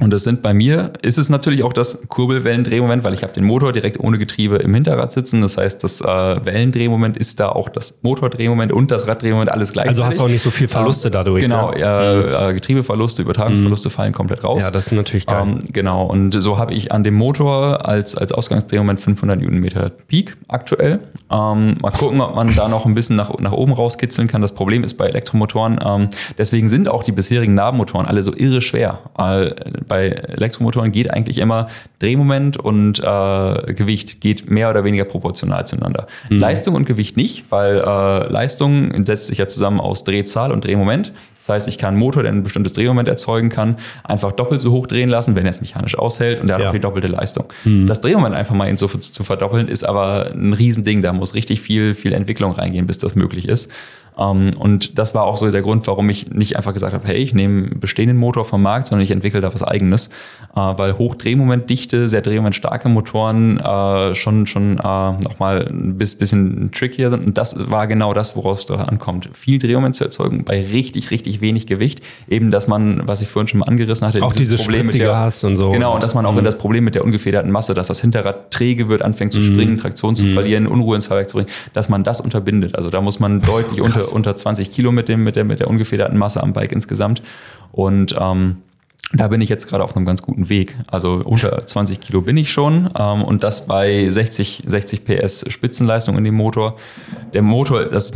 und 0.00 0.10
das 0.10 0.22
sind 0.24 0.40
bei 0.40 0.54
mir, 0.54 0.92
ist 1.02 1.18
es 1.18 1.28
natürlich 1.28 1.62
auch 1.64 1.74
das 1.74 2.08
Kurbelwellendrehmoment, 2.08 3.04
weil 3.04 3.12
ich 3.12 3.22
habe 3.22 3.34
den 3.34 3.44
Motor 3.44 3.72
direkt 3.72 4.00
ohne 4.00 4.18
Getriebe 4.18 4.56
im 4.56 4.72
Hinterrad 4.72 5.12
sitzen. 5.12 5.42
Das 5.42 5.58
heißt, 5.58 5.84
das 5.84 6.00
äh, 6.00 6.06
Wellendrehmoment 6.06 7.18
ist 7.18 7.40
da 7.40 7.50
auch 7.50 7.68
das 7.68 7.98
Motordrehmoment 8.00 8.72
und 8.72 8.90
das 8.90 9.06
Raddrehmoment 9.06 9.50
alles 9.50 9.72
gleichzeitig. 9.72 9.98
Also 10.02 10.04
hast 10.06 10.18
du 10.18 10.22
auch 10.24 10.28
nicht 10.28 10.42
so 10.42 10.50
viel 10.50 10.66
Verluste 10.66 11.08
Ähm, 11.08 11.12
dadurch, 11.12 11.42
Genau, 11.42 11.72
ne? 11.72 11.78
äh, 11.78 12.50
äh, 12.50 12.54
Getriebeverluste, 12.54 13.20
Übertragungsverluste 13.22 13.90
fallen 13.90 14.12
komplett 14.12 14.44
raus. 14.44 14.62
Ja, 14.62 14.70
das 14.70 14.86
ist 14.86 14.92
natürlich 14.92 15.26
geil. 15.26 15.42
Ähm, 15.42 15.58
genau, 15.72 16.06
und 16.06 16.32
so 16.40 16.56
habe 16.56 16.72
ich 16.72 16.90
an 16.90 17.04
dem 17.04 17.14
Motor 17.14 17.86
als, 17.86 18.16
als 18.16 18.32
Ausgangsdrehmoment 18.32 18.98
500 18.98 19.38
Newtonmeter 19.40 19.90
Peak 20.08 20.36
aktuell. 20.48 21.00
Ähm, 21.30 21.76
mal 21.82 21.90
gucken, 21.90 22.22
ob 22.22 22.34
man 22.34 22.54
da 22.54 22.68
noch 22.68 22.86
ein 22.86 22.94
bisschen 22.94 23.16
nach, 23.16 23.38
nach 23.40 23.52
oben 23.52 23.72
rauskitzeln 23.72 24.26
kann. 24.26 24.40
Das 24.40 24.52
Problem 24.52 24.84
ist 24.84 24.94
bei 24.94 25.06
Elektromotoren, 25.06 25.78
ähm, 25.84 26.08
deswegen 26.38 26.70
sind 26.70 26.88
auch 26.88 27.04
die 27.04 27.12
bisherigen 27.12 27.54
Nabenmotoren 27.54 28.06
alle 28.06 28.22
so 28.22 28.32
irre 28.34 28.62
schwer. 28.62 29.00
Weil 29.14 29.54
bei 29.88 30.08
Elektromotoren 30.08 30.92
geht 30.92 31.10
eigentlich 31.12 31.38
immer 31.38 31.68
Drehmoment 31.98 32.56
und 32.56 33.00
äh, 33.00 33.72
Gewicht 33.74 34.20
geht 34.20 34.50
mehr 34.50 34.70
oder 34.70 34.84
weniger 34.84 35.04
proportional 35.04 35.66
zueinander. 35.66 36.06
Leistung 36.28 36.74
und 36.74 36.84
Gewicht 36.86 37.16
nicht, 37.16 37.44
weil 37.50 37.76
äh, 37.78 38.32
Leistung 38.32 39.04
setzt 39.04 39.28
sich 39.28 39.38
ja 39.38 39.48
zusammen 39.48 39.80
aus 39.80 40.04
Drehzahl 40.04 40.52
und 40.52 40.64
Drehmoment. 40.64 41.12
Das 41.38 41.48
heißt, 41.48 41.68
ich 41.68 41.76
kann 41.76 41.88
einen 41.88 41.98
Motor, 41.98 42.22
der 42.22 42.30
ein 42.30 42.44
bestimmtes 42.44 42.72
Drehmoment 42.72 43.08
erzeugen 43.08 43.48
kann, 43.48 43.76
einfach 44.04 44.30
doppelt 44.30 44.60
so 44.60 44.70
hoch 44.70 44.86
drehen 44.86 45.08
lassen, 45.08 45.34
wenn 45.34 45.44
er 45.44 45.50
es 45.50 45.60
mechanisch 45.60 45.98
aushält 45.98 46.40
und 46.40 46.46
der 46.46 46.54
hat 46.54 46.62
Ja. 46.62 46.68
auch 46.68 46.72
die 46.72 46.78
doppelte 46.78 47.08
Leistung. 47.08 47.46
Das 47.88 48.00
Drehmoment 48.00 48.32
einfach 48.36 48.54
mal 48.54 48.72
so 48.78 48.86
zu 48.86 49.24
verdoppeln, 49.24 49.66
ist 49.66 49.82
aber 49.82 50.30
ein 50.32 50.52
Riesending. 50.52 51.02
Da 51.02 51.12
muss 51.12 51.34
richtig 51.34 51.60
viel, 51.60 51.94
viel 51.94 52.12
Entwicklung 52.12 52.52
reingehen, 52.52 52.86
bis 52.86 52.98
das 52.98 53.16
möglich 53.16 53.48
ist. 53.48 53.72
Ähm, 54.18 54.50
und 54.58 54.98
das 54.98 55.14
war 55.14 55.24
auch 55.24 55.36
so 55.38 55.50
der 55.50 55.62
Grund, 55.62 55.86
warum 55.86 56.08
ich 56.10 56.30
nicht 56.30 56.56
einfach 56.56 56.72
gesagt 56.72 56.92
habe, 56.92 57.06
hey, 57.06 57.16
ich 57.16 57.32
nehme 57.34 57.66
einen 57.70 57.80
bestehenden 57.80 58.18
Motor 58.18 58.44
vom 58.44 58.62
Markt, 58.62 58.88
sondern 58.88 59.04
ich 59.04 59.10
entwickle 59.10 59.40
da 59.40 59.52
was 59.54 59.62
eigenes. 59.62 60.08
Äh, 60.54 60.60
weil 60.60 60.98
Hochdrehmomentdichte, 60.98 62.08
sehr 62.08 62.20
drehmomentstarke 62.20 62.88
Motoren 62.88 63.58
äh, 63.58 64.14
schon, 64.14 64.46
schon 64.46 64.78
äh, 64.78 64.82
nochmal 64.82 65.66
ein 65.70 65.96
bis- 65.96 66.14
bisschen 66.16 66.70
trickier 66.72 67.10
sind. 67.10 67.24
Und 67.26 67.38
das 67.38 67.56
war 67.70 67.86
genau 67.86 68.12
das, 68.12 68.36
worauf 68.36 68.60
es 68.60 68.66
da 68.66 68.74
ankommt. 68.76 69.30
Viel 69.32 69.58
Drehmoment 69.58 69.94
zu 69.96 70.04
erzeugen 70.04 70.44
bei 70.44 70.60
richtig, 70.60 71.10
richtig 71.10 71.40
wenig 71.40 71.66
Gewicht. 71.66 72.00
Eben, 72.28 72.50
dass 72.50 72.68
man, 72.68 73.02
was 73.06 73.22
ich 73.22 73.28
vorhin 73.28 73.48
schon 73.48 73.60
mal 73.60 73.66
angerissen 73.66 74.06
hatte, 74.06 74.22
Auch 74.22 74.32
dieses 74.32 74.52
diese 74.60 74.62
Spritzige 74.64 75.16
hast 75.16 75.44
und 75.44 75.56
so. 75.56 75.70
Genau, 75.70 75.94
und 75.94 76.02
dass 76.02 76.14
man 76.14 76.26
auch 76.26 76.36
in 76.36 76.44
das 76.44 76.58
Problem 76.58 76.84
mit 76.84 76.94
der 76.94 77.04
ungefederten 77.04 77.50
Masse, 77.50 77.72
dass 77.74 77.86
das 77.86 78.00
Hinterrad 78.00 78.50
träge 78.50 78.88
wird, 78.90 79.00
anfängt 79.02 79.32
zu 79.32 79.42
springen, 79.42 79.78
Traktion 79.78 80.14
zu 80.16 80.26
verlieren, 80.26 80.66
Unruhe 80.66 80.96
ins 80.96 81.06
Fahrwerk 81.06 81.30
zu 81.30 81.38
bringen, 81.38 81.48
dass 81.72 81.88
man 81.88 82.04
das 82.04 82.20
unterbindet. 82.20 82.74
Also 82.74 82.90
da 82.90 83.00
muss 83.00 83.18
man 83.20 83.40
deutlich 83.40 83.80
unter, 83.80 84.01
unter 84.10 84.34
20 84.34 84.70
Kilo 84.70 84.92
mit, 84.92 85.08
dem, 85.08 85.24
mit, 85.24 85.36
der, 85.36 85.44
mit 85.44 85.60
der 85.60 85.68
ungefederten 85.68 86.18
Masse 86.18 86.42
am 86.42 86.52
Bike 86.52 86.72
insgesamt. 86.72 87.22
Und 87.72 88.14
ähm, 88.18 88.58
da 89.14 89.28
bin 89.28 89.40
ich 89.42 89.48
jetzt 89.48 89.68
gerade 89.68 89.84
auf 89.84 89.94
einem 89.94 90.06
ganz 90.06 90.22
guten 90.22 90.48
Weg. 90.48 90.76
Also 90.86 91.20
unter 91.24 91.66
20 91.66 92.00
Kilo 92.00 92.22
bin 92.22 92.36
ich 92.36 92.50
schon 92.50 92.88
ähm, 92.98 93.22
und 93.22 93.42
das 93.42 93.66
bei 93.66 94.08
60, 94.08 94.62
60 94.66 95.04
PS 95.04 95.44
Spitzenleistung 95.48 96.16
in 96.16 96.24
dem 96.24 96.34
Motor. 96.34 96.76
Der 97.34 97.42
Motor, 97.42 97.84
das, 97.84 98.12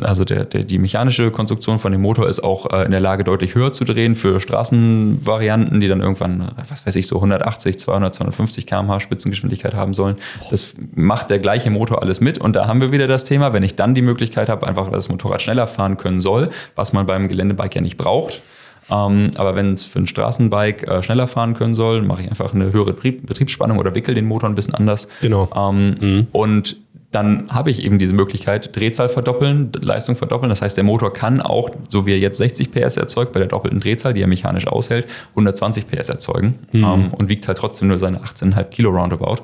also 0.00 0.24
der, 0.24 0.44
der, 0.44 0.64
die 0.64 0.78
mechanische 0.78 1.30
Konstruktion 1.30 1.78
von 1.78 1.92
dem 1.92 2.00
Motor 2.00 2.28
ist 2.28 2.42
auch 2.42 2.72
äh, 2.72 2.84
in 2.84 2.90
der 2.90 3.00
Lage, 3.00 3.22
deutlich 3.22 3.54
höher 3.54 3.72
zu 3.72 3.84
drehen 3.84 4.16
für 4.16 4.40
Straßenvarianten, 4.40 5.80
die 5.80 5.86
dann 5.86 6.00
irgendwann, 6.00 6.50
was 6.68 6.86
weiß 6.86 6.96
ich, 6.96 7.06
so 7.06 7.16
180, 7.16 7.78
200, 7.78 8.14
250 8.14 8.66
km/h 8.66 9.00
Spitzengeschwindigkeit 9.00 9.74
haben 9.74 9.94
sollen. 9.94 10.16
Das 10.50 10.74
macht 10.94 11.30
der 11.30 11.38
gleiche 11.38 11.70
Motor 11.70 12.02
alles 12.02 12.20
mit 12.20 12.38
und 12.38 12.56
da 12.56 12.66
haben 12.66 12.80
wir 12.80 12.90
wieder 12.90 13.06
das 13.06 13.24
Thema, 13.24 13.52
wenn 13.52 13.62
ich 13.62 13.76
dann 13.76 13.94
die 13.94 14.02
Möglichkeit 14.02 14.48
habe, 14.48 14.66
einfach 14.66 14.86
dass 14.86 15.06
das 15.06 15.08
Motorrad 15.08 15.40
schneller 15.40 15.66
fahren 15.68 15.96
können 15.96 16.20
soll, 16.20 16.50
was 16.74 16.92
man 16.92 17.06
beim 17.06 17.28
Geländebike 17.28 17.76
ja 17.76 17.80
nicht 17.80 17.96
braucht, 17.96 18.42
aber 18.88 19.54
wenn 19.54 19.72
es 19.72 19.84
für 19.84 19.98
ein 20.00 20.06
Straßenbike 20.06 20.88
äh, 20.88 21.02
schneller 21.02 21.26
fahren 21.26 21.54
können 21.54 21.74
soll, 21.74 22.02
mache 22.02 22.22
ich 22.22 22.28
einfach 22.28 22.52
eine 22.54 22.72
höhere 22.72 22.92
Betrieb 22.92 23.26
Betriebsspannung 23.26 23.78
oder 23.78 23.94
wickel 23.94 24.14
den 24.14 24.26
Motor 24.26 24.48
ein 24.48 24.54
bisschen 24.54 24.74
anders. 24.74 25.08
Genau. 25.20 25.48
Ähm, 25.56 25.94
Und 26.32 26.76
dann 27.12 27.48
habe 27.50 27.70
ich 27.70 27.84
eben 27.84 27.98
diese 27.98 28.14
Möglichkeit, 28.14 28.74
Drehzahl 28.74 29.08
verdoppeln, 29.08 29.70
Leistung 29.80 30.16
verdoppeln. 30.16 30.48
Das 30.48 30.62
heißt, 30.62 30.76
der 30.76 30.84
Motor 30.84 31.12
kann 31.12 31.40
auch, 31.40 31.70
so 31.88 32.06
wie 32.06 32.12
er 32.12 32.18
jetzt 32.18 32.38
60 32.38 32.70
PS 32.70 32.96
erzeugt, 32.96 33.32
bei 33.32 33.38
der 33.38 33.48
doppelten 33.48 33.80
Drehzahl, 33.80 34.14
die 34.14 34.22
er 34.22 34.26
mechanisch 34.26 34.66
aushält, 34.66 35.06
120 35.30 35.86
PS 35.86 36.08
erzeugen 36.08 36.58
ähm, 36.72 37.12
und 37.12 37.28
wiegt 37.28 37.46
halt 37.46 37.58
trotzdem 37.58 37.88
nur 37.88 37.98
seine 37.98 38.20
18,5 38.20 38.64
Kilo 38.64 38.90
roundabout. 38.90 39.42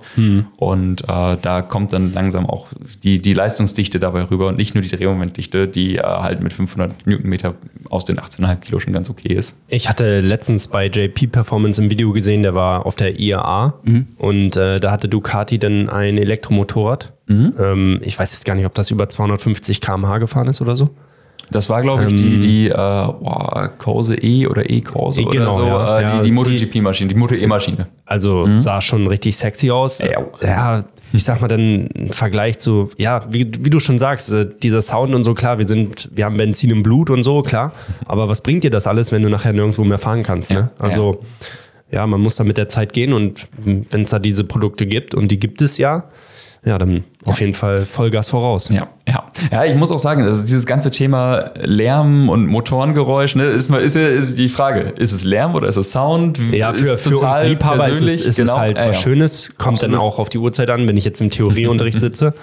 Und 0.56 1.02
äh, 1.02 1.36
da 1.40 1.62
kommt 1.62 1.92
dann 1.92 2.12
langsam 2.12 2.46
auch 2.46 2.68
die, 3.02 3.20
die 3.20 3.34
Leistungsdichte 3.34 4.00
dabei 4.00 4.22
rüber 4.24 4.48
und 4.48 4.56
nicht 4.56 4.74
nur 4.74 4.82
die 4.82 4.88
Drehmomentdichte, 4.88 5.68
die 5.68 5.96
äh, 5.96 6.02
halt 6.02 6.42
mit 6.42 6.54
500 6.54 7.06
Newtonmeter 7.06 7.54
aus 7.90 8.06
den 8.06 8.18
18,5 8.18 8.56
Kilo 8.56 8.80
schon 8.80 8.94
ganz 8.94 9.10
okay 9.10 9.34
ist. 9.34 9.60
Ich 9.68 9.88
hatte 9.88 10.20
letztens 10.20 10.68
bei 10.68 10.86
JP 10.86 11.28
Performance 11.28 11.82
im 11.82 11.90
Video 11.90 12.12
gesehen, 12.12 12.42
der 12.42 12.54
war 12.54 12.86
auf 12.86 12.96
der 12.96 13.20
IAA 13.20 13.74
und 14.16 14.56
äh, 14.56 14.80
da 14.80 14.90
hatte 14.90 15.08
Ducati 15.08 15.58
dann 15.58 15.90
ein 15.90 16.16
Elektromotorrad. 16.16 17.12
Ähm, 17.28 18.00
ich 18.02 18.18
weiß 18.18 18.32
jetzt 18.32 18.44
gar 18.44 18.54
nicht, 18.54 18.66
ob 18.66 18.74
das 18.74 18.90
über 18.90 19.08
250 19.08 19.80
km/h 19.80 20.18
gefahren 20.18 20.48
ist 20.48 20.60
oder 20.60 20.76
so. 20.76 20.90
Das 21.50 21.70
war, 21.70 21.80
glaube 21.80 22.04
ich, 22.04 22.14
die, 22.14 22.38
die 22.38 22.68
äh, 22.68 22.72
boah, 22.74 23.70
Corse 23.78 24.16
E 24.22 24.46
oder 24.46 24.68
E-Corse 24.68 25.22
oder 25.22 25.30
Genau, 25.30 25.52
so. 25.52 25.66
ja. 25.66 25.98
Äh, 25.98 26.02
Ja, 26.02 26.22
die, 26.22 26.30
MotoGP-Maschine, 26.32 27.08
die 27.08 27.14
Moto-E-Maschine. 27.14 27.86
Also 28.04 28.46
sah 28.58 28.82
schon 28.82 29.06
richtig 29.06 29.34
sexy 29.36 29.70
aus. 29.70 30.00
Ja. 30.00 30.26
ja, 30.42 30.84
ich 31.14 31.24
sag 31.24 31.40
mal 31.40 31.48
dann 31.48 31.86
im 31.86 32.10
Vergleich 32.10 32.58
zu, 32.58 32.90
ja, 32.98 33.20
wie, 33.30 33.50
wie 33.60 33.70
du 33.70 33.80
schon 33.80 33.98
sagst, 33.98 34.30
äh, 34.34 34.46
dieser 34.62 34.82
Sound 34.82 35.14
und 35.14 35.24
so, 35.24 35.32
klar, 35.32 35.58
wir 35.58 35.66
sind, 35.66 36.10
wir 36.14 36.26
haben 36.26 36.36
Benzin 36.36 36.68
im 36.70 36.82
Blut 36.82 37.08
und 37.08 37.22
so, 37.22 37.40
klar. 37.42 37.72
Aber 38.04 38.28
was 38.28 38.42
bringt 38.42 38.62
dir 38.64 38.70
das 38.70 38.86
alles, 38.86 39.10
wenn 39.10 39.22
du 39.22 39.30
nachher 39.30 39.54
nirgendwo 39.54 39.84
mehr 39.84 39.96
fahren 39.98 40.22
kannst? 40.22 40.50
Ne? 40.50 40.68
Ja, 40.78 40.84
Also, 40.84 41.22
ja. 41.90 42.06
man 42.06 42.20
muss 42.20 42.36
da 42.36 42.44
mit 42.44 42.58
der 42.58 42.68
Zeit 42.68 42.92
gehen 42.92 43.14
und 43.14 43.48
wenn 43.64 44.02
es 44.02 44.10
da 44.10 44.18
diese 44.18 44.44
Produkte 44.44 44.84
gibt 44.86 45.14
und 45.14 45.28
die 45.30 45.40
gibt 45.40 45.62
es 45.62 45.78
ja, 45.78 46.04
ja, 46.68 46.76
dann 46.76 47.02
auf 47.24 47.40
jeden 47.40 47.54
Fall 47.54 47.86
Vollgas 47.86 48.28
voraus. 48.28 48.68
Ja, 48.68 48.88
ja. 49.08 49.24
Ja, 49.50 49.64
ich 49.64 49.74
muss 49.74 49.90
auch 49.90 49.98
sagen, 49.98 50.22
also 50.22 50.42
dieses 50.42 50.66
ganze 50.66 50.90
Thema 50.90 51.52
Lärm 51.60 52.28
und 52.28 52.46
Motorengeräusch, 52.46 53.34
ne, 53.34 53.44
ist, 53.44 53.70
ist, 53.70 53.96
ja- 53.96 54.08
ist 54.08 54.36
die 54.36 54.50
Frage, 54.50 54.80
ist 54.96 55.12
es 55.12 55.24
Lärm 55.24 55.54
oder 55.54 55.68
ist 55.68 55.76
es 55.76 55.92
Sound? 55.92 56.38
Ja, 56.52 56.74
für, 56.74 56.92
ist 56.92 57.08
für 57.08 57.16
uns 57.16 57.42
Liebhaber 57.42 57.88
ist 57.88 58.02
es, 58.02 58.20
ist 58.20 58.36
genau. 58.36 58.52
es 58.52 58.58
halt 58.58 58.76
ja, 58.76 58.90
was. 58.90 59.00
Schönes, 59.00 59.56
kommt 59.56 59.76
Absolut. 59.78 59.94
dann 59.94 60.00
auch 60.00 60.18
auf 60.18 60.28
die 60.28 60.38
Uhrzeit 60.38 60.68
an, 60.68 60.86
wenn 60.86 60.98
ich 60.98 61.06
jetzt 61.06 61.22
im 61.22 61.30
Theorieunterricht 61.30 62.00
sitze 62.00 62.34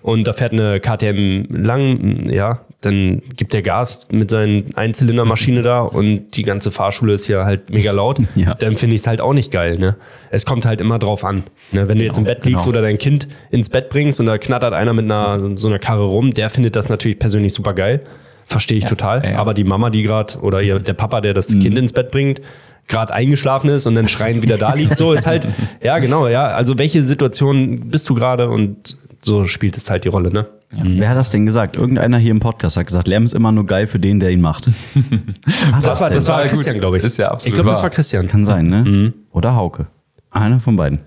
und 0.00 0.24
da 0.24 0.32
fährt 0.32 0.52
eine 0.52 0.80
KTM 0.80 1.44
lang, 1.54 2.30
ja, 2.30 2.60
dann 2.84 3.22
gibt 3.36 3.52
der 3.52 3.62
Gas 3.62 4.08
mit 4.10 4.30
seinen 4.30 4.74
Einzylindermaschine 4.76 5.62
da 5.62 5.80
und 5.80 6.36
die 6.36 6.42
ganze 6.42 6.70
Fahrschule 6.70 7.14
ist 7.14 7.26
hier 7.26 7.44
halt 7.44 7.70
mega 7.70 7.92
laut, 7.92 8.18
Ja. 8.34 8.54
dann 8.54 8.74
finde 8.74 8.96
ich 8.96 9.02
es 9.02 9.06
halt 9.06 9.20
auch 9.20 9.32
nicht 9.32 9.50
geil. 9.50 9.78
Ne? 9.78 9.96
Es 10.30 10.44
kommt 10.46 10.66
halt 10.66 10.80
immer 10.80 10.98
drauf 10.98 11.24
an. 11.24 11.44
Ne? 11.72 11.88
Wenn 11.88 11.98
du 11.98 12.04
jetzt 12.04 12.18
im 12.18 12.24
Bett 12.24 12.44
liegst 12.44 12.64
genau. 12.64 12.68
oder 12.68 12.82
dein 12.82 12.98
Kind 12.98 13.28
ins 13.50 13.70
Bett 13.70 13.88
bringst 13.88 14.20
und 14.20 14.26
da 14.26 14.38
knattert 14.38 14.72
einer 14.74 14.92
mit 14.92 15.04
einer 15.04 15.56
so 15.56 15.68
einer 15.68 15.78
Karre 15.78 16.04
rum, 16.04 16.34
der 16.34 16.50
findet 16.50 16.76
das 16.76 16.88
natürlich 16.88 17.18
persönlich 17.18 17.54
super 17.54 17.74
geil. 17.74 18.00
Verstehe 18.46 18.76
ich 18.78 18.84
total. 18.84 19.24
ja, 19.24 19.30
ja. 19.32 19.38
Aber 19.38 19.54
die 19.54 19.64
Mama, 19.64 19.88
die 19.90 20.02
gerade, 20.02 20.38
oder 20.40 20.60
ihr, 20.60 20.78
der 20.78 20.92
Papa, 20.92 21.20
der 21.22 21.32
das 21.32 21.48
Kind 21.48 21.78
ins 21.78 21.94
Bett 21.94 22.10
bringt, 22.10 22.42
gerade 22.88 23.14
eingeschlafen 23.14 23.70
ist 23.70 23.86
und 23.86 23.94
dann 23.94 24.08
schreien 24.08 24.42
wieder 24.42 24.58
da 24.58 24.74
liegt, 24.74 24.98
so 24.98 25.14
ist 25.14 25.26
halt, 25.26 25.48
ja 25.82 25.98
genau, 25.98 26.28
ja. 26.28 26.48
Also 26.48 26.78
welche 26.78 27.02
Situation 27.04 27.88
bist 27.88 28.08
du 28.10 28.14
gerade 28.14 28.50
und 28.50 28.98
so 29.24 29.44
spielt 29.44 29.76
es 29.76 29.88
halt 29.90 30.04
die 30.04 30.08
Rolle, 30.08 30.30
ne? 30.32 30.46
Wer 30.76 31.08
hat 31.10 31.16
das 31.16 31.30
denn 31.30 31.46
gesagt? 31.46 31.76
Irgendeiner 31.76 32.18
hier 32.18 32.32
im 32.32 32.40
Podcast 32.40 32.76
hat 32.76 32.86
gesagt, 32.86 33.06
Lärm 33.08 33.24
ist 33.24 33.32
immer 33.32 33.52
nur 33.52 33.64
geil 33.64 33.86
für 33.86 33.98
den, 34.00 34.18
der 34.20 34.30
ihn 34.30 34.40
macht. 34.40 34.70
Ah, 35.72 35.80
Das 35.80 36.00
war, 36.00 36.10
das 36.10 36.28
war 36.28 36.36
Total 36.36 36.42
gut. 36.42 36.50
Christian, 36.50 36.78
glaube 36.80 36.98
ich. 36.98 37.04
Ist 37.04 37.16
ja 37.16 37.30
absolut 37.30 37.46
Ich 37.48 37.54
glaube, 37.54 37.70
das 37.70 37.82
war 37.82 37.90
Christian. 37.90 38.26
Kann 38.28 38.44
sein, 38.44 38.66
ne? 38.68 39.12
Oder 39.32 39.54
Hauke. 39.56 39.86
Einer 40.30 40.58
von 40.60 40.76
beiden. 40.76 41.00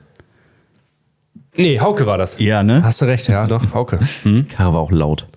Nee, 1.56 1.80
Hauke 1.80 2.06
war 2.06 2.18
das. 2.18 2.38
Ja, 2.40 2.64
ne? 2.64 2.84
Hast 2.84 3.02
du 3.02 3.06
recht, 3.06 3.28
ja, 3.28 3.46
doch, 3.48 3.74
Hauke. 3.74 4.00
Karre 4.50 4.74
war 4.74 4.80
auch 4.82 4.92
laut. 4.92 5.28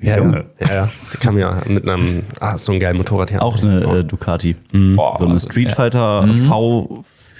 Ja, 0.00 0.16
Junge. 0.18 0.44
ja, 0.60 0.74
ja. 0.74 0.88
Der 1.12 1.20
kam 1.20 1.38
ja 1.38 1.60
mit 1.66 1.88
einem, 1.88 2.22
ah, 2.40 2.56
so 2.56 2.72
ein 2.72 2.78
geiles 2.80 2.98
Motorrad 2.98 3.32
her. 3.32 3.42
Auch 3.42 3.60
eine 3.62 3.80
äh, 3.80 4.04
Ducati. 4.04 4.56
Boah, 4.94 5.16
so 5.18 5.26
eine 5.26 5.40
Street 5.40 5.72
Fighter 5.72 6.26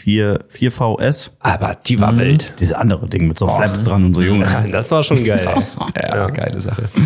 V4, 0.04 0.40
4VS. 0.50 1.30
Aber 1.40 1.76
die 1.86 2.00
war 2.00 2.18
wild. 2.18 2.54
Diese 2.60 2.78
andere 2.78 3.06
Ding 3.06 3.28
mit 3.28 3.38
so 3.38 3.48
Flaps 3.48 3.84
dran 3.84 4.04
und 4.04 4.14
so, 4.14 4.22
Junge. 4.22 4.44
Ja, 4.44 4.62
das 4.62 4.90
war 4.90 5.02
schon 5.02 5.24
geil. 5.24 5.46
Ja, 5.96 6.28
geile 6.28 6.60
Sache. 6.60 6.84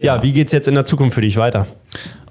Ja, 0.00 0.22
wie 0.22 0.32
geht's 0.32 0.52
jetzt 0.52 0.68
in 0.68 0.74
der 0.74 0.84
Zukunft 0.84 1.16
für 1.16 1.22
dich 1.22 1.36
weiter? 1.36 1.66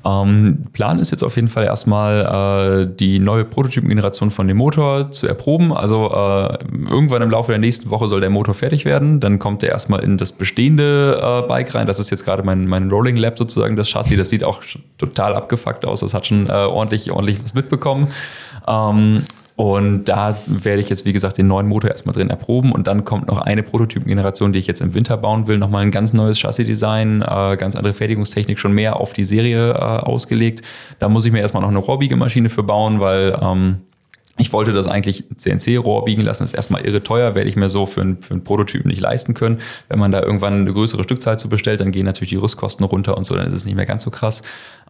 Ähm, 0.06 0.66
Plan 0.72 1.00
ist 1.00 1.12
jetzt 1.12 1.24
auf 1.24 1.36
jeden 1.36 1.50
Fall 1.50 1.66
erstmal 1.66 2.86
äh, 2.86 2.96
die 2.96 3.20
neue 3.20 3.44
Prototypengeneration 3.44 4.32
von 4.32 4.48
dem 4.48 4.58
Motor 4.58 5.12
zu 5.12 5.28
erproben. 5.28 5.74
Also 5.74 6.10
äh, 6.10 6.60
irgendwann 6.90 7.22
im 7.22 7.30
Laufe 7.30 7.52
der 7.52 7.60
nächsten 7.60 7.90
Woche 7.90 8.08
soll 8.08 8.22
der 8.22 8.30
Motor 8.30 8.54
fertig 8.54 8.86
werden. 8.86 9.20
Dann 9.20 9.38
kommt 9.38 9.64
er 9.64 9.70
erstmal 9.70 10.02
in 10.02 10.18
das 10.18 10.32
bestehende 10.32 11.20
äh, 11.22 11.48
Bike 11.48 11.76
rein. 11.76 11.88
Das 11.88 12.00
ist 12.00 12.10
jetzt 12.10 12.24
gerade 12.24 12.44
mein, 12.44 12.68
mein 12.68 12.90
Rolling 12.90 13.18
Lab 13.18 13.38
sozusagen, 13.38 13.76
das 13.76 13.90
Chassis. 13.90 14.18
Das 14.18 14.30
sieht 14.30 14.46
auch 14.46 14.62
total 14.98 15.36
abgefuckt 15.36 15.84
aus. 15.84 16.00
Das 16.00 16.14
hat 16.14 16.28
schon 16.28 16.48
äh, 16.48 16.52
ordentlich, 16.52 17.12
ordentlich 17.12 17.44
was 17.44 17.54
mitbekommen. 17.54 18.08
Ähm, 18.66 19.24
und 19.58 20.06
da 20.06 20.38
werde 20.46 20.82
ich 20.82 20.90
jetzt, 20.90 21.04
wie 21.06 21.14
gesagt, 21.14 21.40
den 21.40 21.48
neuen 21.48 21.68
Motor 21.68 21.90
erstmal 21.90 22.14
drin 22.14 22.30
erproben. 22.30 22.72
Und 22.72 22.86
dann 22.86 23.06
kommt 23.06 23.28
noch 23.28 23.40
eine 23.40 23.64
Prototypengeneration, 23.64 24.54
die 24.54 24.60
ich 24.60 24.68
jetzt 24.68 24.82
im 24.82 24.94
Winter 24.94 25.18
bauen 25.18 25.48
will. 25.48 25.58
Nochmal 25.58 25.82
ein 25.82 25.90
ganz 25.90 26.14
neues 26.14 26.38
Chassis-Design, 26.40 27.24
äh, 27.24 27.58
ganz 27.58 27.76
andere 27.76 27.94
Fertigungstechnik, 27.94 28.60
schon 28.60 28.74
mehr 28.74 28.98
auf 28.98 29.14
die 29.14 29.24
Serie 29.24 29.72
äh, 29.72 29.74
ausgelegt. 29.74 30.62
Da 31.00 31.10
muss 31.10 31.26
ich 31.26 31.32
mir 31.32 31.40
erstmal 31.40 31.64
noch 31.64 31.70
eine 31.70 31.80
Rohrbiegemaschine 31.80 32.50
für 32.50 32.62
bauen, 32.62 33.00
weil 33.00 33.36
ähm, 33.42 33.78
ich 34.40 34.54
wollte 34.54 34.72
das 34.72 34.88
eigentlich 34.88 35.24
CNC-Rohr 35.36 36.06
biegen 36.06 36.22
lassen. 36.24 36.44
Das 36.44 36.52
ist 36.52 36.56
erstmal 36.56 36.86
irre 36.86 37.02
teuer, 37.02 37.34
werde 37.34 37.50
ich 37.50 37.56
mir 37.56 37.70
so 37.70 37.86
für, 37.86 38.02
einen- 38.02 38.22
für 38.22 38.34
einen 38.36 38.44
Prototypen 38.44 38.90
nicht 38.90 39.02
leisten 39.02 39.34
können. 39.34 39.58
Wenn 39.90 39.98
man 40.00 40.12
da 40.12 40.22
irgendwann 40.22 40.54
eine 40.62 40.74
größere 40.74 41.04
Stückzahl 41.04 41.40
zu 41.40 41.50
bestellt, 41.50 41.80
dann 41.80 41.92
gehen 41.92 42.06
natürlich 42.06 42.30
die 42.30 42.36
Rüstkosten 42.36 42.86
runter 42.86 43.18
und 43.18 43.26
so, 43.26 43.36
dann 43.36 43.48
ist 43.48 43.54
es 43.54 43.66
nicht 43.66 43.76
mehr 43.76 43.86
ganz 43.88 44.04
so 44.04 44.12
krass. 44.12 44.44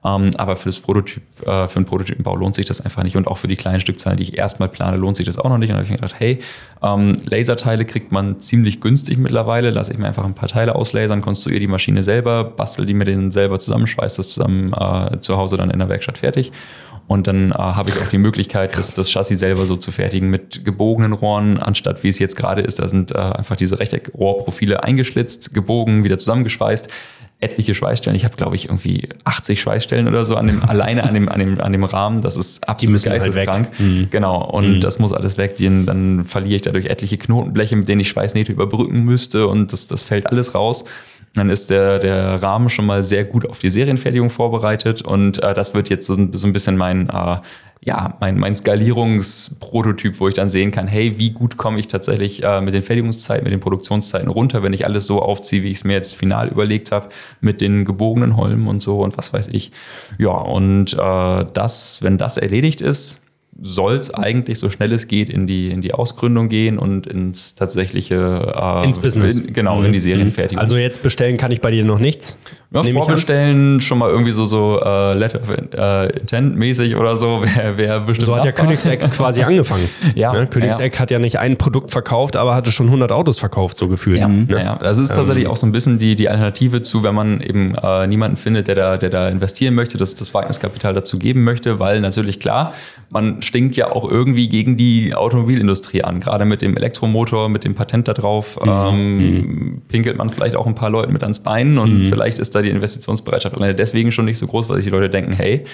Ähm, 0.06 0.32
aber 0.38 0.56
für 0.58 0.70
das 0.70 0.80
Prototyp, 0.80 1.24
äh, 1.48 1.66
für 1.68 1.78
einen 1.78 1.86
Prototypenbau 1.86 2.36
lohnt 2.36 2.56
sich 2.56 2.66
das 2.66 2.82
einfach 2.82 3.04
nicht. 3.04 3.16
Und 3.18 3.28
auch 3.28 3.38
für 3.38 3.48
die 3.48 3.56
kleinen 3.56 3.80
Stückzahlen, 3.80 4.18
die 4.18 4.24
ich 4.24 4.38
erstmal 4.38 4.70
plane, 4.70 4.98
lohnt 4.98 5.16
sich 5.18 5.26
das 5.26 5.38
auch 5.40 5.50
noch 5.50 5.58
nicht. 5.58 5.70
Und 5.70 5.76
da 5.76 5.78
habe 5.78 5.86
ich 5.86 5.90
mir 5.92 5.96
gedacht, 5.98 6.16
hey, 6.20 6.40
ähm, 6.84 7.16
Laserteile 7.26 7.86
kriegt 7.86 8.12
man 8.12 8.40
ziemlich 8.40 8.80
günstig 8.82 9.18
mittlerweile. 9.18 9.72
Lasse 9.72 9.92
ich 9.94 9.98
mir 9.98 10.08
einfach 10.08 10.26
ein 10.26 10.36
paar 10.36 10.50
Teile 10.50 10.76
auslasern, 10.76 11.22
konstruiere 11.22 11.60
die 11.62 11.68
Maschine 11.68 12.04
selber, 12.04 12.44
bastel 12.44 12.86
die 12.86 12.94
mir 12.94 13.06
den 13.06 13.32
selber 13.32 13.60
zusammen, 13.60 13.88
schweiß 13.88 14.18
das 14.18 14.30
zusammen 14.30 14.74
äh, 14.74 15.20
zu 15.22 15.38
Hause 15.38 15.58
dann 15.58 15.72
in 15.72 15.80
der 15.80 15.90
Werkstatt 15.90 16.18
fertig. 16.20 16.52
Und 17.08 17.28
dann 17.28 17.52
äh, 17.52 17.56
habe 17.56 17.90
ich 17.90 17.96
auch 18.02 18.10
die 18.10 18.18
Möglichkeit, 18.18 18.76
das, 18.78 18.94
das 18.94 19.10
Chassis 19.10 19.40
selber 19.40 19.66
so 19.66 19.78
zu 19.78 19.92
fertigen 19.92 20.30
mit 20.30 20.66
gebogenen 20.66 21.14
Rohren, 21.14 21.58
anstatt 21.58 22.04
wie 22.04 22.10
es 22.10 22.20
jetzt 22.20 22.36
gerade 22.36 22.62
ist, 22.62 22.80
da 22.80 22.88
sind 22.90 23.12
äh, 23.12 23.18
einfach 23.18 23.56
diese 23.56 23.80
Rechteckrohrprofile 23.80 24.84
eingeschlitzt, 24.84 25.54
gebogen, 25.54 26.04
wieder 26.04 26.18
zusammengeschweißt. 26.18 26.90
Etliche 27.40 27.76
Schweißstellen. 27.76 28.18
Ich 28.18 28.26
habe, 28.26 28.36
glaube 28.36 28.56
ich, 28.56 28.66
irgendwie 28.66 29.10
80 29.24 29.62
Schweißstellen 29.62 30.08
oder 30.08 30.26
so 30.26 30.36
an 30.38 30.48
dem, 30.48 30.64
alleine 30.68 31.04
an 31.04 31.14
dem, 31.14 31.30
an 31.30 31.38
dem, 31.40 31.62
an 31.62 31.72
dem 31.72 31.84
Rahmen. 31.84 32.22
Das 32.22 32.36
ist 32.36 32.68
absolut 32.68 32.94
halt 33.06 33.22
geisteskrank. 33.36 34.10
Genau. 34.10 34.44
Und 34.50 34.82
das 34.82 34.98
muss 34.98 35.14
alles 35.14 35.38
weg. 35.38 35.56
Die- 35.56 35.86
Dann 35.86 36.26
verliere 36.26 36.56
ich 36.56 36.62
dadurch 36.64 36.88
etliche 36.88 37.18
Knotenbleche, 37.20 37.76
mit 37.76 37.88
denen 37.88 38.02
ich 38.02 38.10
Schweißnähte 38.10 38.52
überbrücken 38.52 39.04
müsste. 39.06 39.48
Und 39.48 39.72
das, 39.72 39.86
das 39.86 40.02
fällt 40.02 40.26
alles 40.28 40.56
raus. 40.56 40.86
Dann 41.36 41.50
ist 41.50 41.70
der, 41.70 42.00
der 42.00 42.42
Rahmen 42.42 42.70
schon 42.70 42.86
mal 42.86 43.04
sehr 43.04 43.24
gut 43.26 43.48
auf 43.50 43.60
die 43.60 43.70
Serienfertigung 43.70 44.30
vorbereitet 44.30 45.02
und 45.04 45.42
äh, 45.44 45.54
das 45.54 45.74
wird 45.74 45.90
jetzt 45.90 46.08
so, 46.08 46.16
ein- 46.16 46.34
so 46.34 46.48
ein 46.48 46.54
bisschen 46.54 46.78
mein, 46.78 47.10
äh, 47.10 47.38
ja, 47.82 48.16
mein, 48.20 48.38
mein 48.40 48.56
Skalierungsprototyp, 48.56 50.20
wo 50.20 50.28
ich 50.28 50.34
dann 50.36 50.50
sehen 50.50 50.72
kann, 50.72 50.88
hey, 50.88 51.18
wie 51.18 51.30
gut 51.32 51.58
komme 51.58 51.80
ich 51.80 51.88
tatsächlich 51.88 52.44
äh, 52.44 52.60
mit 52.62 52.74
den 52.74 52.82
Fertigungszeiten, 52.82 53.44
mit 53.44 53.52
den 53.54 53.60
Produktionszeiten 53.60 54.30
runter, 54.30 54.64
wenn 54.64 54.74
ich 54.74 54.86
alles 54.86 55.06
so 55.06 55.22
aufziehe, 55.22 55.64
wie 55.64 55.70
ich 55.70 55.78
es 55.78 55.84
mir 55.84 55.94
jetzt 55.94 56.16
final 56.16 56.48
überlegt 56.50 56.92
habe, 56.92 57.10
mit 57.40 57.62
den 57.62 57.86
gebogenen 57.86 58.36
Holmen 58.36 58.68
und 58.68 58.82
so 58.82 59.02
und 59.02 59.18
was 59.18 59.32
weiß 59.34 59.50
ich. 59.52 59.72
Ja, 60.18 60.30
und 60.32 60.94
äh, 60.94 61.46
das, 61.54 62.00
wenn 62.02 62.18
das 62.18 62.38
erledigt 62.38 62.82
ist, 62.82 63.22
soll 63.62 63.96
es 63.96 64.14
eigentlich 64.14 64.60
so 64.60 64.70
schnell 64.70 64.92
es 64.92 65.08
geht 65.08 65.30
in 65.30 65.48
die, 65.48 65.70
in 65.70 65.82
die 65.82 65.94
Ausgründung 65.94 66.50
gehen 66.50 66.78
und 66.78 67.08
ins 67.08 67.56
tatsächliche 67.56 68.54
äh, 68.56 68.86
Ins 68.86 69.00
Business. 69.00 69.38
In, 69.38 69.54
genau, 69.54 69.82
in 69.84 69.94
die 69.94 70.00
Serienfertigung. 70.00 70.60
Also 70.60 70.78
jetzt 70.78 71.04
bestellen 71.04 71.38
kann 71.38 71.52
ich 71.52 71.62
bei 71.62 71.72
dir 71.72 71.84
noch 71.84 72.00
nichts. 72.00 72.38
Ja, 72.70 72.84
vorbestellen, 72.84 73.80
schon 73.80 73.98
mal 73.98 74.10
irgendwie 74.10 74.32
so, 74.32 74.44
so 74.44 74.82
äh, 74.84 75.14
Letter 75.14 75.40
of 75.40 75.50
äh, 75.50 76.20
Intent 76.20 76.58
mäßig 76.58 76.98
oder 76.98 77.16
so, 77.16 77.42
wäre 77.56 77.78
wär 77.78 78.00
bestimmt. 78.02 78.26
So 78.26 78.36
hat 78.36 78.44
ja. 78.44 78.52
Königseck 78.52 79.00
quasi 79.12 79.42
angefangen. 79.44 79.88
Ja, 80.16 80.34
ne? 80.34 80.48
Königseck 80.48 81.00
hat 81.00 81.10
ja 81.10 81.18
nicht 81.18 81.40
ein 81.40 81.58
Produkt 81.58 81.92
verkauft, 81.92 82.36
aber 82.36 82.56
hatte 82.56 82.74
schon 82.74 82.88
100 82.88 83.14
Autos 83.14 83.40
verkauft, 83.40 83.78
so 83.78 83.88
gefühlt. 83.88 84.20
Ja, 84.20 84.28
Ne? 84.28 84.46
ja, 84.50 84.60
ja. 84.60 84.76
das 84.76 84.98
ist 84.98 85.16
tatsächlich 85.16 85.48
auch 85.48 85.56
so 85.56 85.66
ein 85.66 85.72
bisschen 85.72 85.98
die, 85.98 86.18
die 86.18 86.28
Alternative 86.28 86.82
zu, 86.82 87.04
wenn 87.04 87.16
man 87.16 87.40
eben 87.40 87.74
äh, 87.76 88.06
niemanden 88.06 88.36
findet, 88.36 88.68
der 88.68 88.76
da, 88.76 88.98
der 88.98 89.10
da 89.10 89.30
investieren 89.30 89.74
möchte, 89.74 89.98
das, 89.98 90.16
das 90.16 90.34
Wagniskapital 90.34 90.94
dazu 90.94 91.18
geben 91.18 91.46
möchte, 91.46 91.80
weil 91.80 92.02
natürlich 92.02 92.40
klar, 92.40 92.74
man 93.12 93.42
stinkt 93.42 93.78
ja 93.78 93.92
auch 93.92 94.10
irgendwie 94.10 94.50
gegen 94.50 94.76
die 94.76 95.16
Automobilindustrie 95.16 96.04
an, 96.04 96.20
gerade 96.20 96.44
mit 96.44 96.62
dem 96.62 96.76
Elektromotor, 96.76 97.48
mit 97.48 97.64
dem 97.64 97.76
Patent 97.76 98.10
da 98.10 98.14
drauf, 98.14 98.60
ähm, 98.66 99.82
pinkelt 99.88 100.18
man 100.18 100.30
vielleicht 100.30 100.58
auch 100.58 100.68
ein 100.68 100.76
paar 100.76 100.90
Leuten 100.90 101.14
mit 101.14 101.24
ans 101.24 101.40
Bein 101.40 101.78
und 101.78 102.04
vielleicht 102.04 102.40
ist 102.40 102.57
da 102.58 102.62
die 102.64 102.70
Investitionsbereitschaft. 102.70 103.56
Alleine 103.56 103.76
deswegen 103.76 104.12
schon 104.12 104.26
nicht 104.26 104.38
so 104.38 104.48
groß, 104.48 104.68
weil 104.70 104.78
sich 104.78 104.86
die 104.86 104.92
Leute 104.92 105.10
denken, 105.10 105.34
hey, 105.34 105.66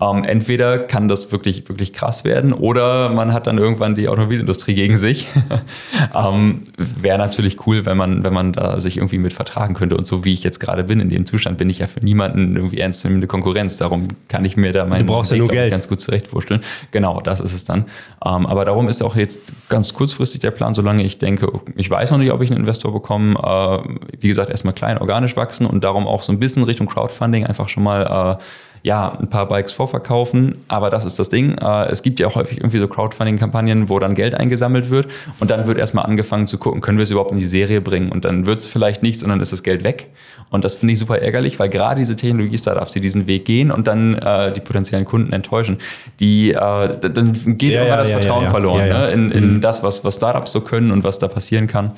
ähm, 0.00 0.24
entweder 0.24 0.78
kann 0.78 1.08
das 1.08 1.32
wirklich, 1.32 1.68
wirklich 1.68 1.92
krass 1.92 2.24
werden 2.24 2.52
oder 2.52 3.10
man 3.10 3.32
hat 3.32 3.46
dann 3.46 3.58
irgendwann 3.58 3.94
die 3.94 4.08
Automobilindustrie 4.08 4.74
gegen 4.74 4.98
sich. 4.98 5.28
ähm, 6.14 6.62
Wäre 6.76 7.18
natürlich 7.18 7.66
cool, 7.66 7.86
wenn 7.86 7.96
man, 7.96 8.24
wenn 8.24 8.32
man 8.32 8.52
da 8.52 8.80
sich 8.80 8.96
irgendwie 8.96 9.18
mit 9.18 9.32
vertragen 9.32 9.74
könnte. 9.74 9.96
Und 9.96 10.06
so 10.06 10.24
wie 10.24 10.32
ich 10.32 10.42
jetzt 10.42 10.58
gerade 10.60 10.84
bin, 10.84 11.00
in 11.00 11.08
dem 11.08 11.26
Zustand, 11.26 11.58
bin 11.58 11.70
ich 11.70 11.78
ja 11.78 11.86
für 11.86 12.00
niemanden 12.00 12.56
irgendwie 12.56 12.78
ernstzunehmende 12.78 13.26
Konkurrenz. 13.26 13.76
Darum 13.76 14.08
kann 14.28 14.44
ich 14.44 14.56
mir 14.56 14.72
da 14.72 14.84
meinen 14.86 15.06
Du 15.06 15.12
brauchst 15.12 15.30
ja 15.30 15.36
nur 15.36 15.48
Geld. 15.48 15.70
ganz 15.70 15.88
gut 15.88 16.00
zurechtwursteln. 16.00 16.60
Genau, 16.90 17.20
das 17.20 17.40
ist 17.40 17.52
es 17.52 17.64
dann. 17.64 17.86
Ähm, 18.24 18.46
aber 18.46 18.64
darum 18.64 18.88
ist 18.88 19.02
auch 19.02 19.16
jetzt 19.16 19.52
ganz 19.68 19.94
kurzfristig 19.94 20.40
der 20.40 20.50
Plan, 20.50 20.74
solange 20.74 21.04
ich 21.04 21.18
denke, 21.18 21.48
ich 21.76 21.90
weiß 21.90 22.10
noch 22.10 22.18
nicht, 22.18 22.32
ob 22.32 22.42
ich 22.42 22.50
einen 22.50 22.60
Investor 22.60 22.92
bekomme. 22.92 23.34
Äh, 23.38 23.98
wie 24.18 24.28
gesagt, 24.28 24.50
erstmal 24.50 24.74
klein, 24.74 24.98
organisch 24.98 25.36
wachsen 25.36 25.66
und 25.66 25.84
darum 25.84 26.06
auch 26.06 26.22
so 26.22 26.32
ein 26.32 26.38
bisschen 26.38 26.64
Richtung 26.64 26.86
Crowdfunding 26.86 27.46
einfach 27.46 27.68
schon 27.68 27.84
mal 27.84 28.38
äh, 28.40 28.42
ja, 28.84 29.16
ein 29.20 29.30
paar 29.30 29.46
Bikes 29.46 29.72
vorverkaufen, 29.72 30.58
aber 30.66 30.90
das 30.90 31.04
ist 31.04 31.18
das 31.18 31.28
Ding. 31.28 31.56
Äh, 31.58 31.86
Es 31.86 32.02
gibt 32.02 32.18
ja 32.18 32.26
auch 32.26 32.34
häufig 32.34 32.58
irgendwie 32.58 32.78
so 32.78 32.88
Crowdfunding-Kampagnen, 32.88 33.88
wo 33.88 33.98
dann 34.00 34.14
Geld 34.14 34.34
eingesammelt 34.34 34.90
wird 34.90 35.06
und 35.38 35.50
dann 35.52 35.66
wird 35.68 35.78
erstmal 35.78 36.04
angefangen 36.04 36.48
zu 36.48 36.58
gucken, 36.58 36.80
können 36.80 36.98
wir 36.98 37.04
es 37.04 37.10
überhaupt 37.12 37.30
in 37.30 37.38
die 37.38 37.46
Serie 37.46 37.80
bringen 37.80 38.10
und 38.10 38.24
dann 38.24 38.46
wird 38.46 38.58
es 38.58 38.66
vielleicht 38.66 39.02
nichts 39.02 39.22
und 39.22 39.28
dann 39.30 39.40
ist 39.40 39.52
das 39.52 39.62
Geld 39.62 39.84
weg. 39.84 40.08
Und 40.50 40.64
das 40.64 40.74
finde 40.74 40.92
ich 40.94 40.98
super 40.98 41.18
ärgerlich, 41.18 41.58
weil 41.60 41.68
gerade 41.68 42.00
diese 42.00 42.16
Technologie-Startups, 42.16 42.92
die 42.92 43.00
diesen 43.00 43.26
Weg 43.26 43.44
gehen 43.44 43.70
und 43.70 43.86
dann 43.86 44.14
äh, 44.16 44.52
die 44.52 44.60
potenziellen 44.60 45.04
Kunden 45.04 45.32
enttäuschen, 45.32 45.78
die, 46.18 46.50
äh, 46.52 46.54
dann 46.56 47.32
geht 47.56 47.72
Ja, 47.72 47.82
immer 47.82 47.88
ja, 47.90 47.96
das 47.96 48.08
ja, 48.10 48.18
Vertrauen 48.18 48.48
verloren. 48.48 48.88
Ne? 48.88 49.10
in, 49.12 49.30
in 49.30 49.60
das, 49.60 49.82
was, 49.82 50.04
was 50.04 50.16
Startups 50.16 50.52
so 50.52 50.60
können 50.60 50.90
und 50.90 51.04
was 51.04 51.18
da 51.18 51.28
passieren 51.28 51.68
kann. 51.68 51.92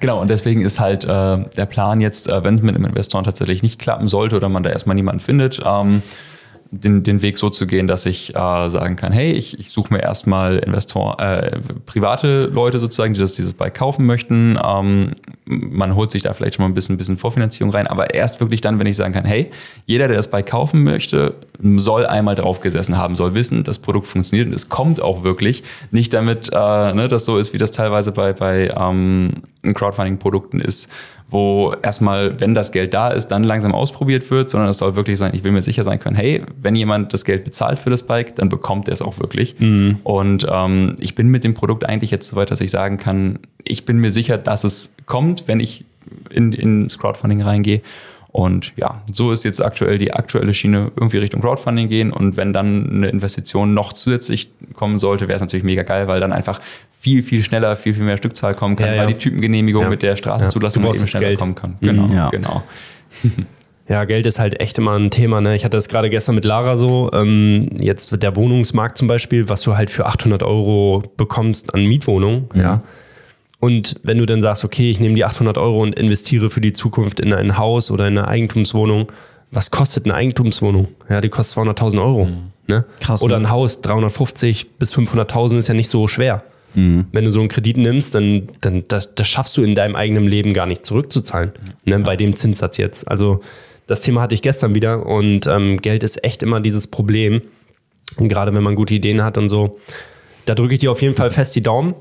Genau, 0.00 0.20
und 0.20 0.30
deswegen 0.30 0.60
ist 0.60 0.80
halt 0.80 1.04
äh, 1.04 1.08
der 1.56 1.66
Plan 1.66 2.00
jetzt, 2.00 2.28
äh, 2.28 2.44
wenn 2.44 2.54
es 2.54 2.62
mit 2.62 2.74
einem 2.74 2.84
Investoren 2.84 3.24
tatsächlich 3.24 3.62
nicht 3.62 3.78
klappen 3.80 4.08
sollte 4.08 4.36
oder 4.36 4.48
man 4.48 4.62
da 4.62 4.70
erstmal 4.70 4.94
niemanden 4.94 5.20
findet, 5.20 5.60
ähm, 5.64 6.02
den, 6.70 7.02
den 7.02 7.22
Weg 7.22 7.38
so 7.38 7.48
zu 7.48 7.66
gehen, 7.66 7.86
dass 7.86 8.04
ich 8.04 8.30
äh, 8.30 8.68
sagen 8.68 8.96
kann, 8.96 9.12
hey, 9.12 9.32
ich, 9.32 9.58
ich 9.58 9.70
suche 9.70 9.92
mir 9.92 10.02
erstmal 10.02 10.58
Investor, 10.58 11.18
äh, 11.18 11.60
private 11.86 12.46
Leute 12.46 12.78
sozusagen, 12.78 13.14
die 13.14 13.20
das 13.20 13.34
dieses 13.34 13.54
Bike 13.54 13.74
kaufen 13.74 14.04
möchten. 14.04 14.58
Ähm, 14.62 15.12
man 15.46 15.94
holt 15.94 16.10
sich 16.10 16.22
da 16.22 16.34
vielleicht 16.34 16.56
schon 16.56 16.64
mal 16.64 16.68
ein 16.68 16.74
bisschen, 16.74 16.98
bisschen 16.98 17.16
Vorfinanzierung 17.16 17.72
rein, 17.72 17.86
aber 17.86 18.14
erst 18.14 18.40
wirklich 18.40 18.60
dann, 18.60 18.78
wenn 18.78 18.86
ich 18.86 18.96
sagen 18.96 19.14
kann, 19.14 19.24
hey, 19.24 19.50
jeder, 19.86 20.08
der 20.08 20.16
das 20.16 20.30
Bike 20.30 20.46
kaufen 20.46 20.84
möchte, 20.84 21.34
soll 21.76 22.04
einmal 22.06 22.34
drauf 22.34 22.60
gesessen 22.60 22.98
haben, 22.98 23.16
soll 23.16 23.34
wissen, 23.34 23.64
das 23.64 23.78
Produkt 23.78 24.06
funktioniert 24.06 24.48
und 24.48 24.54
es 24.54 24.68
kommt 24.68 25.00
auch 25.00 25.22
wirklich. 25.22 25.64
Nicht 25.90 26.12
damit, 26.12 26.50
äh, 26.52 26.92
ne, 26.92 27.08
das 27.08 27.24
so 27.24 27.38
ist, 27.38 27.54
wie 27.54 27.58
das 27.58 27.72
teilweise 27.72 28.12
bei, 28.12 28.34
bei 28.34 28.70
ähm, 28.76 29.42
Crowdfunding-Produkten 29.62 30.60
ist, 30.60 30.90
wo 31.30 31.74
erstmal, 31.82 32.40
wenn 32.40 32.54
das 32.54 32.72
Geld 32.72 32.94
da 32.94 33.08
ist, 33.08 33.28
dann 33.28 33.44
langsam 33.44 33.74
ausprobiert 33.74 34.30
wird, 34.30 34.48
sondern 34.48 34.70
es 34.70 34.78
soll 34.78 34.96
wirklich 34.96 35.18
sein, 35.18 35.32
ich 35.34 35.44
will 35.44 35.52
mir 35.52 35.60
sicher 35.60 35.84
sein 35.84 35.98
können, 35.98 36.16
hey, 36.16 36.42
wenn 36.60 36.74
jemand 36.74 37.12
das 37.12 37.24
Geld 37.24 37.44
bezahlt 37.44 37.78
für 37.78 37.90
das 37.90 38.02
Bike, 38.02 38.34
dann 38.36 38.48
bekommt 38.48 38.88
er 38.88 38.94
es 38.94 39.02
auch 39.02 39.18
wirklich. 39.18 39.54
Und 40.04 40.46
ähm, 40.50 40.96
ich 40.98 41.14
bin 41.14 41.28
mit 41.28 41.44
dem 41.44 41.54
Produkt 41.54 41.84
eigentlich 41.84 42.10
jetzt 42.10 42.28
so 42.28 42.36
weit, 42.36 42.50
dass 42.50 42.62
ich 42.62 42.70
sagen 42.70 42.96
kann, 42.96 43.40
ich 43.62 43.84
bin 43.84 43.98
mir 43.98 44.10
sicher, 44.10 44.38
dass 44.38 44.64
es 44.64 44.96
kommt, 45.04 45.48
wenn 45.48 45.60
ich 45.60 45.84
in, 46.30 46.52
ins 46.52 46.98
Crowdfunding 46.98 47.42
reingehe. 47.42 47.82
Und 48.30 48.72
ja, 48.76 49.02
so 49.10 49.32
ist 49.32 49.44
jetzt 49.44 49.64
aktuell 49.64 49.98
die 49.98 50.12
aktuelle 50.12 50.52
Schiene 50.52 50.92
irgendwie 50.96 51.16
Richtung 51.16 51.40
Crowdfunding 51.40 51.88
gehen. 51.88 52.12
Und 52.12 52.36
wenn 52.36 52.52
dann 52.52 52.88
eine 52.88 53.08
Investition 53.08 53.74
noch 53.74 53.92
zusätzlich 53.92 54.50
kommen 54.74 54.98
sollte, 54.98 55.28
wäre 55.28 55.36
es 55.36 55.40
natürlich 55.40 55.64
mega 55.64 55.82
geil, 55.82 56.08
weil 56.08 56.20
dann 56.20 56.32
einfach 56.32 56.60
viel, 57.00 57.22
viel 57.22 57.42
schneller, 57.44 57.76
viel, 57.76 57.94
viel 57.94 58.02
mehr 58.04 58.16
Stückzahl 58.16 58.54
kommen 58.54 58.74
kann, 58.76 58.88
Ja, 58.88 58.94
ja. 58.94 59.00
weil 59.02 59.08
die 59.08 59.18
Typengenehmigung 59.18 59.84
Ja. 59.84 59.88
mit 59.88 60.02
der 60.02 60.16
Straßenzulassung 60.16 60.82
eben 60.84 60.92
das 60.92 61.08
schneller 61.10 61.26
Geld. 61.28 61.38
kommen 61.38 61.54
kann. 61.54 61.76
Genau, 61.80 62.08
Ja. 62.08 62.28
genau. 62.30 62.62
Ja, 63.88 64.04
Geld 64.04 64.26
ist 64.26 64.38
halt 64.38 64.60
echt 64.60 64.76
immer 64.76 64.98
ein 64.98 65.10
Thema. 65.10 65.40
Ne? 65.40 65.56
Ich 65.56 65.64
hatte 65.64 65.78
das 65.78 65.88
gerade 65.88 66.10
gestern 66.10 66.34
mit 66.34 66.44
Lara 66.44 66.76
so. 66.76 67.10
Ähm, 67.14 67.70
jetzt 67.80 68.12
wird 68.12 68.22
der 68.22 68.36
Wohnungsmarkt 68.36 68.98
zum 68.98 69.08
Beispiel, 69.08 69.48
was 69.48 69.62
du 69.62 69.78
halt 69.78 69.88
für 69.88 70.04
800 70.04 70.42
Euro 70.42 71.02
bekommst 71.16 71.72
an 71.74 71.84
Mietwohnung. 71.84 72.50
Ja. 72.54 72.82
Und 73.60 73.96
wenn 74.02 74.18
du 74.18 74.26
dann 74.26 74.42
sagst, 74.42 74.62
okay, 74.62 74.90
ich 74.90 75.00
nehme 75.00 75.14
die 75.14 75.24
800 75.24 75.56
Euro 75.56 75.80
und 75.82 75.94
investiere 75.94 76.50
für 76.50 76.60
die 76.60 76.74
Zukunft 76.74 77.18
in 77.18 77.32
ein 77.32 77.56
Haus 77.56 77.90
oder 77.90 78.06
in 78.08 78.18
eine 78.18 78.28
Eigentumswohnung, 78.28 79.10
was 79.52 79.70
kostet 79.70 80.04
eine 80.04 80.12
Eigentumswohnung? 80.14 80.88
Ja, 81.08 81.22
die 81.22 81.30
kostet 81.30 81.56
200.000 81.56 81.98
Euro. 82.02 82.28
Ne? 82.66 82.84
Krass, 83.00 83.22
Oder 83.22 83.38
ne? 83.38 83.46
ein 83.46 83.50
Haus, 83.50 83.80
350 83.80 84.76
bis 84.78 84.94
500.000 84.94 85.56
ist 85.56 85.68
ja 85.68 85.72
nicht 85.74 85.88
so 85.88 86.06
schwer. 86.08 86.42
Wenn 86.74 87.24
du 87.24 87.30
so 87.30 87.40
einen 87.40 87.48
Kredit 87.48 87.76
nimmst, 87.78 88.14
dann, 88.14 88.48
dann 88.60 88.84
das, 88.88 89.14
das 89.14 89.26
schaffst 89.26 89.56
du 89.56 89.62
in 89.62 89.74
deinem 89.74 89.96
eigenen 89.96 90.26
Leben 90.26 90.52
gar 90.52 90.66
nicht 90.66 90.86
zurückzuzahlen. 90.86 91.52
Ne, 91.84 91.98
bei 92.00 92.16
dem 92.16 92.36
Zinssatz 92.36 92.76
jetzt. 92.76 93.08
Also 93.08 93.40
das 93.86 94.02
Thema 94.02 94.20
hatte 94.20 94.34
ich 94.34 94.42
gestern 94.42 94.74
wieder 94.74 95.04
und 95.06 95.46
ähm, 95.46 95.78
Geld 95.80 96.02
ist 96.02 96.22
echt 96.24 96.42
immer 96.42 96.60
dieses 96.60 96.86
Problem. 96.86 97.42
Und 98.16 98.28
gerade 98.28 98.54
wenn 98.54 98.62
man 98.62 98.74
gute 98.74 98.94
Ideen 98.94 99.24
hat 99.24 99.38
und 99.38 99.48
so, 99.48 99.78
da 100.44 100.54
drücke 100.54 100.74
ich 100.74 100.80
dir 100.80 100.92
auf 100.92 101.02
jeden 101.02 101.14
Fall 101.14 101.30
fest 101.30 101.56
die 101.56 101.62
Daumen, 101.62 101.94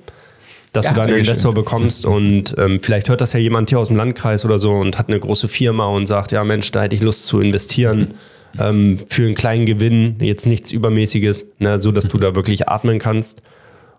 dass 0.74 0.86
Ja, 0.86 0.92
du 0.92 0.98
da 0.98 1.04
einen. 1.04 1.18
Investor 1.18 1.54
bekommst 1.54 2.06
und 2.06 2.54
ähm, 2.58 2.80
vielleicht 2.80 3.10
hört 3.10 3.22
das 3.22 3.34
ja 3.34 3.40
jemand 3.40 3.70
hier 3.70 3.80
aus 3.80 3.88
dem 3.88 3.98
Landkreis 3.98 4.46
oder 4.46 4.60
so 4.60 4.74
und 4.74 5.00
hat 5.00 5.08
eine 5.08 5.20
große 5.20 5.48
Firma 5.48 5.86
und 5.86 6.08
sagt, 6.08 6.32
ja 6.34 6.44
Mensch, 6.44 6.72
da 6.72 6.84
hätte 6.84 6.94
ich 6.94 7.02
Lust 7.02 7.26
zu 7.26 7.40
investieren 7.40 8.16
ähm, 8.60 9.00
für 9.10 9.24
einen 9.24 9.36
kleinen 9.36 9.66
Gewinn, 9.66 10.18
jetzt 10.20 10.46
nichts 10.46 10.72
Übermäßiges, 10.72 11.52
ne, 11.60 11.80
so 11.80 11.92
dass 11.92 12.10
du 12.10 12.18
da 12.18 12.36
wirklich 12.36 12.68
atmen 12.68 13.00
kannst 13.00 13.42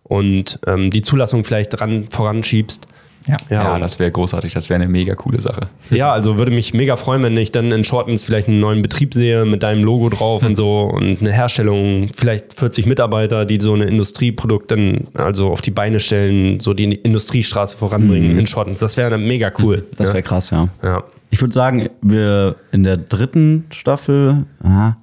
und 0.08 0.58
ähm, 0.66 0.90
die 0.90 1.02
Zulassung 1.02 1.44
vielleicht 1.44 1.78
dran 1.78 2.08
voranschiebst. 2.10 2.88
Ja, 3.26 3.36
Ja, 3.50 3.62
ja 3.62 3.78
das 3.78 3.98
wäre 3.98 4.10
großartig. 4.10 4.54
Das 4.54 4.70
wäre 4.70 4.80
eine 4.80 4.90
mega 4.90 5.14
coole 5.14 5.40
Sache. 5.40 5.68
Ja, 5.90 6.12
also 6.12 6.38
würde 6.38 6.50
mich 6.50 6.72
mega 6.72 6.96
freuen, 6.96 7.22
wenn 7.22 7.36
ich 7.36 7.52
dann 7.52 7.70
in 7.70 7.84
Shortens 7.84 8.22
vielleicht 8.22 8.48
einen 8.48 8.60
neuen 8.60 8.80
Betrieb 8.80 9.12
sehe 9.12 9.44
mit 9.44 9.62
deinem 9.62 9.84
Logo 9.84 10.08
drauf 10.08 10.42
und 10.42 10.54
so 10.54 10.82
und 10.84 11.20
eine 11.20 11.32
Herstellung, 11.32 12.08
vielleicht 12.16 12.54
40 12.54 12.86
Mitarbeiter, 12.86 13.44
die 13.44 13.60
so 13.60 13.74
eine 13.74 13.84
Industrieprodukt 13.84 14.70
dann 14.70 15.08
also 15.14 15.50
auf 15.50 15.60
die 15.60 15.70
Beine 15.70 16.00
stellen, 16.00 16.60
so 16.60 16.72
die 16.72 16.94
Industriestraße 16.94 17.76
voranbringen 17.76 18.38
in 18.38 18.46
Shortens. 18.46 18.78
Das 18.78 18.96
wäre 18.96 19.18
mega 19.18 19.52
cool. 19.58 19.86
Das 19.96 20.12
wäre 20.12 20.22
krass, 20.22 20.50
ja. 20.50 20.68
ja. 20.82 21.04
Ich 21.30 21.42
würde 21.42 21.52
sagen, 21.52 21.90
wir 22.00 22.56
in 22.72 22.84
der 22.84 22.96
dritten 22.96 23.66
Staffel 23.70 24.46
aha, 24.62 24.96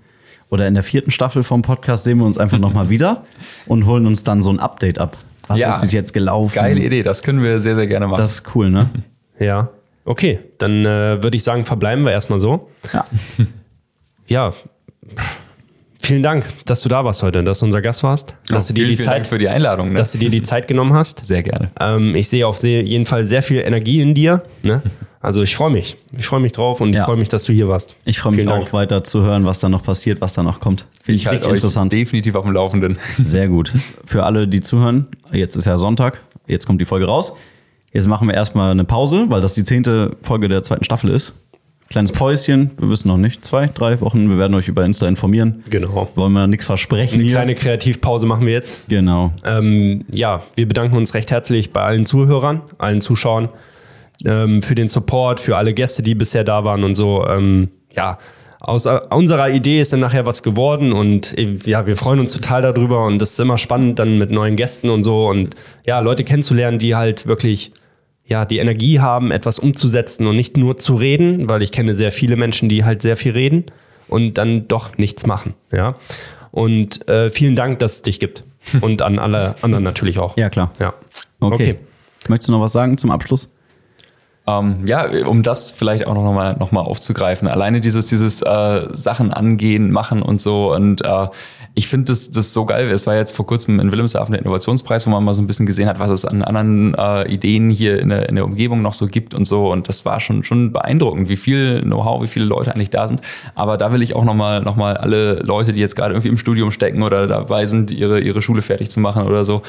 oder 0.55 0.67
in 0.67 0.73
der 0.73 0.83
vierten 0.83 1.11
Staffel 1.11 1.43
vom 1.43 1.61
Podcast 1.61 2.05
sehen 2.05 2.17
wir 2.17 2.25
uns 2.25 2.37
einfach 2.37 2.57
nochmal 2.57 2.89
wieder 2.89 3.23
und 3.67 3.85
holen 3.85 4.07
uns 4.07 4.23
dann 4.23 4.41
so 4.41 4.49
ein 4.49 4.59
Update 4.59 4.97
ab. 4.99 5.17
Was 5.47 5.59
Ja. 5.59 5.69
ist 5.69 5.81
bis 5.81 5.91
jetzt 5.91 6.13
gelaufen? 6.13 6.55
Geile 6.55 6.79
Idee, 6.79 7.03
das 7.03 7.21
können 7.21 7.43
wir 7.43 7.59
sehr, 7.61 7.75
sehr 7.75 7.85
gerne 7.87 8.07
machen. 8.07 8.19
Das 8.21 8.31
ist 8.35 8.55
cool, 8.55 8.69
ne? 8.71 8.89
Ja. 9.39 9.69
Okay, 10.05 10.39
dann 10.59 10.85
äh, 10.85 11.21
würde 11.21 11.35
ich 11.35 11.43
sagen, 11.43 11.65
verbleiben 11.65 12.05
wir 12.05 12.11
erstmal 12.13 12.39
so. 12.39 12.69
Ja. 12.93 13.05
Ja. 14.27 14.53
Vielen 16.05 16.21
Dank, 16.21 16.45
dass 16.65 16.81
du 16.81 16.89
da 16.89 17.03
warst 17.03 17.23
heute, 17.23 17.43
dass 17.43 17.59
du 17.59 17.65
unser 17.65 17.81
Gast 17.81 18.03
warst, 18.03 18.35
dass 18.47 18.67
du 18.67 18.73
dir 18.75 18.81
vielen, 18.81 18.89
die 18.89 18.95
vielen 18.97 19.05
Zeit 19.07 19.15
Dank 19.21 19.27
für 19.27 19.37
die 19.39 19.49
Einladung. 19.49 19.89
Ne? 19.89 19.95
dass 19.95 20.11
du 20.11 20.19
dir 20.19 20.29
die 20.29 20.43
Zeit 20.43 20.67
genommen 20.67 20.93
hast. 20.93 21.25
sehr 21.25 21.41
gerne. 21.41 21.71
Ähm, 21.79 22.15
ich 22.15 22.29
sehe 22.29 22.45
auf 22.45 22.61
jeden 22.63 23.05
Fall 23.07 23.25
sehr 23.25 23.41
viel 23.41 23.61
Energie 23.61 24.01
in 24.01 24.13
dir. 24.13 24.43
Ne? 24.61 24.83
Also 25.19 25.41
ich 25.41 25.55
freue 25.55 25.71
mich. 25.71 25.97
Ich 26.15 26.27
freue 26.27 26.41
mich 26.41 26.51
drauf 26.51 26.79
und 26.79 26.89
ich 26.91 26.97
Ja. 26.97 27.05
freue 27.05 27.17
mich, 27.17 27.29
dass 27.29 27.45
du 27.45 27.53
hier 27.53 27.67
warst. 27.67 27.95
Ich 28.05 28.19
freue 28.19 28.33
mich 28.33 28.41
Vielen 28.41 28.51
auch 28.51 28.59
Dank. 28.59 28.73
weiter 28.73 29.03
zu 29.03 29.23
hören, 29.23 29.45
was 29.45 29.59
da 29.59 29.67
noch 29.69 29.81
passiert, 29.81 30.21
was 30.21 30.35
da 30.35 30.43
noch 30.43 30.59
kommt. 30.59 30.85
Finde 31.03 31.15
ich 31.17 31.25
halte 31.25 31.41
richtig 31.41 31.55
interessant. 31.55 31.91
Definitiv 31.91 32.35
auf 32.35 32.45
dem 32.45 32.53
Laufenden. 32.53 32.97
Sehr 33.17 33.47
gut. 33.47 33.73
Für 34.05 34.23
alle, 34.25 34.47
die 34.47 34.59
zuhören, 34.59 35.07
jetzt 35.33 35.55
ist 35.55 35.65
ja 35.65 35.77
Sonntag, 35.79 36.21
jetzt 36.45 36.67
kommt 36.67 36.79
die 36.81 36.85
Folge 36.85 37.07
raus. 37.07 37.35
Jetzt 37.91 38.07
machen 38.07 38.27
wir 38.27 38.35
erstmal 38.35 38.71
eine 38.71 38.83
Pause, 38.83 39.25
weil 39.29 39.41
das 39.41 39.53
die 39.53 39.63
zehnte 39.63 40.17
Folge 40.21 40.49
der 40.49 40.61
zweiten 40.61 40.83
Staffel 40.83 41.09
ist. 41.09 41.33
Kleines 41.89 42.11
Päuschen, 42.11 42.71
wir 42.79 42.89
wissen 42.89 43.07
noch 43.07 43.17
nicht, 43.17 43.45
zwei, 43.45 43.67
drei 43.67 44.01
Wochen. 44.01 44.29
Wir 44.29 44.37
werden 44.37 44.55
euch 44.55 44.67
über 44.67 44.83
Insta 44.83 45.07
informieren. 45.07 45.63
Genau. 45.69 46.09
Wollen 46.15 46.33
wir 46.33 46.47
nichts 46.47 46.65
versprechen 46.65 47.15
Eine 47.15 47.23
hier. 47.23 47.33
kleine 47.33 47.55
Kreativpause 47.55 48.25
machen 48.25 48.45
wir 48.45 48.53
jetzt. 48.53 48.81
Genau. 48.89 49.31
Ähm, 49.45 50.03
ja, 50.11 50.41
wir 50.55 50.67
bedanken 50.67 50.97
uns 50.97 51.13
recht 51.13 51.31
herzlich 51.31 51.71
bei 51.71 51.81
allen 51.81 52.05
Zuhörern, 52.05 52.61
allen 52.79 53.01
Zuschauern 53.01 53.49
ähm, 54.25 54.61
für 54.61 54.75
den 54.75 54.87
Support, 54.87 55.39
für 55.39 55.57
alle 55.57 55.73
Gäste, 55.73 56.01
die 56.01 56.15
bisher 56.15 56.43
da 56.43 56.63
waren 56.63 56.83
und 56.83 56.95
so. 56.95 57.25
Ähm, 57.27 57.69
ja, 57.95 58.17
aus 58.59 58.87
äh, 58.87 58.99
unserer 59.11 59.49
Idee 59.51 59.79
ist 59.79 59.93
dann 59.93 59.99
nachher 59.99 60.25
was 60.25 60.41
geworden 60.41 60.91
und 60.91 61.37
äh, 61.37 61.57
ja, 61.65 61.85
wir 61.85 61.97
freuen 61.97 62.19
uns 62.19 62.33
total 62.33 62.63
darüber 62.63 63.05
und 63.05 63.19
das 63.19 63.33
ist 63.33 63.39
immer 63.39 63.59
spannend 63.59 63.99
dann 63.99 64.17
mit 64.17 64.31
neuen 64.31 64.55
Gästen 64.55 64.89
und 64.89 65.03
so 65.03 65.27
und 65.27 65.55
ja, 65.85 65.99
Leute 65.99 66.23
kennenzulernen, 66.23 66.79
die 66.79 66.95
halt 66.95 67.27
wirklich 67.27 67.71
ja, 68.25 68.45
die 68.45 68.57
Energie 68.57 68.99
haben, 68.99 69.31
etwas 69.31 69.59
umzusetzen 69.59 70.25
und 70.25 70.35
nicht 70.35 70.57
nur 70.57 70.77
zu 70.77 70.95
reden, 70.95 71.49
weil 71.49 71.61
ich 71.61 71.71
kenne 71.71 71.95
sehr 71.95 72.11
viele 72.11 72.35
Menschen, 72.35 72.69
die 72.69 72.83
halt 72.83 73.01
sehr 73.01 73.17
viel 73.17 73.33
reden 73.33 73.65
und 74.07 74.37
dann 74.37 74.67
doch 74.67 74.97
nichts 74.97 75.27
machen. 75.27 75.53
Ja. 75.71 75.95
Und 76.51 77.07
äh, 77.09 77.29
vielen 77.29 77.55
Dank, 77.55 77.79
dass 77.79 77.93
es 77.93 78.01
dich 78.01 78.19
gibt. 78.19 78.43
Und 78.81 79.03
an 79.03 79.19
alle 79.19 79.53
anderen 79.61 79.83
natürlich 79.83 80.17
auch. 80.17 80.37
Ja, 80.37 80.49
klar. 80.49 80.71
Ja. 80.79 80.95
Okay. 81.39 81.53
Okay. 81.53 81.75
Möchtest 82.29 82.49
du 82.49 82.53
noch 82.53 82.61
was 82.61 82.71
sagen 82.71 82.97
zum 82.97 83.11
Abschluss? 83.11 83.51
Ähm, 84.47 84.85
ja, 84.85 85.07
um 85.25 85.41
das 85.41 85.71
vielleicht 85.71 86.05
auch 86.05 86.13
noch 86.13 86.31
mal, 86.31 86.55
noch 86.57 86.71
mal 86.71 86.81
aufzugreifen. 86.81 87.47
Alleine 87.47 87.81
dieses, 87.81 88.07
dieses 88.07 88.43
äh, 88.43 88.87
Sachen 88.91 89.33
angehen, 89.33 89.91
machen 89.91 90.21
und 90.21 90.39
so. 90.39 90.71
Und 90.71 91.03
äh, 91.03 91.27
ich 91.73 91.87
finde 91.87 92.05
das, 92.05 92.31
das 92.31 92.53
so 92.53 92.65
geil. 92.65 92.89
Es 92.91 93.07
war 93.07 93.15
jetzt 93.15 93.35
vor 93.35 93.47
kurzem 93.47 93.79
in 93.79 93.91
Wilhelmshaven 93.91 94.33
der 94.33 94.41
Innovationspreis, 94.41 95.07
wo 95.07 95.09
man 95.09 95.23
mal 95.23 95.33
so 95.33 95.41
ein 95.41 95.47
bisschen 95.47 95.65
gesehen 95.65 95.89
hat, 95.89 95.97
was 95.97 96.11
es 96.11 96.25
an 96.25 96.43
anderen 96.43 96.93
äh, 96.93 97.27
Ideen 97.27 97.71
hier 97.71 97.99
in 97.99 98.09
der, 98.09 98.29
in 98.29 98.35
der 98.35 98.45
Umgebung 98.45 98.83
noch 98.83 98.93
so 98.93 99.07
gibt 99.07 99.33
und 99.33 99.45
so. 99.45 99.71
Und 99.71 99.89
das 99.89 100.05
war 100.05 100.19
schon, 100.19 100.43
schon 100.43 100.71
beeindruckend, 100.71 101.27
wie 101.27 101.37
viel 101.37 101.81
Know-how, 101.81 102.21
wie 102.21 102.27
viele 102.27 102.45
Leute 102.45 102.73
eigentlich 102.73 102.91
da 102.91 103.07
sind. 103.07 103.21
Aber 103.55 103.77
da 103.77 103.91
will 103.91 104.03
ich 104.03 104.15
auch 104.15 104.25
noch 104.25 104.35
mal, 104.35 104.61
noch 104.61 104.75
mal 104.75 104.95
alle 104.95 105.39
Leute, 105.39 105.73
die 105.73 105.81
jetzt 105.81 105.95
gerade 105.95 106.13
irgendwie 106.13 106.29
im 106.29 106.37
Studium 106.37 106.71
stecken 106.71 107.01
oder 107.01 107.25
dabei 107.25 107.65
sind, 107.65 107.89
ihre, 107.89 108.19
ihre 108.19 108.43
Schule 108.43 108.61
fertig 108.61 108.91
zu 108.91 108.99
machen 108.99 109.23
oder 109.23 109.43
so, 109.43 109.63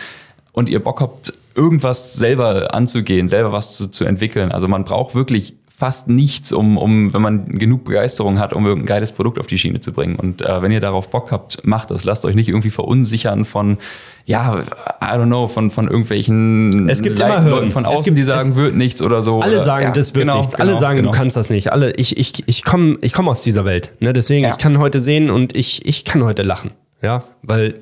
und 0.56 0.68
ihr 0.70 0.82
Bock 0.82 1.00
habt, 1.00 1.32
irgendwas 1.54 2.14
selber 2.14 2.74
anzugehen, 2.74 3.28
selber 3.28 3.52
was 3.52 3.76
zu, 3.76 3.88
zu 3.88 4.04
entwickeln. 4.06 4.50
Also 4.52 4.68
man 4.68 4.84
braucht 4.84 5.14
wirklich 5.14 5.54
fast 5.68 6.08
nichts, 6.08 6.52
um, 6.54 6.78
um, 6.78 7.12
wenn 7.12 7.20
man 7.20 7.44
genug 7.58 7.84
Begeisterung 7.84 8.38
hat, 8.38 8.54
um 8.54 8.64
irgendein 8.64 8.86
geiles 8.86 9.12
Produkt 9.12 9.38
auf 9.38 9.46
die 9.46 9.58
Schiene 9.58 9.80
zu 9.80 9.92
bringen. 9.92 10.16
Und 10.16 10.40
äh, 10.40 10.62
wenn 10.62 10.72
ihr 10.72 10.80
darauf 10.80 11.10
Bock 11.10 11.30
habt, 11.30 11.66
macht 11.66 11.90
das. 11.90 12.04
Lasst 12.04 12.24
euch 12.24 12.34
nicht 12.34 12.48
irgendwie 12.48 12.70
verunsichern 12.70 13.44
von, 13.44 13.76
ja, 14.24 14.58
I 14.58 14.64
don't 15.04 15.26
know, 15.26 15.46
von, 15.46 15.70
von 15.70 15.86
irgendwelchen 15.86 16.88
Es 16.88 17.02
gibt 17.02 17.18
Leuten- 17.18 17.30
immer 17.30 17.40
Hürden. 17.44 17.50
Leuten 17.58 17.70
von 17.70 17.84
Es 17.84 17.90
außen, 17.90 18.04
gibt- 18.04 18.16
die 18.16 18.22
sagen, 18.22 18.56
wird 18.56 18.74
nichts 18.74 19.02
oder 19.02 19.20
so. 19.22 19.40
Alle 19.40 19.56
oder, 19.56 19.64
sagen, 19.66 19.84
ja, 19.84 19.90
das 19.90 20.14
wird 20.14 20.22
genau, 20.22 20.38
nichts. 20.38 20.54
Alle 20.54 20.70
genau, 20.70 20.80
sagen, 20.80 20.96
genau. 20.96 21.10
du 21.10 21.16
kannst 21.18 21.36
das 21.36 21.50
nicht. 21.50 21.70
Alle, 21.72 21.92
ich, 21.96 22.16
ich, 22.16 22.32
ich 22.46 22.64
komme 22.64 22.96
ich 23.02 23.12
komm 23.12 23.28
aus 23.28 23.42
dieser 23.42 23.66
Welt. 23.66 23.92
Ne? 24.00 24.14
Deswegen, 24.14 24.44
Ja. 24.44 24.50
ich 24.52 24.58
kann 24.58 24.78
heute 24.78 24.98
sehen 25.00 25.28
und 25.28 25.54
ich, 25.54 25.84
ich 25.84 26.06
kann 26.06 26.24
heute 26.24 26.42
lachen. 26.42 26.70
Ja, 27.02 27.22
weil 27.42 27.74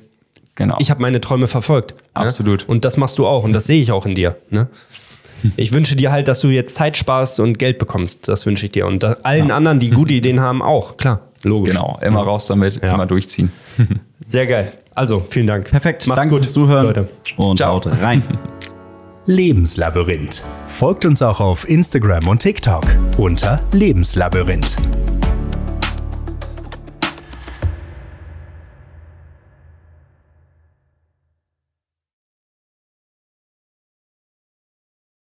Genau. 0.57 0.77
ich 0.79 0.91
habe 0.91 1.03
meine 1.03 1.21
Träume 1.21 1.49
verfolgt. 1.49 1.95
Absolut. 2.15 2.61
Ne? 2.61 2.67
Und 2.69 2.85
das 2.85 2.97
machst 2.97 3.19
du 3.19 3.27
auch 3.27 3.43
und 3.45 3.53
das 3.53 3.65
sehe 3.65 3.81
ich 3.81 3.91
auch 3.93 4.07
in 4.07 4.15
dir. 4.15 4.37
Ne? 4.51 4.69
Ich 5.57 5.73
wünsche 5.73 5.95
dir 5.97 6.11
halt, 6.13 6.29
dass 6.29 6.41
du 6.41 6.49
jetzt 6.49 6.75
Zeit 6.75 6.97
sparst 6.97 7.39
und 7.41 7.59
Geld 7.59 7.79
bekommst. 7.79 8.29
Das 8.29 8.47
wünsche 8.47 8.65
ich 8.67 8.73
dir. 8.73 8.87
Und 8.87 9.05
allen 9.27 9.51
anderen, 9.51 9.79
die 9.81 9.91
gute 9.91 10.15
Ideen 10.15 10.41
haben, 10.41 10.63
auch. 10.63 10.97
Klar, 10.97 11.21
logisch. 11.43 11.75
genau, 11.75 11.99
immer 12.03 12.23
raus 12.23 12.47
damit, 12.47 12.81
Ja. 12.83 12.95
immer 12.95 13.07
durchziehen. 13.07 13.53
Sehr 14.27 14.47
geil. 14.47 14.73
Also, 14.95 15.19
vielen 15.29 15.47
Dank. 15.49 15.69
Perfekt. 15.71 16.07
Macht's 16.07 16.21
Danke 16.23 16.37
gut, 16.37 16.45
fürs 16.45 16.53
Zuhören. 16.55 16.87
Leute. 16.87 17.09
Und 17.37 17.59
Ciao. 17.59 17.75
haut 17.75 17.87
rein. 17.87 18.23
Lebenslabyrinth. 19.27 20.41
Folgt 20.69 21.05
uns 21.05 21.21
auch 21.23 21.41
auf 21.41 21.69
Instagram 21.69 22.29
und 22.29 22.41
TikTok 22.41 22.85
unter 23.19 23.61
Lebenslabyrinth. 23.73 24.77